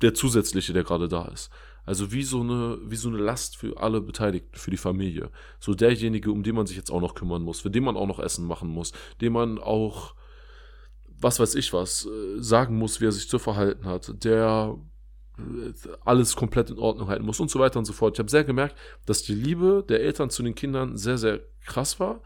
der 0.00 0.14
Zusätzliche, 0.14 0.72
der 0.72 0.84
gerade 0.84 1.06
da 1.06 1.26
ist. 1.26 1.50
Also 1.84 2.12
wie 2.12 2.22
so 2.22 2.40
eine, 2.40 2.78
wie 2.82 2.96
so 2.96 3.10
eine 3.10 3.18
Last 3.18 3.58
für 3.58 3.76
alle 3.76 4.00
Beteiligten, 4.00 4.56
für 4.56 4.70
die 4.70 4.78
Familie. 4.78 5.30
So 5.60 5.74
derjenige, 5.74 6.30
um 6.30 6.44
den 6.44 6.54
man 6.54 6.66
sich 6.66 6.78
jetzt 6.78 6.90
auch 6.90 7.02
noch 7.02 7.14
kümmern 7.14 7.42
muss, 7.42 7.60
für 7.60 7.70
den 7.70 7.84
man 7.84 7.98
auch 7.98 8.06
noch 8.06 8.20
Essen 8.20 8.46
machen 8.46 8.70
muss, 8.70 8.92
dem 9.20 9.34
man 9.34 9.58
auch, 9.58 10.14
was 11.20 11.38
weiß 11.38 11.56
ich 11.56 11.74
was, 11.74 12.06
äh, 12.06 12.40
sagen 12.40 12.78
muss, 12.78 13.02
wie 13.02 13.04
er 13.04 13.12
sich 13.12 13.28
zu 13.28 13.38
verhalten 13.38 13.84
hat, 13.84 14.24
der 14.24 14.78
äh, 15.36 15.72
alles 16.06 16.36
komplett 16.36 16.70
in 16.70 16.78
Ordnung 16.78 17.08
halten 17.08 17.26
muss 17.26 17.38
und 17.38 17.50
so 17.50 17.58
weiter 17.58 17.78
und 17.78 17.84
so 17.84 17.92
fort. 17.92 18.14
Ich 18.14 18.18
habe 18.18 18.30
sehr 18.30 18.44
gemerkt, 18.44 18.76
dass 19.04 19.24
die 19.24 19.34
Liebe 19.34 19.84
der 19.86 20.00
Eltern 20.00 20.30
zu 20.30 20.42
den 20.42 20.54
Kindern 20.54 20.96
sehr, 20.96 21.18
sehr 21.18 21.40
krass 21.66 22.00
war, 22.00 22.22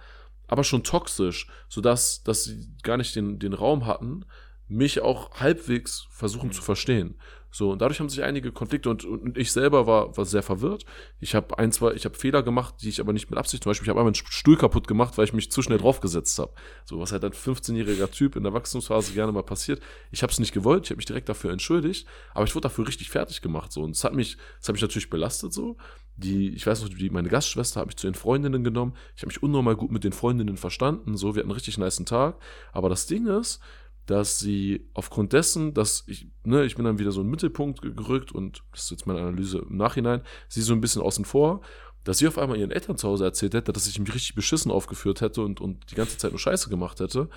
aber 0.50 0.64
schon 0.64 0.82
toxisch, 0.82 1.46
sodass 1.68 2.22
dass 2.24 2.44
sie 2.44 2.68
gar 2.82 2.96
nicht 2.96 3.14
den, 3.16 3.38
den 3.38 3.52
Raum 3.52 3.86
hatten, 3.86 4.24
mich 4.68 5.00
auch 5.00 5.40
halbwegs 5.40 6.06
versuchen 6.10 6.48
mhm. 6.48 6.52
zu 6.52 6.62
verstehen. 6.62 7.14
So, 7.52 7.72
und 7.72 7.82
dadurch 7.82 7.98
haben 7.98 8.08
sich 8.08 8.22
einige 8.22 8.52
Konflikte 8.52 8.90
und, 8.90 9.04
und 9.04 9.36
ich 9.36 9.50
selber 9.50 9.86
war, 9.86 10.16
war 10.16 10.24
sehr 10.24 10.42
verwirrt. 10.42 10.84
Ich 11.18 11.34
habe 11.34 11.58
ein, 11.58 11.72
zwei, 11.72 11.92
ich 11.94 12.04
habe 12.04 12.16
Fehler 12.16 12.44
gemacht, 12.44 12.76
die 12.80 12.88
ich 12.88 13.00
aber 13.00 13.12
nicht 13.12 13.28
mit 13.28 13.38
Absicht, 13.40 13.64
zum 13.64 13.70
Beispiel, 13.70 13.86
ich 13.86 13.88
habe 13.88 13.98
einmal 13.98 14.10
einen 14.10 14.14
Stuhl 14.14 14.56
kaputt 14.56 14.86
gemacht, 14.86 15.18
weil 15.18 15.24
ich 15.24 15.32
mich 15.32 15.50
zu 15.50 15.60
schnell 15.60 15.78
mhm. 15.78 15.82
draufgesetzt 15.82 16.38
habe. 16.38 16.52
So, 16.84 17.00
was 17.00 17.10
halt 17.10 17.24
ein 17.24 17.32
15-jähriger 17.32 18.10
Typ 18.10 18.36
in 18.36 18.44
der 18.44 18.52
Wachstumsphase 18.52 19.12
gerne 19.14 19.32
mal 19.32 19.42
passiert. 19.42 19.82
Ich 20.12 20.22
habe 20.22 20.32
es 20.32 20.38
nicht 20.38 20.52
gewollt, 20.52 20.84
ich 20.84 20.90
habe 20.90 20.98
mich 20.98 21.06
direkt 21.06 21.28
dafür 21.28 21.50
entschuldigt, 21.50 22.06
aber 22.34 22.44
ich 22.44 22.54
wurde 22.54 22.68
dafür 22.68 22.86
richtig 22.86 23.10
fertig 23.10 23.42
gemacht. 23.42 23.72
So, 23.72 23.82
und 23.82 23.96
es 23.96 24.04
hat 24.04 24.14
mich, 24.14 24.36
es 24.60 24.68
hat 24.68 24.74
mich 24.74 24.82
natürlich 24.82 25.10
belastet 25.10 25.52
so. 25.52 25.76
Die, 26.22 26.50
ich 26.50 26.66
weiß 26.66 26.82
noch, 26.82 26.90
die, 26.90 27.10
meine 27.10 27.28
Gastschwester 27.28 27.80
hat 27.80 27.86
mich 27.86 27.96
zu 27.96 28.06
den 28.06 28.14
Freundinnen 28.14 28.62
genommen. 28.62 28.94
Ich 29.16 29.22
habe 29.22 29.28
mich 29.28 29.42
unnormal 29.42 29.76
gut 29.76 29.90
mit 29.90 30.04
den 30.04 30.12
Freundinnen 30.12 30.56
verstanden. 30.56 31.16
So, 31.16 31.34
wir 31.34 31.40
hatten 31.40 31.50
einen 31.50 31.54
richtig 31.54 31.78
niceen 31.78 32.06
Tag. 32.06 32.36
Aber 32.72 32.88
das 32.88 33.06
Ding 33.06 33.26
ist, 33.26 33.60
dass 34.06 34.38
sie 34.38 34.88
aufgrund 34.92 35.32
dessen, 35.32 35.72
dass 35.72 36.04
ich, 36.06 36.26
ne, 36.44 36.64
ich 36.64 36.74
bin 36.74 36.84
dann 36.84 36.98
wieder 36.98 37.12
so 37.12 37.20
in 37.20 37.28
den 37.28 37.30
Mittelpunkt 37.30 37.80
gerückt 37.80 38.32
und 38.32 38.62
das 38.72 38.84
ist 38.84 38.90
jetzt 38.90 39.06
meine 39.06 39.20
Analyse 39.20 39.58
im 39.58 39.76
Nachhinein, 39.76 40.22
sie 40.48 40.62
so 40.62 40.72
ein 40.72 40.80
bisschen 40.80 41.02
außen 41.02 41.24
vor, 41.24 41.60
dass 42.04 42.18
sie 42.18 42.26
auf 42.26 42.38
einmal 42.38 42.58
ihren 42.58 42.70
Eltern 42.70 42.96
zu 42.96 43.08
Hause 43.08 43.24
erzählt 43.24 43.54
hätte, 43.54 43.72
dass 43.72 43.86
ich 43.86 43.98
mich 43.98 44.12
richtig 44.12 44.34
beschissen 44.34 44.72
aufgeführt 44.72 45.20
hätte 45.20 45.42
und, 45.42 45.60
und 45.60 45.90
die 45.90 45.94
ganze 45.94 46.18
Zeit 46.18 46.32
nur 46.32 46.40
Scheiße 46.40 46.68
gemacht 46.70 46.98
hätte. 47.00 47.28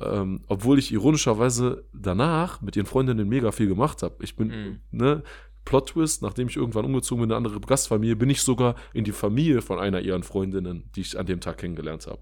Ähm, 0.00 0.42
obwohl 0.46 0.78
ich 0.78 0.92
ironischerweise 0.92 1.84
danach 1.92 2.60
mit 2.60 2.76
ihren 2.76 2.86
Freundinnen 2.86 3.28
mega 3.28 3.52
viel 3.52 3.68
gemacht 3.68 4.02
habe. 4.02 4.16
Ich 4.22 4.36
bin, 4.36 4.48
mhm. 4.48 4.80
ne, 4.90 5.22
Plot 5.68 5.90
Twist, 5.90 6.22
nachdem 6.22 6.48
ich 6.48 6.56
irgendwann 6.56 6.86
umgezogen 6.86 7.20
bin 7.20 7.28
in 7.28 7.36
eine 7.36 7.46
andere 7.46 7.60
Gastfamilie, 7.60 8.16
bin 8.16 8.30
ich 8.30 8.40
sogar 8.40 8.74
in 8.94 9.04
die 9.04 9.12
Familie 9.12 9.60
von 9.60 9.78
einer 9.78 10.00
ihrer 10.00 10.22
Freundinnen, 10.22 10.88
die 10.96 11.02
ich 11.02 11.18
an 11.18 11.26
dem 11.26 11.40
Tag 11.40 11.58
kennengelernt 11.58 12.06
habe. 12.06 12.20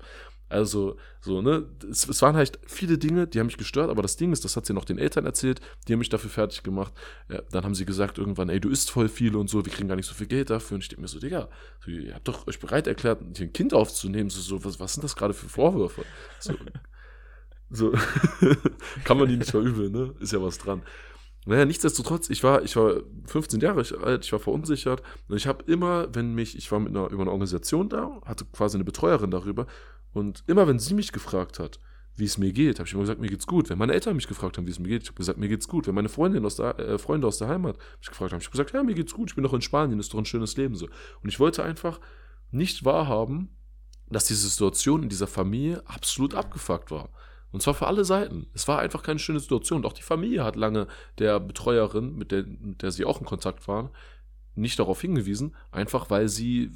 Also, 0.48 0.96
so, 1.20 1.42
ne, 1.42 1.64
es, 1.88 2.08
es, 2.08 2.22
waren 2.22 2.34
halt 2.34 2.58
viele 2.66 2.98
Dinge, 2.98 3.28
die 3.28 3.38
haben 3.38 3.46
mich 3.46 3.56
gestört, 3.56 3.88
aber 3.88 4.02
das 4.02 4.16
Ding 4.16 4.32
ist, 4.32 4.44
das 4.44 4.56
hat 4.56 4.66
sie 4.66 4.72
noch 4.72 4.84
den 4.84 4.98
Eltern 4.98 5.26
erzählt, 5.26 5.60
die 5.86 5.92
haben 5.92 6.00
mich 6.00 6.08
dafür 6.08 6.30
fertig 6.30 6.64
gemacht. 6.64 6.92
Ja, 7.28 7.40
dann 7.52 7.62
haben 7.62 7.76
sie 7.76 7.84
gesagt 7.84 8.18
irgendwann, 8.18 8.48
ey, 8.48 8.58
du 8.58 8.68
isst 8.68 8.90
voll 8.90 9.08
viel 9.08 9.36
und 9.36 9.48
so, 9.48 9.64
wir 9.64 9.72
kriegen 9.72 9.88
gar 9.88 9.96
nicht 9.96 10.06
so 10.06 10.14
viel 10.14 10.26
Geld 10.26 10.50
dafür. 10.50 10.74
Und 10.76 10.82
ich 10.82 10.88
denke 10.88 11.02
mir 11.02 11.08
so, 11.08 11.20
Digga, 11.20 11.48
so, 11.84 11.90
ihr 11.92 12.14
habt 12.14 12.26
doch 12.26 12.48
euch 12.48 12.58
bereit 12.58 12.88
erklärt, 12.88 13.20
hier 13.36 13.46
ein 13.46 13.52
Kind 13.52 13.74
aufzunehmen. 13.74 14.28
So, 14.28 14.40
so 14.40 14.64
was, 14.64 14.80
was 14.80 14.94
sind 14.94 15.04
das 15.04 15.14
gerade 15.14 15.34
für 15.34 15.48
Vorwürfe? 15.48 16.02
So, 16.40 16.54
so. 17.70 17.92
kann 19.04 19.18
man 19.18 19.28
die 19.28 19.36
nicht 19.36 19.52
verübeln, 19.52 19.92
ne? 19.92 20.14
Ist 20.18 20.32
ja 20.32 20.42
was 20.42 20.58
dran. 20.58 20.82
Naja, 21.46 21.64
nichtsdestotrotz, 21.64 22.28
ich 22.28 22.42
war, 22.42 22.62
ich 22.62 22.74
war 22.74 23.02
15 23.26 23.60
Jahre 23.60 23.84
alt, 24.02 24.24
ich 24.24 24.32
war 24.32 24.40
verunsichert 24.40 25.00
und 25.28 25.36
ich 25.36 25.46
habe 25.46 25.62
immer, 25.70 26.12
wenn 26.12 26.34
mich, 26.34 26.58
ich 26.58 26.70
war 26.72 26.80
mit 26.80 26.90
einer, 26.90 27.08
über 27.08 27.22
eine 27.22 27.30
Organisation 27.30 27.88
da, 27.88 28.20
hatte 28.24 28.44
quasi 28.46 28.76
eine 28.76 28.84
Betreuerin 28.84 29.30
darüber 29.30 29.66
und 30.12 30.42
immer 30.48 30.66
wenn 30.66 30.80
sie 30.80 30.94
mich 30.94 31.12
gefragt 31.12 31.60
hat, 31.60 31.78
wie 32.16 32.24
es 32.24 32.36
mir 32.36 32.52
geht, 32.52 32.78
habe 32.78 32.88
ich 32.88 32.94
immer 32.94 33.02
gesagt, 33.02 33.20
mir 33.20 33.28
geht's 33.28 33.46
gut. 33.46 33.68
Wenn 33.68 33.78
meine 33.78 33.92
Eltern 33.92 34.16
mich 34.16 34.26
gefragt 34.26 34.56
haben, 34.56 34.66
wie 34.66 34.70
es 34.70 34.78
mir 34.78 34.88
geht, 34.88 35.02
ich 35.02 35.08
habe 35.08 35.18
gesagt, 35.18 35.38
mir 35.38 35.48
geht's 35.48 35.68
gut. 35.68 35.86
Wenn 35.86 35.94
meine 35.94 36.08
Freundin 36.08 36.44
aus 36.46 36.56
der, 36.56 36.78
äh, 36.78 36.98
Freunde 36.98 37.26
aus 37.26 37.38
der 37.38 37.48
Heimat 37.48 37.76
mich 37.98 38.08
gefragt 38.08 38.32
haben, 38.32 38.40
ich 38.40 38.46
habe 38.46 38.52
gesagt, 38.52 38.72
ja, 38.72 38.82
mir 38.82 38.94
geht's 38.94 39.12
gut, 39.12 39.30
ich 39.30 39.34
bin 39.34 39.44
doch 39.44 39.52
in 39.52 39.60
Spanien, 39.60 40.00
ist 40.00 40.14
doch 40.14 40.18
ein 40.18 40.24
schönes 40.24 40.56
Leben 40.56 40.74
so. 40.74 40.86
Und 41.22 41.28
ich 41.28 41.38
wollte 41.38 41.62
einfach 41.62 42.00
nicht 42.50 42.84
wahrhaben, 42.84 43.50
dass 44.08 44.24
diese 44.24 44.48
Situation 44.48 45.02
in 45.02 45.08
dieser 45.08 45.26
Familie 45.26 45.82
absolut 45.86 46.34
abgefuckt 46.34 46.90
war. 46.90 47.10
Und 47.56 47.62
zwar 47.62 47.72
für 47.72 47.86
alle 47.86 48.04
Seiten. 48.04 48.48
Es 48.52 48.68
war 48.68 48.80
einfach 48.80 49.02
keine 49.02 49.18
schöne 49.18 49.40
Situation. 49.40 49.78
Und 49.78 49.86
auch 49.86 49.94
die 49.94 50.02
Familie 50.02 50.44
hat 50.44 50.56
lange 50.56 50.88
der 51.16 51.40
Betreuerin, 51.40 52.14
mit 52.14 52.30
der, 52.30 52.44
mit 52.44 52.82
der 52.82 52.90
sie 52.90 53.06
auch 53.06 53.18
in 53.18 53.24
Kontakt 53.24 53.66
waren, 53.66 53.88
nicht 54.54 54.78
darauf 54.78 55.00
hingewiesen, 55.00 55.56
einfach 55.70 56.10
weil 56.10 56.28
sie 56.28 56.70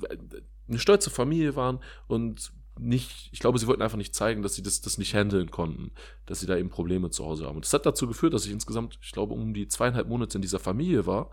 eine 0.67 0.79
stolze 0.79 1.11
Familie 1.11 1.55
waren 1.55 1.81
und 2.07 2.55
nicht, 2.79 3.29
ich 3.31 3.41
glaube, 3.41 3.59
sie 3.59 3.67
wollten 3.67 3.83
einfach 3.83 3.99
nicht 3.99 4.15
zeigen, 4.15 4.41
dass 4.41 4.55
sie 4.55 4.63
das, 4.63 4.81
das 4.81 4.97
nicht 4.97 5.15
handeln 5.15 5.51
konnten, 5.51 5.91
dass 6.25 6.41
sie 6.41 6.47
da 6.47 6.57
eben 6.57 6.71
Probleme 6.71 7.11
zu 7.11 7.27
Hause 7.27 7.45
haben. 7.45 7.57
Und 7.57 7.67
das 7.67 7.75
hat 7.75 7.85
dazu 7.85 8.07
geführt, 8.07 8.33
dass 8.33 8.47
ich 8.47 8.53
insgesamt, 8.53 8.99
ich 9.03 9.13
glaube, 9.13 9.35
um 9.35 9.53
die 9.53 9.69
zweieinhalb 9.69 10.09
Monate 10.09 10.39
in 10.39 10.43
dieser 10.43 10.61
Familie 10.61 11.05
war. 11.05 11.29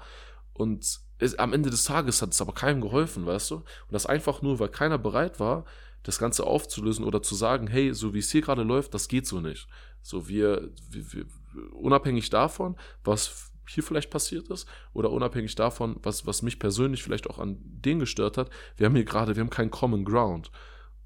Und 0.52 1.00
es, 1.20 1.40
am 1.40 1.54
Ende 1.54 1.70
des 1.70 1.86
Tages 1.86 2.22
hat 2.22 2.34
es 2.34 2.42
aber 2.42 2.52
keinem 2.52 2.82
geholfen, 2.82 3.26
weißt 3.26 3.52
du? 3.52 3.56
Und 3.56 3.66
das 3.92 4.08
einfach 4.08 4.42
nur, 4.42 4.60
weil 4.60 4.68
keiner 4.68 4.98
bereit 4.98 5.40
war, 5.40 5.64
das 6.08 6.20
Ganze 6.20 6.48
aufzulösen 6.48 7.04
oder 7.04 7.22
zu 7.22 7.36
sagen, 7.36 7.68
hey, 7.68 7.94
so 7.94 8.14
wie 8.14 8.20
es 8.20 8.32
hier 8.32 8.42
gerade 8.42 8.64
läuft, 8.64 8.94
das 8.94 9.10
geht 9.10 9.28
so 9.28 9.42
nicht. 9.42 9.68
So 10.02 10.30
wir, 10.30 10.72
wir, 10.90 11.14
wir 11.14 11.26
unabhängig 11.74 12.30
davon, 12.30 12.78
was 13.04 13.52
hier 13.68 13.84
vielleicht 13.84 14.10
passiert 14.10 14.48
ist 14.48 14.70
oder 14.94 15.12
unabhängig 15.12 15.56
davon, 15.56 15.98
was, 16.04 16.26
was 16.26 16.42
mich 16.42 16.60
persönlich 16.60 17.04
vielleicht 17.04 17.30
auch 17.30 17.40
an 17.40 17.58
denen 17.62 18.00
gestört 18.00 18.38
hat, 18.38 18.50
wir 18.78 18.86
haben 18.86 18.96
hier 18.96 19.04
gerade, 19.04 19.36
wir 19.36 19.42
haben 19.42 19.50
keinen 19.50 19.70
Common 19.70 20.06
Ground. 20.06 20.50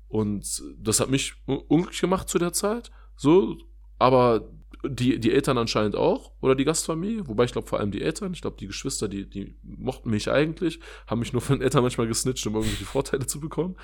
Und 0.08 0.62
das 0.78 0.99
hat 0.99 1.10
mich 1.10 1.34
unglücklich 1.47 2.02
gemacht 2.02 2.30
zu 2.30 2.38
der 2.38 2.54
Zeit. 2.54 2.91
So, 3.16 3.58
aber 3.97 4.52
die, 4.84 5.19
die 5.19 5.32
Eltern 5.32 5.57
anscheinend 5.57 5.95
auch 5.95 6.32
oder 6.41 6.55
die 6.55 6.65
Gastfamilie, 6.65 7.27
wobei 7.27 7.45
ich 7.45 7.51
glaube 7.51 7.67
vor 7.67 7.79
allem 7.79 7.91
die 7.91 8.01
Eltern, 8.01 8.34
ich 8.34 8.41
glaube 8.41 8.57
die 8.59 8.67
Geschwister, 8.67 9.07
die, 9.07 9.29
die 9.29 9.55
mochten 9.63 10.09
mich 10.09 10.29
eigentlich, 10.29 10.79
haben 11.07 11.19
mich 11.19 11.34
nur 11.34 11.41
von 11.41 11.57
den 11.57 11.63
Eltern 11.63 11.84
manchmal 11.84 12.07
gesnitcht, 12.07 12.45
um 12.47 12.55
irgendwelche 12.55 12.86
Vorteile 12.86 13.25
zu 13.27 13.39
bekommen. 13.39 13.75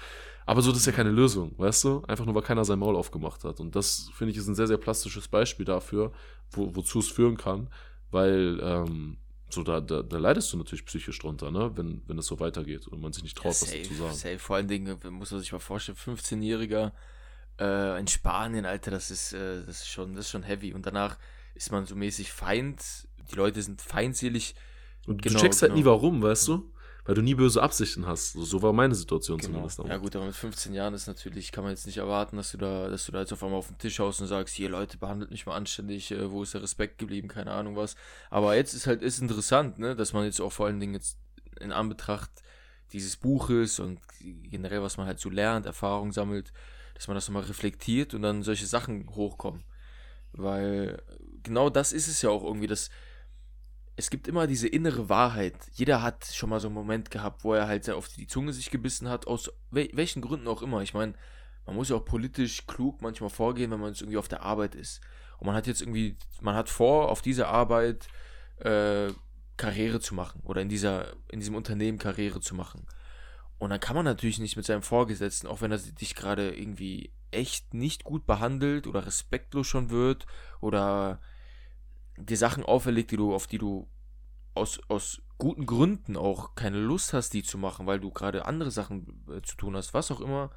Aber 0.45 0.61
so, 0.61 0.71
das 0.71 0.79
ist 0.79 0.85
ja 0.85 0.93
keine 0.93 1.11
Lösung, 1.11 1.53
weißt 1.57 1.83
du? 1.83 2.03
Einfach 2.07 2.25
nur, 2.25 2.33
weil 2.33 2.41
keiner 2.41 2.63
sein 2.63 2.79
Maul 2.79 2.95
aufgemacht 2.95 3.43
hat. 3.43 3.59
Und 3.59 3.75
das, 3.75 4.09
finde 4.13 4.31
ich, 4.31 4.37
ist 4.37 4.47
ein 4.47 4.55
sehr, 4.55 4.67
sehr 4.67 4.77
plastisches 4.77 5.27
Beispiel 5.27 5.65
dafür, 5.65 6.13
wo, 6.51 6.73
wozu 6.73 6.99
es 6.99 7.09
führen 7.09 7.35
kann, 7.35 7.69
weil 8.11 8.59
ähm, 8.63 9.17
so, 9.49 9.63
da, 9.63 9.81
da, 9.81 10.01
da, 10.01 10.17
leidest 10.17 10.51
du 10.51 10.57
natürlich 10.57 10.85
psychisch 10.85 11.19
drunter, 11.19 11.51
ne? 11.51 11.71
wenn, 11.75 12.01
wenn 12.07 12.17
es 12.17 12.25
so 12.25 12.39
weitergeht 12.39 12.87
und 12.87 13.01
man 13.01 13.11
sich 13.11 13.23
nicht 13.23 13.37
traut, 13.37 13.47
ja, 13.47 13.53
safe, 13.53 13.79
was 13.79 13.87
zu 13.87 13.93
sagen. 13.93 14.13
Safe. 14.15 14.39
Vor 14.39 14.55
allen 14.55 14.67
Dingen 14.67 14.97
muss 15.11 15.31
man 15.31 15.41
sich 15.41 15.51
mal 15.51 15.59
vorstellen, 15.59 15.97
15-Jähriger 15.97 16.93
äh, 17.59 17.99
in 17.99 18.07
Spanien, 18.07 18.65
Alter, 18.65 18.91
das 18.91 19.11
ist, 19.11 19.33
äh, 19.33 19.63
das, 19.65 19.81
ist 19.81 19.89
schon, 19.89 20.15
das 20.15 20.25
ist 20.25 20.31
schon 20.31 20.43
heavy. 20.43 20.73
Und 20.73 20.85
danach 20.85 21.17
ist 21.55 21.71
man 21.71 21.85
so 21.85 21.95
mäßig 21.95 22.31
Feind, 22.31 22.81
die 23.31 23.35
Leute 23.35 23.61
sind 23.61 23.81
feindselig. 23.81 24.55
Und 25.05 25.21
genau, 25.21 25.35
du 25.35 25.41
checkst 25.41 25.61
halt 25.61 25.71
genau. 25.73 25.81
nie 25.81 25.85
warum, 25.85 26.21
weißt 26.21 26.47
du? 26.47 26.71
weil 27.07 27.15
du 27.15 27.21
nie 27.21 27.35
böse 27.35 27.63
Absichten 27.63 28.05
hast. 28.05 28.33
So, 28.33 28.43
so 28.43 28.61
war 28.61 28.73
meine 28.73 28.93
Situation 28.93 29.37
genau. 29.37 29.65
zumindest. 29.65 29.79
Ja 29.79 29.95
gut, 29.95 30.15
aber 30.17 30.25
mit 30.25 30.35
15 30.35 30.73
Jahren 30.73 30.93
ist 30.93 31.07
natürlich, 31.07 31.53
kann 31.53 31.63
man 31.63 31.71
jetzt 31.71 31.85
nicht 31.85 31.97
erwarten, 31.97 32.35
dass 32.35 32.51
du 32.51 32.57
da, 32.57 32.89
dass 32.89 33.05
du 33.05 33.13
da 33.13 33.21
jetzt 33.21 33.31
auf 33.31 33.41
einmal 33.43 33.59
auf 33.59 33.69
den 33.69 33.77
Tisch 33.77 33.99
haust 33.99 34.19
und 34.19 34.27
sagst, 34.27 34.53
hier 34.53 34.69
Leute, 34.69 34.97
behandelt 34.97 35.31
mich 35.31 35.45
mal 35.45 35.55
anständig, 35.55 36.11
äh, 36.11 36.29
wo 36.29 36.43
ist 36.43 36.53
der 36.53 36.61
Respekt 36.61 36.97
geblieben, 36.97 37.29
keine 37.29 37.51
Ahnung 37.51 37.77
was. 37.77 37.95
Aber 38.29 38.57
jetzt 38.57 38.73
ist 38.73 38.87
halt, 38.87 39.01
ist 39.01 39.21
interessant, 39.21 39.79
ne, 39.79 39.95
dass 39.95 40.11
man 40.11 40.25
jetzt 40.25 40.41
auch 40.41 40.51
vor 40.51 40.65
allen 40.65 40.81
Dingen 40.81 40.95
jetzt 40.95 41.17
in 41.61 41.71
Anbetracht 41.71 42.29
dieses 42.91 43.15
Buches 43.15 43.79
und 43.79 43.99
generell, 44.19 44.81
was 44.81 44.97
man 44.97 45.07
halt 45.07 45.21
so 45.21 45.29
lernt, 45.29 45.65
Erfahrung 45.65 46.11
sammelt, 46.11 46.51
dass 46.97 47.07
man 47.07 47.15
das 47.15 47.27
nochmal 47.27 47.43
reflektiert 47.43 48.15
und 48.15 48.23
dann 48.23 48.41
solche 48.41 48.65
Sachen 48.65 49.07
hochkommen. 49.15 49.63
Weil 50.33 51.01
genau 51.43 51.69
das 51.69 51.93
ist 51.93 52.07
es 52.07 52.23
ja 52.23 52.31
auch 52.31 52.43
irgendwie, 52.43 52.67
dass 52.67 52.89
es 53.95 54.09
gibt 54.09 54.27
immer 54.27 54.47
diese 54.47 54.67
innere 54.67 55.09
Wahrheit. 55.09 55.55
Jeder 55.73 56.01
hat 56.01 56.25
schon 56.25 56.49
mal 56.49 56.59
so 56.59 56.67
einen 56.67 56.75
Moment 56.75 57.09
gehabt, 57.11 57.43
wo 57.43 57.53
er 57.53 57.67
halt 57.67 57.89
auf 57.89 58.07
die 58.07 58.27
Zunge 58.27 58.53
sich 58.53 58.69
gebissen 58.71 59.09
hat, 59.09 59.27
aus 59.27 59.51
wel 59.71 59.89
welchen 59.93 60.21
Gründen 60.21 60.47
auch 60.47 60.61
immer. 60.61 60.81
Ich 60.81 60.93
meine, 60.93 61.13
man 61.65 61.75
muss 61.75 61.89
ja 61.89 61.95
auch 61.95 62.05
politisch 62.05 62.65
klug 62.65 63.01
manchmal 63.01 63.29
vorgehen, 63.29 63.71
wenn 63.71 63.79
man 63.79 63.89
jetzt 63.89 64.01
irgendwie 64.01 64.17
auf 64.17 64.27
der 64.27 64.41
Arbeit 64.41 64.75
ist. 64.75 65.01
Und 65.37 65.47
man 65.47 65.55
hat 65.55 65.67
jetzt 65.67 65.81
irgendwie, 65.81 66.15
man 66.41 66.55
hat 66.55 66.69
vor, 66.69 67.09
auf 67.09 67.21
dieser 67.21 67.49
Arbeit 67.49 68.07
äh, 68.59 69.11
Karriere 69.57 69.99
zu 69.99 70.15
machen 70.15 70.41
oder 70.43 70.61
in 70.61 70.69
dieser, 70.69 71.13
in 71.29 71.39
diesem 71.39 71.55
Unternehmen 71.55 71.97
Karriere 71.97 72.39
zu 72.39 72.55
machen. 72.55 72.85
Und 73.59 73.71
dann 73.71 73.79
kann 73.79 73.95
man 73.95 74.05
natürlich 74.05 74.39
nicht 74.39 74.55
mit 74.55 74.65
seinem 74.65 74.83
Vorgesetzten, 74.83 75.47
auch 75.47 75.61
wenn 75.61 75.71
er 75.71 75.79
dich 75.79 76.15
gerade 76.15 76.55
irgendwie 76.55 77.11
echt 77.31 77.73
nicht 77.73 78.03
gut 78.03 78.25
behandelt 78.25 78.87
oder 78.87 79.05
respektlos 79.05 79.67
schon 79.67 79.89
wird 79.89 80.25
oder 80.61 81.19
dir 82.17 82.37
Sachen 82.37 82.63
auferlegt, 82.63 83.11
die 83.11 83.17
du, 83.17 83.33
auf 83.33 83.47
die 83.47 83.57
du 83.57 83.87
aus, 84.53 84.79
aus 84.87 85.21
guten 85.37 85.65
Gründen 85.65 86.17
auch 86.17 86.55
keine 86.55 86.79
Lust 86.79 87.13
hast, 87.13 87.33
die 87.33 87.43
zu 87.43 87.57
machen, 87.57 87.85
weil 87.85 87.99
du 87.99 88.11
gerade 88.11 88.45
andere 88.45 88.71
Sachen 88.71 89.23
äh, 89.29 89.41
zu 89.41 89.55
tun 89.55 89.75
hast, 89.75 89.93
was 89.93 90.11
auch 90.11 90.21
immer, 90.21 90.51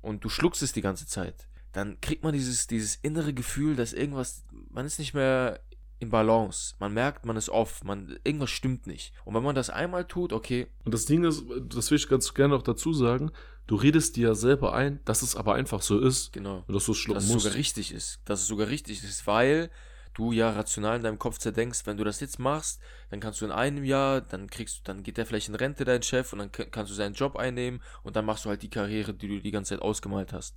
und 0.00 0.24
du 0.24 0.28
schluckst 0.28 0.62
es 0.62 0.72
die 0.72 0.82
ganze 0.82 1.06
Zeit, 1.06 1.48
dann 1.72 2.00
kriegt 2.00 2.22
man 2.22 2.32
dieses, 2.32 2.66
dieses 2.66 2.96
innere 2.96 3.34
Gefühl, 3.34 3.74
dass 3.74 3.92
irgendwas, 3.92 4.44
man 4.70 4.86
ist 4.86 4.98
nicht 4.98 5.14
mehr 5.14 5.60
in 5.98 6.10
Balance. 6.10 6.74
Man 6.78 6.92
merkt, 6.92 7.24
man 7.26 7.36
ist 7.36 7.48
off, 7.48 7.82
man, 7.84 8.18
irgendwas 8.24 8.50
stimmt 8.50 8.86
nicht. 8.86 9.12
Und 9.24 9.34
wenn 9.34 9.42
man 9.42 9.54
das 9.54 9.70
einmal 9.70 10.06
tut, 10.06 10.32
okay. 10.32 10.66
Und 10.84 10.92
das 10.92 11.06
Ding 11.06 11.24
ist, 11.24 11.44
das 11.68 11.90
will 11.90 11.98
ich 11.98 12.08
ganz 12.08 12.34
gerne 12.34 12.54
auch 12.54 12.62
dazu 12.62 12.92
sagen, 12.92 13.30
du 13.66 13.76
redest 13.76 14.16
dir 14.16 14.28
ja 14.28 14.34
selber 14.34 14.74
ein, 14.74 15.00
dass 15.04 15.22
es 15.22 15.36
aber 15.36 15.54
einfach 15.54 15.82
so 15.82 15.98
ist. 15.98 16.32
Genau. 16.32 16.64
Und 16.66 16.74
dass 16.74 16.84
du 16.86 16.92
es 16.92 16.98
schlucken 16.98 17.20
dass 17.20 17.28
musst. 17.28 17.36
Dass 17.36 17.44
es 17.44 17.50
sogar 17.50 17.58
richtig 17.58 17.92
ist. 17.92 18.20
Dass 18.24 18.40
es 18.40 18.46
sogar 18.46 18.68
richtig 18.68 19.02
ist, 19.04 19.26
weil 19.26 19.70
du 20.14 20.32
ja 20.32 20.50
rational 20.50 20.96
in 20.96 21.02
deinem 21.02 21.18
Kopf 21.18 21.38
zerdenkst, 21.38 21.86
wenn 21.86 21.96
du 21.96 22.04
das 22.04 22.20
jetzt 22.20 22.38
machst, 22.38 22.80
dann 23.10 23.20
kannst 23.20 23.40
du 23.40 23.44
in 23.44 23.50
einem 23.50 23.84
Jahr, 23.84 24.20
dann 24.20 24.48
kriegst 24.48 24.78
du, 24.78 24.80
dann 24.84 25.02
geht 25.02 25.16
der 25.16 25.26
vielleicht 25.26 25.48
in 25.48 25.56
Rente, 25.56 25.84
dein 25.84 26.02
Chef, 26.02 26.32
und 26.32 26.38
dann 26.38 26.52
kannst 26.52 26.90
du 26.90 26.94
seinen 26.94 27.14
Job 27.14 27.36
einnehmen 27.36 27.82
und 28.04 28.16
dann 28.16 28.24
machst 28.24 28.44
du 28.44 28.48
halt 28.48 28.62
die 28.62 28.70
Karriere, 28.70 29.12
die 29.12 29.28
du 29.28 29.40
die 29.40 29.50
ganze 29.50 29.70
Zeit 29.70 29.82
ausgemalt 29.82 30.32
hast. 30.32 30.56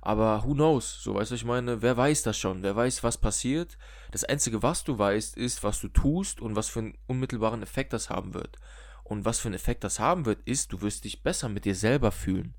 Aber 0.00 0.44
who 0.44 0.54
knows? 0.54 1.02
So, 1.02 1.14
weißt 1.14 1.30
du, 1.30 1.34
ich 1.34 1.44
meine, 1.44 1.82
wer 1.82 1.96
weiß 1.96 2.22
das 2.22 2.38
schon? 2.38 2.62
Wer 2.62 2.74
weiß, 2.74 3.02
was 3.02 3.18
passiert? 3.18 3.76
Das 4.12 4.24
Einzige, 4.24 4.62
was 4.62 4.82
du 4.84 4.98
weißt, 4.98 5.36
ist, 5.36 5.62
was 5.62 5.80
du 5.80 5.88
tust 5.88 6.40
und 6.40 6.56
was 6.56 6.68
für 6.68 6.80
einen 6.80 6.98
unmittelbaren 7.06 7.62
Effekt 7.62 7.92
das 7.92 8.08
haben 8.08 8.32
wird. 8.32 8.58
Und 9.04 9.24
was 9.24 9.40
für 9.40 9.48
einen 9.48 9.56
Effekt 9.56 9.84
das 9.84 9.98
haben 9.98 10.24
wird, 10.24 10.40
ist, 10.46 10.72
du 10.72 10.80
wirst 10.80 11.04
dich 11.04 11.22
besser 11.22 11.48
mit 11.48 11.64
dir 11.64 11.74
selber 11.74 12.12
fühlen. 12.12 12.54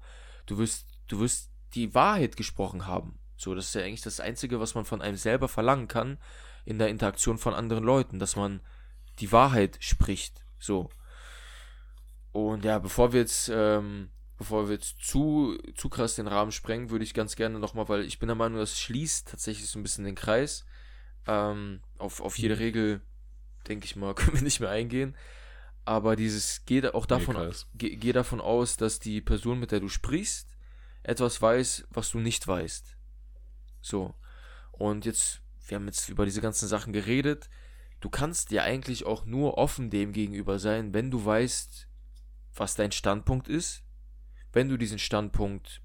Du 0.45 0.57
wirst, 0.57 0.87
du 1.07 1.19
wirst 1.19 1.49
die 1.73 1.95
Wahrheit 1.95 2.37
gesprochen 2.37 2.85
haben. 2.85 3.17
So, 3.37 3.55
das 3.55 3.67
ist 3.67 3.75
ja 3.75 3.81
eigentlich 3.81 4.01
das 4.01 4.19
Einzige, 4.19 4.59
was 4.59 4.75
man 4.75 4.85
von 4.85 5.01
einem 5.01 5.17
selber 5.17 5.47
verlangen 5.47 5.87
kann, 5.87 6.19
in 6.65 6.77
der 6.77 6.89
Interaktion 6.89 7.39
von 7.39 7.55
anderen 7.55 7.83
Leuten, 7.83 8.19
dass 8.19 8.35
man 8.35 8.61
die 9.19 9.31
Wahrheit 9.31 9.77
spricht. 9.79 10.45
So. 10.59 10.89
Und 12.31 12.65
ja, 12.65 12.77
bevor 12.77 13.13
wir 13.13 13.21
jetzt, 13.21 13.49
ähm, 13.53 14.09
bevor 14.41 14.67
wir 14.67 14.73
jetzt 14.73 14.97
zu, 15.03 15.55
zu 15.75 15.87
krass 15.87 16.15
den 16.15 16.25
Rahmen 16.25 16.51
sprengen, 16.51 16.89
würde 16.89 17.05
ich 17.05 17.13
ganz 17.13 17.35
gerne 17.35 17.59
nochmal, 17.59 17.87
weil 17.89 18.05
ich 18.05 18.17
bin 18.17 18.25
der 18.25 18.35
Meinung, 18.35 18.57
das 18.57 18.79
schließt 18.79 19.27
tatsächlich 19.29 19.69
so 19.69 19.77
ein 19.77 19.83
bisschen 19.83 20.03
den 20.03 20.15
Kreis. 20.15 20.65
Ähm, 21.27 21.81
auf, 21.99 22.21
auf 22.21 22.39
jede 22.39 22.55
mhm. 22.55 22.61
Regel, 22.61 23.01
denke 23.67 23.85
ich 23.85 23.95
mal, 23.95 24.15
können 24.15 24.33
wir 24.33 24.41
nicht 24.41 24.59
mehr 24.59 24.71
eingehen. 24.71 25.15
Aber 25.85 26.15
dieses, 26.15 26.65
geh 26.65 26.83
auch 26.89 27.05
davon, 27.05 27.35
nee, 27.35 27.53
geh, 27.75 27.95
geh 27.97 28.13
davon 28.13 28.41
aus, 28.41 28.77
dass 28.77 28.97
die 28.97 29.21
Person, 29.21 29.59
mit 29.59 29.71
der 29.71 29.79
du 29.79 29.89
sprichst, 29.89 30.57
etwas 31.03 31.39
weiß, 31.39 31.85
was 31.91 32.09
du 32.09 32.17
nicht 32.17 32.47
weißt. 32.47 32.97
So. 33.79 34.15
Und 34.71 35.05
jetzt, 35.05 35.43
wir 35.67 35.75
haben 35.75 35.85
jetzt 35.85 36.09
über 36.09 36.25
diese 36.25 36.41
ganzen 36.41 36.67
Sachen 36.67 36.93
geredet. 36.93 37.47
Du 37.99 38.09
kannst 38.09 38.49
dir 38.49 38.63
eigentlich 38.63 39.05
auch 39.05 39.23
nur 39.23 39.59
offen 39.59 39.91
dem 39.91 40.13
gegenüber 40.13 40.57
sein, 40.57 40.95
wenn 40.95 41.11
du 41.11 41.23
weißt, 41.23 41.87
was 42.55 42.73
dein 42.73 42.91
Standpunkt 42.91 43.47
ist. 43.47 43.83
Wenn 44.53 44.69
du 44.69 44.77
diesen 44.77 44.99
Standpunkt 44.99 45.81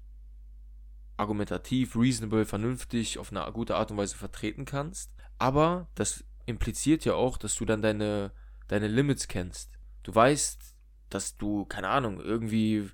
argumentativ, 1.17 1.95
reasonable, 1.95 2.45
vernünftig, 2.45 3.17
auf 3.17 3.31
eine 3.31 3.51
gute 3.51 3.75
Art 3.75 3.91
und 3.91 3.97
Weise 3.97 4.15
vertreten 4.15 4.65
kannst. 4.65 5.11
Aber 5.39 5.89
das 5.95 6.23
impliziert 6.45 7.03
ja 7.05 7.15
auch, 7.15 7.37
dass 7.37 7.55
du 7.55 7.65
dann 7.65 7.81
deine, 7.81 8.31
deine 8.67 8.87
Limits 8.87 9.27
kennst. 9.27 9.71
Du 10.03 10.13
weißt, 10.13 10.75
dass 11.09 11.35
du, 11.35 11.65
keine 11.65 11.89
Ahnung, 11.89 12.21
irgendwie 12.21 12.89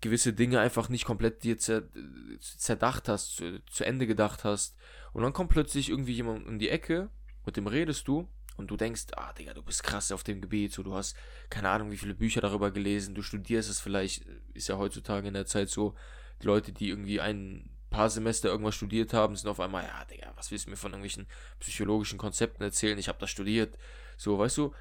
gewisse 0.00 0.32
Dinge 0.32 0.60
einfach 0.60 0.88
nicht 0.88 1.04
komplett 1.04 1.44
dir 1.44 1.58
zerdacht 1.58 3.08
hast, 3.08 3.36
zu, 3.36 3.64
zu, 3.66 3.84
Ende 3.84 4.06
gedacht 4.06 4.44
hast. 4.44 4.76
Und 5.12 5.22
dann 5.22 5.32
kommt 5.32 5.50
plötzlich 5.50 5.90
irgendwie 5.90 6.12
jemand 6.12 6.46
in 6.46 6.58
die 6.58 6.68
Ecke, 6.68 7.10
mit 7.44 7.56
dem 7.56 7.66
redest 7.66 8.08
du 8.08 8.28
und 8.56 8.70
du 8.70 8.76
denkst, 8.76 9.06
ah, 9.16 9.32
Digga, 9.32 9.54
du 9.54 9.62
bist 9.62 9.82
krass 9.82 10.12
auf 10.12 10.24
dem 10.24 10.40
Gebiet, 10.40 10.72
so, 10.72 10.82
du 10.82 10.94
hast 10.94 11.16
keine 11.50 11.68
Ahnung, 11.70 11.90
wie 11.90 11.96
viele 11.96 12.14
Bücher 12.14 12.40
darüber 12.40 12.70
gelesen, 12.70 13.14
du 13.14 13.22
studierst 13.22 13.70
es 13.70 13.80
vielleicht, 13.80 14.24
ist 14.54 14.68
ja 14.68 14.78
heutzutage 14.78 15.28
in 15.28 15.34
der 15.34 15.46
Zeit 15.46 15.68
so, 15.68 15.94
die 16.42 16.46
Leute, 16.46 16.72
die 16.72 16.88
irgendwie 16.88 17.20
ein 17.20 17.70
paar 17.90 18.10
Semester 18.10 18.48
irgendwas 18.48 18.74
studiert 18.74 19.12
haben, 19.12 19.36
sind 19.36 19.48
auf 19.48 19.60
einmal, 19.60 19.84
ja, 19.84 20.04
Digga, 20.04 20.32
was 20.36 20.50
willst 20.50 20.66
du 20.66 20.70
mir 20.70 20.76
von 20.76 20.92
irgendwelchen 20.92 21.26
psychologischen 21.60 22.18
Konzepten 22.18 22.62
erzählen? 22.62 22.98
Ich 22.98 23.08
habe 23.08 23.18
das 23.18 23.30
studiert. 23.30 23.78
So, 24.16 24.38
weißt 24.38 24.58
du, 24.58 24.74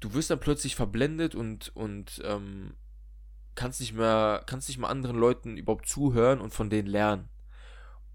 du 0.00 0.14
wirst 0.14 0.30
dann 0.30 0.40
plötzlich 0.40 0.74
verblendet 0.74 1.34
und, 1.34 1.74
und 1.76 2.20
ähm, 2.24 2.74
kannst 3.54 3.80
nicht 3.80 3.94
mehr, 3.94 4.42
kannst 4.46 4.68
nicht 4.68 4.78
mehr 4.78 4.88
anderen 4.88 5.16
Leuten 5.16 5.56
überhaupt 5.56 5.86
zuhören 5.86 6.40
und 6.40 6.52
von 6.52 6.70
denen 6.70 6.88
lernen. 6.88 7.28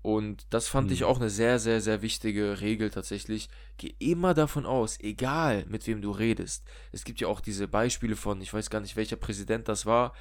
Und 0.04 0.45
das 0.51 0.68
fand 0.68 0.88
mhm. 0.88 0.93
ich 0.93 1.04
auch 1.06 1.20
eine 1.20 1.30
sehr, 1.30 1.58
sehr, 1.58 1.82
sehr 1.82 2.01
wichtige 2.01 2.62
Regel 2.62 2.91
tatsächlich. 2.91 3.49
Geh 3.78 3.95
immer 3.99 4.36
davon 4.36 4.66
aus, 4.66 4.99
egal 4.99 5.66
mit 5.68 5.88
wem 5.88 6.01
du 6.01 6.12
redest. 6.12 6.64
Es 6.91 7.04
gibt 7.04 7.20
ja 7.22 7.28
auch 7.28 7.39
diese 7.39 7.68
Beispiele 7.68 8.16
von, 8.16 8.39
ich 8.41 8.54
weiß 8.54 8.70
gar 8.70 8.82
nicht, 8.82 8.95
welcher 8.95 9.16
Präsident 9.16 9.68
das 9.68 9.86
war, 9.86 10.14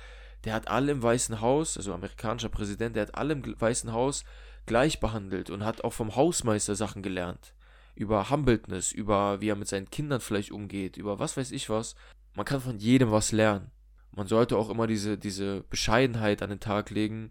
der 0.44 0.54
hat 0.54 0.68
alle 0.68 0.92
im 0.92 1.02
Weißen 1.02 1.40
Haus, 1.40 1.76
also 1.76 1.92
amerikanischer 1.92 2.48
Präsident, 2.48 2.96
der 2.96 3.02
hat 3.02 3.16
alle 3.16 3.34
im 3.34 3.60
Weißen 3.60 3.92
Haus 3.92 4.24
gleich 4.66 5.00
behandelt 5.00 5.50
und 5.50 5.64
hat 5.64 5.84
auch 5.84 5.92
vom 5.92 6.16
Hausmeister 6.16 6.74
Sachen 6.74 7.02
gelernt. 7.02 7.54
Über 7.94 8.30
Humbledness, 8.30 8.92
über 8.92 9.40
wie 9.40 9.50
er 9.50 9.56
mit 9.56 9.68
seinen 9.68 9.90
Kindern 9.90 10.20
vielleicht 10.20 10.52
umgeht, 10.52 10.96
über 10.96 11.18
was 11.18 11.36
weiß 11.36 11.50
ich 11.50 11.68
was. 11.68 11.94
Man 12.34 12.46
kann 12.46 12.60
von 12.60 12.78
jedem 12.78 13.10
was 13.10 13.32
lernen 13.32 13.70
man 14.12 14.26
sollte 14.26 14.56
auch 14.56 14.68
immer 14.68 14.86
diese, 14.86 15.18
diese 15.18 15.62
Bescheidenheit 15.70 16.42
an 16.42 16.50
den 16.50 16.60
Tag 16.60 16.90
legen 16.90 17.30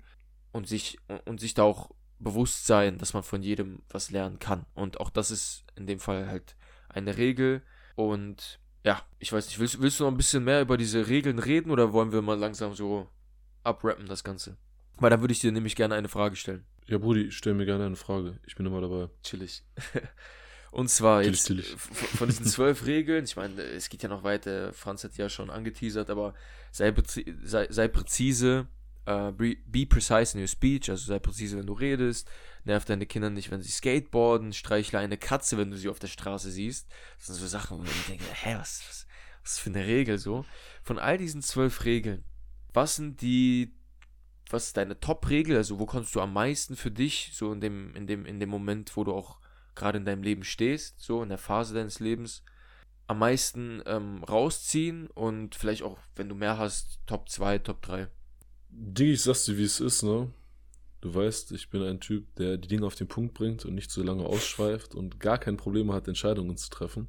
und 0.52 0.68
sich, 0.68 0.98
und 1.26 1.40
sich 1.40 1.54
da 1.54 1.64
auch 1.64 1.92
bewusst 2.24 2.66
sein, 2.66 2.98
dass 2.98 3.14
man 3.14 3.24
von 3.24 3.42
jedem 3.44 3.82
was 3.90 4.12
lernen 4.12 4.40
kann. 4.40 4.66
Und 4.74 5.00
auch 5.00 5.10
das 5.10 5.32
ist 5.32 5.64
in 5.76 5.88
dem 5.88 6.00
Fall 6.00 6.28
halt 6.28 6.56
eine 6.90 7.18
Regel. 7.18 7.62
Und 7.96 8.60
ja, 8.84 9.02
ich 9.20 9.32
weiß 9.32 9.48
nicht, 9.48 9.60
willst, 9.60 9.82
willst 9.82 10.00
du 10.00 10.06
noch 10.06 10.12
ein 10.12 10.18
bisschen 10.18 10.44
mehr 10.44 10.62
über 10.62 10.78
diese 10.78 11.08
Regeln 11.08 11.40
reden 11.40 11.72
oder 11.72 11.94
wollen 11.94 12.12
wir 12.12 12.22
mal 12.22 12.38
langsam 12.38 12.74
so 12.74 13.10
abrappen 13.64 14.06
das 14.08 14.24
Ganze? 14.24 14.58
Weil 14.98 15.10
dann 15.10 15.22
würde 15.22 15.34
ich 15.34 15.40
dir 15.40 15.52
nämlich 15.52 15.76
gerne 15.76 15.96
eine 15.96 16.10
Frage 16.10 16.36
stellen. 16.36 16.66
Ja, 16.88 16.98
Brudi, 16.98 17.32
stell 17.32 17.54
mir 17.54 17.66
gerne 17.66 17.86
eine 17.86 17.96
Frage. 17.96 18.40
Ich 18.46 18.56
bin 18.56 18.66
immer 18.66 18.82
dabei. 18.82 19.10
Chillig. 19.24 19.64
Und 20.72 20.90
zwar 20.90 21.22
jetzt 21.22 21.48
chillig. 21.48 21.76
von 21.76 22.30
diesen 22.30 22.46
zwölf 22.46 22.86
Regeln, 22.86 23.26
ich 23.26 23.36
meine, 23.36 23.62
es 23.62 23.90
geht 23.90 24.04
ja 24.04 24.10
noch 24.10 24.24
weiter, 24.24 24.72
Franz 24.72 25.04
hat 25.04 25.18
ja 25.18 25.28
schon 25.28 25.50
angeteasert, 25.50 26.10
aber 26.10 26.34
sei, 26.72 26.94
sei, 27.44 27.68
sei 27.70 27.88
präzise, 27.90 28.68
uh, 29.08 29.32
be 29.32 29.86
precise 29.86 30.34
in 30.36 30.42
your 30.42 30.48
speech, 30.48 30.90
also 30.90 31.06
sei 31.06 31.20
präzise, 31.20 31.58
wenn 31.58 31.66
du 31.66 31.74
redest, 31.74 32.30
nerv 32.64 32.86
deine 32.86 33.06
Kinder 33.06 33.30
nicht, 33.30 33.52
wenn 33.52 33.62
sie 33.62 33.72
skateboarden, 33.72 34.54
streichle 34.54 35.00
eine 35.00 35.18
Katze, 35.18 35.58
wenn 35.58 35.72
du 35.72 35.78
sie 35.78 35.90
auf 35.90 36.00
der 36.00 36.08
Straße 36.08 36.52
siehst. 36.52 36.90
Das 37.18 37.28
sind 37.28 37.36
so 37.36 37.48
Sachen, 37.48 37.80
wo 37.80 37.84
ich 37.84 38.06
denke, 38.08 38.26
hä, 38.32 38.56
was, 38.56 38.84
was, 38.88 39.08
was 39.44 39.60
für 39.60 39.70
eine 39.70 39.86
Regel 39.86 40.18
so? 40.18 40.46
Von 40.84 41.00
all 41.00 41.18
diesen 41.18 41.42
zwölf 41.42 41.86
Regeln, 41.86 42.24
was 42.74 42.96
sind 42.96 43.22
die 43.22 43.74
was 44.54 44.68
ist 44.68 44.78
deine 44.78 45.00
Top-Regel? 45.00 45.58
Also 45.58 45.80
wo 45.80 45.86
kannst 45.86 46.14
du 46.16 46.22
am 46.22 46.34
meisten 46.34 46.76
für 46.76 46.92
dich, 46.92 47.32
so 47.34 47.52
in 47.54 47.62
dem, 47.62 47.96
in 47.96 48.08
dem, 48.08 48.26
in 48.26 48.40
dem 48.40 48.50
Moment, 48.50 48.96
wo 48.96 49.04
du 49.04 49.14
auch 49.14 49.40
gerade 49.76 49.98
in 49.98 50.06
deinem 50.06 50.24
Leben 50.24 50.44
stehst, 50.44 51.00
so 51.00 51.24
in 51.24 51.30
der 51.30 51.38
Phase 51.38 51.74
deines 51.74 52.00
Lebens, 52.00 52.44
am 53.08 53.20
meisten 53.20 53.82
ähm, 53.86 54.24
rausziehen 54.24 55.08
und 55.08 55.56
vielleicht 55.56 55.84
auch, 55.84 55.98
wenn 56.16 56.30
du 56.30 56.36
mehr 56.36 56.58
hast, 56.58 57.00
Top 57.06 57.30
2, 57.30 57.60
Top 57.60 57.82
3? 57.82 58.08
Ding, 58.72 59.10
ich 59.10 59.22
sag's 59.22 59.46
dir, 59.46 59.58
wie 59.58 59.64
es 59.64 59.80
ist, 59.80 60.04
ne? 60.04 60.32
Du 61.02 61.14
weißt, 61.14 61.52
ich 61.52 61.70
bin 61.70 61.82
ein 61.82 62.00
Typ, 62.00 62.36
der 62.36 62.58
die 62.58 62.68
Dinge 62.68 62.86
auf 62.86 62.96
den 62.96 63.08
Punkt 63.08 63.34
bringt 63.34 63.66
und 63.66 63.74
nicht 63.74 63.92
so 63.92 64.04
lange 64.04 64.24
ausschweift 64.24 64.94
und 64.94 65.20
gar 65.20 65.38
kein 65.40 65.58
Problem 65.58 65.92
hat, 65.92 66.08
Entscheidungen 66.08 66.58
zu 66.58 66.70
treffen. 66.70 67.08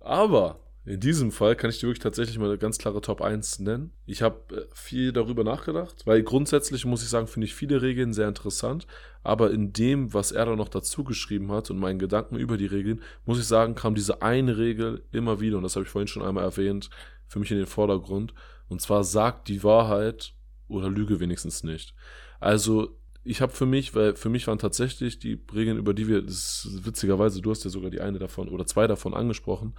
Aber 0.00 0.60
in 0.86 1.00
diesem 1.00 1.32
Fall 1.32 1.56
kann 1.56 1.70
ich 1.70 1.80
dir 1.80 1.86
wirklich 1.86 2.02
tatsächlich 2.02 2.38
mal 2.38 2.50
eine 2.50 2.58
ganz 2.58 2.76
klare 2.76 3.00
Top 3.00 3.22
1 3.22 3.60
nennen. 3.60 3.92
Ich 4.04 4.20
habe 4.20 4.54
äh, 4.54 4.66
viel 4.74 5.12
darüber 5.12 5.42
nachgedacht, 5.42 6.02
weil 6.04 6.22
grundsätzlich 6.22 6.84
muss 6.84 7.02
ich 7.02 7.08
sagen, 7.08 7.26
finde 7.26 7.46
ich 7.46 7.54
viele 7.54 7.80
Regeln 7.80 8.12
sehr 8.12 8.28
interessant. 8.28 8.86
Aber 9.22 9.50
in 9.50 9.72
dem, 9.72 10.12
was 10.12 10.30
er 10.30 10.44
da 10.44 10.56
noch 10.56 10.68
dazu 10.68 11.02
geschrieben 11.02 11.50
hat 11.50 11.70
und 11.70 11.78
meinen 11.78 11.98
Gedanken 11.98 12.36
über 12.36 12.58
die 12.58 12.66
Regeln, 12.66 13.00
muss 13.24 13.38
ich 13.38 13.46
sagen, 13.46 13.74
kam 13.74 13.94
diese 13.94 14.20
eine 14.20 14.58
Regel 14.58 15.02
immer 15.10 15.40
wieder, 15.40 15.56
und 15.56 15.62
das 15.62 15.74
habe 15.76 15.86
ich 15.86 15.90
vorhin 15.90 16.08
schon 16.08 16.22
einmal 16.22 16.44
erwähnt, 16.44 16.90
für 17.26 17.38
mich 17.38 17.50
in 17.50 17.56
den 17.56 17.66
Vordergrund. 17.66 18.34
Und 18.68 18.82
zwar 18.82 19.04
sagt 19.04 19.48
die 19.48 19.64
Wahrheit 19.64 20.34
oder 20.68 20.88
lüge 20.88 21.20
wenigstens 21.20 21.64
nicht. 21.64 21.94
Also 22.40 22.96
ich 23.24 23.40
habe 23.40 23.52
für 23.52 23.66
mich, 23.66 23.94
weil 23.94 24.16
für 24.16 24.28
mich 24.28 24.46
waren 24.46 24.58
tatsächlich 24.58 25.18
die 25.18 25.40
Regeln, 25.54 25.78
über 25.78 25.94
die 25.94 26.08
wir, 26.08 26.22
das 26.22 26.66
ist 26.66 26.86
witzigerweise, 26.86 27.40
du 27.40 27.50
hast 27.50 27.64
ja 27.64 27.70
sogar 27.70 27.90
die 27.90 28.00
eine 28.00 28.18
davon 28.18 28.48
oder 28.48 28.66
zwei 28.66 28.86
davon 28.86 29.14
angesprochen, 29.14 29.74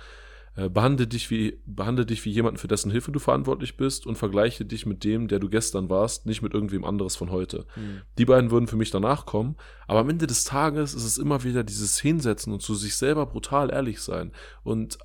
äh, 0.56 0.70
behandle 0.70 1.06
dich 1.06 1.30
wie, 1.30 1.60
behandle 1.66 2.06
dich 2.06 2.26
wie 2.26 2.32
jemanden, 2.32 2.58
für 2.58 2.68
dessen 2.68 2.90
Hilfe 2.90 3.12
du 3.12 3.20
verantwortlich 3.20 3.78
bist 3.78 4.08
und 4.08 4.18
vergleiche 4.18 4.66
dich 4.66 4.86
mit 4.86 5.04
dem, 5.04 5.28
der 5.28 5.40
du 5.40 5.50
gestern 5.50 5.90
warst, 5.90 6.26
nicht 6.26 6.42
mit 6.42 6.54
irgendwem 6.54 6.86
anderes 6.86 7.16
von 7.16 7.30
heute. 7.30 7.66
Mhm. 7.76 8.02
Die 8.18 8.26
beiden 8.26 8.52
würden 8.52 8.68
für 8.68 8.78
mich 8.78 8.90
danach 8.90 9.26
kommen, 9.26 9.58
aber 9.88 10.00
am 10.00 10.10
Ende 10.10 10.28
des 10.28 10.44
Tages 10.44 10.94
ist 10.94 11.04
es 11.04 11.18
immer 11.18 11.44
wieder 11.44 11.64
dieses 11.64 12.00
Hinsetzen 12.00 12.52
und 12.52 12.62
zu 12.62 12.74
sich 12.74 12.96
selber 12.96 13.26
brutal 13.26 13.70
ehrlich 13.72 14.02
sein 14.02 14.32
und 14.64 14.98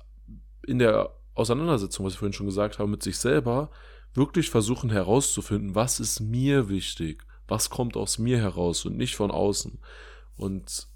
in 0.65 0.79
der 0.79 1.11
Auseinandersetzung, 1.33 2.05
was 2.05 2.13
ich 2.13 2.19
vorhin 2.19 2.33
schon 2.33 2.45
gesagt 2.45 2.79
habe, 2.79 2.89
mit 2.89 3.03
sich 3.03 3.17
selber 3.17 3.71
wirklich 4.13 4.49
versuchen 4.49 4.89
herauszufinden, 4.89 5.75
was 5.75 5.99
ist 5.99 6.19
mir 6.19 6.69
wichtig, 6.69 7.23
was 7.47 7.69
kommt 7.69 7.97
aus 7.97 8.19
mir 8.19 8.37
heraus 8.37 8.85
und 8.85 8.97
nicht 8.97 9.15
von 9.15 9.31
außen. 9.31 9.79
Und 10.37 10.87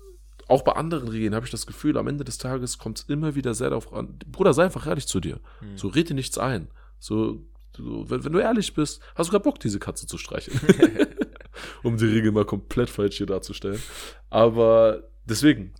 auch 0.48 0.64
bei 0.64 0.74
anderen 0.74 1.08
Regeln 1.08 1.34
habe 1.34 1.46
ich 1.46 1.52
das 1.52 1.66
Gefühl, 1.66 1.98
am 1.98 2.08
Ende 2.08 2.24
des 2.24 2.38
Tages 2.38 2.78
kommt 2.78 3.00
es 3.00 3.06
immer 3.06 3.36
wieder 3.36 3.54
sehr 3.54 3.70
darauf 3.70 3.92
an. 3.94 4.20
Bruder, 4.28 4.54
sei 4.54 4.66
einfach 4.66 4.86
ehrlich 4.86 5.08
zu 5.08 5.20
dir. 5.20 5.40
Mhm. 5.62 5.78
So, 5.78 5.88
red 5.88 6.10
dir 6.10 6.14
nichts 6.14 6.38
ein. 6.38 6.70
So, 7.00 7.42
so 7.76 8.10
wenn, 8.10 8.24
wenn, 8.24 8.34
du 8.34 8.40
ehrlich 8.40 8.74
bist, 8.74 9.02
hast 9.16 9.28
du 9.28 9.32
gerade 9.32 9.44
Bock, 9.44 9.60
diese 9.60 9.80
Katze 9.80 10.08
zu 10.08 10.18
streicheln. 10.18 10.60
um 11.84 11.98
die 11.98 12.06
Regel 12.06 12.32
mal 12.32 12.46
komplett 12.46 12.90
falsch 12.90 13.18
hier 13.18 13.26
darzustellen. 13.26 13.82
Aber 14.30 15.04
deswegen, 15.26 15.74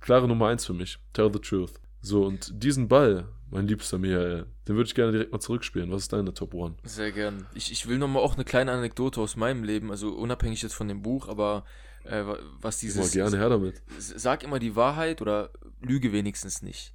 klare 0.00 0.28
Nummer 0.28 0.48
eins 0.48 0.66
für 0.66 0.74
mich. 0.74 0.98
Tell 1.12 1.30
the 1.32 1.38
truth. 1.38 1.72
So, 2.00 2.24
und 2.24 2.62
diesen 2.62 2.88
Ball, 2.88 3.28
mein 3.50 3.66
liebster 3.66 3.98
Michael, 3.98 4.46
den 4.66 4.76
würde 4.76 4.86
ich 4.88 4.94
gerne 4.94 5.12
direkt 5.12 5.32
mal 5.32 5.40
zurückspielen. 5.40 5.90
Was 5.90 6.02
ist 6.02 6.12
deine 6.12 6.32
Top 6.32 6.54
One? 6.54 6.76
Sehr 6.84 7.12
gern. 7.12 7.46
Ich, 7.54 7.72
ich 7.72 7.88
will 7.88 7.98
nochmal 7.98 8.22
auch 8.22 8.34
eine 8.34 8.44
kleine 8.44 8.72
Anekdote 8.72 9.20
aus 9.20 9.36
meinem 9.36 9.64
Leben, 9.64 9.90
also 9.90 10.10
unabhängig 10.10 10.62
jetzt 10.62 10.74
von 10.74 10.88
dem 10.88 11.02
Buch, 11.02 11.28
aber 11.28 11.64
äh, 12.04 12.24
was 12.60 12.78
dieses. 12.78 13.14
Immer 13.14 13.24
gerne 13.24 13.38
her 13.38 13.48
damit. 13.48 13.82
Sag 13.98 14.44
immer 14.44 14.58
die 14.58 14.76
Wahrheit 14.76 15.20
oder 15.20 15.50
lüge 15.80 16.12
wenigstens 16.12 16.62
nicht. 16.62 16.94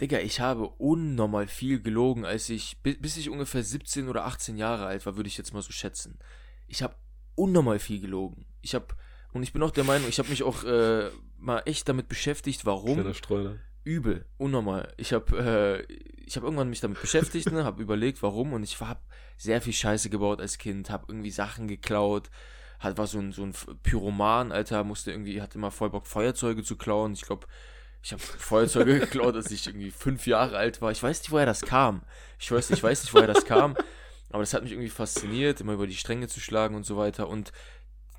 Digga, 0.00 0.18
ich 0.18 0.40
habe 0.40 0.68
unnormal 0.68 1.46
viel 1.46 1.80
gelogen, 1.80 2.24
als 2.24 2.48
ich, 2.48 2.78
bis 2.82 3.16
ich 3.16 3.30
ungefähr 3.30 3.62
17 3.62 4.08
oder 4.08 4.24
18 4.24 4.56
Jahre 4.56 4.86
alt 4.86 5.06
war, 5.06 5.16
würde 5.16 5.28
ich 5.28 5.38
jetzt 5.38 5.52
mal 5.52 5.62
so 5.62 5.70
schätzen. 5.72 6.18
Ich 6.66 6.82
habe 6.82 6.96
unnormal 7.34 7.78
viel 7.78 8.00
gelogen. 8.00 8.46
Ich 8.62 8.74
habe, 8.74 8.86
und 9.32 9.42
ich 9.42 9.52
bin 9.52 9.62
auch 9.62 9.70
der 9.70 9.84
Meinung, 9.84 10.08
ich 10.08 10.18
habe 10.18 10.30
mich 10.30 10.42
auch 10.42 10.64
äh, 10.64 11.10
mal 11.38 11.62
echt 11.66 11.88
damit 11.88 12.08
beschäftigt, 12.08 12.66
warum. 12.66 12.94
Kleiner 12.94 13.14
Streuner. 13.14 13.56
Übel, 13.84 14.26
unnormal. 14.38 14.92
Ich 14.96 15.12
habe 15.12 15.86
äh, 15.88 15.92
ich 16.24 16.36
hab 16.36 16.44
irgendwann 16.44 16.70
mich 16.70 16.80
damit 16.80 17.00
beschäftigt, 17.00 17.50
ne, 17.50 17.64
habe 17.64 17.82
überlegt, 17.82 18.22
warum 18.22 18.52
und 18.52 18.62
ich 18.62 18.80
habe 18.80 19.00
sehr 19.36 19.60
viel 19.60 19.72
Scheiße 19.72 20.08
gebaut 20.08 20.40
als 20.40 20.58
Kind, 20.58 20.88
habe 20.90 21.06
irgendwie 21.08 21.30
Sachen 21.30 21.68
geklaut, 21.68 22.30
hat, 22.78 22.96
war 22.96 23.06
so 23.06 23.18
ein, 23.18 23.32
so 23.32 23.42
ein 23.42 23.52
Pyroman, 23.82 24.52
Alter, 24.52 24.84
musste 24.84 25.10
irgendwie, 25.10 25.42
hatte 25.42 25.58
immer 25.58 25.70
voll 25.70 25.90
Bock, 25.90 26.06
Feuerzeuge 26.06 26.62
zu 26.62 26.76
klauen. 26.76 27.12
Ich 27.14 27.22
glaube, 27.22 27.46
Ich 28.02 28.12
habe 28.12 28.22
Feuerzeuge 28.22 28.98
geklaut, 29.00 29.36
als 29.36 29.50
ich 29.50 29.66
irgendwie 29.66 29.90
fünf 29.90 30.26
Jahre 30.26 30.56
alt 30.56 30.82
war. 30.82 30.90
Ich 30.90 31.02
weiß 31.02 31.20
nicht, 31.20 31.30
woher 31.30 31.46
das 31.46 31.62
kam. 31.62 32.02
Ich 32.38 32.50
weiß, 32.50 32.70
ich 32.70 32.82
weiß 32.82 33.02
nicht, 33.04 33.14
woher 33.14 33.28
das 33.28 33.44
kam. 33.44 33.76
Aber 34.30 34.42
das 34.42 34.54
hat 34.54 34.62
mich 34.62 34.72
irgendwie 34.72 34.90
fasziniert, 34.90 35.60
immer 35.60 35.74
über 35.74 35.86
die 35.86 35.94
Stränge 35.94 36.26
zu 36.28 36.40
schlagen 36.40 36.74
und 36.74 36.84
so 36.84 36.96
weiter. 36.96 37.28
Und 37.28 37.52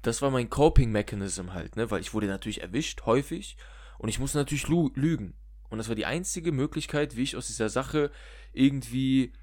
das 0.04 0.22
war 0.22 0.32
mein 0.32 0.50
Coping-Mechanism 0.50 1.54
halt, 1.54 1.76
ne? 1.76 1.90
Weil 1.92 2.02
ich 2.02 2.14
wurde 2.14 2.28
natürlich 2.28 2.62
erwischt, 2.62 3.06
häufig. 3.06 3.58
Und 3.98 4.10
ich 4.10 4.20
musste 4.20 4.38
natürlich 4.38 4.68
lügen. 4.68 5.34
Und 5.74 5.80
das 5.80 5.88
war 5.88 5.96
die 5.96 6.06
einzige 6.06 6.52
Möglichkeit, 6.52 7.16
wie 7.16 7.24
ich 7.24 7.36
aus 7.36 7.48
dieser 7.48 7.68
Sache 7.68 8.12
irgendwie 8.52 9.34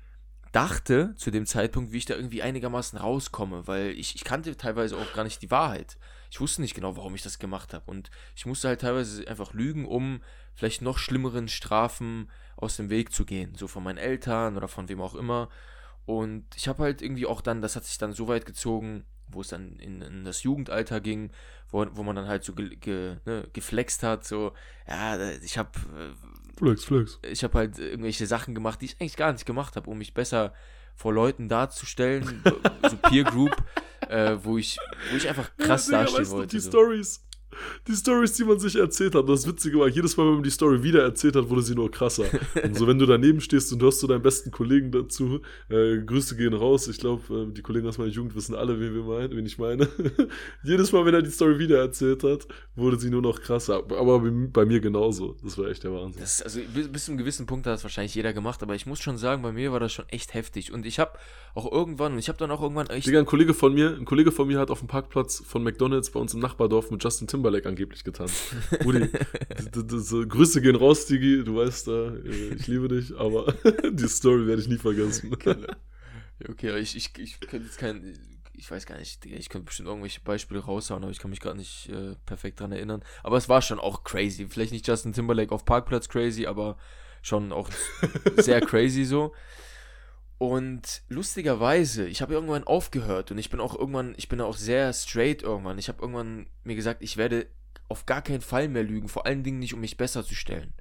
dachte 0.52 1.12
zu 1.16 1.32
dem 1.32 1.44
Zeitpunkt, 1.44 1.90
wie 1.90 1.96
ich 1.96 2.04
da 2.04 2.14
irgendwie 2.14 2.40
einigermaßen 2.40 3.00
rauskomme, 3.00 3.66
weil 3.66 3.88
ich, 3.98 4.14
ich 4.14 4.22
kannte 4.22 4.56
teilweise 4.56 4.96
auch 4.96 5.12
gar 5.12 5.24
nicht 5.24 5.42
die 5.42 5.50
Wahrheit. 5.50 5.98
Ich 6.30 6.40
wusste 6.40 6.60
nicht 6.60 6.76
genau, 6.76 6.96
warum 6.96 7.16
ich 7.16 7.22
das 7.22 7.40
gemacht 7.40 7.74
habe. 7.74 7.90
Und 7.90 8.12
ich 8.36 8.46
musste 8.46 8.68
halt 8.68 8.82
teilweise 8.82 9.26
einfach 9.26 9.54
lügen, 9.54 9.86
um 9.86 10.22
vielleicht 10.54 10.82
noch 10.82 10.98
schlimmeren 10.98 11.48
Strafen 11.48 12.30
aus 12.54 12.76
dem 12.76 12.90
Weg 12.90 13.12
zu 13.12 13.24
gehen. 13.24 13.56
So 13.56 13.66
von 13.66 13.82
meinen 13.82 13.98
Eltern 13.98 14.56
oder 14.56 14.68
von 14.68 14.88
wem 14.88 15.00
auch 15.00 15.16
immer. 15.16 15.48
Und 16.06 16.44
ich 16.54 16.68
habe 16.68 16.84
halt 16.84 17.02
irgendwie 17.02 17.26
auch 17.26 17.40
dann, 17.40 17.60
das 17.60 17.74
hat 17.74 17.86
sich 17.86 17.98
dann 17.98 18.12
so 18.12 18.28
weit 18.28 18.46
gezogen, 18.46 19.04
wo 19.32 19.40
es 19.40 19.48
dann 19.48 19.76
in, 19.78 20.02
in 20.02 20.24
das 20.24 20.42
Jugendalter 20.42 21.00
ging, 21.00 21.30
wo, 21.70 21.86
wo 21.92 22.02
man 22.02 22.16
dann 22.16 22.26
halt 22.26 22.44
so 22.44 22.54
ge, 22.54 22.76
ge, 22.76 23.16
ne, 23.24 23.48
geflext 23.52 24.02
hat, 24.02 24.24
so, 24.24 24.52
ja, 24.88 25.30
ich 25.42 25.58
habe 25.58 25.70
Flex, 26.56 26.84
Flex. 26.84 27.18
Ich 27.22 27.42
habe 27.42 27.58
halt 27.58 27.78
irgendwelche 27.78 28.26
Sachen 28.26 28.54
gemacht, 28.54 28.80
die 28.80 28.86
ich 28.86 29.00
eigentlich 29.00 29.16
gar 29.16 29.32
nicht 29.32 29.46
gemacht 29.46 29.76
habe, 29.76 29.88
um 29.88 29.98
mich 29.98 30.12
besser 30.12 30.52
vor 30.94 31.14
Leuten 31.14 31.48
darzustellen, 31.48 32.42
so 32.88 32.96
Peer 33.08 33.24
Group, 33.24 33.56
äh, 34.08 34.36
wo 34.42 34.58
ich 34.58 34.78
wo 35.10 35.16
ich 35.16 35.28
einfach 35.28 35.50
krass 35.56 35.88
ja, 35.88 36.02
dastehen 36.02 36.28
wollte. 36.30 36.56
Die 36.56 36.60
so. 36.60 36.68
Stories 36.68 37.24
die 37.88 37.94
Stories, 37.94 38.32
die 38.34 38.44
man 38.44 38.58
sich 38.58 38.76
erzählt 38.76 39.14
hat. 39.14 39.22
Und 39.22 39.30
das 39.30 39.46
Witzige 39.46 39.78
war, 39.78 39.88
jedes 39.88 40.16
Mal, 40.16 40.26
wenn 40.26 40.34
man 40.34 40.42
die 40.42 40.50
Story 40.50 40.82
wieder 40.82 41.02
erzählt 41.02 41.36
hat, 41.36 41.48
wurde 41.48 41.62
sie 41.62 41.74
nur 41.74 41.90
krasser. 41.90 42.24
und 42.62 42.76
so, 42.76 42.86
wenn 42.86 42.98
du 42.98 43.06
daneben 43.06 43.40
stehst 43.40 43.72
und 43.72 43.82
hörst 43.82 44.02
du 44.02 44.06
deinen 44.06 44.22
besten 44.22 44.50
Kollegen 44.50 44.90
dazu, 44.90 45.40
äh, 45.68 45.98
Grüße 45.98 46.36
gehen 46.36 46.54
raus. 46.54 46.88
Ich 46.88 46.98
glaube, 46.98 47.48
äh, 47.48 47.52
die 47.52 47.62
Kollegen 47.62 47.86
aus 47.88 47.98
meiner 47.98 48.10
Jugend 48.10 48.34
wissen 48.34 48.54
alle, 48.54 48.78
wen, 48.80 48.94
wir 48.94 49.02
meinen, 49.02 49.36
wen 49.36 49.46
ich 49.46 49.58
meine. 49.58 49.88
jedes 50.62 50.92
Mal, 50.92 51.04
wenn 51.04 51.14
er 51.14 51.22
die 51.22 51.30
Story 51.30 51.58
wieder 51.58 51.78
erzählt 51.78 52.22
hat, 52.22 52.46
wurde 52.74 52.98
sie 52.98 53.10
nur 53.10 53.22
noch 53.22 53.40
krasser. 53.40 53.76
Aber 53.76 54.20
bei 54.20 54.64
mir 54.64 54.80
genauso. 54.80 55.36
Das 55.42 55.58
war 55.58 55.68
echt 55.68 55.84
der 55.84 55.92
Wahnsinn. 55.92 56.20
Das, 56.20 56.42
also 56.42 56.60
bis 56.92 57.04
zu 57.04 57.10
einem 57.10 57.18
gewissen 57.18 57.46
Punkt 57.46 57.66
hat 57.66 57.74
das 57.74 57.82
wahrscheinlich 57.82 58.14
jeder 58.14 58.32
gemacht, 58.32 58.62
aber 58.62 58.74
ich 58.74 58.86
muss 58.86 59.00
schon 59.00 59.18
sagen, 59.18 59.42
bei 59.42 59.52
mir 59.52 59.72
war 59.72 59.80
das 59.80 59.92
schon 59.92 60.08
echt 60.08 60.34
heftig. 60.34 60.72
Und 60.72 60.86
ich 60.86 60.98
habe 60.98 61.12
auch 61.54 61.70
irgendwann, 61.70 62.12
und 62.12 62.18
ich 62.18 62.28
habe 62.28 62.38
dann 62.38 62.50
auch 62.50 62.62
irgendwann 62.62 62.86
echt. 62.88 63.06
Digga, 63.06 63.18
ein 63.18 63.26
Kollege 63.26 63.54
von 63.54 63.74
mir, 63.74 63.96
ein 63.96 64.04
Kollege 64.04 64.32
von 64.32 64.46
mir 64.46 64.58
hat 64.58 64.70
auf 64.70 64.78
dem 64.78 64.88
Parkplatz 64.88 65.42
von 65.44 65.62
McDonalds 65.62 66.10
bei 66.10 66.20
uns 66.20 66.32
im 66.34 66.40
Nachbardorf 66.40 66.90
mit 66.90 67.02
Justin 67.02 67.26
Timberlake 67.26 67.39
angeblich 67.66 68.04
getanzt. 68.04 68.54
Rudi, 68.84 69.08
Grüße 70.28 70.60
gehen 70.60 70.76
raus, 70.76 71.06
Digi, 71.06 71.44
du 71.44 71.56
weißt 71.56 71.88
da, 71.88 72.14
äh, 72.16 72.54
ich 72.54 72.66
liebe 72.66 72.88
dich, 72.88 73.16
aber 73.16 73.54
die 73.92 74.08
Story 74.08 74.46
werde 74.46 74.62
ich 74.62 74.68
nie 74.68 74.78
vergessen. 74.78 75.36
Okay, 76.48 76.78
ich, 76.78 76.96
ich, 76.96 77.10
ich 77.18 77.38
könnte 77.38 77.66
jetzt 77.66 77.76
kein, 77.76 78.18
ich 78.54 78.70
weiß 78.70 78.86
gar 78.86 78.96
nicht, 78.98 79.26
ich 79.26 79.48
könnte 79.50 79.66
bestimmt 79.66 79.88
irgendwelche 79.88 80.20
Beispiele 80.20 80.60
raushauen, 80.60 81.02
aber 81.02 81.12
ich 81.12 81.18
kann 81.18 81.30
mich 81.30 81.40
gerade 81.40 81.58
nicht 81.58 81.90
äh, 81.90 82.14
perfekt 82.24 82.60
dran 82.60 82.72
erinnern. 82.72 83.02
Aber 83.22 83.36
es 83.36 83.50
war 83.50 83.60
schon 83.60 83.78
auch 83.78 84.04
crazy. 84.04 84.46
Vielleicht 84.48 84.72
nicht 84.72 84.88
Justin 84.88 85.12
Timberlake 85.12 85.54
auf 85.54 85.66
Parkplatz 85.66 86.08
crazy, 86.08 86.46
aber 86.46 86.78
schon 87.20 87.52
auch 87.52 87.68
sehr 88.36 88.62
crazy 88.62 89.04
so. 89.04 89.34
Und 90.40 91.02
lustigerweise, 91.10 92.08
ich 92.08 92.22
habe 92.22 92.32
irgendwann 92.32 92.64
aufgehört 92.64 93.30
und 93.30 93.36
ich 93.36 93.50
bin 93.50 93.60
auch 93.60 93.78
irgendwann, 93.78 94.14
ich 94.16 94.30
bin 94.30 94.40
auch 94.40 94.56
sehr 94.56 94.90
straight 94.94 95.42
irgendwann. 95.42 95.76
Ich 95.76 95.88
habe 95.88 96.00
irgendwann 96.00 96.46
mir 96.64 96.76
gesagt, 96.76 97.02
ich 97.02 97.18
werde 97.18 97.46
auf 97.90 98.06
gar 98.06 98.22
keinen 98.22 98.40
Fall 98.40 98.68
mehr 98.68 98.82
lügen, 98.82 99.08
vor 99.08 99.26
allen 99.26 99.42
Dingen 99.42 99.58
nicht, 99.58 99.74
um 99.74 99.80
mich 99.80 99.98
besser 99.98 100.24
zu 100.24 100.34
stellen. 100.34 100.72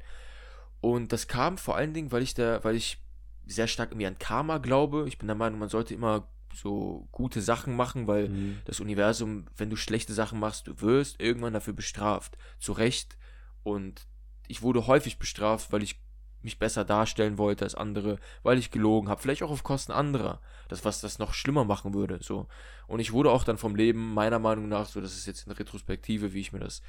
Und 0.79 1.11
das 1.11 1.27
kam 1.27 1.57
vor 1.57 1.75
allen 1.75 1.93
Dingen, 1.93 2.13
weil 2.13 2.21
ich 2.21 2.35
da, 2.35 2.63
weil 2.63 2.77
ich 2.77 3.03
sehr 3.47 3.67
stark 3.67 3.91
irgendwie 3.91 4.07
an 4.07 4.17
Karma 4.17 4.59
glaube. 4.59 5.03
Ich 5.09 5.17
bin 5.17 5.27
der 5.27 5.35
Meinung, 5.35 5.59
man 5.59 5.67
sollte 5.67 5.93
immer 5.93 6.29
so 6.55 7.09
gute 7.11 7.41
Sachen 7.41 7.75
machen, 7.75 8.07
weil 8.07 8.29
mhm. 8.29 8.59
das 8.63 8.79
Universum, 8.79 9.47
wenn 9.57 9.69
du 9.69 9.75
schlechte 9.75 10.13
Sachen 10.13 10.39
machst, 10.39 10.67
du 10.67 10.79
wirst 10.79 11.19
irgendwann 11.19 11.51
dafür 11.51 11.73
bestraft. 11.73 12.37
Zu 12.59 12.71
Recht. 12.71 13.17
Und 13.63 14.07
ich 14.47 14.61
wurde 14.61 14.87
häufig 14.87 15.19
bestraft, 15.19 15.73
weil 15.73 15.83
ich 15.83 15.99
mich 16.41 16.59
besser 16.59 16.85
darstellen 16.85 17.37
wollte 17.37 17.65
als 17.65 17.75
andere, 17.75 18.17
weil 18.43 18.57
ich 18.57 18.71
gelogen 18.71 19.09
habe, 19.09 19.21
vielleicht 19.21 19.43
auch 19.43 19.51
auf 19.51 19.63
Kosten 19.63 19.91
anderer, 19.91 20.41
das 20.67 20.85
was 20.85 21.01
das 21.01 21.19
noch 21.19 21.33
schlimmer 21.33 21.65
machen 21.65 21.93
würde, 21.93 22.19
so. 22.21 22.47
Und 22.87 22.99
ich 22.99 23.11
wurde 23.11 23.31
auch 23.31 23.43
dann 23.43 23.57
vom 23.57 23.75
Leben 23.75 24.13
meiner 24.13 24.39
Meinung 24.39 24.69
nach, 24.69 24.85
so 24.85 25.01
das 25.01 25.15
ist 25.15 25.25
jetzt 25.25 25.47
eine 25.47 25.59
Retrospektive, 25.59 26.33
wie 26.33 26.41
ich 26.41 26.53
mir 26.53 26.59
das 26.59 26.81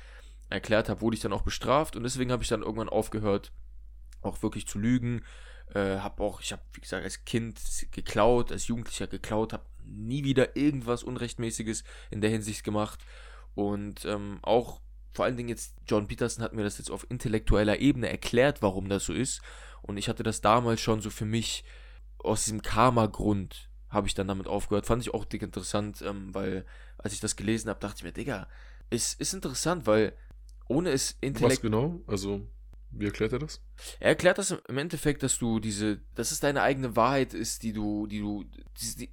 erklärt 0.48 0.89
habe, 0.89 1.01
wurde 1.01 1.16
ich 1.16 1.22
dann 1.22 1.32
auch 1.32 1.43
bestraft 1.43 1.97
und 1.97 2.02
deswegen 2.02 2.32
habe 2.32 2.43
ich 2.43 2.48
dann 2.48 2.62
irgendwann 2.62 2.89
aufgehört, 2.89 3.52
auch 4.22 4.43
wirklich 4.43 4.66
zu 4.66 4.78
lügen. 4.78 5.22
Äh, 5.74 5.98
habe 5.98 6.22
auch, 6.22 6.40
ich 6.40 6.52
habe 6.52 6.62
wie 6.72 6.81
gesagt 6.81 7.05
als 7.05 7.24
Kind 7.24 7.60
geklaut, 7.93 8.51
als 8.51 8.66
Jugendlicher 8.66 9.06
geklaut, 9.06 9.52
habe 9.52 9.64
nie 9.85 10.24
wieder 10.24 10.56
irgendwas 10.56 11.05
Unrechtmäßiges 11.05 11.85
in 12.10 12.20
der 12.20 12.31
Hinsicht 12.31 12.64
gemacht 12.64 13.05
und 13.55 14.05
ähm, 14.05 14.39
auch 14.43 14.81
vor 15.12 15.24
allen 15.24 15.36
Dingen 15.36 15.48
jetzt, 15.48 15.74
John 15.86 16.06
Peterson 16.06 16.44
hat 16.44 16.52
mir 16.52 16.62
das 16.62 16.78
jetzt 16.78 16.90
auf 16.90 17.06
intellektueller 17.08 17.80
Ebene 17.80 18.08
erklärt, 18.08 18.62
warum 18.62 18.88
das 18.88 19.04
so 19.04 19.12
ist. 19.12 19.40
Und 19.82 19.96
ich 19.96 20.08
hatte 20.08 20.22
das 20.22 20.40
damals 20.40 20.80
schon 20.80 21.00
so 21.00 21.10
für 21.10 21.24
mich 21.24 21.64
aus 22.18 22.44
diesem 22.44 22.62
Karma-Grund 22.62 23.68
habe 23.88 24.06
ich 24.06 24.14
dann 24.14 24.28
damit 24.28 24.46
aufgehört. 24.46 24.86
Fand 24.86 25.02
ich 25.02 25.12
auch 25.12 25.24
dick 25.24 25.42
interessant, 25.42 26.02
ähm, 26.02 26.32
weil 26.32 26.64
als 26.98 27.12
ich 27.12 27.20
das 27.20 27.36
gelesen 27.36 27.68
habe, 27.68 27.80
dachte 27.80 27.96
ich 27.98 28.04
mir, 28.04 28.12
Digga, 28.12 28.48
es 28.88 29.14
ist 29.14 29.34
interessant, 29.34 29.86
weil 29.86 30.12
ohne 30.68 30.90
es 30.90 31.16
intellekt... 31.20 31.58
Was 31.58 31.62
genau? 31.62 32.00
Also, 32.06 32.46
wie 32.90 33.06
erklärt 33.06 33.32
er 33.32 33.40
das? 33.40 33.60
Er 33.98 34.10
erklärt 34.10 34.38
das 34.38 34.50
im 34.50 34.78
Endeffekt, 34.78 35.22
dass 35.22 35.38
du 35.38 35.58
diese, 35.58 36.00
dass 36.14 36.30
es 36.30 36.40
deine 36.40 36.62
eigene 36.62 36.94
Wahrheit 36.94 37.34
ist, 37.34 37.62
die 37.62 37.72
du, 37.72 38.06
die 38.06 38.20
du, 38.20 38.44
die, 38.80 39.10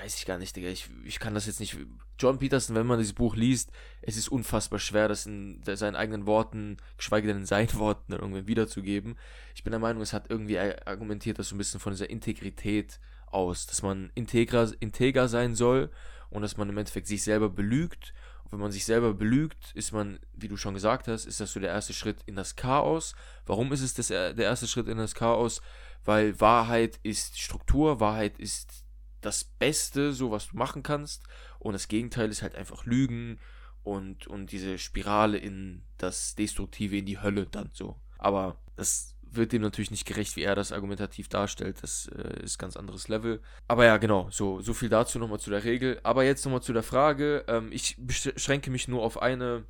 weiß 0.00 0.16
ich 0.16 0.26
gar 0.26 0.38
nicht, 0.38 0.54
Digga. 0.54 0.68
Ich, 0.68 0.88
ich 1.04 1.18
kann 1.18 1.34
das 1.34 1.46
jetzt 1.46 1.60
nicht. 1.60 1.76
John 2.18 2.38
Peterson, 2.38 2.76
wenn 2.76 2.86
man 2.86 2.98
dieses 2.98 3.14
Buch 3.14 3.36
liest, 3.36 3.70
es 4.02 4.16
ist 4.16 4.28
unfassbar 4.28 4.78
schwer, 4.78 5.08
das 5.08 5.26
in 5.26 5.62
seinen 5.64 5.96
eigenen 5.96 6.26
Worten, 6.26 6.76
geschweige 6.96 7.28
denn 7.28 7.38
in 7.38 7.46
seinen 7.46 7.74
Worten, 7.74 8.12
irgendwie 8.12 8.46
wiederzugeben. 8.46 9.16
Ich 9.54 9.64
bin 9.64 9.70
der 9.70 9.80
Meinung, 9.80 10.02
es 10.02 10.12
hat 10.12 10.30
irgendwie 10.30 10.58
argumentiert 10.58 11.38
das 11.38 11.48
so 11.48 11.54
ein 11.54 11.58
bisschen 11.58 11.80
von 11.80 11.92
dieser 11.92 12.10
Integrität 12.10 13.00
aus, 13.26 13.66
dass 13.66 13.82
man 13.82 14.10
integer, 14.14 14.70
integer 14.80 15.28
sein 15.28 15.54
soll 15.54 15.90
und 16.30 16.42
dass 16.42 16.56
man 16.56 16.68
im 16.68 16.78
Endeffekt 16.78 17.06
sich 17.06 17.22
selber 17.22 17.48
belügt. 17.48 18.12
Und 18.44 18.52
wenn 18.52 18.60
man 18.60 18.72
sich 18.72 18.84
selber 18.84 19.14
belügt, 19.14 19.72
ist 19.74 19.92
man, 19.92 20.18
wie 20.34 20.48
du 20.48 20.56
schon 20.56 20.74
gesagt 20.74 21.08
hast, 21.08 21.24
ist 21.24 21.40
das 21.40 21.52
so 21.52 21.60
der 21.60 21.70
erste 21.70 21.94
Schritt 21.94 22.18
in 22.26 22.36
das 22.36 22.56
Chaos. 22.56 23.14
Warum 23.46 23.72
ist 23.72 23.80
es 23.80 23.94
das, 23.94 24.08
der 24.08 24.36
erste 24.36 24.66
Schritt 24.66 24.88
in 24.88 24.98
das 24.98 25.14
Chaos? 25.14 25.62
Weil 26.04 26.38
Wahrheit 26.40 27.00
ist 27.02 27.40
Struktur, 27.40 28.00
Wahrheit 28.00 28.38
ist 28.38 28.84
das 29.22 29.44
Beste, 29.44 30.12
so 30.12 30.30
was 30.30 30.48
du 30.48 30.56
machen 30.56 30.82
kannst. 30.82 31.24
Und 31.58 31.72
das 31.72 31.88
Gegenteil 31.88 32.28
ist 32.30 32.42
halt 32.42 32.54
einfach 32.54 32.84
Lügen 32.84 33.38
und, 33.82 34.26
und 34.26 34.52
diese 34.52 34.78
Spirale 34.78 35.38
in 35.38 35.82
das 35.98 36.34
Destruktive, 36.34 36.98
in 36.98 37.06
die 37.06 37.20
Hölle 37.20 37.46
dann 37.46 37.70
so. 37.72 37.96
Aber 38.18 38.58
das 38.76 39.14
wird 39.22 39.52
dem 39.52 39.62
natürlich 39.62 39.90
nicht 39.90 40.06
gerecht, 40.06 40.36
wie 40.36 40.42
er 40.42 40.54
das 40.54 40.72
argumentativ 40.72 41.28
darstellt. 41.28 41.82
Das 41.82 42.08
äh, 42.08 42.42
ist 42.42 42.58
ganz 42.58 42.76
anderes 42.76 43.08
Level. 43.08 43.40
Aber 43.66 43.84
ja, 43.84 43.96
genau, 43.96 44.28
so, 44.30 44.60
so 44.60 44.74
viel 44.74 44.88
dazu 44.88 45.18
nochmal 45.18 45.40
zu 45.40 45.50
der 45.50 45.64
Regel. 45.64 45.98
Aber 46.02 46.24
jetzt 46.24 46.44
nochmal 46.44 46.62
zu 46.62 46.72
der 46.72 46.82
Frage. 46.82 47.44
Ähm, 47.48 47.70
ich 47.72 47.96
beschränke 47.98 48.70
mich 48.70 48.88
nur 48.88 49.02
auf 49.02 49.20
eine, 49.20 49.64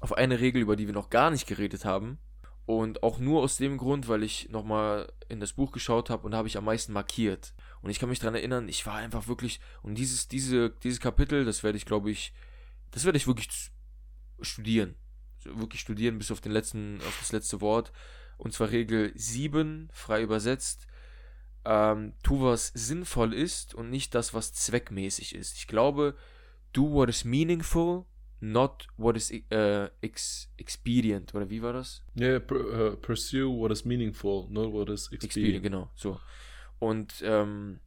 auf 0.00 0.12
eine 0.16 0.40
Regel, 0.40 0.62
über 0.62 0.76
die 0.76 0.86
wir 0.86 0.94
noch 0.94 1.10
gar 1.10 1.30
nicht 1.30 1.46
geredet 1.46 1.84
haben. 1.84 2.18
Und 2.64 3.02
auch 3.02 3.18
nur 3.18 3.42
aus 3.42 3.56
dem 3.56 3.78
Grund, 3.78 4.08
weil 4.08 4.22
ich 4.22 4.50
nochmal 4.50 5.10
in 5.28 5.40
das 5.40 5.54
Buch 5.54 5.72
geschaut 5.72 6.10
habe 6.10 6.26
und 6.26 6.34
habe 6.34 6.48
ich 6.48 6.58
am 6.58 6.66
meisten 6.66 6.92
markiert. 6.92 7.54
Und 7.82 7.90
ich 7.90 7.98
kann 7.98 8.08
mich 8.08 8.18
daran 8.18 8.34
erinnern, 8.34 8.68
ich 8.68 8.84
war 8.86 8.94
einfach 8.94 9.28
wirklich, 9.28 9.60
und 9.82 9.96
dieses, 9.96 10.28
diese, 10.28 10.70
dieses 10.70 11.00
Kapitel, 11.00 11.44
das 11.44 11.62
werde 11.62 11.78
ich, 11.78 11.86
glaube 11.86 12.10
ich, 12.10 12.32
das 12.90 13.04
werde 13.04 13.18
ich 13.18 13.26
wirklich 13.26 13.48
studieren. 14.40 14.94
Wirklich 15.44 15.80
studieren 15.80 16.18
bis 16.18 16.30
auf 16.30 16.40
den 16.40 16.52
letzten, 16.52 17.00
auf 17.06 17.16
das 17.20 17.32
letzte 17.32 17.60
Wort. 17.60 17.92
Und 18.36 18.52
zwar 18.52 18.70
Regel 18.70 19.12
7, 19.14 19.88
frei 19.92 20.22
übersetzt. 20.22 20.86
Ähm, 21.64 22.14
tu, 22.22 22.42
was 22.42 22.68
sinnvoll 22.68 23.34
ist 23.34 23.74
und 23.74 23.90
nicht 23.90 24.14
das, 24.14 24.34
was 24.34 24.52
zweckmäßig 24.52 25.34
ist. 25.34 25.56
Ich 25.56 25.66
glaube, 25.66 26.16
do 26.72 26.90
what 26.90 27.08
is 27.08 27.24
meaningful 27.24 28.06
not 28.40 28.86
what 28.96 29.16
is 29.16 29.32
uh, 29.52 29.88
ex 30.00 30.48
expedient, 30.56 31.34
oder 31.34 31.48
wie 31.50 31.62
war 31.62 31.72
das? 31.72 32.02
Ja, 32.14 32.28
yeah, 32.28 32.38
per, 32.38 32.92
uh, 32.92 32.96
pursue 32.96 33.48
what 33.48 33.72
is 33.72 33.84
meaningful, 33.84 34.46
not 34.50 34.72
what 34.72 34.88
is 34.88 35.06
expedient. 35.12 35.24
expedient 35.24 35.62
genau, 35.62 35.90
so. 35.94 36.20
Und 36.78 37.22
ähm, 37.24 37.80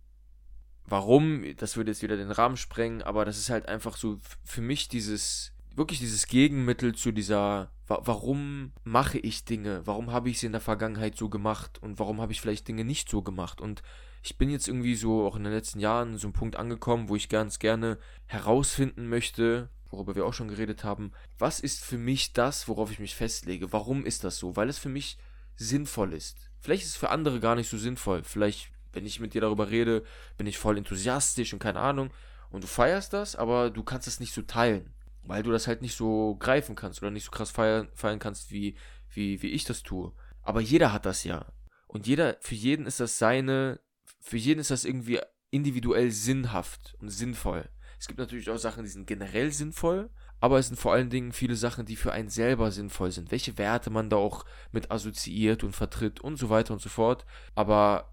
warum, 0.85 1.43
das 1.57 1.77
würde 1.77 1.91
jetzt 1.91 2.03
wieder 2.03 2.17
den 2.17 2.31
Rahmen 2.31 2.57
sprengen, 2.57 3.01
aber 3.01 3.25
das 3.25 3.37
ist 3.37 3.49
halt 3.49 3.67
einfach 3.67 3.97
so 3.97 4.19
für 4.43 4.61
mich 4.61 4.89
dieses, 4.89 5.53
wirklich 5.75 5.99
dieses 5.99 6.27
Gegenmittel 6.27 6.93
zu 6.93 7.11
dieser, 7.11 7.71
wa 7.87 8.01
warum 8.03 8.73
mache 8.83 9.19
ich 9.19 9.45
Dinge, 9.45 9.81
warum 9.85 10.11
habe 10.11 10.29
ich 10.29 10.39
sie 10.39 10.47
in 10.47 10.51
der 10.51 10.61
Vergangenheit 10.61 11.17
so 11.17 11.29
gemacht 11.29 11.81
und 11.81 11.99
warum 11.99 12.21
habe 12.21 12.31
ich 12.31 12.41
vielleicht 12.41 12.67
Dinge 12.67 12.83
nicht 12.83 13.09
so 13.09 13.21
gemacht 13.21 13.61
und 13.61 13.81
ich 14.23 14.37
bin 14.37 14.49
jetzt 14.49 14.67
irgendwie 14.67 14.95
so 14.95 15.25
auch 15.25 15.35
in 15.35 15.43
den 15.43 15.53
letzten 15.53 15.79
Jahren 15.79 16.17
so 16.17 16.27
einem 16.27 16.33
Punkt 16.33 16.55
angekommen, 16.55 17.09
wo 17.09 17.15
ich 17.15 17.29
ganz 17.29 17.57
gerne 17.57 17.97
herausfinden 18.27 19.07
möchte, 19.07 19.69
worüber 19.89 20.15
wir 20.15 20.25
auch 20.25 20.33
schon 20.33 20.47
geredet 20.47 20.83
haben. 20.83 21.11
Was 21.39 21.59
ist 21.59 21.83
für 21.83 21.97
mich 21.97 22.33
das, 22.33 22.67
worauf 22.67 22.91
ich 22.91 22.99
mich 22.99 23.15
festlege? 23.15 23.73
Warum 23.73 24.05
ist 24.05 24.23
das 24.23 24.37
so? 24.37 24.55
Weil 24.55 24.69
es 24.69 24.77
für 24.77 24.89
mich 24.89 25.17
sinnvoll 25.55 26.13
ist. 26.13 26.51
Vielleicht 26.59 26.83
ist 26.83 26.89
es 26.89 26.97
für 26.97 27.09
andere 27.09 27.39
gar 27.39 27.55
nicht 27.55 27.69
so 27.69 27.77
sinnvoll. 27.77 28.23
Vielleicht, 28.23 28.71
wenn 28.93 29.05
ich 29.05 29.19
mit 29.19 29.33
dir 29.33 29.41
darüber 29.41 29.69
rede, 29.69 30.03
bin 30.37 30.47
ich 30.47 30.57
voll 30.57 30.77
enthusiastisch 30.77 31.53
und 31.53 31.59
keine 31.59 31.79
Ahnung. 31.79 32.11
Und 32.49 32.63
du 32.63 32.67
feierst 32.67 33.13
das, 33.13 33.35
aber 33.35 33.69
du 33.69 33.83
kannst 33.83 34.07
es 34.07 34.19
nicht 34.19 34.33
so 34.33 34.41
teilen. 34.41 34.93
Weil 35.23 35.43
du 35.43 35.51
das 35.51 35.67
halt 35.67 35.81
nicht 35.81 35.95
so 35.95 36.35
greifen 36.35 36.75
kannst 36.75 37.01
oder 37.01 37.11
nicht 37.11 37.25
so 37.25 37.31
krass 37.31 37.51
feiern, 37.51 37.89
feiern 37.93 38.19
kannst, 38.19 38.51
wie, 38.51 38.75
wie, 39.09 39.41
wie 39.41 39.49
ich 39.51 39.63
das 39.63 39.83
tue. 39.83 40.11
Aber 40.41 40.61
jeder 40.61 40.91
hat 40.91 41.05
das 41.05 41.23
ja. 41.23 41.45
Und 41.87 42.07
jeder, 42.07 42.37
für 42.39 42.55
jeden 42.55 42.85
ist 42.85 42.99
das 42.99 43.17
seine, 43.17 43.79
für 44.19 44.37
jeden 44.37 44.59
ist 44.59 44.71
das 44.71 44.85
irgendwie 44.85 45.19
individuell 45.51 46.11
sinnhaft 46.11 46.95
und 46.99 47.09
sinnvoll. 47.09 47.69
Es 47.99 48.07
gibt 48.07 48.19
natürlich 48.19 48.49
auch 48.49 48.57
Sachen, 48.57 48.83
die 48.83 48.89
sind 48.89 49.05
generell 49.05 49.51
sinnvoll, 49.51 50.09
aber 50.39 50.57
es 50.57 50.67
sind 50.67 50.79
vor 50.79 50.93
allen 50.93 51.11
Dingen 51.11 51.33
viele 51.33 51.55
Sachen, 51.55 51.85
die 51.85 51.95
für 51.95 52.13
einen 52.13 52.29
selber 52.29 52.71
sinnvoll 52.71 53.11
sind. 53.11 53.29
Welche 53.29 53.59
Werte 53.59 53.91
man 53.91 54.09
da 54.09 54.15
auch 54.15 54.43
mit 54.71 54.89
assoziiert 54.89 55.63
und 55.63 55.75
vertritt 55.75 56.19
und 56.19 56.37
so 56.37 56.49
weiter 56.49 56.73
und 56.73 56.81
so 56.81 56.89
fort. 56.89 57.25
Aber 57.53 58.11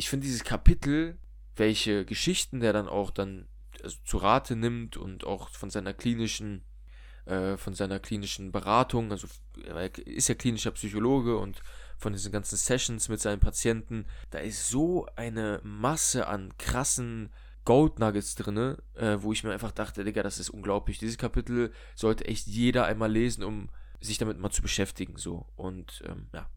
ich 0.00 0.08
finde 0.08 0.26
dieses 0.26 0.44
Kapitel, 0.44 1.18
welche 1.56 2.06
Geschichten 2.06 2.60
der 2.60 2.72
dann 2.72 2.88
auch 2.88 3.10
dann 3.10 3.48
also 3.82 3.98
zu 4.06 4.16
Rate 4.16 4.56
nimmt 4.56 4.96
und 4.96 5.24
auch 5.24 5.50
von 5.50 5.68
seiner 5.68 5.92
klinischen 5.92 6.64
äh, 7.26 7.58
von 7.58 7.74
seiner 7.74 8.00
klinischen 8.00 8.50
Beratung, 8.50 9.10
also 9.10 9.28
er 9.62 9.94
ist 10.06 10.28
ja 10.30 10.34
klinischer 10.34 10.70
Psychologe 10.70 11.36
und 11.36 11.60
von 11.98 12.14
diesen 12.14 12.32
ganzen 12.32 12.56
Sessions 12.56 13.10
mit 13.10 13.20
seinen 13.20 13.40
Patienten, 13.40 14.06
da 14.30 14.38
ist 14.38 14.70
so 14.70 15.06
eine 15.16 15.60
Masse 15.64 16.26
an 16.28 16.56
krassen 16.56 17.28
Gold 17.66 17.98
Nuggets 17.98 18.36
drin, 18.36 18.78
äh, 18.94 19.18
wo 19.20 19.34
ich 19.34 19.44
mir 19.44 19.52
einfach 19.52 19.70
dachte, 19.70 20.02
Digga, 20.02 20.22
das 20.22 20.38
ist 20.38 20.48
unglaublich. 20.48 20.98
Dieses 20.98 21.18
Kapitel 21.18 21.74
sollte 21.94 22.24
echt 22.24 22.46
jeder 22.46 22.86
einmal 22.86 23.12
lesen, 23.12 23.44
um 23.44 23.68
sich 24.00 24.16
damit 24.16 24.38
mal 24.38 24.50
zu 24.50 24.62
beschäftigen, 24.62 25.18
so. 25.18 25.44
Und 25.56 26.02
ähm, 26.06 26.30
ja, 26.32 26.48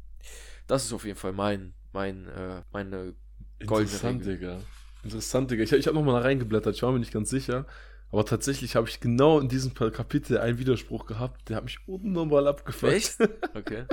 das 0.66 0.86
ist 0.86 0.94
auf 0.94 1.04
jeden 1.04 1.20
Fall 1.20 1.34
mein, 1.34 1.74
mein, 1.92 2.30
äh, 2.30 2.64
meine 2.72 3.16
Interessant. 3.64 4.26
Digga. 4.26 4.60
Interessant, 5.04 5.52
Digga. 5.52 5.64
Ich, 5.64 5.74
ich 5.74 5.88
habe 5.88 5.98
nochmal 5.98 6.22
reingeblättert, 6.22 6.76
ich 6.76 6.84
war 6.84 6.92
mir 6.92 7.00
nicht 7.00 7.14
ganz 7.14 7.30
sicher. 7.30 7.66
Aber 8.12 8.26
tatsächlich 8.26 8.76
habe 8.76 8.88
ich 8.88 9.00
genau 9.00 9.40
in 9.40 9.50
diesem 9.50 9.74
Kapitel 9.74 10.38
einen 10.38 10.60
Widerspruch 10.60 11.08
gehabt, 11.08 11.50
der 11.50 11.58
hat 11.58 11.64
mich 11.64 11.80
unnormal 11.88 12.48
abgefuckt. 12.48 12.94
Echt? 12.94 13.18
Okay. 13.56 13.86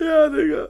ja, 0.00 0.28
Digga. 0.28 0.68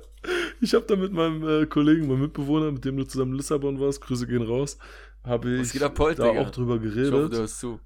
Ich 0.61 0.75
habe 0.75 0.85
da 0.87 0.97
mit 0.97 1.13
meinem 1.13 1.63
äh, 1.63 1.67
Kollegen, 1.67 2.07
meinem 2.07 2.21
Mitbewohner, 2.23 2.71
mit 2.71 2.85
dem 2.85 2.97
du 2.97 3.05
zusammen 3.05 3.33
in 3.33 3.39
Lissabon 3.39 3.81
warst, 3.81 4.01
Grüße 4.01 4.27
gehen 4.27 4.43
raus, 4.43 4.79
habe 5.25 5.57
ich 5.57 5.83
ab, 5.83 5.95
Polt, 5.95 6.19
da 6.19 6.29
Digga? 6.29 6.43
auch 6.43 6.51
drüber 6.51 6.79
geredet. 6.79 7.07
Ich 7.07 7.13
hoffe, 7.13 7.29
du 7.31 7.37
hörst 7.39 7.59
zu. 7.59 7.81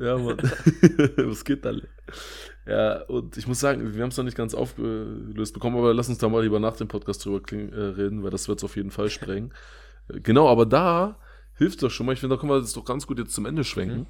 Ja, 0.00 0.18
Mann. 0.18 0.36
Was 1.16 1.44
geht 1.44 1.64
da? 1.64 1.72
Ja, 2.66 3.02
und 3.02 3.36
ich 3.36 3.46
muss 3.46 3.60
sagen, 3.60 3.94
wir 3.94 4.02
haben 4.02 4.10
es 4.10 4.16
noch 4.16 4.24
nicht 4.24 4.36
ganz 4.36 4.54
aufgelöst 4.54 5.54
bekommen, 5.54 5.76
aber 5.76 5.94
lass 5.94 6.08
uns 6.08 6.18
da 6.18 6.28
mal 6.28 6.42
lieber 6.42 6.58
nach 6.58 6.76
dem 6.76 6.88
Podcast 6.88 7.24
drüber 7.24 7.40
äh, 7.52 7.80
reden, 7.80 8.22
weil 8.22 8.30
das 8.30 8.48
wird 8.48 8.58
es 8.58 8.64
auf 8.64 8.76
jeden 8.76 8.90
Fall 8.90 9.08
sprengen. 9.08 9.54
genau, 10.08 10.48
aber 10.48 10.66
da 10.66 11.18
hilft 11.54 11.82
doch 11.82 11.90
schon 11.90 12.06
mal. 12.06 12.12
Ich 12.12 12.20
finde, 12.20 12.34
da 12.34 12.40
können 12.40 12.52
wir 12.52 12.60
das 12.60 12.72
doch 12.72 12.84
ganz 12.84 13.06
gut 13.06 13.18
jetzt 13.18 13.34
zum 13.34 13.46
Ende 13.46 13.64
schwenken. 13.64 14.00
Mhm. 14.00 14.06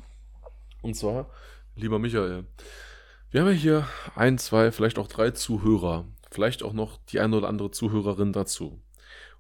Und 0.83 0.95
zwar, 0.95 1.31
lieber 1.75 1.99
Michael, 1.99 2.45
wir 3.31 3.41
haben 3.41 3.49
ja 3.49 3.55
hier 3.55 3.89
ein, 4.15 4.39
zwei, 4.39 4.73
vielleicht 4.73 4.99
auch 4.99 5.09
drei 5.09 5.33
Zuhörer. 5.33 6.07
Vielleicht 6.31 6.63
auch 6.63 6.73
noch 6.73 6.99
die 7.09 7.21
eine 7.21 7.37
oder 7.37 7.49
andere 7.49 7.71
Zuhörerin 7.71 8.33
dazu. 8.33 8.81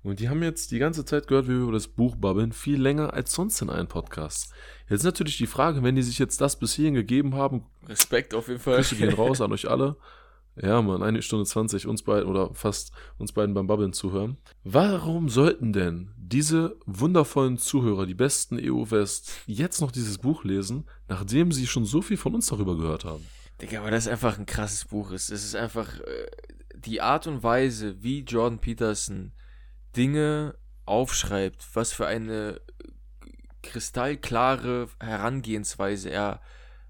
Und 0.07 0.21
die 0.21 0.29
haben 0.29 0.41
jetzt 0.41 0.71
die 0.71 0.79
ganze 0.79 1.05
Zeit 1.05 1.27
gehört, 1.27 1.47
wie 1.49 1.55
wir 1.55 1.63
über 1.63 1.73
das 1.73 1.89
Buch 1.89 2.15
babbeln, 2.15 2.53
viel 2.53 2.81
länger 2.81 3.13
als 3.13 3.33
sonst 3.33 3.61
in 3.61 3.69
einem 3.69 3.89
Podcast. 3.89 4.53
Jetzt 4.89 5.01
ist 5.01 5.05
natürlich 5.05 5.37
die 5.37 5.49
Frage, 5.49 5.83
wenn 5.83 5.97
die 5.97 6.03
sich 6.03 6.21
jetzt 6.21 6.41
das 6.41 6.61
bis 6.61 6.75
hierhin 6.75 6.95
gegeben 6.95 7.35
haben. 7.35 7.65
Respekt 7.89 8.33
auf 8.33 8.47
jeden 8.47 8.61
Fall. 8.61 8.77
Grüße 8.77 8.95
gehen 8.95 9.13
raus 9.15 9.41
an 9.41 9.51
euch 9.51 9.69
alle. 9.69 9.97
Ja, 10.55 10.81
man, 10.81 11.03
eine 11.03 11.23
Stunde 11.23 11.45
zwanzig 11.45 11.89
uns 11.89 12.05
beiden 12.05 12.31
oder 12.31 12.55
fast 12.55 12.93
uns 13.19 13.33
beiden 13.33 13.53
beim 13.53 13.67
Babbeln 13.67 13.93
zuhören. 13.93 14.37
Warum 14.63 15.29
sollten 15.29 15.73
denn 15.73 16.13
diese 16.17 16.77
wundervollen 16.87 17.59
Zuhörer, 17.59 18.07
die 18.07 18.15
besten 18.15 18.61
EU-West, 18.63 19.33
jetzt 19.47 19.81
noch 19.81 19.91
dieses 19.91 20.19
Buch 20.19 20.45
lesen, 20.45 20.85
nachdem 21.09 21.51
sie 21.51 21.67
schon 21.67 21.85
so 21.85 22.01
viel 22.01 22.17
von 22.17 22.37
uns 22.37 22.47
darüber 22.47 22.77
gehört 22.77 23.05
haben? 23.05 23.27
Digga, 23.61 23.81
aber 23.81 23.91
das 23.91 24.07
ist 24.07 24.13
einfach 24.13 24.39
ein 24.39 24.47
krasses 24.47 24.85
Buch. 24.85 25.11
Es 25.11 25.31
ist 25.31 25.57
einfach 25.57 25.99
äh, 25.99 26.31
die 26.77 27.01
Art 27.01 27.27
und 27.27 27.43
Weise, 27.43 28.05
wie 28.05 28.21
Jordan 28.21 28.61
Peterson 28.61 29.33
Dinge 29.97 30.57
aufschreibt, 30.85 31.67
was 31.75 31.93
für 31.93 32.07
eine 32.07 32.61
kristallklare 33.63 34.89
Herangehensweise 35.01 36.11
er 36.11 36.41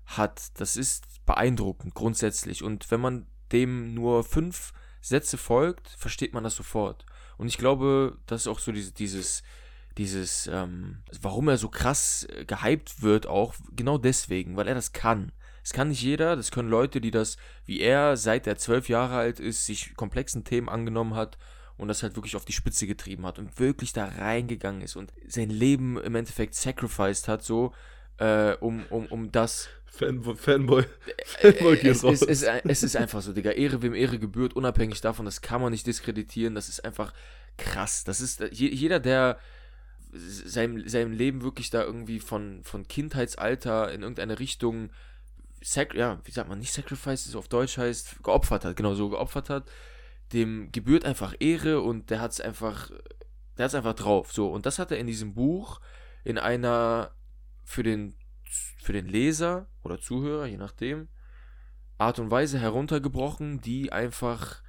hat, 0.05 0.61
das 0.61 0.77
ist 0.77 1.25
beeindruckend 1.25 1.95
grundsätzlich. 1.95 2.63
Und 2.63 2.91
wenn 2.91 3.01
man 3.01 3.27
dem 3.53 3.95
nur 3.95 4.25
fünf 4.25 4.73
Sätze 5.01 5.39
folgt, 5.39 5.89
versteht 5.89 6.35
man 6.35 6.45
das 6.45 6.57
sofort. 6.57 7.07
Und 7.39 7.49
ich 7.49 7.59
glaube, 7.59 8.19
das 8.27 8.43
ist 8.43 8.49
auch 8.49 8.59
so 8.59 8.73
dieses, 8.73 8.95
dieses, 8.95 9.43
dieses, 9.99 10.47
ähm, 10.47 11.03
warum 11.21 11.49
er 11.49 11.59
so 11.59 11.69
krass 11.69 12.27
gehypt 12.47 13.03
wird, 13.03 13.27
auch 13.27 13.55
genau 13.73 13.99
deswegen, 13.99 14.57
weil 14.57 14.69
er 14.69 14.75
das 14.75 14.93
kann. 14.93 15.33
Das 15.63 15.73
kann 15.73 15.89
nicht 15.89 16.03
jeder, 16.03 16.37
das 16.37 16.51
können 16.51 16.69
Leute, 16.69 17.01
die 17.01 17.11
das, 17.11 17.37
wie 17.65 17.81
er, 17.81 18.17
seit 18.17 18.47
er 18.47 18.57
zwölf 18.57 18.89
Jahre 18.89 19.17
alt 19.17 19.41
ist, 19.41 19.67
sich 19.67 19.97
komplexen 19.97 20.45
Themen 20.45 20.69
angenommen 20.69 21.15
hat 21.15 21.39
und 21.77 21.89
das 21.89 22.03
halt 22.03 22.17
wirklich 22.17 22.37
auf 22.37 22.45
die 22.45 22.53
Spitze 22.53 22.87
getrieben 22.87 23.27
hat 23.27 23.39
und 23.39 23.59
wirklich 23.59 23.93
da 23.93 24.07
reingegangen 24.07 24.83
ist 24.83 24.97
und 24.97 25.13
sein 25.27 25.51
Leben 25.51 25.99
im 25.99 26.15
Endeffekt 26.15 26.55
sacrificed 26.55 27.29
hat, 27.29 27.43
so, 27.43 27.73
äh, 28.19 28.55
um, 28.55 28.85
um, 28.91 29.07
um 29.07 29.33
das. 29.33 29.69
Fanboy, 29.85 30.37
Fanboy, 30.37 30.85
Fanboy 31.25 31.77
geht 31.77 31.93
es, 31.93 32.05
raus. 32.05 32.23
Es, 32.23 32.43
es, 32.43 32.63
es 32.65 32.83
ist 32.83 32.97
einfach 32.97 33.23
so, 33.23 33.33
Digga. 33.33 33.53
Ehre 33.53 33.81
wem 33.81 33.95
Ehre 33.95 34.19
gebührt, 34.19 34.55
unabhängig 34.55 35.01
davon, 35.01 35.25
das 35.25 35.41
kann 35.41 35.61
man 35.61 35.73
nicht 35.73 35.87
diskreditieren. 35.87 36.55
Das 36.55 36.69
ist 36.69 36.85
einfach 36.85 37.15
krass. 37.57 38.05
Das 38.05 38.21
ist 38.21 38.43
jeder, 38.53 39.01
der 39.01 39.39
seinem, 40.13 40.89
seinem 40.89 41.13
Leben 41.13 41.43
wirklich 41.43 41.71
da 41.71 41.83
irgendwie 41.83 42.21
von, 42.21 42.61
von 42.65 42.87
Kindheitsalter 42.87 43.93
in 43.93 44.03
irgendeine 44.03 44.39
Richtung, 44.39 44.91
ja, 45.95 46.21
wie 46.25 46.31
sagt 46.31 46.49
man, 46.49 46.59
nicht 46.59 46.73
sacrifice, 46.73 47.27
es 47.27 47.35
auf 47.35 47.49
Deutsch 47.49 47.79
heißt, 47.79 48.23
geopfert 48.23 48.65
hat, 48.65 48.77
genau 48.77 48.95
so 48.95 49.09
geopfert 49.09 49.51
hat, 49.51 49.65
dem 50.33 50.71
gebührt 50.73 51.05
einfach 51.05 51.35
Ehre 51.41 51.81
und 51.81 52.11
der 52.11 52.21
hat 52.21 52.33
es 52.33 52.41
einfach, 52.41 52.91
der 53.57 53.65
hat 53.65 53.71
es 53.71 53.75
einfach 53.75 53.95
drauf. 53.95 54.33
So, 54.33 54.51
und 54.51 54.67
das 54.67 54.79
hat 54.79 54.91
er 54.91 54.99
in 54.99 55.07
diesem 55.07 55.35
Buch 55.35 55.81
in 56.25 56.39
einer 56.39 57.13
für 57.65 57.83
den, 57.83 58.17
für 58.83 58.93
den 58.93 59.07
Leser 59.07 59.69
oder 59.83 60.01
Zuhörer, 60.01 60.47
je 60.47 60.57
nachdem, 60.57 61.09
Art 61.99 62.19
und 62.19 62.31
Weise 62.31 62.59
heruntergebrochen, 62.59 63.61
die 63.61 63.93
einfach 63.93 64.63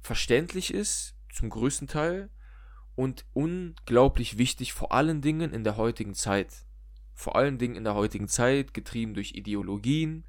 verständlich 0.00 0.72
ist, 0.72 1.16
zum 1.32 1.50
größten 1.50 1.88
Teil, 1.88 2.30
und 2.94 3.24
unglaublich 3.32 4.38
wichtig, 4.38 4.72
vor 4.72 4.90
allen 4.90 5.20
Dingen 5.20 5.52
in 5.52 5.62
der 5.62 5.76
heutigen 5.76 6.14
Zeit. 6.14 6.64
Vor 7.14 7.36
allen 7.36 7.56
Dingen 7.56 7.76
in 7.76 7.84
der 7.84 7.94
heutigen 7.94 8.26
Zeit, 8.26 8.74
getrieben 8.74 9.14
durch 9.14 9.34
Ideologien, 9.34 10.24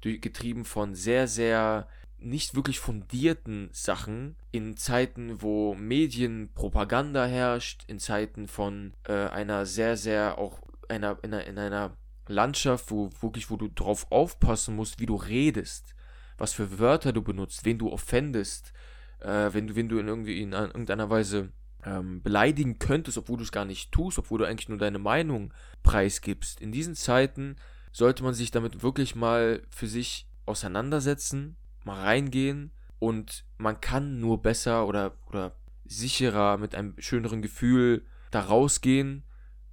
getrieben 0.00 0.64
von 0.64 0.94
sehr, 0.94 1.26
sehr 1.26 1.88
nicht 2.24 2.54
wirklich 2.54 2.80
fundierten 2.80 3.68
Sachen 3.72 4.36
in 4.50 4.76
Zeiten, 4.76 5.42
wo 5.42 5.74
Medienpropaganda 5.74 7.26
herrscht, 7.26 7.84
in 7.86 7.98
Zeiten 7.98 8.48
von 8.48 8.94
äh, 9.04 9.12
einer 9.12 9.66
sehr, 9.66 9.96
sehr 9.96 10.38
auch 10.38 10.60
einer, 10.88 11.18
in, 11.22 11.34
einer, 11.34 11.46
in 11.46 11.58
einer 11.58 11.96
Landschaft, 12.26 12.90
wo 12.90 13.10
wirklich, 13.20 13.50
wo 13.50 13.56
du 13.56 13.68
drauf 13.68 14.06
aufpassen 14.10 14.76
musst, 14.76 15.00
wie 15.00 15.06
du 15.06 15.16
redest, 15.16 15.94
was 16.38 16.52
für 16.52 16.78
Wörter 16.78 17.12
du 17.12 17.22
benutzt, 17.22 17.64
wen 17.64 17.78
du 17.78 17.92
offendest, 17.92 18.72
äh, 19.20 19.50
wenn 19.52 19.66
du, 19.66 19.76
wenn 19.76 19.88
du 19.88 19.98
in 19.98 20.08
irgendwie 20.08 20.40
in 20.40 20.52
irgendeiner 20.52 21.10
Weise 21.10 21.52
ähm, 21.84 22.22
beleidigen 22.22 22.78
könntest, 22.78 23.18
obwohl 23.18 23.36
du 23.36 23.44
es 23.44 23.52
gar 23.52 23.64
nicht 23.64 23.92
tust, 23.92 24.18
obwohl 24.18 24.38
du 24.38 24.46
eigentlich 24.46 24.68
nur 24.68 24.78
deine 24.78 24.98
Meinung 24.98 25.52
preisgibst. 25.82 26.60
In 26.60 26.72
diesen 26.72 26.94
Zeiten 26.94 27.56
sollte 27.92 28.22
man 28.22 28.34
sich 28.34 28.50
damit 28.50 28.82
wirklich 28.82 29.14
mal 29.14 29.62
für 29.70 29.86
sich 29.86 30.26
auseinandersetzen, 30.46 31.56
mal 31.86 32.02
reingehen 32.02 32.72
und 32.98 33.44
man 33.58 33.80
kann 33.80 34.20
nur 34.20 34.42
besser 34.42 34.86
oder, 34.86 35.16
oder 35.26 35.56
sicherer 35.84 36.58
mit 36.58 36.74
einem 36.74 36.94
schöneren 36.98 37.42
Gefühl 37.42 38.06
da 38.30 38.40
rausgehen, 38.40 39.24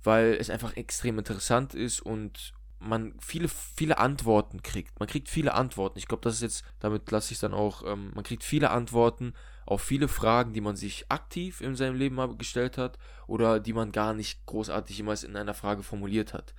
weil 0.04 0.34
es 0.34 0.50
einfach 0.50 0.76
extrem 0.76 1.18
interessant 1.18 1.74
ist 1.74 2.02
und 2.02 2.54
man 2.80 3.14
viele, 3.20 3.48
viele 3.48 4.00
Antworten 4.00 4.64
kriegt. 4.64 5.00
Man 5.00 5.08
kriegt 5.08 5.30
viele 5.30 5.54
Antworten. 5.54 6.00
Ich 6.00 6.08
glaube, 6.08 6.24
das 6.24 6.36
ist 6.36 6.42
jetzt, 6.42 6.66
damit 6.80 7.10
lasse 7.12 7.32
ich 7.32 7.40
dann 7.40 7.54
auch, 7.54 7.84
ähm, 7.86 8.12
man 8.16 8.24
kriegt 8.24 8.44
viele 8.44 8.72
Antworten 8.72 9.34
auf 9.66 9.82
viele 9.82 10.08
Fragen, 10.08 10.54
die 10.54 10.62
man 10.62 10.76
sich 10.76 11.06
aktiv 11.10 11.62
in 11.62 11.76
seinem 11.76 11.96
Leben 11.96 12.16
mal 12.16 12.36
gestellt 12.36 12.78
hat 12.78 12.98
oder 13.28 13.60
die 13.60 13.74
man 13.74 13.92
gar 13.92 14.14
nicht 14.14 14.46
großartig 14.48 14.98
jemals 14.98 15.24
in 15.24 15.36
einer 15.36 15.54
Frage 15.54 15.84
formuliert 15.84 16.34
hat. 16.34 16.56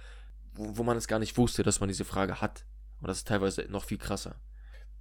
Wo, 0.55 0.77
wo 0.79 0.83
man 0.85 0.97
es 0.97 1.09
gar 1.09 1.19
nicht 1.19 1.37
wusste, 1.37 1.63
dass 1.63 1.81
man 1.81 1.89
diese 1.89 2.05
Frage 2.05 2.41
hat. 2.41 2.65
Und 3.01 3.09
das 3.09 3.19
ist 3.19 3.29
teilweise 3.29 3.67
noch 3.69 3.85
viel 3.85 3.99
krasser. 3.99 4.37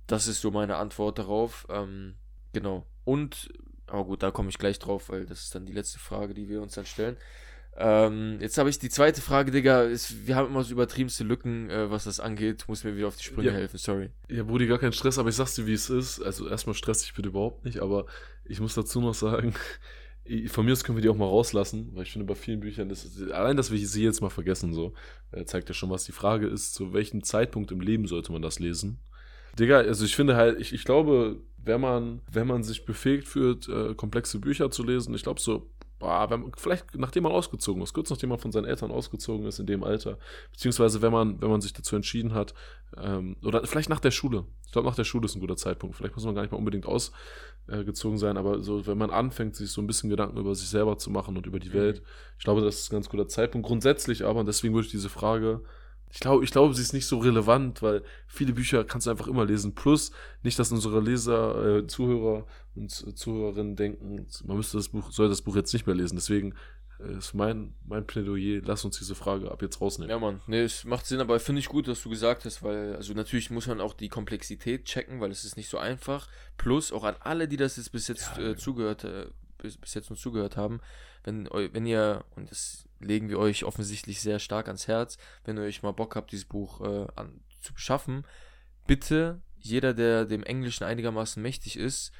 Das 0.07 0.27
ist 0.27 0.41
so 0.41 0.51
meine 0.51 0.75
Antwort 0.77 1.19
darauf. 1.19 1.65
Ähm, 1.69 2.15
genau. 2.53 2.85
Und, 3.03 3.49
aber 3.87 4.05
gut, 4.05 4.23
da 4.23 4.31
komme 4.31 4.49
ich 4.49 4.57
gleich 4.57 4.79
drauf, 4.79 5.09
weil 5.09 5.25
das 5.25 5.43
ist 5.43 5.55
dann 5.55 5.65
die 5.65 5.73
letzte 5.73 5.99
Frage, 5.99 6.33
die 6.33 6.49
wir 6.49 6.61
uns 6.61 6.73
dann 6.73 6.85
stellen. 6.85 7.17
Ähm, 7.77 8.37
jetzt 8.41 8.57
habe 8.57 8.69
ich 8.69 8.79
die 8.79 8.89
zweite 8.89 9.21
Frage, 9.21 9.51
Digga. 9.51 9.83
Ist, 9.83 10.27
wir 10.27 10.35
haben 10.35 10.49
immer 10.49 10.63
so 10.63 10.73
übertriebenste 10.73 11.23
Lücken, 11.23 11.69
äh, 11.69 11.89
was 11.89 12.03
das 12.03 12.19
angeht. 12.19 12.65
Muss 12.67 12.83
mir 12.83 12.97
wieder 12.97 13.07
auf 13.07 13.15
die 13.15 13.23
Sprünge 13.23 13.47
Ja. 13.49 13.53
helfen, 13.53 13.77
sorry. 13.77 14.09
Ja, 14.29 14.43
Brudi, 14.43 14.67
gar 14.67 14.77
kein 14.77 14.91
Stress, 14.91 15.17
aber 15.17 15.29
ich 15.29 15.35
sag's 15.35 15.55
dir, 15.55 15.65
wie 15.67 15.73
es 15.73 15.89
ist. 15.89 16.21
Also 16.21 16.49
erstmal 16.49 16.75
stress 16.75 17.01
dich 17.01 17.13
bitte 17.13 17.29
überhaupt 17.29 17.63
nicht, 17.63 17.79
aber 17.79 18.07
ich 18.43 18.59
muss 18.59 18.73
dazu 18.75 18.99
noch 18.99 19.13
sagen, 19.13 19.53
von 20.47 20.65
mir 20.65 20.73
aus 20.73 20.83
können 20.83 20.97
wir 20.97 21.01
die 21.01 21.07
auch 21.09 21.15
mal 21.15 21.25
rauslassen, 21.25 21.91
weil 21.93 22.03
ich 22.03 22.11
finde, 22.11 22.25
bei 22.25 22.35
vielen 22.35 22.59
Büchern 22.59 22.89
ist 22.89 23.21
allein, 23.31 23.55
dass 23.55 23.71
wir 23.71 23.79
sie 23.79 24.03
jetzt 24.03 24.21
mal 24.21 24.29
vergessen, 24.29 24.73
so, 24.73 24.93
äh, 25.31 25.45
zeigt 25.45 25.69
ja 25.69 25.73
schon, 25.73 25.89
was 25.89 26.03
die 26.03 26.11
Frage 26.11 26.47
ist, 26.47 26.73
zu 26.73 26.91
welchem 26.91 27.23
Zeitpunkt 27.23 27.71
im 27.71 27.79
Leben 27.79 28.05
sollte 28.05 28.33
man 28.33 28.41
das 28.41 28.59
lesen. 28.59 28.99
Digga, 29.59 29.77
also 29.79 30.05
ich 30.05 30.15
finde 30.15 30.35
halt, 30.35 30.59
ich, 30.59 30.73
ich 30.73 30.83
glaube, 30.83 31.37
wenn 31.63 31.81
man, 31.81 32.21
wenn 32.31 32.47
man 32.47 32.63
sich 32.63 32.85
befähigt 32.85 33.27
fühlt, 33.27 33.67
äh, 33.67 33.93
komplexe 33.95 34.39
Bücher 34.39 34.71
zu 34.71 34.83
lesen, 34.83 35.13
ich 35.13 35.23
glaube 35.23 35.39
so, 35.39 35.69
boah, 35.99 36.27
man, 36.29 36.51
vielleicht 36.57 36.97
nachdem 36.97 37.23
man 37.23 37.31
ausgezogen 37.31 37.83
ist, 37.83 37.93
kurz 37.93 38.09
nachdem 38.09 38.29
man 38.29 38.39
von 38.39 38.51
seinen 38.51 38.65
Eltern 38.65 38.91
ausgezogen 38.91 39.45
ist 39.45 39.59
in 39.59 39.67
dem 39.67 39.83
Alter, 39.83 40.17
beziehungsweise 40.51 41.01
wenn 41.01 41.11
man, 41.11 41.41
wenn 41.41 41.49
man 41.49 41.61
sich 41.61 41.73
dazu 41.73 41.95
entschieden 41.95 42.33
hat, 42.33 42.53
ähm, 42.97 43.35
oder 43.45 43.65
vielleicht 43.65 43.89
nach 43.89 43.99
der 43.99 44.11
Schule. 44.11 44.45
Ich 44.65 44.71
glaube, 44.71 44.87
nach 44.87 44.95
der 44.95 45.03
Schule 45.03 45.25
ist 45.25 45.35
ein 45.35 45.41
guter 45.41 45.57
Zeitpunkt. 45.57 45.95
Vielleicht 45.95 46.15
muss 46.15 46.25
man 46.25 46.33
gar 46.33 46.41
nicht 46.41 46.51
mal 46.51 46.57
unbedingt 46.57 46.85
ausgezogen 46.87 48.17
sein, 48.17 48.37
aber 48.37 48.63
so, 48.63 48.87
wenn 48.87 48.97
man 48.97 49.11
anfängt, 49.11 49.55
sich 49.55 49.69
so 49.69 49.81
ein 49.81 49.87
bisschen 49.87 50.09
Gedanken 50.09 50.37
über 50.37 50.55
sich 50.55 50.69
selber 50.69 50.97
zu 50.97 51.11
machen 51.11 51.37
und 51.37 51.45
über 51.45 51.59
die 51.59 51.69
Mhm. 51.69 51.73
Welt, 51.73 52.01
ich 52.37 52.43
glaube, 52.43 52.61
das 52.61 52.79
ist 52.79 52.91
ein 52.91 52.95
ganz 52.95 53.09
guter 53.09 53.27
Zeitpunkt. 53.27 53.67
Grundsätzlich 53.67 54.25
aber, 54.25 54.39
und 54.39 54.47
deswegen 54.47 54.73
würde 54.73 54.85
ich 54.87 54.91
diese 54.91 55.09
Frage, 55.09 55.61
ich 56.11 56.19
glaube, 56.19 56.43
ich 56.43 56.51
glaube, 56.51 56.73
sie 56.73 56.81
ist 56.81 56.93
nicht 56.93 57.05
so 57.05 57.19
relevant, 57.19 57.81
weil 57.81 58.03
viele 58.27 58.53
Bücher 58.53 58.83
kannst 58.83 59.07
du 59.07 59.11
einfach 59.11 59.27
immer 59.27 59.45
lesen. 59.45 59.73
Plus, 59.75 60.11
nicht, 60.43 60.59
dass 60.59 60.71
unsere 60.71 60.99
Leser, 60.99 61.77
äh, 61.77 61.87
Zuhörer 61.87 62.45
und 62.75 63.05
äh, 63.07 63.15
Zuhörerinnen 63.15 63.75
denken, 63.75 64.27
man 64.45 64.57
müsste 64.57 64.77
das 64.77 64.89
Buch, 64.89 65.11
soll 65.11 65.29
das 65.29 65.41
Buch 65.41 65.55
jetzt 65.55 65.73
nicht 65.73 65.87
mehr 65.87 65.95
lesen. 65.95 66.15
Deswegen 66.15 66.53
äh, 66.99 67.17
ist 67.17 67.33
mein, 67.33 67.75
mein 67.85 68.05
Plädoyer, 68.05 68.61
lass 68.65 68.83
uns 68.83 68.99
diese 68.99 69.15
Frage 69.15 69.49
ab 69.51 69.61
jetzt 69.61 69.79
rausnehmen. 69.79 70.09
Ja, 70.09 70.19
Mann. 70.19 70.41
Nee, 70.47 70.63
es 70.63 70.83
macht 70.83 71.05
Sinn, 71.05 71.21
aber 71.21 71.39
finde 71.39 71.59
ich 71.59 71.69
gut, 71.69 71.87
was 71.87 72.03
du 72.03 72.09
gesagt 72.09 72.43
hast, 72.43 72.61
weil, 72.61 72.95
also 72.95 73.13
natürlich 73.13 73.49
muss 73.49 73.67
man 73.67 73.79
auch 73.79 73.93
die 73.93 74.09
Komplexität 74.09 74.83
checken, 74.85 75.21
weil 75.21 75.31
es 75.31 75.45
ist 75.45 75.55
nicht 75.55 75.69
so 75.69 75.77
einfach. 75.77 76.27
Plus 76.57 76.91
auch 76.91 77.05
an 77.05 77.15
alle, 77.21 77.47
die 77.47 77.57
das 77.57 77.77
jetzt 77.77 77.93
bis 77.93 78.09
jetzt 78.09 78.31
Ja, 78.37 78.49
äh, 78.49 78.55
zugehört, 78.57 79.05
äh, 79.05 79.27
bis, 79.57 79.77
bis 79.77 79.93
jetzt 79.93 80.09
uns 80.09 80.19
zugehört 80.19 80.57
haben, 80.57 80.81
wenn, 81.23 81.47
wenn 81.51 81.85
ihr, 81.85 82.25
und 82.35 82.51
das 82.51 82.85
legen 83.01 83.29
wir 83.29 83.39
euch 83.39 83.63
offensichtlich 83.63 84.21
sehr 84.21 84.39
stark 84.39 84.67
ans 84.67 84.87
Herz, 84.87 85.17
wenn 85.43 85.57
ihr 85.57 85.63
euch 85.63 85.83
mal 85.83 85.91
Bock 85.91 86.15
habt, 86.15 86.31
dieses 86.31 86.45
Buch 86.45 86.81
äh, 86.81 87.07
an, 87.15 87.41
zu 87.61 87.73
beschaffen, 87.73 88.25
bitte, 88.87 89.41
jeder, 89.59 89.93
der 89.93 90.25
dem 90.25 90.43
Englischen 90.43 90.83
einigermaßen 90.83 91.41
mächtig 91.41 91.77
ist, 91.77 92.11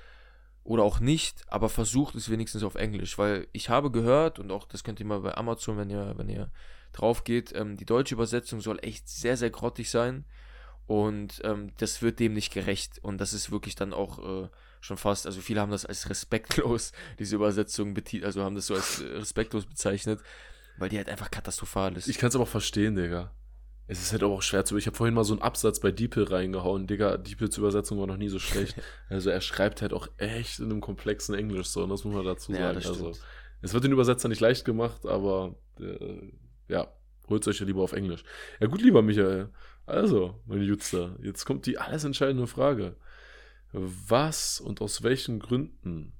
oder 0.64 0.84
auch 0.84 1.00
nicht, 1.00 1.44
aber 1.48 1.70
versucht 1.70 2.14
es 2.16 2.30
wenigstens 2.30 2.64
auf 2.64 2.76
Englisch, 2.76 3.18
weil 3.18 3.48
ich 3.52 3.70
habe 3.70 3.90
gehört, 3.90 4.38
und 4.38 4.52
auch 4.52 4.68
das 4.68 4.84
könnt 4.84 5.00
ihr 5.00 5.06
mal 5.08 5.22
bei 5.22 5.36
Amazon, 5.36 5.78
wenn 5.78 5.90
ihr, 5.90 6.14
wenn 6.18 6.30
ihr 6.30 6.52
drauf 6.94 7.24
geht, 7.24 7.54
ähm, 7.56 7.78
die 7.78 7.86
deutsche 7.86 8.16
Übersetzung 8.16 8.62
soll 8.62 8.80
echt 8.82 9.10
sehr, 9.10 9.38
sehr 9.38 9.50
grottig 9.50 9.90
sein. 9.90 10.26
Und 10.88 11.42
ähm, 11.46 11.72
das 11.78 12.02
wird 12.02 12.20
dem 12.20 12.34
nicht 12.34 12.54
gerecht. 12.54 13.00
Und 13.02 13.20
das 13.20 13.34
ist 13.34 13.50
wirklich 13.52 13.76
dann 13.76 13.94
auch 13.94 14.44
äh, 14.44 14.50
schon 14.82 14.98
fast, 14.98 15.26
also 15.26 15.40
viele 15.40 15.62
haben 15.62 15.72
das 15.72 15.86
als 15.86 16.10
respektlos, 16.10 16.92
diese 17.20 17.36
Übersetzung 17.36 17.94
betitelt, 17.94 18.26
also 18.26 18.44
haben 18.44 18.56
das 18.56 18.68
so 18.68 18.76
als 18.76 19.02
äh, 19.02 19.06
respektlos 19.06 19.66
bezeichnet, 19.66 20.22
weil 20.78 20.90
die 20.90 20.98
halt 20.98 21.10
einfach 21.10 21.32
katastrophal 21.32 21.96
ist. 21.98 22.08
Ich 22.08 22.18
kann 22.18 22.30
es 22.30 22.36
aber 22.36 22.44
auch 22.44 22.50
verstehen, 22.50 22.96
Digga. 22.96 23.32
Es 23.88 24.02
ist 24.02 24.14
halt 24.14 24.24
auch 24.24 24.42
schwer 24.42 24.64
zu. 24.64 24.78
Ich 24.78 24.88
habe 24.88 24.96
vorhin 24.96 25.14
mal 25.14 25.26
so 25.26 25.34
einen 25.34 25.42
Absatz 25.42 25.80
bei 25.82 25.92
Diepel 25.92 26.24
reingehauen. 26.24 26.88
Digga, 26.88 27.18
Diepels 27.18 27.58
Übersetzung 27.58 28.00
war 28.00 28.08
noch 28.08 28.18
nie 28.18 28.30
so 28.30 28.40
schlecht. 28.40 28.76
Also 29.10 29.30
er 29.30 29.42
schreibt 29.42 29.82
halt 29.82 29.92
auch 29.92 30.08
echt 30.18 30.60
in 30.60 30.66
einem 30.72 30.80
komplexen 30.80 31.36
Englisch 31.36 31.68
so, 31.68 31.84
und 31.84 31.90
das 31.90 32.06
muss 32.06 32.14
man 32.14 32.24
dazu 32.24 32.54
Ja, 32.54 32.60
sagen. 32.60 32.76
das 32.76 32.88
also, 32.88 33.12
es 33.62 33.74
wird 33.74 33.84
den 33.84 33.92
Übersetzer 33.92 34.30
nicht 34.30 34.40
leicht 34.40 34.64
gemacht, 34.64 35.06
aber 35.06 35.56
äh, 35.80 36.32
ja, 36.70 36.88
holt 37.28 37.46
euch 37.48 37.60
ja 37.60 37.66
lieber 37.66 37.82
auf 37.82 37.92
Englisch. 37.92 38.24
Ja, 38.62 38.68
gut, 38.68 38.82
lieber 38.82 39.02
Michael. 39.02 39.50
Also, 39.86 40.40
mein 40.46 40.62
Jutster, 40.62 41.18
jetzt 41.22 41.44
kommt 41.46 41.66
die 41.66 41.78
alles 41.78 42.06
entscheidende 42.06 42.48
Frage. 42.48 42.96
Was 43.74 44.60
und 44.62 44.80
aus 44.82 45.04
welchen 45.04 45.40
Gründen 45.40 46.14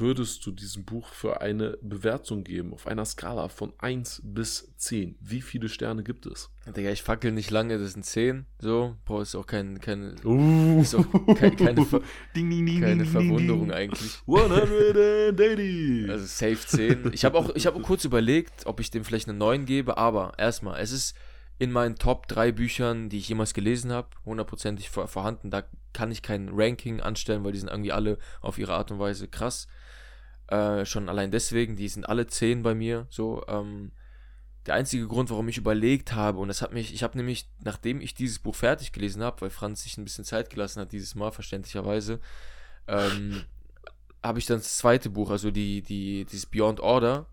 würdest 0.00 0.44
du 0.46 0.50
diesem 0.50 0.84
Buch 0.84 1.12
für 1.12 1.40
eine 1.40 1.78
Bewertung 1.82 2.42
geben 2.44 2.72
auf 2.72 2.86
einer 2.86 3.04
Skala 3.04 3.48
von 3.48 3.72
1 3.78 4.22
bis 4.24 4.72
10? 4.76 5.16
Wie 5.20 5.42
viele 5.42 5.68
Sterne 5.68 6.02
gibt 6.02 6.26
es? 6.26 6.50
Digga, 6.66 6.90
ich 6.90 7.02
fackel 7.02 7.32
nicht 7.32 7.50
lange, 7.50 7.78
das 7.78 7.92
sind 7.92 8.04
10, 8.04 8.46
so, 8.58 8.96
boah, 9.04 9.22
ist 9.22 9.34
auch 9.34 9.46
kein, 9.46 9.80
kein, 9.80 10.16
Uh, 10.24 10.80
ist 10.82 10.94
auch 10.94 11.04
kein, 11.34 11.56
keine, 11.56 11.84
Ver 11.84 12.00
ding, 12.36 12.50
ding, 12.50 12.66
ding, 12.66 12.80
keine 12.80 13.04
Verwunderung 13.04 13.70
eigentlich. 13.72 14.20
180. 14.26 16.10
Also 16.10 16.26
safe 16.26 16.58
10. 16.66 17.12
Ich 17.12 17.24
habe 17.24 17.38
auch, 17.38 17.54
ich 17.54 17.66
habe 17.66 17.80
kurz 17.80 18.04
überlegt, 18.04 18.66
ob 18.66 18.80
ich 18.80 18.90
dem 18.90 19.04
vielleicht 19.04 19.28
eine 19.28 19.38
9 19.38 19.66
gebe, 19.66 19.96
aber 19.96 20.32
erstmal, 20.38 20.80
es 20.80 20.92
ist 20.92 21.14
in 21.60 21.72
meinen 21.72 21.96
Top 21.96 22.26
3 22.26 22.52
Büchern, 22.52 23.10
die 23.10 23.18
ich 23.18 23.28
jemals 23.28 23.52
gelesen 23.52 23.92
habe, 23.92 24.08
hundertprozentig 24.24 24.88
vor, 24.88 25.08
vorhanden. 25.08 25.50
Da 25.50 25.62
kann 25.92 26.10
ich 26.10 26.22
kein 26.22 26.48
Ranking 26.52 27.00
anstellen, 27.00 27.44
weil 27.44 27.52
die 27.52 27.58
sind 27.58 27.68
irgendwie 27.68 27.92
alle 27.92 28.18
auf 28.40 28.58
ihre 28.58 28.72
Art 28.72 28.90
und 28.90 28.98
Weise 28.98 29.28
krass. 29.28 29.68
Äh, 30.50 30.84
schon 30.84 31.08
allein 31.08 31.30
deswegen, 31.30 31.76
die 31.76 31.88
sind 31.88 32.08
alle 32.08 32.26
10 32.26 32.62
bei 32.62 32.74
mir. 32.74 33.06
So, 33.08 33.44
ähm, 33.46 33.92
der 34.66 34.74
einzige 34.74 35.06
Grund, 35.06 35.30
warum 35.30 35.48
ich 35.48 35.56
überlegt 35.56 36.12
habe, 36.12 36.38
und 36.38 36.48
das 36.48 36.60
hat 36.60 36.72
mich, 36.72 36.92
ich 36.92 37.02
habe 37.02 37.16
nämlich, 37.16 37.48
nachdem 37.62 38.00
ich 38.00 38.14
dieses 38.14 38.40
Buch 38.40 38.56
fertig 38.56 38.92
gelesen 38.92 39.22
habe, 39.22 39.40
weil 39.40 39.50
Franz 39.50 39.84
sich 39.84 39.96
ein 39.96 40.04
bisschen 40.04 40.24
Zeit 40.24 40.50
gelassen 40.50 40.80
hat 40.80 40.92
dieses 40.92 41.14
Mal, 41.14 41.30
verständlicherweise, 41.30 42.20
ähm, 42.88 43.44
habe 44.22 44.40
ich 44.40 44.46
dann 44.46 44.58
das 44.58 44.76
zweite 44.76 45.08
Buch, 45.08 45.30
also 45.30 45.50
die, 45.50 45.82
die, 45.82 46.24
dieses 46.24 46.46
Beyond 46.46 46.80
Order, 46.80 47.26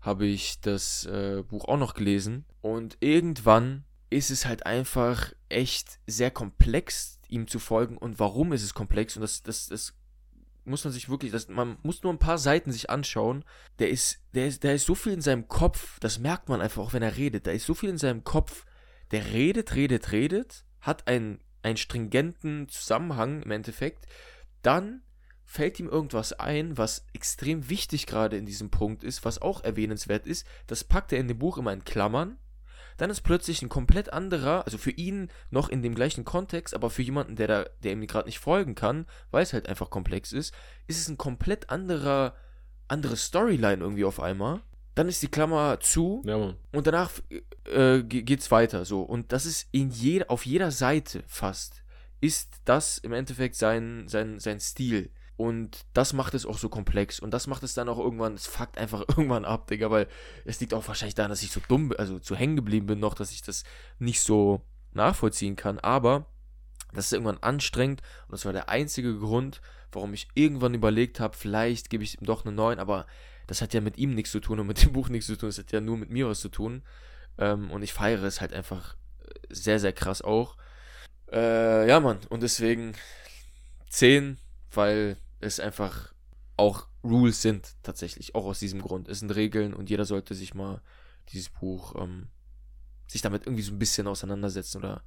habe 0.00 0.26
ich 0.26 0.60
das 0.60 1.06
äh, 1.06 1.42
Buch 1.42 1.64
auch 1.64 1.78
noch 1.78 1.94
gelesen. 1.94 2.44
Und 2.60 2.98
irgendwann 3.00 3.84
ist 4.10 4.30
es 4.30 4.46
halt 4.46 4.66
einfach 4.66 5.32
echt 5.48 5.98
sehr 6.06 6.30
komplex, 6.30 7.18
ihm 7.28 7.48
zu 7.48 7.58
folgen. 7.58 7.96
Und 7.96 8.18
warum 8.20 8.52
ist 8.52 8.62
es 8.62 8.74
komplex? 8.74 9.16
Und 9.16 9.22
das, 9.22 9.42
das, 9.42 9.66
das 9.66 9.94
muss 10.68 10.84
man 10.84 10.92
sich 10.92 11.08
wirklich, 11.08 11.32
das, 11.32 11.48
man 11.48 11.78
muss 11.82 12.02
nur 12.02 12.12
ein 12.12 12.18
paar 12.18 12.38
Seiten 12.38 12.70
sich 12.72 12.90
anschauen. 12.90 13.44
Der 13.78 13.90
ist, 13.90 14.20
der 14.34 14.46
ist, 14.46 14.62
der 14.64 14.74
ist 14.74 14.86
so 14.86 14.94
viel 14.94 15.12
in 15.12 15.20
seinem 15.20 15.48
Kopf, 15.48 15.98
das 16.00 16.18
merkt 16.18 16.48
man 16.48 16.60
einfach 16.60 16.82
auch, 16.82 16.92
wenn 16.92 17.02
er 17.02 17.16
redet. 17.16 17.46
Da 17.46 17.50
ist 17.50 17.66
so 17.66 17.74
viel 17.74 17.90
in 17.90 17.98
seinem 17.98 18.24
Kopf, 18.24 18.64
der 19.10 19.32
redet, 19.32 19.74
redet, 19.74 20.12
redet, 20.12 20.64
hat 20.80 21.08
einen, 21.08 21.40
einen 21.62 21.76
stringenten 21.76 22.68
Zusammenhang 22.68 23.42
im 23.42 23.50
Endeffekt. 23.50 24.06
Dann 24.62 25.02
fällt 25.44 25.80
ihm 25.80 25.88
irgendwas 25.88 26.34
ein, 26.34 26.76
was 26.76 27.06
extrem 27.14 27.70
wichtig 27.70 28.06
gerade 28.06 28.36
in 28.36 28.44
diesem 28.44 28.70
Punkt 28.70 29.02
ist, 29.02 29.24
was 29.24 29.40
auch 29.40 29.64
erwähnenswert 29.64 30.26
ist. 30.26 30.46
Das 30.66 30.84
packt 30.84 31.12
er 31.12 31.18
in 31.18 31.28
dem 31.28 31.38
Buch 31.38 31.56
immer 31.56 31.72
in 31.72 31.84
Klammern. 31.84 32.36
Dann 32.98 33.08
ist 33.10 33.22
plötzlich 33.22 33.62
ein 33.62 33.68
komplett 33.70 34.12
anderer, 34.12 34.64
also 34.66 34.76
für 34.76 34.90
ihn 34.90 35.28
noch 35.50 35.70
in 35.70 35.82
dem 35.82 35.94
gleichen 35.94 36.24
Kontext, 36.24 36.74
aber 36.74 36.90
für 36.90 37.02
jemanden, 37.02 37.36
der 37.36 37.46
da, 37.46 37.64
der 37.82 37.92
ihm 37.92 38.06
gerade 38.06 38.26
nicht 38.26 38.38
folgen 38.40 38.74
kann, 38.74 39.06
weil 39.30 39.42
es 39.42 39.52
halt 39.54 39.68
einfach 39.68 39.88
komplex 39.88 40.32
ist, 40.32 40.52
ist 40.86 41.00
es 41.00 41.08
ein 41.08 41.16
komplett 41.16 41.70
anderer, 41.70 42.34
andere 42.88 43.16
Storyline 43.16 43.82
irgendwie 43.82 44.04
auf 44.04 44.20
einmal. 44.20 44.60
Dann 44.94 45.08
ist 45.08 45.22
die 45.22 45.28
Klammer 45.28 45.78
zu 45.80 46.22
Ja, 46.26 46.54
und 46.72 46.86
danach 46.86 47.12
äh, 47.72 48.02
ge- 48.02 48.22
geht's 48.22 48.50
weiter 48.50 48.84
so. 48.84 49.02
Und 49.02 49.32
das 49.32 49.46
ist 49.46 49.68
in 49.70 49.90
jeder 49.90 50.28
auf 50.30 50.44
jeder 50.44 50.70
Seite 50.72 51.22
fast 51.26 51.82
ist 52.20 52.56
das 52.64 52.98
im 52.98 53.12
Endeffekt 53.12 53.54
sein 53.54 54.08
sein 54.08 54.40
sein 54.40 54.58
Stil 54.58 55.12
und 55.38 55.86
das 55.94 56.12
macht 56.12 56.34
es 56.34 56.44
auch 56.44 56.58
so 56.58 56.68
komplex. 56.68 57.20
Und 57.20 57.32
das 57.32 57.46
macht 57.46 57.62
es 57.62 57.72
dann 57.72 57.88
auch 57.88 57.98
irgendwann 57.98 58.34
es 58.34 58.46
fuckt 58.46 58.76
einfach 58.76 59.00
irgendwann 59.08 59.44
ab 59.44 59.68
Digga 59.68 59.90
weil 59.90 60.08
es 60.44 60.60
liegt 60.60 60.74
auch 60.74 60.86
wahrscheinlich 60.86 61.14
daran 61.14 61.30
dass 61.30 61.42
ich 61.42 61.52
so 61.52 61.60
dumm 61.68 61.94
also 61.96 62.18
zu 62.18 62.36
hängen 62.36 62.56
geblieben 62.56 62.86
bin 62.86 62.98
noch 62.98 63.14
dass 63.14 63.30
ich 63.30 63.42
das 63.42 63.64
nicht 63.98 64.20
so 64.20 64.62
nachvollziehen 64.92 65.56
kann. 65.56 65.78
Aber 65.78 66.26
das 66.92 67.06
ist 67.06 67.12
irgendwann 67.12 67.38
anstrengend 67.38 68.02
und 68.26 68.32
das 68.32 68.44
war 68.44 68.52
der 68.52 68.68
einzige 68.68 69.16
Grund 69.16 69.62
warum 69.92 70.12
ich 70.12 70.28
irgendwann 70.34 70.74
überlegt 70.74 71.20
habe 71.20 71.36
vielleicht 71.36 71.88
gebe 71.88 72.02
ich 72.02 72.20
ihm 72.20 72.26
doch 72.26 72.44
eine 72.44 72.54
9 72.54 72.78
aber 72.78 73.06
das 73.48 73.62
hat 73.62 73.74
ja 73.74 73.80
mit 73.80 73.96
ihm 73.96 74.14
nichts 74.14 74.30
zu 74.30 74.40
tun 74.40 74.60
und 74.60 74.66
mit 74.68 74.82
dem 74.82 74.92
Buch 74.92 75.08
nichts 75.08 75.26
zu 75.26 75.36
tun, 75.36 75.48
es 75.48 75.58
hat 75.58 75.72
ja 75.72 75.80
nur 75.80 75.96
mit 75.96 76.10
mir 76.10 76.28
was 76.28 76.40
zu 76.40 76.50
tun. 76.50 76.82
Ähm, 77.38 77.70
und 77.72 77.82
ich 77.82 77.92
feiere 77.92 78.22
es 78.22 78.40
halt 78.40 78.52
einfach 78.52 78.94
äh, 79.22 79.30
sehr, 79.48 79.80
sehr 79.80 79.92
krass 79.92 80.22
auch. 80.22 80.56
Äh, 81.32 81.88
ja, 81.88 81.98
Mann, 81.98 82.18
und 82.28 82.42
deswegen 82.42 82.94
10, 83.88 84.38
weil 84.72 85.16
es 85.40 85.60
einfach 85.60 86.12
auch 86.56 86.88
Rules 87.04 87.40
sind, 87.40 87.76
tatsächlich, 87.82 88.34
auch 88.34 88.44
aus 88.44 88.58
diesem 88.58 88.82
Grund. 88.82 89.08
Es 89.08 89.20
sind 89.20 89.34
Regeln 89.34 89.74
und 89.74 89.90
jeder 89.90 90.04
sollte 90.04 90.34
sich 90.34 90.54
mal 90.54 90.82
dieses 91.32 91.48
Buch, 91.48 91.94
ähm, 91.96 92.28
sich 93.06 93.22
damit 93.22 93.46
irgendwie 93.46 93.62
so 93.62 93.72
ein 93.72 93.78
bisschen 93.78 94.06
auseinandersetzen 94.06 94.78
oder 94.78 95.02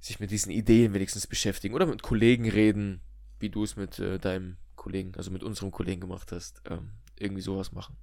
sich 0.00 0.18
mit 0.18 0.30
diesen 0.30 0.50
Ideen 0.50 0.94
wenigstens 0.94 1.26
beschäftigen 1.26 1.74
oder 1.74 1.86
mit 1.86 2.02
Kollegen 2.02 2.48
reden, 2.48 3.02
wie 3.38 3.50
du 3.50 3.62
es 3.62 3.76
mit 3.76 3.98
äh, 3.98 4.18
deinem 4.18 4.56
Kollegen, 4.76 5.14
also 5.16 5.30
mit 5.30 5.42
unserem 5.42 5.70
Kollegen 5.70 6.00
gemacht 6.00 6.32
hast, 6.32 6.62
ähm, 6.68 6.92
irgendwie 7.18 7.42
sowas 7.42 7.72
machen. 7.72 7.96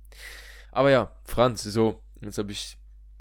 Aber 0.71 0.91
ja, 0.91 1.11
Franz, 1.25 1.63
so, 1.63 2.03
jetzt 2.21 2.37
habe 2.37 2.51
ich 2.51 2.77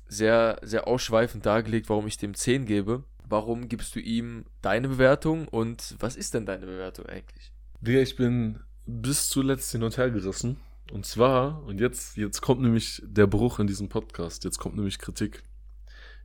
sehr, 0.06 0.58
sehr 0.62 0.86
ausschweifend 0.86 1.44
dargelegt, 1.46 1.88
warum 1.88 2.06
ich 2.06 2.18
dem 2.18 2.34
10 2.34 2.66
gebe. 2.66 3.04
Warum 3.28 3.68
gibst 3.68 3.96
du 3.96 4.00
ihm 4.00 4.44
deine 4.62 4.88
Bewertung 4.88 5.48
und 5.48 5.96
was 5.98 6.14
ist 6.14 6.34
denn 6.34 6.46
deine 6.46 6.66
Bewertung 6.66 7.06
eigentlich? 7.06 7.52
Digga, 7.80 8.00
ich 8.00 8.16
bin 8.16 8.60
bis 8.86 9.28
zuletzt 9.28 9.72
hin 9.72 9.82
und 9.82 9.96
her 9.96 10.10
gerissen. 10.10 10.56
Und 10.92 11.04
zwar, 11.04 11.64
und 11.64 11.80
jetzt, 11.80 12.16
jetzt 12.16 12.40
kommt 12.40 12.62
nämlich 12.62 13.02
der 13.04 13.26
Bruch 13.26 13.58
in 13.58 13.66
diesem 13.66 13.88
Podcast, 13.88 14.44
jetzt 14.44 14.58
kommt 14.58 14.76
nämlich 14.76 14.98
Kritik. 14.98 15.42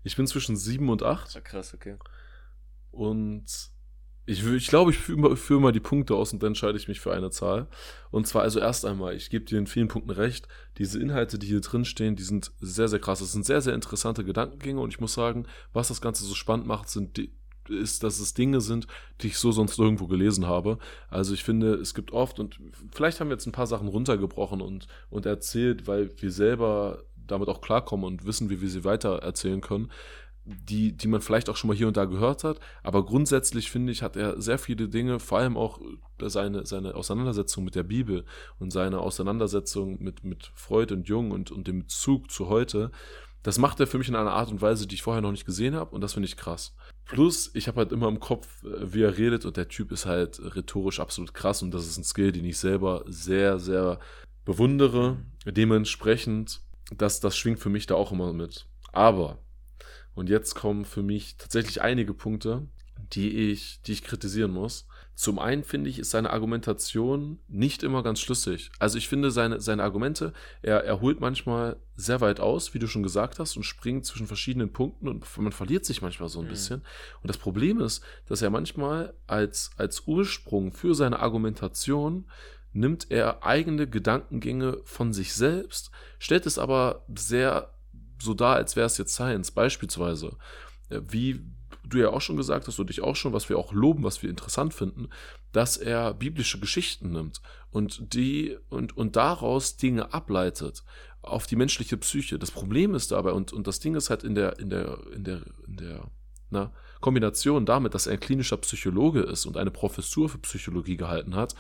Ich 0.04 0.16
bin 0.16 0.28
zwischen 0.28 0.56
sieben 0.56 0.90
und 0.90 1.04
acht. 1.04 1.36
Ah, 1.36 1.42
krass, 1.42 1.74
okay. 1.74 1.96
Und 2.92 3.46
ich, 4.26 4.46
ich 4.46 4.68
glaube, 4.68 4.92
ich 4.92 4.98
führe 5.00 5.36
führe 5.36 5.60
immer 5.60 5.72
die 5.72 5.80
Punkte 5.80 6.16
aus 6.16 6.32
und 6.32 6.44
dann 6.44 6.50
entscheide 6.50 6.78
ich 6.78 6.88
mich 6.88 7.00
für 7.00 7.12
eine 7.12 7.32
Zahl. 7.32 7.68
Und 8.12 8.28
zwar 8.28 8.44
also 8.44 8.60
erst 8.60 8.86
einmal, 8.86 9.16
ich 9.16 9.32
gebe 9.32 9.46
dir 9.46 9.58
in 9.58 9.66
vielen 9.66 9.88
Punkten 9.88 10.12
recht, 10.12 10.48
diese 10.78 11.00
Inhalte, 11.00 11.40
die 11.40 11.48
hier 11.48 11.62
drin 11.62 11.86
stehen, 11.86 12.16
die 12.16 12.24
sind 12.24 12.52
sehr, 12.60 12.88
sehr 12.88 13.00
krass. 13.00 13.20
Das 13.20 13.32
sind 13.32 13.46
sehr, 13.46 13.62
sehr 13.62 13.74
interessante 13.74 14.24
Gedankengänge 14.24 14.80
und 14.80 14.90
ich 14.90 15.00
muss 15.00 15.14
sagen, 15.14 15.48
was 15.74 15.88
das 15.88 16.02
Ganze 16.02 16.24
so 16.24 16.36
spannend 16.36 16.68
macht, 16.68 16.90
sind 16.90 17.18
die, 17.18 17.34
ist, 17.70 18.04
dass 18.04 18.20
es 18.20 18.34
Dinge 18.34 18.62
sind, 18.62 18.88
die 19.22 19.28
ich 19.28 19.38
so 19.38 19.52
sonst 19.52 19.78
irgendwo 19.80 20.08
gelesen 20.08 20.48
habe. 20.48 20.78
Also 21.10 21.34
ich 21.34 21.44
finde, 21.44 21.76
es 21.76 21.94
gibt 21.94 22.12
oft, 22.12 22.40
und 22.40 22.60
vielleicht 22.92 23.20
haben 23.20 23.30
wir 23.30 23.36
jetzt 23.36 23.48
ein 23.48 23.52
paar 23.52 23.68
Sachen 23.68 23.88
runtergebrochen 23.88 24.62
und, 24.62 24.88
und 25.10 25.26
erzählt, 25.26 25.88
weil 25.88 26.10
wir 26.22 26.32
selber 26.32 27.04
damit 27.16 27.48
auch 27.48 27.62
klarkommen 27.62 28.06
und 28.06 28.26
wissen, 28.26 28.50
wie 28.50 28.62
wir 28.62 28.70
sie 28.70 28.84
weiter 28.84 29.20
erzählen 29.20 29.62
können 29.62 29.90
die, 30.44 30.92
die 30.94 31.08
man 31.08 31.22
vielleicht 31.22 31.50
auch 31.50 31.56
schon 31.56 31.68
mal 31.68 31.78
hier 31.78 31.88
und 31.88 31.98
da 31.98 32.06
gehört 32.06 32.44
hat. 32.44 32.60
Aber 32.84 33.06
grundsätzlich 33.06 33.70
finde 33.70 33.92
ich, 33.92 34.02
hat 34.02 34.16
er 34.16 34.42
sehr 34.42 34.58
viele 34.58 34.90
Dinge, 34.90 35.20
vor 35.20 35.40
allem 35.40 35.58
auch 35.58 35.80
seine, 36.20 36.66
seine 36.66 36.96
Auseinandersetzung 36.96 37.64
mit 37.64 37.76
der 37.76 37.84
Bibel 37.84 38.26
und 38.60 38.72
seine 38.72 39.00
Auseinandersetzung 39.00 40.02
mit, 40.02 40.24
mit 40.24 40.52
Freud 40.56 40.94
und 40.94 41.08
Jung 41.08 41.32
und, 41.32 41.52
und 41.52 41.68
dem 41.68 41.80
Bezug 41.80 42.32
zu 42.32 42.50
heute. 42.50 42.92
Das 43.44 43.58
macht 43.58 43.80
er 43.80 43.88
für 43.88 43.98
mich 43.98 44.10
in 44.10 44.16
einer 44.16 44.34
Art 44.34 44.52
und 44.52 44.62
Weise, 44.62 44.88
die 44.88 44.96
ich 44.96 45.04
vorher 45.04 45.22
noch 45.22 45.32
nicht 45.32 45.46
gesehen 45.46 45.76
habe 45.76 45.96
und 45.96 46.02
das 46.02 46.14
finde 46.14 46.28
ich 46.28 46.38
krass. 46.38 46.76
Plus, 47.12 47.52
ich 47.54 47.68
habe 47.68 47.78
halt 47.78 47.92
immer 47.92 48.08
im 48.08 48.20
Kopf, 48.20 48.64
äh, 48.64 48.94
wie 48.94 49.04
er 49.04 49.18
redet 49.18 49.46
und 49.46 49.58
der 49.58 49.68
Typ 49.68 49.92
ist 49.92 50.06
halt 50.06 50.40
rhetorisch 50.56 51.00
absolut 51.00 51.34
krass 51.34 51.62
und 51.62 51.72
das 51.72 51.86
ist 51.86 51.98
ein 51.98 52.04
Skill, 52.04 52.32
den 52.32 52.46
ich 52.46 52.58
selber 52.58 53.04
sehr, 53.06 53.60
sehr 53.60 54.00
bewundere. 54.46 55.18
Dementsprechend, 55.46 56.62
das, 56.96 57.20
das 57.20 57.38
schwingt 57.38 57.60
für 57.60 57.70
mich 57.70 57.86
da 57.86 57.96
auch 57.96 58.12
immer 58.12 58.32
mit. 58.34 58.66
Aber 58.94 59.40
und 60.14 60.30
jetzt 60.30 60.56
kommen 60.56 60.86
für 60.86 61.04
mich 61.04 61.38
tatsächlich 61.38 61.82
einige 61.82 62.14
Punkte, 62.14 62.68
die 63.14 63.52
ich, 63.52 63.82
die 63.82 63.94
ich 63.94 64.04
kritisieren 64.04 64.52
muss. 64.52 64.88
Zum 65.22 65.38
einen 65.38 65.64
finde 65.64 65.88
ich, 65.88 66.00
ist 66.00 66.10
seine 66.10 66.32
Argumentation 66.32 67.38
nicht 67.48 67.84
immer 67.84 68.02
ganz 68.02 68.20
schlüssig. 68.20 68.72
Also 68.80 68.98
ich 68.98 69.08
finde 69.08 69.30
seine, 69.30 69.62
seine 69.62 69.84
Argumente, 69.84 70.34
er, 70.64 70.84
er 70.84 71.00
holt 71.00 71.20
manchmal 71.20 71.76
sehr 71.96 72.22
weit 72.22 72.40
aus, 72.40 72.74
wie 72.74 72.80
du 72.80 72.88
schon 72.88 73.04
gesagt 73.04 73.38
hast, 73.38 73.56
und 73.56 73.62
springt 73.62 74.04
zwischen 74.04 74.26
verschiedenen 74.26 74.74
Punkten 74.74 75.08
und 75.08 75.24
man 75.38 75.52
verliert 75.52 75.86
sich 75.86 76.02
manchmal 76.02 76.28
so 76.28 76.40
ein 76.40 76.46
mhm. 76.46 76.50
bisschen. 76.50 76.82
Und 77.22 77.28
das 77.28 77.38
Problem 77.38 77.80
ist, 77.80 78.04
dass 78.30 78.42
er 78.42 78.50
manchmal 78.50 79.14
als, 79.28 79.70
als 79.78 80.08
Ursprung 80.08 80.74
für 80.74 80.96
seine 80.96 81.20
Argumentation 81.20 82.26
nimmt 82.74 83.12
er 83.12 83.46
eigene 83.46 83.88
Gedankengänge 83.88 84.80
von 84.86 85.14
sich 85.14 85.36
selbst, 85.36 85.92
stellt 86.18 86.48
es 86.48 86.58
aber 86.58 87.06
sehr 87.16 87.76
so 88.20 88.34
da, 88.34 88.54
als 88.54 88.76
wäre 88.76 88.88
es 88.88 88.98
jetzt 88.98 89.14
Science. 89.14 89.52
Beispielsweise, 89.52 90.36
äh, 90.90 91.00
wie 91.08 91.42
du 91.92 92.00
ja 92.00 92.10
auch 92.10 92.22
schon 92.22 92.38
gesagt 92.38 92.68
hast 92.68 92.80
und 92.80 92.90
ich 92.90 93.02
auch 93.02 93.16
schon, 93.16 93.34
was 93.34 93.50
wir 93.50 93.58
auch 93.58 93.74
loben, 93.74 94.04
was 94.04 94.24
wir 94.24 94.30
interessant 94.30 94.74
finden, 94.74 95.10
dass 95.52 95.78
er 95.78 96.14
biblische 96.14 96.60
Geschichten 96.60 97.12
nimmt 97.12 97.42
und 97.72 98.14
die 98.14 98.58
und, 98.70 98.98
und 98.98 99.16
daraus 99.16 99.78
Dinge 99.78 100.14
ableitet 100.14 100.84
auf 101.22 101.46
die 101.48 101.56
menschliche 101.56 101.98
Psyche. 101.98 102.40
Das 102.40 102.52
Problem 102.52 102.96
ist 102.96 103.12
dabei, 103.12 103.32
und, 103.32 103.54
und 103.54 103.68
das 103.68 103.80
Ding 103.80 103.96
ist 103.96 104.10
halt 104.10 104.24
in 104.24 104.36
der, 104.36 104.60
in 104.60 104.70
der, 104.70 105.00
in 105.14 105.24
der, 105.24 105.42
in 105.68 105.78
der 105.78 106.12
na, 106.50 106.72
Kombination 107.00 107.66
damit, 107.66 107.94
dass 107.94 108.08
er 108.08 108.14
ein 108.14 108.20
klinischer 108.20 108.58
Psychologe 108.58 109.22
ist 109.22 109.46
und 109.46 109.58
eine 109.58 109.72
Professur 109.72 110.30
für 110.30 110.40
Psychologie 110.40 110.98
gehalten 110.98 111.36
hat, 111.36 111.56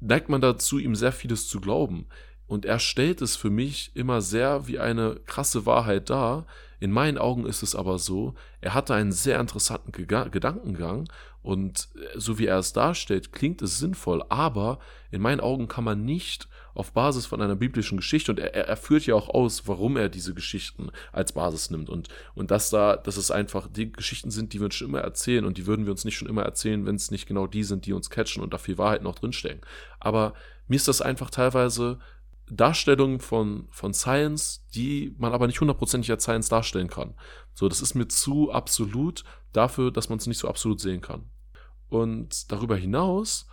neigt 0.00 0.28
man 0.28 0.40
dazu, 0.40 0.78
ihm 0.78 0.94
sehr 0.94 1.12
vieles 1.12 1.48
zu 1.48 1.60
glauben. 1.60 2.06
Und 2.46 2.64
er 2.64 2.78
stellt 2.78 3.22
es 3.22 3.36
für 3.36 3.50
mich 3.50 3.92
immer 3.94 4.20
sehr 4.20 4.66
wie 4.66 4.78
eine 4.78 5.20
krasse 5.26 5.64
Wahrheit 5.64 6.10
dar. 6.10 6.46
In 6.82 6.90
meinen 6.90 7.16
Augen 7.16 7.46
ist 7.46 7.62
es 7.62 7.76
aber 7.76 8.00
so, 8.00 8.34
er 8.60 8.74
hatte 8.74 8.92
einen 8.92 9.12
sehr 9.12 9.38
interessanten 9.38 9.92
Gedankengang 9.92 11.08
und 11.40 11.90
äh, 11.94 12.18
so 12.18 12.40
wie 12.40 12.46
er 12.46 12.58
es 12.58 12.72
darstellt, 12.72 13.32
klingt 13.32 13.62
es 13.62 13.78
sinnvoll, 13.78 14.24
aber 14.30 14.80
in 15.12 15.22
meinen 15.22 15.38
Augen 15.38 15.68
kann 15.68 15.84
man 15.84 16.04
nicht 16.04 16.48
auf 16.74 16.90
Basis 16.90 17.24
von 17.24 17.40
einer 17.40 17.54
biblischen 17.54 17.98
Geschichte 17.98 18.32
und 18.32 18.40
er, 18.40 18.52
er 18.52 18.76
führt 18.76 19.06
ja 19.06 19.14
auch 19.14 19.28
aus, 19.28 19.68
warum 19.68 19.96
er 19.96 20.08
diese 20.08 20.34
Geschichten 20.34 20.90
als 21.12 21.30
Basis 21.30 21.70
nimmt 21.70 21.88
und, 21.88 22.08
und 22.34 22.50
dass 22.50 22.70
da, 22.70 22.96
dass 22.96 23.16
es 23.16 23.30
einfach 23.30 23.68
die 23.68 23.92
Geschichten 23.92 24.32
sind, 24.32 24.52
die 24.52 24.58
wir 24.58 24.64
uns 24.64 24.74
schon 24.74 24.88
immer 24.88 25.02
erzählen 25.02 25.44
und 25.44 25.58
die 25.58 25.66
würden 25.66 25.84
wir 25.84 25.92
uns 25.92 26.04
nicht 26.04 26.16
schon 26.16 26.28
immer 26.28 26.42
erzählen, 26.42 26.84
wenn 26.84 26.96
es 26.96 27.12
nicht 27.12 27.28
genau 27.28 27.46
die 27.46 27.62
sind, 27.62 27.86
die 27.86 27.92
uns 27.92 28.10
catchen 28.10 28.42
und 28.42 28.52
da 28.52 28.58
viel 28.58 28.76
Wahrheit 28.76 29.04
noch 29.04 29.14
drinstecken. 29.14 29.60
Aber 30.00 30.34
mir 30.66 30.74
ist 30.74 30.88
das 30.88 31.00
einfach 31.00 31.30
teilweise 31.30 32.00
Darstellungen 32.56 33.20
von, 33.20 33.66
von 33.70 33.94
Science, 33.94 34.66
die 34.74 35.14
man 35.18 35.32
aber 35.32 35.46
nicht 35.46 35.60
hundertprozentig 35.60 36.10
als 36.10 36.24
Science 36.24 36.48
darstellen 36.48 36.88
kann. 36.88 37.14
So, 37.54 37.68
das 37.68 37.80
ist 37.80 37.94
mir 37.94 38.08
zu 38.08 38.50
absolut 38.52 39.24
dafür, 39.52 39.90
dass 39.90 40.08
man 40.08 40.18
es 40.18 40.26
nicht 40.26 40.38
so 40.38 40.48
absolut 40.48 40.80
sehen 40.80 41.00
kann. 41.00 41.30
Und 41.88 42.50
darüber 42.52 42.76
hinaus, 42.76 43.46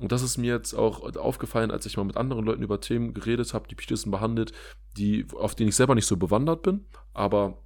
und 0.00 0.12
das 0.12 0.22
ist 0.22 0.38
mir 0.38 0.54
jetzt 0.54 0.74
auch 0.74 1.02
aufgefallen, 1.16 1.70
als 1.70 1.86
ich 1.86 1.96
mal 1.96 2.04
mit 2.04 2.16
anderen 2.16 2.44
Leuten 2.44 2.62
über 2.62 2.80
Themen 2.80 3.14
geredet 3.14 3.54
habe, 3.54 3.68
die 3.68 3.74
Peterson 3.74 4.10
behandelt, 4.10 4.52
die, 4.96 5.26
auf 5.34 5.54
denen 5.54 5.68
ich 5.68 5.76
selber 5.76 5.94
nicht 5.94 6.06
so 6.06 6.16
bewandert 6.16 6.62
bin, 6.62 6.86
aber 7.14 7.58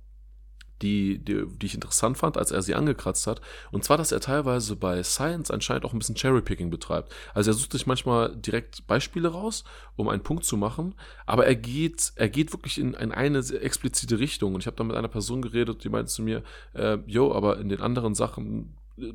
die, 0.83 1.19
die, 1.19 1.47
die 1.47 1.67
ich 1.67 1.75
interessant 1.75 2.19
fand, 2.19 2.37
als 2.37 2.51
er 2.51 2.63
sie 2.63 2.75
angekratzt 2.75 3.27
hat. 3.27 3.41
Und 3.71 3.85
zwar, 3.85 3.97
dass 3.97 4.13
er 4.13 4.21
teilweise 4.21 4.77
bei 4.77 5.03
Science 5.03 5.51
anscheinend 5.51 5.85
auch 5.85 5.93
ein 5.93 5.99
bisschen 5.99 6.17
Cherrypicking 6.17 6.71
betreibt. 6.71 7.15
Also 7.35 7.51
er 7.51 7.55
sucht 7.55 7.73
sich 7.73 7.87
manchmal 7.87 8.35
direkt 8.37 8.87
Beispiele 8.87 9.29
raus, 9.29 9.65
um 9.97 10.09
einen 10.09 10.23
Punkt 10.23 10.45
zu 10.45 10.57
machen, 10.57 10.95
aber 11.25 11.47
er 11.47 11.57
geht, 11.57 12.13
er 12.17 12.29
geht 12.29 12.53
wirklich 12.53 12.79
in, 12.79 12.95
in 12.95 13.13
eine 13.13 13.39
explizite 13.39 14.19
Richtung. 14.19 14.55
Und 14.55 14.61
ich 14.61 14.67
habe 14.67 14.77
da 14.77 14.85
mit 14.85 14.97
einer 14.97 15.09
Person 15.09 15.43
geredet, 15.43 15.85
die 15.85 15.89
meinte 15.89 16.11
zu 16.11 16.23
mir, 16.23 16.43
äh, 16.75 16.99
yo, 17.07 17.33
aber 17.33 17.59
in 17.59 17.69
den 17.69 17.81
anderen 17.81 18.15
Sachen 18.15 18.75
äh, 18.99 19.13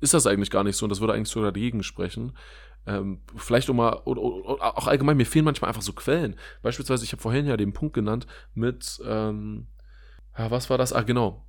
ist 0.00 0.14
das 0.14 0.26
eigentlich 0.26 0.50
gar 0.50 0.64
nicht 0.64 0.76
so 0.76 0.84
und 0.84 0.90
das 0.90 1.00
würde 1.00 1.14
eigentlich 1.14 1.28
sogar 1.28 1.50
dagegen 1.50 1.82
sprechen. 1.82 2.32
Ähm, 2.86 3.20
vielleicht 3.36 3.70
um 3.70 3.76
mal, 3.76 4.02
oder, 4.04 4.20
oder, 4.20 4.76
auch 4.76 4.86
allgemein, 4.86 5.16
mir 5.16 5.24
fehlen 5.24 5.46
manchmal 5.46 5.68
einfach 5.68 5.82
so 5.82 5.94
Quellen. 5.94 6.36
Beispielsweise, 6.62 7.04
ich 7.04 7.12
habe 7.12 7.22
vorhin 7.22 7.46
ja 7.46 7.56
den 7.56 7.72
Punkt 7.72 7.94
genannt 7.94 8.26
mit, 8.54 9.00
ähm, 9.06 9.66
ja, 10.36 10.50
was 10.50 10.70
war 10.70 10.78
das? 10.78 10.92
Ah, 10.92 11.02
genau. 11.02 11.46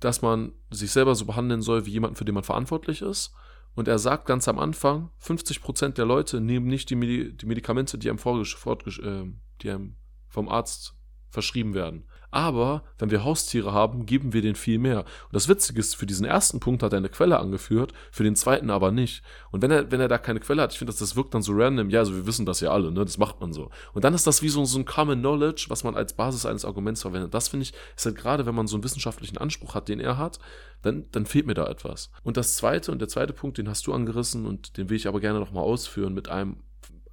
Dass 0.00 0.22
man 0.22 0.52
sich 0.70 0.90
selber 0.90 1.14
so 1.14 1.24
behandeln 1.24 1.62
soll 1.62 1.86
wie 1.86 1.90
jemanden, 1.90 2.16
für 2.16 2.24
den 2.24 2.34
man 2.34 2.44
verantwortlich 2.44 3.02
ist. 3.02 3.34
Und 3.74 3.88
er 3.88 3.98
sagt 3.98 4.26
ganz 4.26 4.46
am 4.46 4.58
Anfang, 4.58 5.10
50% 5.20 5.94
der 5.94 6.04
Leute 6.04 6.40
nehmen 6.40 6.66
nicht 6.66 6.90
die, 6.90 6.94
Medi 6.94 7.36
die 7.36 7.46
Medikamente, 7.46 7.98
die 7.98 8.08
einem, 8.08 8.18
äh, 8.18 9.32
die 9.62 9.70
einem 9.70 9.96
vom 10.28 10.48
Arzt 10.48 10.94
verschrieben 11.30 11.74
werden. 11.74 12.04
Aber 12.34 12.82
wenn 12.98 13.12
wir 13.12 13.22
Haustiere 13.22 13.72
haben, 13.72 14.06
geben 14.06 14.32
wir 14.32 14.42
denen 14.42 14.56
viel 14.56 14.80
mehr. 14.80 15.02
Und 15.02 15.32
das 15.34 15.46
Witzige 15.46 15.78
ist, 15.78 15.94
für 15.94 16.04
diesen 16.04 16.26
ersten 16.26 16.58
Punkt 16.58 16.82
hat 16.82 16.92
er 16.92 16.96
eine 16.96 17.08
Quelle 17.08 17.38
angeführt, 17.38 17.92
für 18.10 18.24
den 18.24 18.34
zweiten 18.34 18.70
aber 18.70 18.90
nicht. 18.90 19.22
Und 19.52 19.62
wenn 19.62 19.70
er, 19.70 19.92
wenn 19.92 20.00
er 20.00 20.08
da 20.08 20.18
keine 20.18 20.40
Quelle 20.40 20.60
hat, 20.60 20.72
ich 20.72 20.78
finde, 20.78 20.92
das, 20.92 20.98
das 20.98 21.14
wirkt 21.14 21.32
dann 21.32 21.42
so 21.42 21.52
random, 21.54 21.90
ja, 21.90 22.00
also 22.00 22.12
wir 22.12 22.26
wissen 22.26 22.44
das 22.44 22.58
ja 22.58 22.72
alle, 22.72 22.90
ne? 22.90 23.04
Das 23.04 23.18
macht 23.18 23.40
man 23.40 23.52
so. 23.52 23.70
Und 23.92 24.02
dann 24.02 24.14
ist 24.14 24.26
das 24.26 24.42
wie 24.42 24.48
so, 24.48 24.64
so 24.64 24.80
ein 24.80 24.84
Common 24.84 25.20
Knowledge, 25.20 25.66
was 25.68 25.84
man 25.84 25.94
als 25.94 26.14
Basis 26.14 26.44
eines 26.44 26.64
Arguments 26.64 27.02
verwendet. 27.02 27.32
Das 27.32 27.46
finde 27.46 27.66
ich, 27.66 27.72
ist 27.94 28.04
halt 28.04 28.16
gerade, 28.16 28.46
wenn 28.46 28.54
man 28.56 28.66
so 28.66 28.74
einen 28.74 28.82
wissenschaftlichen 28.82 29.38
Anspruch 29.38 29.76
hat, 29.76 29.86
den 29.86 30.00
er 30.00 30.18
hat, 30.18 30.40
dann, 30.82 31.04
dann 31.12 31.26
fehlt 31.26 31.46
mir 31.46 31.54
da 31.54 31.68
etwas. 31.68 32.10
Und 32.24 32.36
das 32.36 32.56
zweite 32.56 32.90
und 32.90 32.98
der 32.98 33.06
zweite 33.06 33.32
Punkt, 33.32 33.58
den 33.58 33.68
hast 33.68 33.86
du 33.86 33.92
angerissen 33.92 34.44
und 34.44 34.76
den 34.76 34.90
will 34.90 34.96
ich 34.96 35.06
aber 35.06 35.20
gerne 35.20 35.38
nochmal 35.38 35.62
ausführen 35.62 36.14
mit 36.14 36.28
einem 36.28 36.56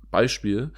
Beispiel, 0.09 0.71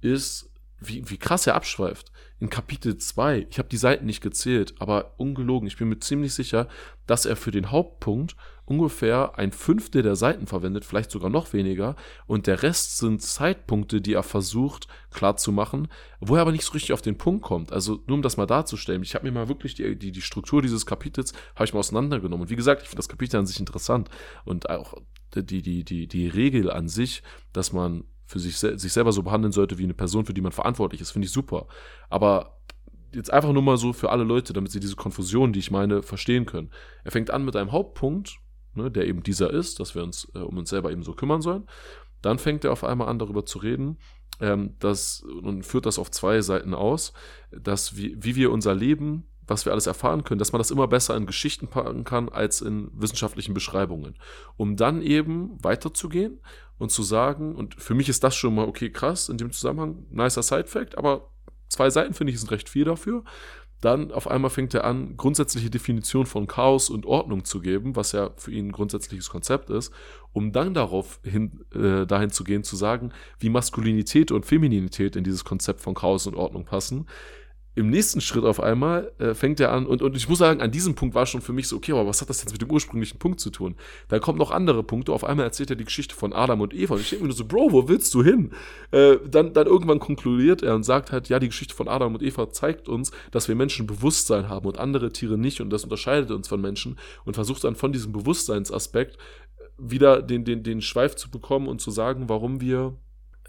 ist, 0.00 0.52
wie, 0.78 1.10
wie 1.10 1.18
krass 1.18 1.48
er 1.48 1.56
abschweift 1.56 2.12
in 2.40 2.50
Kapitel 2.50 2.96
2, 2.96 3.46
ich 3.50 3.58
habe 3.58 3.68
die 3.68 3.76
Seiten 3.76 4.06
nicht 4.06 4.20
gezählt, 4.20 4.74
aber 4.78 5.14
ungelogen, 5.16 5.66
ich 5.66 5.76
bin 5.76 5.88
mir 5.88 5.98
ziemlich 5.98 6.34
sicher, 6.34 6.68
dass 7.06 7.26
er 7.26 7.36
für 7.36 7.50
den 7.50 7.70
Hauptpunkt 7.70 8.36
ungefähr 8.64 9.38
ein 9.38 9.50
Fünftel 9.50 10.02
der 10.02 10.14
Seiten 10.14 10.46
verwendet, 10.46 10.84
vielleicht 10.84 11.10
sogar 11.10 11.30
noch 11.30 11.52
weniger, 11.52 11.96
und 12.26 12.46
der 12.46 12.62
Rest 12.62 12.98
sind 12.98 13.22
Zeitpunkte, 13.22 14.00
die 14.00 14.12
er 14.12 14.22
versucht 14.22 14.86
klarzumachen, 15.10 15.88
wo 16.20 16.36
er 16.36 16.42
aber 16.42 16.52
nicht 16.52 16.64
so 16.64 16.72
richtig 16.72 16.92
auf 16.92 17.02
den 17.02 17.18
Punkt 17.18 17.42
kommt. 17.42 17.72
Also 17.72 18.02
nur 18.06 18.16
um 18.16 18.22
das 18.22 18.36
mal 18.36 18.46
darzustellen, 18.46 19.02
ich 19.02 19.14
habe 19.14 19.24
mir 19.24 19.32
mal 19.32 19.48
wirklich 19.48 19.74
die, 19.74 19.96
die, 19.98 20.12
die 20.12 20.22
Struktur 20.22 20.62
dieses 20.62 20.86
Kapitels, 20.86 21.32
habe 21.54 21.64
ich 21.64 21.72
mal 21.72 21.80
auseinandergenommen. 21.80 22.42
Und 22.42 22.50
wie 22.50 22.56
gesagt, 22.56 22.82
ich 22.82 22.88
finde 22.88 22.98
das 22.98 23.08
Kapitel 23.08 23.38
an 23.38 23.46
sich 23.46 23.58
interessant 23.58 24.10
und 24.44 24.70
auch 24.70 24.94
die, 25.34 25.62
die, 25.62 25.84
die, 25.84 26.06
die 26.06 26.28
Regel 26.28 26.70
an 26.70 26.88
sich, 26.88 27.22
dass 27.52 27.72
man 27.72 28.04
für 28.28 28.38
sich, 28.38 28.58
sich 28.58 28.92
selber 28.92 29.10
so 29.10 29.22
behandeln 29.22 29.52
sollte 29.52 29.78
wie 29.78 29.84
eine 29.84 29.94
Person, 29.94 30.26
für 30.26 30.34
die 30.34 30.42
man 30.42 30.52
verantwortlich 30.52 31.00
ist, 31.00 31.12
finde 31.12 31.26
ich 31.26 31.32
super. 31.32 31.66
Aber 32.10 32.58
jetzt 33.14 33.32
einfach 33.32 33.52
nur 33.52 33.62
mal 33.62 33.78
so 33.78 33.94
für 33.94 34.10
alle 34.10 34.22
Leute, 34.22 34.52
damit 34.52 34.70
sie 34.70 34.80
diese 34.80 34.96
Konfusion, 34.96 35.54
die 35.54 35.60
ich 35.60 35.70
meine, 35.70 36.02
verstehen 36.02 36.44
können. 36.44 36.70
Er 37.04 37.10
fängt 37.10 37.30
an 37.30 37.46
mit 37.46 37.56
einem 37.56 37.72
Hauptpunkt, 37.72 38.36
ne, 38.74 38.90
der 38.90 39.06
eben 39.06 39.22
dieser 39.22 39.50
ist, 39.50 39.80
dass 39.80 39.94
wir 39.94 40.02
uns 40.02 40.30
äh, 40.34 40.40
um 40.40 40.58
uns 40.58 40.68
selber 40.68 40.92
eben 40.92 41.02
so 41.02 41.14
kümmern 41.14 41.40
sollen. 41.40 41.66
Dann 42.20 42.38
fängt 42.38 42.64
er 42.64 42.72
auf 42.72 42.84
einmal 42.84 43.08
an, 43.08 43.18
darüber 43.18 43.46
zu 43.46 43.60
reden, 43.60 43.96
ähm, 44.40 44.74
dass, 44.78 45.22
und 45.22 45.64
führt 45.64 45.86
das 45.86 45.98
auf 45.98 46.10
zwei 46.10 46.42
Seiten 46.42 46.74
aus, 46.74 47.14
dass 47.50 47.96
wie, 47.96 48.14
wie 48.22 48.36
wir 48.36 48.52
unser 48.52 48.74
Leben 48.74 49.24
was 49.48 49.64
wir 49.64 49.72
alles 49.72 49.86
erfahren 49.86 50.24
können, 50.24 50.38
dass 50.38 50.52
man 50.52 50.60
das 50.60 50.70
immer 50.70 50.86
besser 50.86 51.16
in 51.16 51.26
Geschichten 51.26 51.68
packen 51.68 52.04
kann 52.04 52.28
als 52.28 52.60
in 52.60 52.90
wissenschaftlichen 52.92 53.54
Beschreibungen. 53.54 54.16
Um 54.56 54.76
dann 54.76 55.02
eben 55.02 55.56
weiterzugehen 55.62 56.40
und 56.78 56.90
zu 56.90 57.02
sagen, 57.02 57.54
und 57.54 57.74
für 57.74 57.94
mich 57.94 58.08
ist 58.08 58.24
das 58.24 58.36
schon 58.36 58.54
mal 58.54 58.66
okay, 58.66 58.90
krass, 58.90 59.28
in 59.28 59.38
dem 59.38 59.52
Zusammenhang, 59.52 60.06
nicer 60.10 60.42
Side-Fact, 60.42 60.96
aber 60.96 61.30
zwei 61.68 61.90
Seiten 61.90 62.14
finde 62.14 62.32
ich 62.32 62.40
sind 62.40 62.50
recht 62.50 62.68
viel 62.68 62.84
dafür. 62.84 63.24
Dann 63.80 64.10
auf 64.10 64.28
einmal 64.28 64.50
fängt 64.50 64.74
er 64.74 64.84
an, 64.84 65.16
grundsätzliche 65.16 65.70
Definition 65.70 66.26
von 66.26 66.48
Chaos 66.48 66.90
und 66.90 67.06
Ordnung 67.06 67.44
zu 67.44 67.60
geben, 67.60 67.94
was 67.94 68.10
ja 68.10 68.30
für 68.36 68.50
ihn 68.50 68.68
ein 68.68 68.72
grundsätzliches 68.72 69.30
Konzept 69.30 69.70
ist, 69.70 69.92
um 70.32 70.50
dann 70.50 70.74
darauf 70.74 71.20
hin, 71.22 71.64
äh, 71.72 72.04
dahin 72.04 72.30
zu 72.30 72.42
gehen, 72.42 72.64
zu 72.64 72.74
sagen, 72.74 73.12
wie 73.38 73.50
Maskulinität 73.50 74.32
und 74.32 74.46
Femininität 74.46 75.14
in 75.14 75.22
dieses 75.22 75.44
Konzept 75.44 75.80
von 75.80 75.94
Chaos 75.94 76.26
und 76.26 76.34
Ordnung 76.34 76.64
passen 76.64 77.06
im 77.78 77.90
nächsten 77.90 78.20
Schritt 78.20 78.44
auf 78.44 78.60
einmal 78.60 79.12
äh, 79.18 79.34
fängt 79.34 79.60
er 79.60 79.72
an, 79.72 79.86
und, 79.86 80.02
und 80.02 80.16
ich 80.16 80.28
muss 80.28 80.38
sagen, 80.38 80.60
an 80.60 80.72
diesem 80.72 80.96
Punkt 80.96 81.14
war 81.14 81.26
schon 81.26 81.40
für 81.40 81.52
mich 81.52 81.68
so, 81.68 81.76
okay, 81.76 81.92
aber 81.92 82.06
was 82.06 82.20
hat 82.20 82.28
das 82.28 82.42
jetzt 82.42 82.50
mit 82.50 82.60
dem 82.60 82.70
ursprünglichen 82.70 83.20
Punkt 83.20 83.38
zu 83.38 83.50
tun? 83.50 83.76
Da 84.08 84.18
kommen 84.18 84.36
noch 84.36 84.50
andere 84.50 84.82
Punkte, 84.82 85.12
auf 85.12 85.22
einmal 85.22 85.46
erzählt 85.46 85.70
er 85.70 85.76
die 85.76 85.84
Geschichte 85.84 86.14
von 86.14 86.32
Adam 86.32 86.60
und 86.60 86.74
Eva 86.74 86.94
und 86.94 87.00
ich 87.00 87.10
denke 87.10 87.24
mir 87.24 87.28
nur 87.28 87.36
so, 87.36 87.44
Bro, 87.44 87.70
wo 87.70 87.88
willst 87.88 88.12
du 88.14 88.24
hin? 88.24 88.50
Äh, 88.90 89.18
dann, 89.30 89.52
dann 89.52 89.68
irgendwann 89.68 90.00
konkludiert 90.00 90.62
er 90.62 90.74
und 90.74 90.82
sagt 90.82 91.12
halt, 91.12 91.28
ja, 91.28 91.38
die 91.38 91.46
Geschichte 91.46 91.74
von 91.74 91.86
Adam 91.86 92.14
und 92.14 92.22
Eva 92.22 92.50
zeigt 92.50 92.88
uns, 92.88 93.12
dass 93.30 93.46
wir 93.46 93.54
Menschen 93.54 93.86
Bewusstsein 93.86 94.48
haben 94.48 94.66
und 94.66 94.78
andere 94.78 95.12
Tiere 95.12 95.38
nicht 95.38 95.60
und 95.60 95.70
das 95.70 95.84
unterscheidet 95.84 96.32
uns 96.32 96.48
von 96.48 96.60
Menschen 96.60 96.98
und 97.24 97.34
versucht 97.34 97.62
dann 97.62 97.76
von 97.76 97.92
diesem 97.92 98.10
Bewusstseinsaspekt 98.12 99.16
wieder 99.78 100.20
den, 100.20 100.44
den, 100.44 100.64
den 100.64 100.82
Schweif 100.82 101.14
zu 101.14 101.30
bekommen 101.30 101.68
und 101.68 101.80
zu 101.80 101.92
sagen, 101.92 102.28
warum 102.28 102.60
wir 102.60 102.96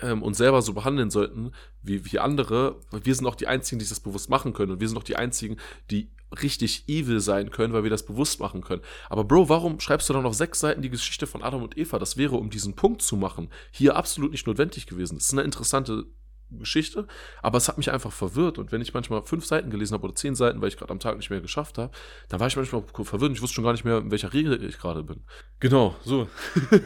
ähm, 0.02 0.24
uns 0.24 0.38
selber 0.38 0.62
so 0.62 0.74
behandeln 0.74 1.10
sollten 1.10 1.52
wie, 1.82 2.12
wie 2.12 2.20
andere. 2.20 2.80
Wir 2.92 3.16
sind 3.16 3.28
auch 3.28 3.36
die 3.36 3.48
Einzigen, 3.48 3.80
die 3.80 3.88
das 3.88 4.00
bewusst 4.00 4.30
machen 4.30 4.54
können. 4.54 4.74
Und 4.74 4.82
wir 4.82 4.88
sind 4.88 4.98
auch 4.98 5.04
die 5.04 5.16
Einzigen, 5.16 5.58
die 5.92 6.10
richtig 6.42 6.88
evil 6.88 7.20
sein 7.20 7.50
können, 7.50 7.74
weil 7.74 7.84
wir 7.84 7.90
das 7.90 8.06
bewusst 8.06 8.40
machen 8.40 8.62
können. 8.62 8.82
Aber 9.10 9.24
Bro, 9.24 9.50
warum 9.50 9.80
schreibst 9.80 10.10
du 10.10 10.14
dann 10.14 10.24
noch 10.24 10.34
sechs 10.34 10.60
Seiten 10.60 10.82
die 10.82 10.90
Geschichte 10.90 11.28
von 11.28 11.42
Adam 11.44 11.64
und 11.64 11.78
Eva? 11.78 11.98
Das 11.98 12.18
wäre, 12.18 12.36
um 12.36 12.50
diesen 12.50 12.76
Punkt 12.76 13.02
zu 13.02 13.18
machen, 13.18 13.50
hier 13.72 13.96
absolut 13.96 14.32
nicht 14.32 14.46
notwendig 14.46 14.86
gewesen. 14.86 15.16
Das 15.16 15.26
ist 15.26 15.34
eine 15.34 15.42
interessante 15.42 16.06
Geschichte, 16.52 17.08
aber 17.42 17.58
es 17.58 17.68
hat 17.68 17.78
mich 17.78 17.92
einfach 17.92 18.12
verwirrt. 18.12 18.58
Und 18.58 18.72
wenn 18.72 18.82
ich 18.82 18.94
manchmal 18.94 19.24
fünf 19.24 19.46
Seiten 19.46 19.70
gelesen 19.70 19.94
habe 19.94 20.06
oder 20.06 20.16
zehn 20.16 20.36
Seiten, 20.36 20.62
weil 20.62 20.70
ich 20.70 20.78
gerade 20.78 20.92
am 20.92 21.00
Tag 21.00 21.18
nicht 21.18 21.30
mehr 21.30 21.42
geschafft 21.42 21.78
habe, 21.78 21.92
dann 22.30 22.40
war 22.40 22.48
ich 22.48 22.56
manchmal 22.56 22.84
verwirrt 22.84 23.30
und 23.30 23.36
ich 23.36 23.42
wusste 23.42 23.56
schon 23.56 23.64
gar 23.64 23.74
nicht 23.74 23.86
mehr, 23.86 24.00
in 24.00 24.12
welcher 24.12 24.34
Regel 24.34 24.64
ich 24.64 24.80
gerade 24.80 25.04
bin. 25.04 25.22
Genau, 25.60 25.96
so. 26.04 26.28
Mhm. 26.72 26.80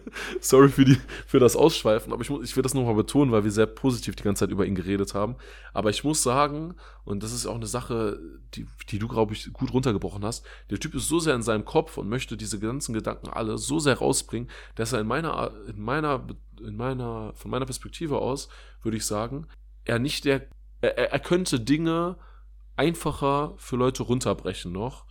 Sorry 0.40 0.68
für, 0.68 0.84
die, 0.84 0.98
für 1.26 1.40
das 1.40 1.56
Ausschweifen, 1.56 2.12
aber 2.12 2.22
ich, 2.22 2.30
muss, 2.30 2.44
ich 2.44 2.56
will 2.56 2.62
das 2.62 2.74
nochmal 2.74 2.94
betonen, 2.94 3.32
weil 3.32 3.44
wir 3.44 3.50
sehr 3.50 3.66
positiv 3.66 4.16
die 4.16 4.22
ganze 4.22 4.40
Zeit 4.40 4.50
über 4.50 4.66
ihn 4.66 4.74
geredet 4.74 5.14
haben. 5.14 5.36
Aber 5.72 5.90
ich 5.90 6.04
muss 6.04 6.22
sagen, 6.22 6.74
und 7.04 7.22
das 7.22 7.32
ist 7.32 7.46
auch 7.46 7.54
eine 7.54 7.66
Sache, 7.66 8.18
die, 8.54 8.66
die 8.90 8.98
du, 8.98 9.08
glaube 9.08 9.32
ich, 9.32 9.52
gut 9.52 9.72
runtergebrochen 9.72 10.24
hast, 10.24 10.44
der 10.70 10.78
Typ 10.78 10.94
ist 10.94 11.08
so 11.08 11.18
sehr 11.18 11.34
in 11.34 11.42
seinem 11.42 11.64
Kopf 11.64 11.96
und 11.96 12.08
möchte 12.08 12.36
diese 12.36 12.58
ganzen 12.58 12.92
Gedanken 12.92 13.28
alle 13.28 13.58
so 13.58 13.78
sehr 13.78 13.98
rausbringen, 13.98 14.48
dass 14.74 14.92
er 14.92 15.00
in 15.00 15.06
meiner, 15.06 15.52
in 15.66 15.80
meiner 15.80 16.24
in 16.60 16.76
meiner, 16.76 17.32
von 17.34 17.50
meiner 17.50 17.64
Perspektive 17.64 18.18
aus, 18.18 18.48
würde 18.82 18.96
ich 18.96 19.06
sagen, 19.06 19.46
er 19.84 19.98
nicht 19.98 20.24
der, 20.24 20.46
er, 20.80 21.12
er 21.12 21.18
könnte 21.18 21.60
Dinge 21.60 22.16
einfacher 22.76 23.54
für 23.56 23.76
Leute 23.76 24.02
runterbrechen 24.02 24.72
noch. 24.72 25.06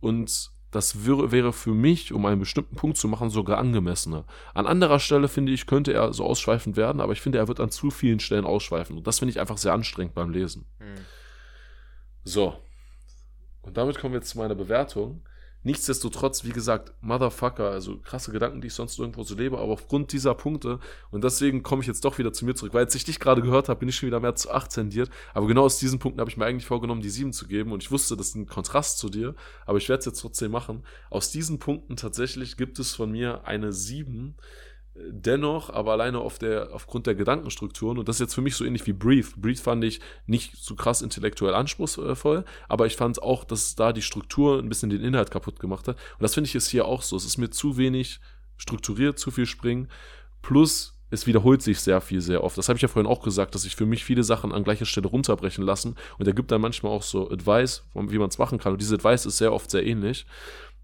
Und 0.00 0.50
das 0.70 1.04
wäre, 1.04 1.52
für 1.52 1.74
mich, 1.74 2.12
um 2.12 2.24
einen 2.26 2.38
bestimmten 2.38 2.76
Punkt 2.76 2.96
zu 2.96 3.08
machen, 3.08 3.28
sogar 3.28 3.58
angemessener. 3.58 4.24
An 4.54 4.66
anderer 4.66 5.00
Stelle, 5.00 5.26
finde 5.26 5.52
ich, 5.52 5.66
könnte 5.66 5.92
er 5.92 6.12
so 6.12 6.24
ausschweifend 6.24 6.76
werden, 6.76 7.00
aber 7.00 7.12
ich 7.12 7.20
finde, 7.20 7.38
er 7.38 7.48
wird 7.48 7.58
an 7.58 7.70
zu 7.70 7.90
vielen 7.90 8.20
Stellen 8.20 8.44
ausschweifen. 8.44 8.96
Und 8.96 9.06
das 9.06 9.18
finde 9.18 9.30
ich 9.30 9.40
einfach 9.40 9.58
sehr 9.58 9.72
anstrengend 9.72 10.14
beim 10.14 10.30
Lesen. 10.30 10.66
Mhm. 10.78 11.04
So. 12.22 12.56
Und 13.62 13.76
damit 13.76 13.98
kommen 13.98 14.14
wir 14.14 14.20
jetzt 14.20 14.30
zu 14.30 14.38
meiner 14.38 14.54
Bewertung. 14.54 15.22
Nichtsdestotrotz, 15.62 16.44
wie 16.44 16.52
gesagt, 16.52 16.94
Motherfucker, 17.02 17.70
also 17.70 17.98
krasse 17.98 18.32
Gedanken, 18.32 18.62
die 18.62 18.68
ich 18.68 18.74
sonst 18.74 18.98
irgendwo 18.98 19.24
so 19.24 19.34
lebe, 19.34 19.58
aber 19.58 19.72
aufgrund 19.72 20.10
dieser 20.12 20.34
Punkte, 20.34 20.78
und 21.10 21.22
deswegen 21.22 21.62
komme 21.62 21.82
ich 21.82 21.86
jetzt 21.86 22.04
doch 22.04 22.16
wieder 22.16 22.32
zu 22.32 22.46
mir 22.46 22.54
zurück, 22.54 22.72
weil 22.72 22.84
als 22.84 22.94
ich 22.94 23.04
dich 23.04 23.20
gerade 23.20 23.42
gehört 23.42 23.68
habe, 23.68 23.80
bin 23.80 23.88
ich 23.90 23.96
schon 23.96 24.06
wieder 24.06 24.20
mehr 24.20 24.34
zu 24.34 24.50
8 24.50 24.70
tendiert, 24.70 25.10
aber 25.34 25.46
genau 25.46 25.64
aus 25.64 25.78
diesen 25.78 25.98
Punkten 25.98 26.20
habe 26.20 26.30
ich 26.30 26.38
mir 26.38 26.46
eigentlich 26.46 26.66
vorgenommen, 26.66 27.02
die 27.02 27.10
7 27.10 27.34
zu 27.34 27.46
geben, 27.46 27.72
und 27.72 27.82
ich 27.82 27.90
wusste, 27.90 28.16
das 28.16 28.28
ist 28.28 28.36
ein 28.36 28.46
Kontrast 28.46 28.98
zu 28.98 29.10
dir, 29.10 29.34
aber 29.66 29.76
ich 29.76 29.88
werde 29.90 30.00
es 30.00 30.06
jetzt 30.06 30.20
trotzdem 30.20 30.50
machen. 30.50 30.82
Aus 31.10 31.30
diesen 31.30 31.58
Punkten 31.58 31.96
tatsächlich 31.96 32.56
gibt 32.56 32.78
es 32.78 32.94
von 32.94 33.10
mir 33.10 33.44
eine 33.44 33.74
7, 33.74 34.36
dennoch, 34.94 35.70
aber 35.70 35.92
alleine 35.92 36.18
auf 36.18 36.38
der, 36.38 36.70
aufgrund 36.72 37.06
der 37.06 37.14
Gedankenstrukturen, 37.14 37.98
und 37.98 38.08
das 38.08 38.16
ist 38.16 38.20
jetzt 38.20 38.34
für 38.34 38.40
mich 38.40 38.56
so 38.56 38.64
ähnlich 38.64 38.86
wie 38.86 38.92
Brief. 38.92 39.36
Brief 39.36 39.62
fand 39.62 39.84
ich 39.84 40.00
nicht 40.26 40.56
so 40.56 40.74
krass 40.74 41.02
intellektuell 41.02 41.54
anspruchsvoll, 41.54 42.44
aber 42.68 42.86
ich 42.86 42.96
fand 42.96 43.22
auch, 43.22 43.44
dass 43.44 43.74
da 43.76 43.92
die 43.92 44.02
Struktur 44.02 44.58
ein 44.58 44.68
bisschen 44.68 44.90
den 44.90 45.02
Inhalt 45.02 45.30
kaputt 45.30 45.60
gemacht 45.60 45.88
hat. 45.88 45.96
Und 45.96 46.22
das 46.22 46.34
finde 46.34 46.48
ich 46.48 46.54
ist 46.54 46.68
hier 46.68 46.86
auch 46.86 47.02
so. 47.02 47.16
Es 47.16 47.24
ist 47.24 47.38
mir 47.38 47.50
zu 47.50 47.76
wenig 47.76 48.20
strukturiert, 48.56 49.18
zu 49.18 49.30
viel 49.30 49.46
Springen, 49.46 49.88
plus 50.42 50.96
es 51.12 51.26
wiederholt 51.26 51.60
sich 51.60 51.80
sehr 51.80 52.00
viel, 52.00 52.20
sehr 52.20 52.44
oft. 52.44 52.56
Das 52.56 52.68
habe 52.68 52.76
ich 52.76 52.82
ja 52.82 52.88
vorhin 52.88 53.10
auch 53.10 53.22
gesagt, 53.22 53.54
dass 53.54 53.64
ich 53.64 53.74
für 53.74 53.86
mich 53.86 54.04
viele 54.04 54.22
Sachen 54.22 54.52
an 54.52 54.64
gleicher 54.64 54.86
Stelle 54.86 55.08
runterbrechen 55.08 55.64
lassen 55.64 55.96
und 56.18 56.26
er 56.26 56.34
gibt 56.34 56.52
dann 56.52 56.60
manchmal 56.60 56.92
auch 56.92 57.02
so 57.02 57.30
Advice, 57.30 57.84
wie 57.94 58.18
man 58.18 58.28
es 58.28 58.38
machen 58.38 58.58
kann. 58.58 58.72
Und 58.72 58.80
diese 58.80 58.94
Advice 58.94 59.26
ist 59.26 59.38
sehr 59.38 59.52
oft 59.52 59.70
sehr 59.70 59.84
ähnlich. 59.84 60.26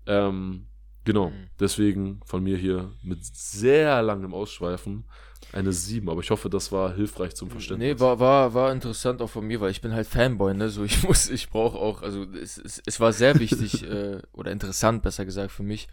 Ähm, 0.06 0.66
Genau, 1.06 1.30
mhm. 1.30 1.48
deswegen 1.60 2.20
von 2.24 2.42
mir 2.42 2.58
hier 2.58 2.90
mit 3.02 3.24
sehr 3.24 4.02
langem 4.02 4.34
Ausschweifen 4.34 5.04
eine 5.52 5.72
7, 5.72 6.10
aber 6.10 6.20
ich 6.20 6.30
hoffe, 6.30 6.50
das 6.50 6.72
war 6.72 6.94
hilfreich 6.96 7.36
zum 7.36 7.48
Verständnis. 7.48 7.94
Nee, 7.94 8.00
war, 8.00 8.18
war, 8.18 8.54
war 8.54 8.72
interessant 8.72 9.22
auch 9.22 9.30
von 9.30 9.46
mir, 9.46 9.60
weil 9.60 9.70
ich 9.70 9.80
bin 9.80 9.92
halt 9.92 10.08
Fanboy, 10.08 10.52
ne? 10.52 10.68
So, 10.68 10.82
ich 10.84 11.04
muss, 11.04 11.30
ich 11.30 11.48
brauche 11.48 11.78
auch, 11.78 12.02
also 12.02 12.24
es, 12.24 12.58
es, 12.58 12.82
es 12.84 12.98
war 12.98 13.12
sehr 13.12 13.38
wichtig 13.38 13.82
äh, 13.88 14.20
oder 14.32 14.50
interessant, 14.50 15.02
besser 15.02 15.24
gesagt, 15.24 15.52
für 15.52 15.62
mich, 15.62 15.86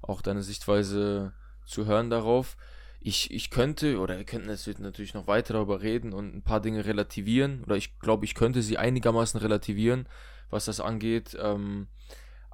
auch 0.00 0.22
deine 0.22 0.42
Sichtweise 0.42 1.34
zu 1.66 1.84
hören 1.84 2.08
darauf. 2.08 2.56
Ich, 3.00 3.30
ich 3.30 3.50
könnte, 3.50 3.98
oder 3.98 4.16
wir 4.16 4.24
könnten 4.24 4.48
jetzt 4.48 4.66
natürlich 4.80 5.12
noch 5.12 5.26
weiter 5.26 5.52
darüber 5.52 5.82
reden 5.82 6.14
und 6.14 6.34
ein 6.34 6.42
paar 6.42 6.60
Dinge 6.60 6.86
relativieren, 6.86 7.62
oder 7.64 7.76
ich 7.76 7.98
glaube, 7.98 8.24
ich 8.24 8.34
könnte 8.34 8.62
sie 8.62 8.78
einigermaßen 8.78 9.38
relativieren, 9.38 10.08
was 10.48 10.64
das 10.64 10.80
angeht. 10.80 11.36
Ähm, 11.38 11.88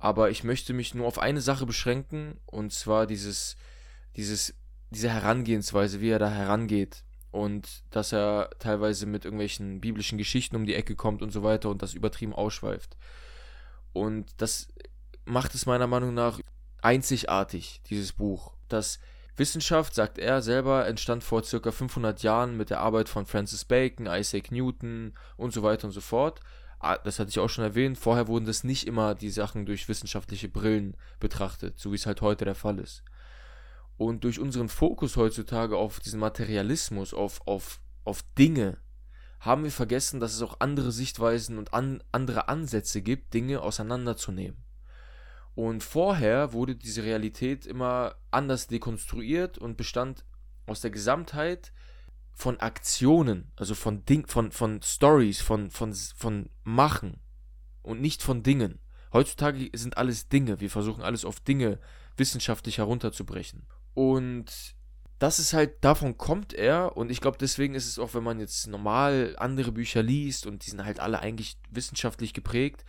aber 0.01 0.31
ich 0.31 0.45
möchte 0.45 0.73
mich 0.73 0.95
nur 0.95 1.07
auf 1.07 1.19
eine 1.19 1.43
Sache 1.43 1.67
beschränken 1.67 2.41
und 2.47 2.73
zwar 2.73 3.07
dieses, 3.07 3.57
dieses, 4.17 4.55
diese 4.89 5.11
Herangehensweise, 5.11 6.01
wie 6.01 6.09
er 6.09 6.19
da 6.19 6.31
herangeht 6.31 7.05
und 7.31 7.83
dass 7.91 8.13
er 8.13 8.51
teilweise 8.59 9.05
mit 9.07 9.27
irgendwelchen 9.27 9.81
biblischen 9.81 10.19
Geschichten 10.19 10.57
um 10.57 10.65
die 10.65 10.75
Ecke 10.75 10.97
kommt 10.97 11.23
und 11.23 11.31
so 11.31 11.43
weiter 11.43 11.69
und 11.69 11.83
das 11.83 11.93
übertrieben 11.93 12.33
ausschweift. 12.33 12.97
Und 13.93 14.33
das 14.39 14.69
macht 15.27 15.55
es 15.55 15.67
meiner 15.67 15.87
Meinung 15.87 16.15
nach 16.15 16.41
einzigartig, 16.81 17.83
dieses 17.91 18.15
Buch. 18.15 18.55
Das 18.69 19.01
Wissenschaft, 19.37 19.95
sagt 19.95 20.19
er 20.19 20.41
selber, 20.41 20.87
entstand 20.87 21.23
vor 21.25 21.45
circa 21.45 21.73
500 21.73 22.23
Jahren 22.23 22.57
mit 22.57 22.71
der 22.71 22.81
Arbeit 22.81 23.11
von 23.11 23.27
Francis 23.27 23.67
Bacon, 23.67 24.07
Isaac 24.07 24.51
Newton 24.51 25.13
und 25.37 25.53
so 25.53 25.63
weiter 25.63 25.87
und 25.87 25.93
so 25.93 26.01
fort. 26.01 26.41
Ah, 26.81 26.97
das 26.97 27.19
hatte 27.19 27.29
ich 27.29 27.39
auch 27.39 27.51
schon 27.51 27.65
erwähnt, 27.65 27.99
vorher 27.99 28.27
wurden 28.27 28.47
das 28.47 28.65
nicht 28.65 28.87
immer 28.87 29.15
die 29.15 29.29
Sachen 29.29 29.67
durch 29.67 29.89
wissenschaftliche 29.89 30.49
Brillen 30.49 30.97
betrachtet, 31.21 31.79
so 31.79 31.93
wie 31.93 31.97
es 31.97 32.07
halt 32.07 32.23
heute 32.23 32.47
der 32.47 32.55
Fall 32.55 32.79
ist. 32.79 33.05
Und 33.99 34.25
durch 34.25 34.41
unseren 34.41 34.71
Fokus 34.71 35.17
heutzutage 35.17 35.77
auf 35.77 36.01
diesen 36.01 36.19
Materialismus, 36.19 37.13
auf, 37.13 37.47
auf, 37.47 37.81
auf 38.05 38.25
Dinge, 38.39 38.79
haben 39.41 39.65
wir 39.65 39.71
vergessen, 39.71 40.21
dass 40.21 40.35
es 40.35 40.41
auch 40.41 40.57
andere 40.61 40.91
Sichtweisen 40.91 41.59
und 41.59 41.75
an, 41.75 42.03
andere 42.13 42.49
Ansätze 42.49 43.03
gibt, 43.03 43.35
Dinge 43.35 43.61
auseinanderzunehmen. 43.61 44.65
Und 45.55 45.83
vorher 45.83 46.55
wurde 46.55 46.77
diese 46.77 47.03
Realität 47.03 47.67
immer 47.67 48.15
anders 48.31 48.69
dekonstruiert 48.69 49.59
und 49.59 49.77
bestand 49.77 50.25
aus 50.65 50.81
der 50.81 50.91
Gesamtheit 50.91 51.73
von 52.35 52.59
Aktionen, 52.61 53.51
also 53.57 53.75
von 53.75 54.05
Ding, 54.05 54.27
von, 54.27 54.53
von 54.53 54.81
Stories, 54.83 55.41
von, 55.41 55.71
von, 55.71 55.95
von 55.95 56.49
Machen 56.65 57.21
und 57.83 58.01
nicht 58.01 58.23
von 58.23 58.43
Dingen. 58.43 58.79
Heutzutage 59.13 59.71
sind 59.75 59.97
alles 59.97 60.29
Dinge. 60.29 60.61
Wir 60.61 60.71
versuchen 60.71 61.03
alles 61.03 61.25
auf 61.25 61.41
Dinge 61.41 61.79
wissenschaftlich 62.17 62.79
herunterzubrechen. 62.79 63.67
Und 63.95 64.75
das 65.19 65.39
ist 65.39 65.53
halt, 65.53 65.85
davon 65.85 66.17
kommt 66.17 66.55
er 66.55 66.97
und 66.97 67.11
ich 67.11 67.21
glaube, 67.21 67.37
deswegen 67.39 67.75
ist 67.75 67.87
es 67.87 67.99
auch, 67.99 68.15
wenn 68.15 68.23
man 68.23 68.41
jetzt 68.41 68.67
normal 68.69 69.35
andere 69.39 69.71
Bücher 69.71 70.03
liest 70.03 70.47
und 70.47 70.65
die 70.65 70.71
sind 70.71 70.85
halt 70.85 70.99
alle 70.99 71.21
eigentlich 71.21 71.59
wissenschaftlich 71.71 72.33
geprägt, 72.33 72.87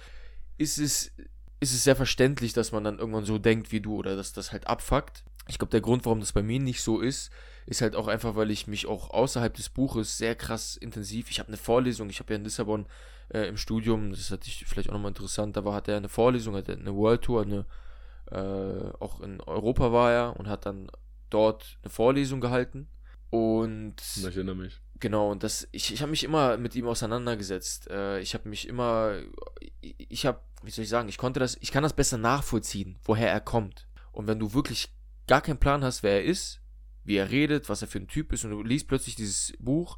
ist 0.57 0.77
es, 0.77 1.11
ist 1.59 1.73
es 1.73 1.83
sehr 1.83 1.97
verständlich, 1.97 2.53
dass 2.53 2.71
man 2.71 2.85
dann 2.85 2.99
irgendwann 2.99 3.25
so 3.25 3.37
denkt 3.37 3.73
wie 3.73 3.81
du 3.81 3.95
oder 3.95 4.15
dass 4.15 4.31
das 4.31 4.53
halt 4.53 4.67
abfuckt. 4.67 5.25
Ich 5.49 5.57
glaube, 5.57 5.71
der 5.71 5.81
Grund, 5.81 6.05
warum 6.05 6.21
das 6.21 6.31
bei 6.31 6.43
mir 6.43 6.59
nicht 6.59 6.81
so 6.81 7.01
ist, 7.01 7.31
ist 7.71 7.81
halt 7.81 7.95
auch 7.95 8.07
einfach, 8.07 8.35
weil 8.35 8.51
ich 8.51 8.67
mich 8.67 8.85
auch 8.85 9.11
außerhalb 9.11 9.53
des 9.53 9.69
Buches 9.69 10.17
sehr 10.17 10.35
krass 10.35 10.75
intensiv, 10.75 11.31
ich 11.31 11.39
habe 11.39 11.47
eine 11.47 11.57
Vorlesung, 11.57 12.09
ich 12.09 12.19
habe 12.19 12.33
ja 12.33 12.37
in 12.37 12.43
Lissabon 12.43 12.85
äh, 13.33 13.47
im 13.47 13.55
Studium, 13.55 14.11
das 14.11 14.29
hatte 14.29 14.49
ich 14.49 14.65
vielleicht 14.65 14.89
auch 14.89 14.93
nochmal 14.93 15.11
interessant, 15.11 15.55
da 15.55 15.63
war, 15.63 15.73
hat 15.73 15.87
er 15.87 15.95
eine 15.95 16.09
Vorlesung, 16.09 16.53
hat 16.57 16.67
er 16.67 16.75
eine 16.75 16.93
World 16.93 17.21
Tour, 17.21 17.43
eine, 17.43 17.65
äh, 18.29 18.91
auch 18.99 19.21
in 19.21 19.39
Europa 19.39 19.93
war 19.93 20.11
er 20.11 20.37
und 20.37 20.49
hat 20.49 20.65
dann 20.65 20.91
dort 21.29 21.77
eine 21.81 21.89
Vorlesung 21.89 22.41
gehalten 22.41 22.89
und 23.29 23.95
ich 24.17 24.25
erinnere 24.25 24.57
mich. 24.57 24.81
Genau, 24.99 25.31
und 25.31 25.41
das, 25.41 25.65
ich, 25.71 25.93
ich 25.93 26.01
habe 26.01 26.11
mich 26.11 26.25
immer 26.25 26.57
mit 26.57 26.75
ihm 26.75 26.87
auseinandergesetzt. 26.87 27.89
Äh, 27.89 28.19
ich 28.19 28.33
habe 28.35 28.49
mich 28.49 28.67
immer, 28.67 29.15
ich, 29.79 29.95
ich 29.97 30.25
habe, 30.25 30.41
wie 30.61 30.69
soll 30.69 30.83
ich 30.83 30.89
sagen, 30.89 31.09
ich 31.09 31.17
konnte 31.17 31.39
das, 31.39 31.57
ich 31.61 31.71
kann 31.71 31.81
das 31.81 31.93
besser 31.93 32.17
nachvollziehen, 32.17 32.99
woher 33.05 33.31
er 33.31 33.39
kommt. 33.39 33.87
Und 34.11 34.27
wenn 34.27 34.37
du 34.37 34.53
wirklich 34.53 34.93
gar 35.25 35.41
keinen 35.41 35.57
Plan 35.57 35.83
hast, 35.83 36.03
wer 36.03 36.11
er 36.11 36.25
ist, 36.25 36.60
wie 37.03 37.15
er 37.15 37.31
redet, 37.31 37.69
was 37.69 37.81
er 37.81 37.87
für 37.87 37.99
ein 37.99 38.07
Typ 38.07 38.33
ist 38.33 38.43
und 38.43 38.51
du 38.51 38.63
liest 38.63 38.87
plötzlich 38.87 39.15
dieses 39.15 39.53
Buch, 39.59 39.97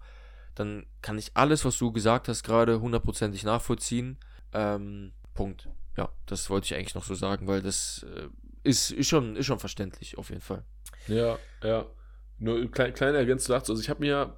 dann 0.56 0.86
kann 1.02 1.18
ich 1.18 1.32
alles, 1.36 1.66
was 1.66 1.78
du 1.78 1.92
gesagt 1.92 2.28
hast, 2.28 2.44
gerade 2.44 2.80
hundertprozentig 2.80 3.44
nachvollziehen. 3.44 4.18
Ähm, 4.54 5.14
Punkt. 5.34 5.70
Ja, 5.98 6.10
das 6.26 6.50
wollte 6.50 6.66
ich 6.66 6.76
eigentlich 6.76 6.96
noch 6.96 7.04
so 7.04 7.16
sagen, 7.16 7.48
weil 7.48 7.62
das 7.62 8.06
äh, 8.16 8.30
ist, 8.64 8.92
ist, 8.92 9.08
schon, 9.08 9.36
ist 9.36 9.46
schon 9.46 9.60
verständlich, 9.60 10.18
auf 10.18 10.30
jeden 10.30 10.42
Fall. 10.42 10.64
Ja, 11.08 11.38
ja. 11.64 11.86
Nur 12.40 12.70
klein, 12.72 12.94
kleine 12.94 13.18
Ergänzung 13.18 13.54
dazu. 13.54 13.72
Also 13.72 13.82
ich 13.82 13.90
habe 13.90 14.02
mir 14.02 14.38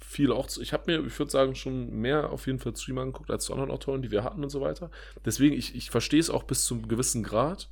viel 0.00 0.32
auch, 0.32 0.48
ich 0.60 0.72
habe 0.72 0.84
mir, 0.86 1.06
ich 1.06 1.18
würde 1.18 1.30
sagen, 1.30 1.54
schon 1.54 1.90
mehr 1.90 2.30
auf 2.30 2.46
jeden 2.46 2.58
Fall 2.58 2.74
zu 2.74 2.90
ihm 2.90 2.98
angeguckt 2.98 3.30
als 3.30 3.44
zu 3.44 3.52
anderen 3.52 3.70
Autoren, 3.70 4.02
die 4.02 4.10
wir 4.10 4.24
hatten 4.24 4.42
und 4.42 4.50
so 4.50 4.60
weiter. 4.60 4.90
Deswegen, 5.24 5.54
ich, 5.56 5.74
ich 5.74 5.90
verstehe 5.90 6.20
es 6.20 6.30
auch 6.30 6.44
bis 6.44 6.64
zu 6.64 6.74
einem 6.74 6.88
gewissen 6.88 7.22
Grad. 7.22 7.70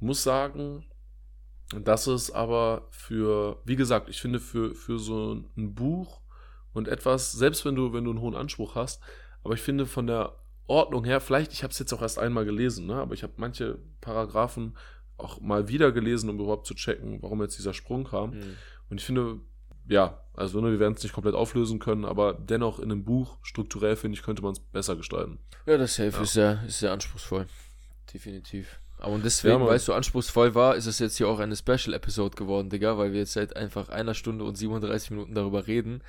Muss 0.00 0.22
sagen, 0.22 0.84
dass 1.74 2.06
es 2.06 2.30
aber 2.30 2.86
für, 2.90 3.60
wie 3.64 3.76
gesagt, 3.76 4.08
ich 4.08 4.20
finde 4.20 4.38
für, 4.38 4.74
für 4.74 4.98
so 4.98 5.44
ein 5.56 5.74
Buch 5.74 6.20
und 6.72 6.88
etwas, 6.88 7.32
selbst 7.32 7.64
wenn 7.64 7.74
du, 7.74 7.92
wenn 7.92 8.04
du 8.04 8.10
einen 8.10 8.20
hohen 8.20 8.36
Anspruch 8.36 8.74
hast, 8.74 9.02
aber 9.42 9.54
ich 9.54 9.62
finde 9.62 9.86
von 9.86 10.06
der 10.06 10.36
Ordnung 10.68 11.04
her, 11.04 11.20
vielleicht, 11.20 11.52
ich 11.52 11.62
habe 11.62 11.72
es 11.72 11.78
jetzt 11.78 11.92
auch 11.92 12.02
erst 12.02 12.18
einmal 12.18 12.44
gelesen, 12.44 12.86
ne, 12.86 12.96
aber 12.96 13.14
ich 13.14 13.22
habe 13.22 13.34
manche 13.36 13.78
Paragraphen 14.00 14.76
auch 15.16 15.40
mal 15.40 15.68
wieder 15.68 15.92
gelesen, 15.92 16.28
um 16.28 16.38
überhaupt 16.38 16.66
zu 16.66 16.74
checken, 16.74 17.22
warum 17.22 17.40
jetzt 17.42 17.58
dieser 17.58 17.72
Sprung 17.72 18.04
kam. 18.04 18.30
Mhm. 18.30 18.56
Und 18.90 19.00
ich 19.00 19.06
finde, 19.06 19.40
ja, 19.88 20.20
also 20.34 20.60
ne, 20.60 20.70
wir 20.70 20.80
werden 20.80 20.94
es 20.94 21.02
nicht 21.02 21.12
komplett 21.12 21.34
auflösen 21.34 21.78
können, 21.78 22.04
aber 22.04 22.34
dennoch 22.34 22.78
in 22.78 22.90
einem 22.90 23.04
Buch, 23.04 23.38
strukturell 23.42 23.96
finde 23.96 24.18
ich, 24.18 24.22
könnte 24.22 24.42
man 24.42 24.52
es 24.52 24.60
besser 24.60 24.96
gestalten. 24.96 25.38
Ja, 25.64 25.78
das 25.78 25.94
Safe 25.94 26.10
ja. 26.10 26.22
ist, 26.22 26.32
sehr, 26.32 26.62
ist 26.66 26.78
sehr 26.80 26.92
anspruchsvoll. 26.92 27.46
Definitiv. 28.12 28.78
Aber 29.06 29.14
und 29.14 29.24
deswegen, 29.24 29.60
ja, 29.60 29.66
weil 29.66 29.76
es 29.76 29.84
so 29.84 29.94
anspruchsvoll 29.94 30.56
war, 30.56 30.74
ist 30.74 30.86
es 30.86 30.98
jetzt 30.98 31.16
hier 31.16 31.28
auch 31.28 31.38
eine 31.38 31.54
Special-Episode 31.54 32.34
geworden, 32.34 32.70
Digga, 32.70 32.98
weil 32.98 33.12
wir 33.12 33.20
jetzt 33.20 33.34
seit 33.34 33.54
einfach 33.54 33.88
einer 33.88 34.14
Stunde 34.14 34.44
und 34.44 34.58
37 34.58 35.12
Minuten 35.12 35.32
darüber 35.32 35.68
reden. 35.68 36.02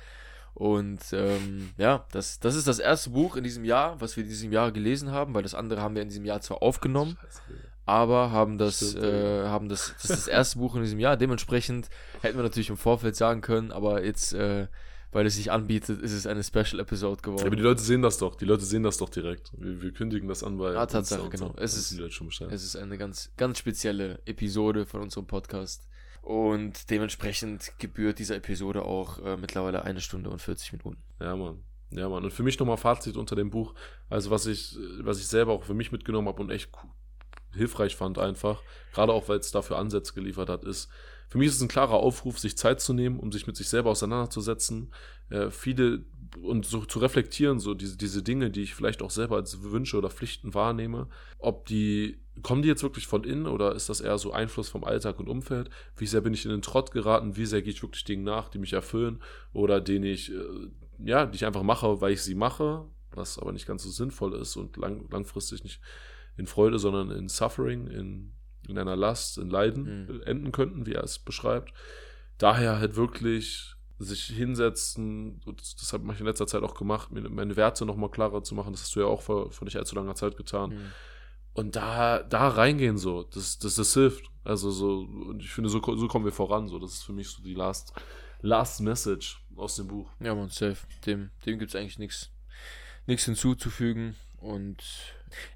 Und 0.52 0.98
ähm, 1.12 1.70
ja, 1.76 2.06
das, 2.10 2.40
das 2.40 2.56
ist 2.56 2.66
das 2.66 2.80
erste 2.80 3.10
Buch 3.10 3.36
in 3.36 3.44
diesem 3.44 3.64
Jahr, 3.64 4.00
was 4.00 4.16
wir 4.16 4.24
in 4.24 4.28
diesem 4.28 4.50
Jahr 4.50 4.72
gelesen 4.72 5.12
haben, 5.12 5.32
weil 5.32 5.44
das 5.44 5.54
andere 5.54 5.80
haben 5.80 5.94
wir 5.94 6.02
in 6.02 6.08
diesem 6.08 6.24
Jahr 6.24 6.40
zwar 6.40 6.60
aufgenommen, 6.60 7.16
Scheiße, 7.22 7.42
aber 7.86 8.32
haben 8.32 8.58
das, 8.58 8.78
Stimmt, 8.78 9.04
äh, 9.04 9.46
haben 9.46 9.68
das, 9.68 9.94
das 10.02 10.10
ist 10.10 10.26
das 10.26 10.26
erste 10.26 10.58
Buch 10.58 10.74
in 10.74 10.82
diesem 10.82 10.98
Jahr. 10.98 11.16
Dementsprechend 11.16 11.90
hätten 12.20 12.36
wir 12.36 12.42
natürlich 12.42 12.70
im 12.70 12.76
Vorfeld 12.76 13.14
sagen 13.14 13.42
können, 13.42 13.70
aber 13.70 14.04
jetzt, 14.04 14.32
äh, 14.32 14.66
weil 15.12 15.26
es 15.26 15.36
sich 15.36 15.50
anbietet, 15.50 16.02
ist 16.02 16.12
es 16.12 16.26
eine 16.26 16.42
Special 16.42 16.80
Episode 16.80 17.22
geworden. 17.22 17.46
aber 17.46 17.56
die 17.56 17.62
Leute 17.62 17.82
sehen 17.82 18.02
das 18.02 18.18
doch, 18.18 18.36
die 18.36 18.44
Leute 18.44 18.64
sehen 18.64 18.82
das 18.82 18.98
doch 18.98 19.08
direkt. 19.08 19.52
Wir, 19.56 19.80
wir 19.80 19.92
kündigen 19.92 20.28
das 20.28 20.42
an 20.42 20.58
bei. 20.58 20.76
Ah, 20.76 20.86
Tatsache, 20.86 21.28
genau. 21.30 21.48
So. 21.48 21.54
Es 21.56 21.76
ist, 21.76 21.98
es 21.98 22.64
ist 22.64 22.76
eine 22.76 22.98
ganz, 22.98 23.32
ganz 23.36 23.58
spezielle 23.58 24.20
Episode 24.26 24.86
von 24.86 25.00
unserem 25.02 25.26
Podcast. 25.26 25.88
Und 26.22 26.90
dementsprechend 26.90 27.72
gebührt 27.78 28.18
dieser 28.18 28.36
Episode 28.36 28.82
auch 28.82 29.18
äh, 29.24 29.36
mittlerweile 29.38 29.84
eine 29.84 30.00
Stunde 30.00 30.28
und 30.28 30.42
40 30.42 30.72
Minuten. 30.72 31.02
Ja, 31.20 31.34
Mann. 31.34 31.62
Ja, 31.90 32.08
Mann. 32.08 32.22
Und 32.22 32.32
für 32.32 32.42
mich 32.42 32.58
nochmal 32.58 32.76
Fazit 32.76 33.16
unter 33.16 33.34
dem 33.34 33.48
Buch. 33.48 33.74
Also, 34.10 34.30
was 34.30 34.44
ich, 34.44 34.76
was 35.00 35.18
ich 35.20 35.26
selber 35.26 35.52
auch 35.52 35.64
für 35.64 35.72
mich 35.72 35.90
mitgenommen 35.90 36.28
habe 36.28 36.42
und 36.42 36.50
echt 36.50 36.70
hilfreich 37.54 37.96
fand 37.96 38.18
einfach, 38.18 38.62
gerade 38.92 39.12
auch 39.12 39.28
weil 39.28 39.38
es 39.38 39.50
dafür 39.52 39.78
Ansätze 39.78 40.12
geliefert 40.12 40.50
hat, 40.50 40.64
ist, 40.64 40.90
für 41.28 41.38
mich 41.38 41.48
ist 41.48 41.56
es 41.56 41.62
ein 41.62 41.68
klarer 41.68 41.94
Aufruf, 41.94 42.38
sich 42.38 42.56
Zeit 42.56 42.80
zu 42.80 42.92
nehmen, 42.94 43.18
um 43.20 43.32
sich 43.32 43.46
mit 43.46 43.56
sich 43.56 43.68
selber 43.68 43.90
auseinanderzusetzen, 43.90 44.92
äh, 45.30 45.50
viele 45.50 46.04
und 46.42 46.66
so 46.66 46.84
zu 46.84 46.98
reflektieren, 46.98 47.58
so 47.58 47.74
diese, 47.74 47.96
diese 47.96 48.22
Dinge, 48.22 48.50
die 48.50 48.62
ich 48.62 48.74
vielleicht 48.74 49.02
auch 49.02 49.10
selber 49.10 49.36
als 49.36 49.62
Wünsche 49.62 49.96
oder 49.96 50.10
Pflichten 50.10 50.54
wahrnehme, 50.54 51.08
ob 51.38 51.66
die, 51.66 52.20
kommen 52.42 52.62
die 52.62 52.68
jetzt 52.68 52.82
wirklich 52.82 53.06
von 53.06 53.24
innen 53.24 53.46
oder 53.46 53.74
ist 53.74 53.88
das 53.88 54.00
eher 54.00 54.18
so 54.18 54.32
Einfluss 54.32 54.68
vom 54.68 54.84
Alltag 54.84 55.18
und 55.20 55.28
Umfeld? 55.28 55.70
Wie 55.96 56.06
sehr 56.06 56.20
bin 56.20 56.34
ich 56.34 56.44
in 56.44 56.50
den 56.50 56.62
Trott 56.62 56.92
geraten? 56.92 57.36
Wie 57.36 57.46
sehr 57.46 57.62
gehe 57.62 57.72
ich 57.72 57.82
wirklich 57.82 58.04
Dingen 58.04 58.24
nach, 58.24 58.48
die 58.48 58.58
mich 58.58 58.72
erfüllen 58.72 59.22
oder 59.52 59.80
denen 59.80 60.04
ich, 60.04 60.32
äh, 60.32 60.68
ja, 60.98 61.26
die 61.26 61.36
ich 61.36 61.46
einfach 61.46 61.62
mache, 61.62 62.00
weil 62.00 62.12
ich 62.12 62.22
sie 62.22 62.34
mache, 62.34 62.86
was 63.12 63.38
aber 63.38 63.52
nicht 63.52 63.66
ganz 63.66 63.82
so 63.82 63.90
sinnvoll 63.90 64.34
ist 64.34 64.56
und 64.56 64.76
lang, 64.76 65.08
langfristig 65.10 65.64
nicht 65.64 65.80
in 66.36 66.46
Freude, 66.46 66.78
sondern 66.78 67.10
in 67.10 67.28
Suffering, 67.28 67.86
in, 67.88 68.32
in 68.68 68.78
einer 68.78 68.96
Last, 68.96 69.38
in 69.38 69.50
Leiden 69.50 70.06
mhm. 70.06 70.22
enden 70.22 70.52
könnten, 70.52 70.86
wie 70.86 70.92
er 70.92 71.04
es 71.04 71.18
beschreibt. 71.18 71.72
Daher 72.38 72.78
halt 72.78 72.96
wirklich 72.96 73.74
sich 73.98 74.26
hinsetzen, 74.26 75.40
das 75.44 75.92
habe 75.92 76.12
ich 76.12 76.20
in 76.20 76.26
letzter 76.26 76.46
Zeit 76.46 76.62
auch 76.62 76.74
gemacht, 76.74 77.10
meine 77.10 77.56
Werte 77.56 77.84
nochmal 77.84 78.10
klarer 78.10 78.44
zu 78.44 78.54
machen, 78.54 78.72
das 78.72 78.82
hast 78.82 78.94
du 78.94 79.00
ja 79.00 79.06
auch 79.06 79.22
vor, 79.22 79.50
vor 79.50 79.64
nicht 79.64 79.76
allzu 79.76 79.96
langer 79.96 80.14
Zeit 80.14 80.36
getan. 80.36 80.70
Mhm. 80.70 80.92
Und 81.54 81.74
da, 81.74 82.22
da 82.22 82.48
reingehen 82.48 82.98
so, 82.98 83.24
das, 83.24 83.58
das, 83.58 83.74
das 83.74 83.92
hilft. 83.92 84.30
Also 84.44 84.70
so, 84.70 85.00
und 85.00 85.42
ich 85.42 85.50
finde, 85.50 85.68
so, 85.68 85.80
so 85.96 86.06
kommen 86.06 86.24
wir 86.24 86.30
voran. 86.30 86.68
So, 86.68 86.78
das 86.78 86.92
ist 86.92 87.02
für 87.02 87.12
mich 87.12 87.28
so 87.28 87.42
die 87.42 87.54
Last, 87.54 87.92
Last 88.40 88.80
Message 88.80 89.44
aus 89.56 89.74
dem 89.74 89.88
Buch. 89.88 90.08
Ja, 90.20 90.36
man, 90.36 90.50
safe. 90.50 90.86
Dem, 91.04 91.30
dem 91.44 91.58
gibt 91.58 91.74
es 91.74 91.74
eigentlich 91.74 91.98
nichts 91.98 92.30
hinzuzufügen. 93.24 94.14
Und 94.36 94.84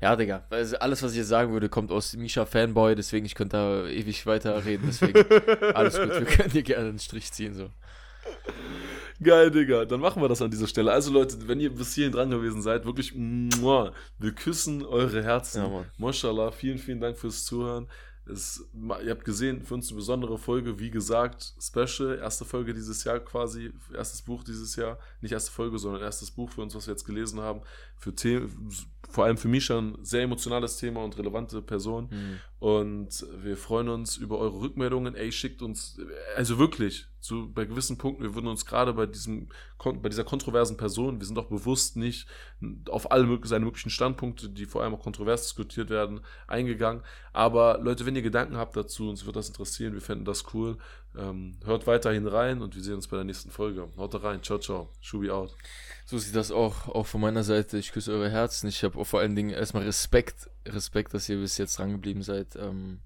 ja, 0.00 0.16
Digga, 0.16 0.44
also 0.50 0.76
alles, 0.78 1.02
was 1.02 1.12
ich 1.12 1.18
jetzt 1.18 1.28
sagen 1.28 1.52
würde, 1.52 1.68
kommt 1.68 1.90
aus 1.90 2.14
Misha 2.14 2.46
Fanboy, 2.46 2.94
deswegen 2.94 3.26
ich 3.26 3.34
könnte 3.34 3.56
da 3.56 3.86
ewig 3.86 4.26
weiterreden, 4.26 4.86
deswegen 4.88 5.18
alles 5.74 5.98
gut, 5.98 6.10
wir 6.10 6.24
können 6.24 6.50
dir 6.50 6.62
gerne 6.62 6.88
einen 6.88 6.98
Strich 6.98 7.32
ziehen, 7.32 7.54
so. 7.54 7.70
Geil, 9.22 9.50
Digga. 9.50 9.84
Dann 9.84 10.00
machen 10.00 10.20
wir 10.20 10.28
das 10.28 10.42
an 10.42 10.50
dieser 10.50 10.66
Stelle. 10.66 10.90
Also, 10.90 11.12
Leute, 11.12 11.36
wenn 11.46 11.60
ihr 11.60 11.72
bis 11.72 11.94
hierhin 11.94 12.12
dran 12.12 12.30
gewesen 12.30 12.62
seid, 12.62 12.84
wirklich, 12.84 13.14
muah, 13.14 13.92
wir 14.18 14.32
küssen 14.32 14.84
eure 14.84 15.22
Herzen. 15.22 15.62
Ja, 15.62 15.84
Mann. 15.98 16.52
Vielen, 16.52 16.78
vielen 16.78 17.00
Dank 17.00 17.16
fürs 17.16 17.44
Zuhören. 17.44 17.88
Es, 18.24 18.64
ihr 19.04 19.10
habt 19.10 19.24
gesehen, 19.24 19.62
für 19.62 19.74
uns 19.74 19.88
eine 19.88 19.96
besondere 19.96 20.38
Folge, 20.38 20.78
wie 20.78 20.90
gesagt, 20.90 21.54
Special, 21.60 22.18
erste 22.18 22.44
Folge 22.44 22.72
dieses 22.72 23.02
Jahr 23.02 23.18
quasi, 23.18 23.72
erstes 23.92 24.22
Buch 24.22 24.44
dieses 24.44 24.76
Jahr, 24.76 24.98
nicht 25.20 25.32
erste 25.32 25.50
Folge, 25.50 25.78
sondern 25.78 26.02
erstes 26.02 26.30
Buch 26.30 26.50
für 26.50 26.62
uns, 26.62 26.74
was 26.74 26.86
wir 26.86 26.92
jetzt 26.92 27.04
gelesen 27.04 27.40
haben, 27.40 27.62
für 27.96 28.14
Themen, 28.14 28.70
vor 29.08 29.24
allem 29.24 29.36
für 29.36 29.48
mich 29.48 29.64
schon 29.64 29.94
ein 29.94 30.04
sehr 30.04 30.22
emotionales 30.22 30.78
Thema 30.78 31.02
und 31.04 31.18
relevante 31.18 31.60
Person. 31.62 32.08
Mhm. 32.10 32.38
Und 32.58 33.26
wir 33.42 33.56
freuen 33.56 33.88
uns 33.88 34.16
über 34.16 34.38
eure 34.38 34.60
Rückmeldungen. 34.60 35.14
Ey, 35.14 35.32
schickt 35.32 35.62
uns, 35.62 36.00
also 36.36 36.58
wirklich, 36.58 37.08
so 37.18 37.48
bei 37.48 37.64
gewissen 37.64 37.98
Punkten, 37.98 38.22
wir 38.22 38.34
würden 38.34 38.46
uns 38.46 38.64
gerade 38.64 38.92
bei 38.92 39.06
diesem, 39.06 39.48
bei 39.84 40.08
dieser 40.08 40.24
kontroversen 40.24 40.76
Person, 40.76 41.18
wir 41.18 41.26
sind 41.26 41.36
doch 41.36 41.48
bewusst 41.48 41.96
nicht 41.96 42.28
auf 42.88 43.10
alle 43.10 43.40
seine 43.44 43.64
möglichen 43.64 43.90
Standpunkte, 43.90 44.48
die 44.48 44.66
vor 44.66 44.82
allem 44.82 44.94
auch 44.94 45.02
kontrovers 45.02 45.42
diskutiert 45.42 45.90
werden, 45.90 46.20
eingegangen. 46.46 47.02
Aber 47.32 47.78
Leute, 47.82 48.06
wenn 48.06 48.16
ihr 48.16 48.22
Gedanken 48.22 48.56
habt 48.56 48.76
dazu, 48.76 49.08
uns 49.10 49.26
wird 49.26 49.36
das 49.36 49.48
interessieren, 49.48 49.94
wir 49.94 50.00
fänden 50.00 50.24
das 50.24 50.54
cool. 50.54 50.78
Ähm, 51.16 51.56
hört 51.64 51.86
weiterhin 51.86 52.26
rein 52.26 52.62
und 52.62 52.74
wir 52.74 52.82
sehen 52.82 52.94
uns 52.94 53.08
bei 53.08 53.16
der 53.16 53.24
nächsten 53.24 53.50
Folge. 53.50 53.88
Haut 53.96 54.22
rein. 54.22 54.42
Ciao, 54.42 54.58
ciao. 54.58 54.88
Schubi 55.00 55.30
out. 55.30 55.54
So 56.06 56.18
sieht 56.18 56.34
das 56.34 56.50
auch, 56.50 56.88
auch 56.88 57.06
von 57.06 57.20
meiner 57.20 57.44
Seite. 57.44 57.78
Ich 57.78 57.92
küsse 57.92 58.12
eure 58.12 58.30
Herzen. 58.30 58.68
Ich 58.68 58.82
habe 58.82 59.04
vor 59.04 59.20
allen 59.20 59.36
Dingen 59.36 59.50
erstmal 59.50 59.82
Respekt, 59.84 60.50
Respekt, 60.66 61.14
dass 61.14 61.28
ihr 61.28 61.38
bis 61.38 61.58
jetzt 61.58 61.78
dran 61.78 61.92
geblieben 61.92 62.22
seid. 62.22 62.56
Ähm, 62.56 63.00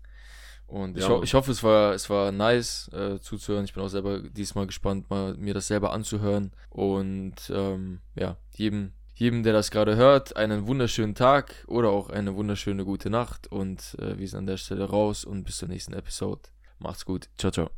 und 0.67 0.97
ich, 0.97 1.05
ja. 1.05 1.11
ho 1.11 1.23
ich 1.23 1.35
hoffe, 1.35 1.53
es 1.53 1.63
war, 1.63 1.95
es 1.95 2.11
war 2.11 2.33
nice 2.33 2.89
äh, 2.93 3.21
zuzuhören. 3.21 3.65
Ich 3.65 3.75
bin 3.75 3.83
auch 3.83 3.89
selber 3.89 4.21
diesmal 4.21 4.67
gespannt, 4.67 5.11
mal 5.11 5.35
mir 5.35 5.55
das 5.55 5.69
selber 5.69 5.93
anzuhören. 5.93 6.53
Und 6.71 7.35
ähm, 7.51 8.01
ja, 8.15 8.37
jedem, 8.53 8.93
jedem, 9.15 9.43
der 9.43 9.53
das 9.53 9.71
gerade 9.71 9.97
hört, 9.97 10.37
einen 10.37 10.67
wunderschönen 10.67 11.15
Tag 11.15 11.65
oder 11.69 11.91
auch 11.91 12.11
eine 12.11 12.35
wunderschöne 12.35 12.85
gute 12.85 13.11
Nacht. 13.11 13.47
Und 13.47 13.97
äh, 14.01 14.19
wir 14.19 14.29
sind 14.29 14.41
an 14.41 14.47
der 14.47 14.57
Stelle 14.57 14.85
raus 14.85 15.25
und 15.25 15.45
bis 15.45 15.59
zur 15.59 15.69
nächsten 15.69 15.93
Episode. 15.93 16.43
Macht's 16.79 17.05
gut. 17.05 17.29
Ciao, 17.39 17.53
ciao. 17.53 17.71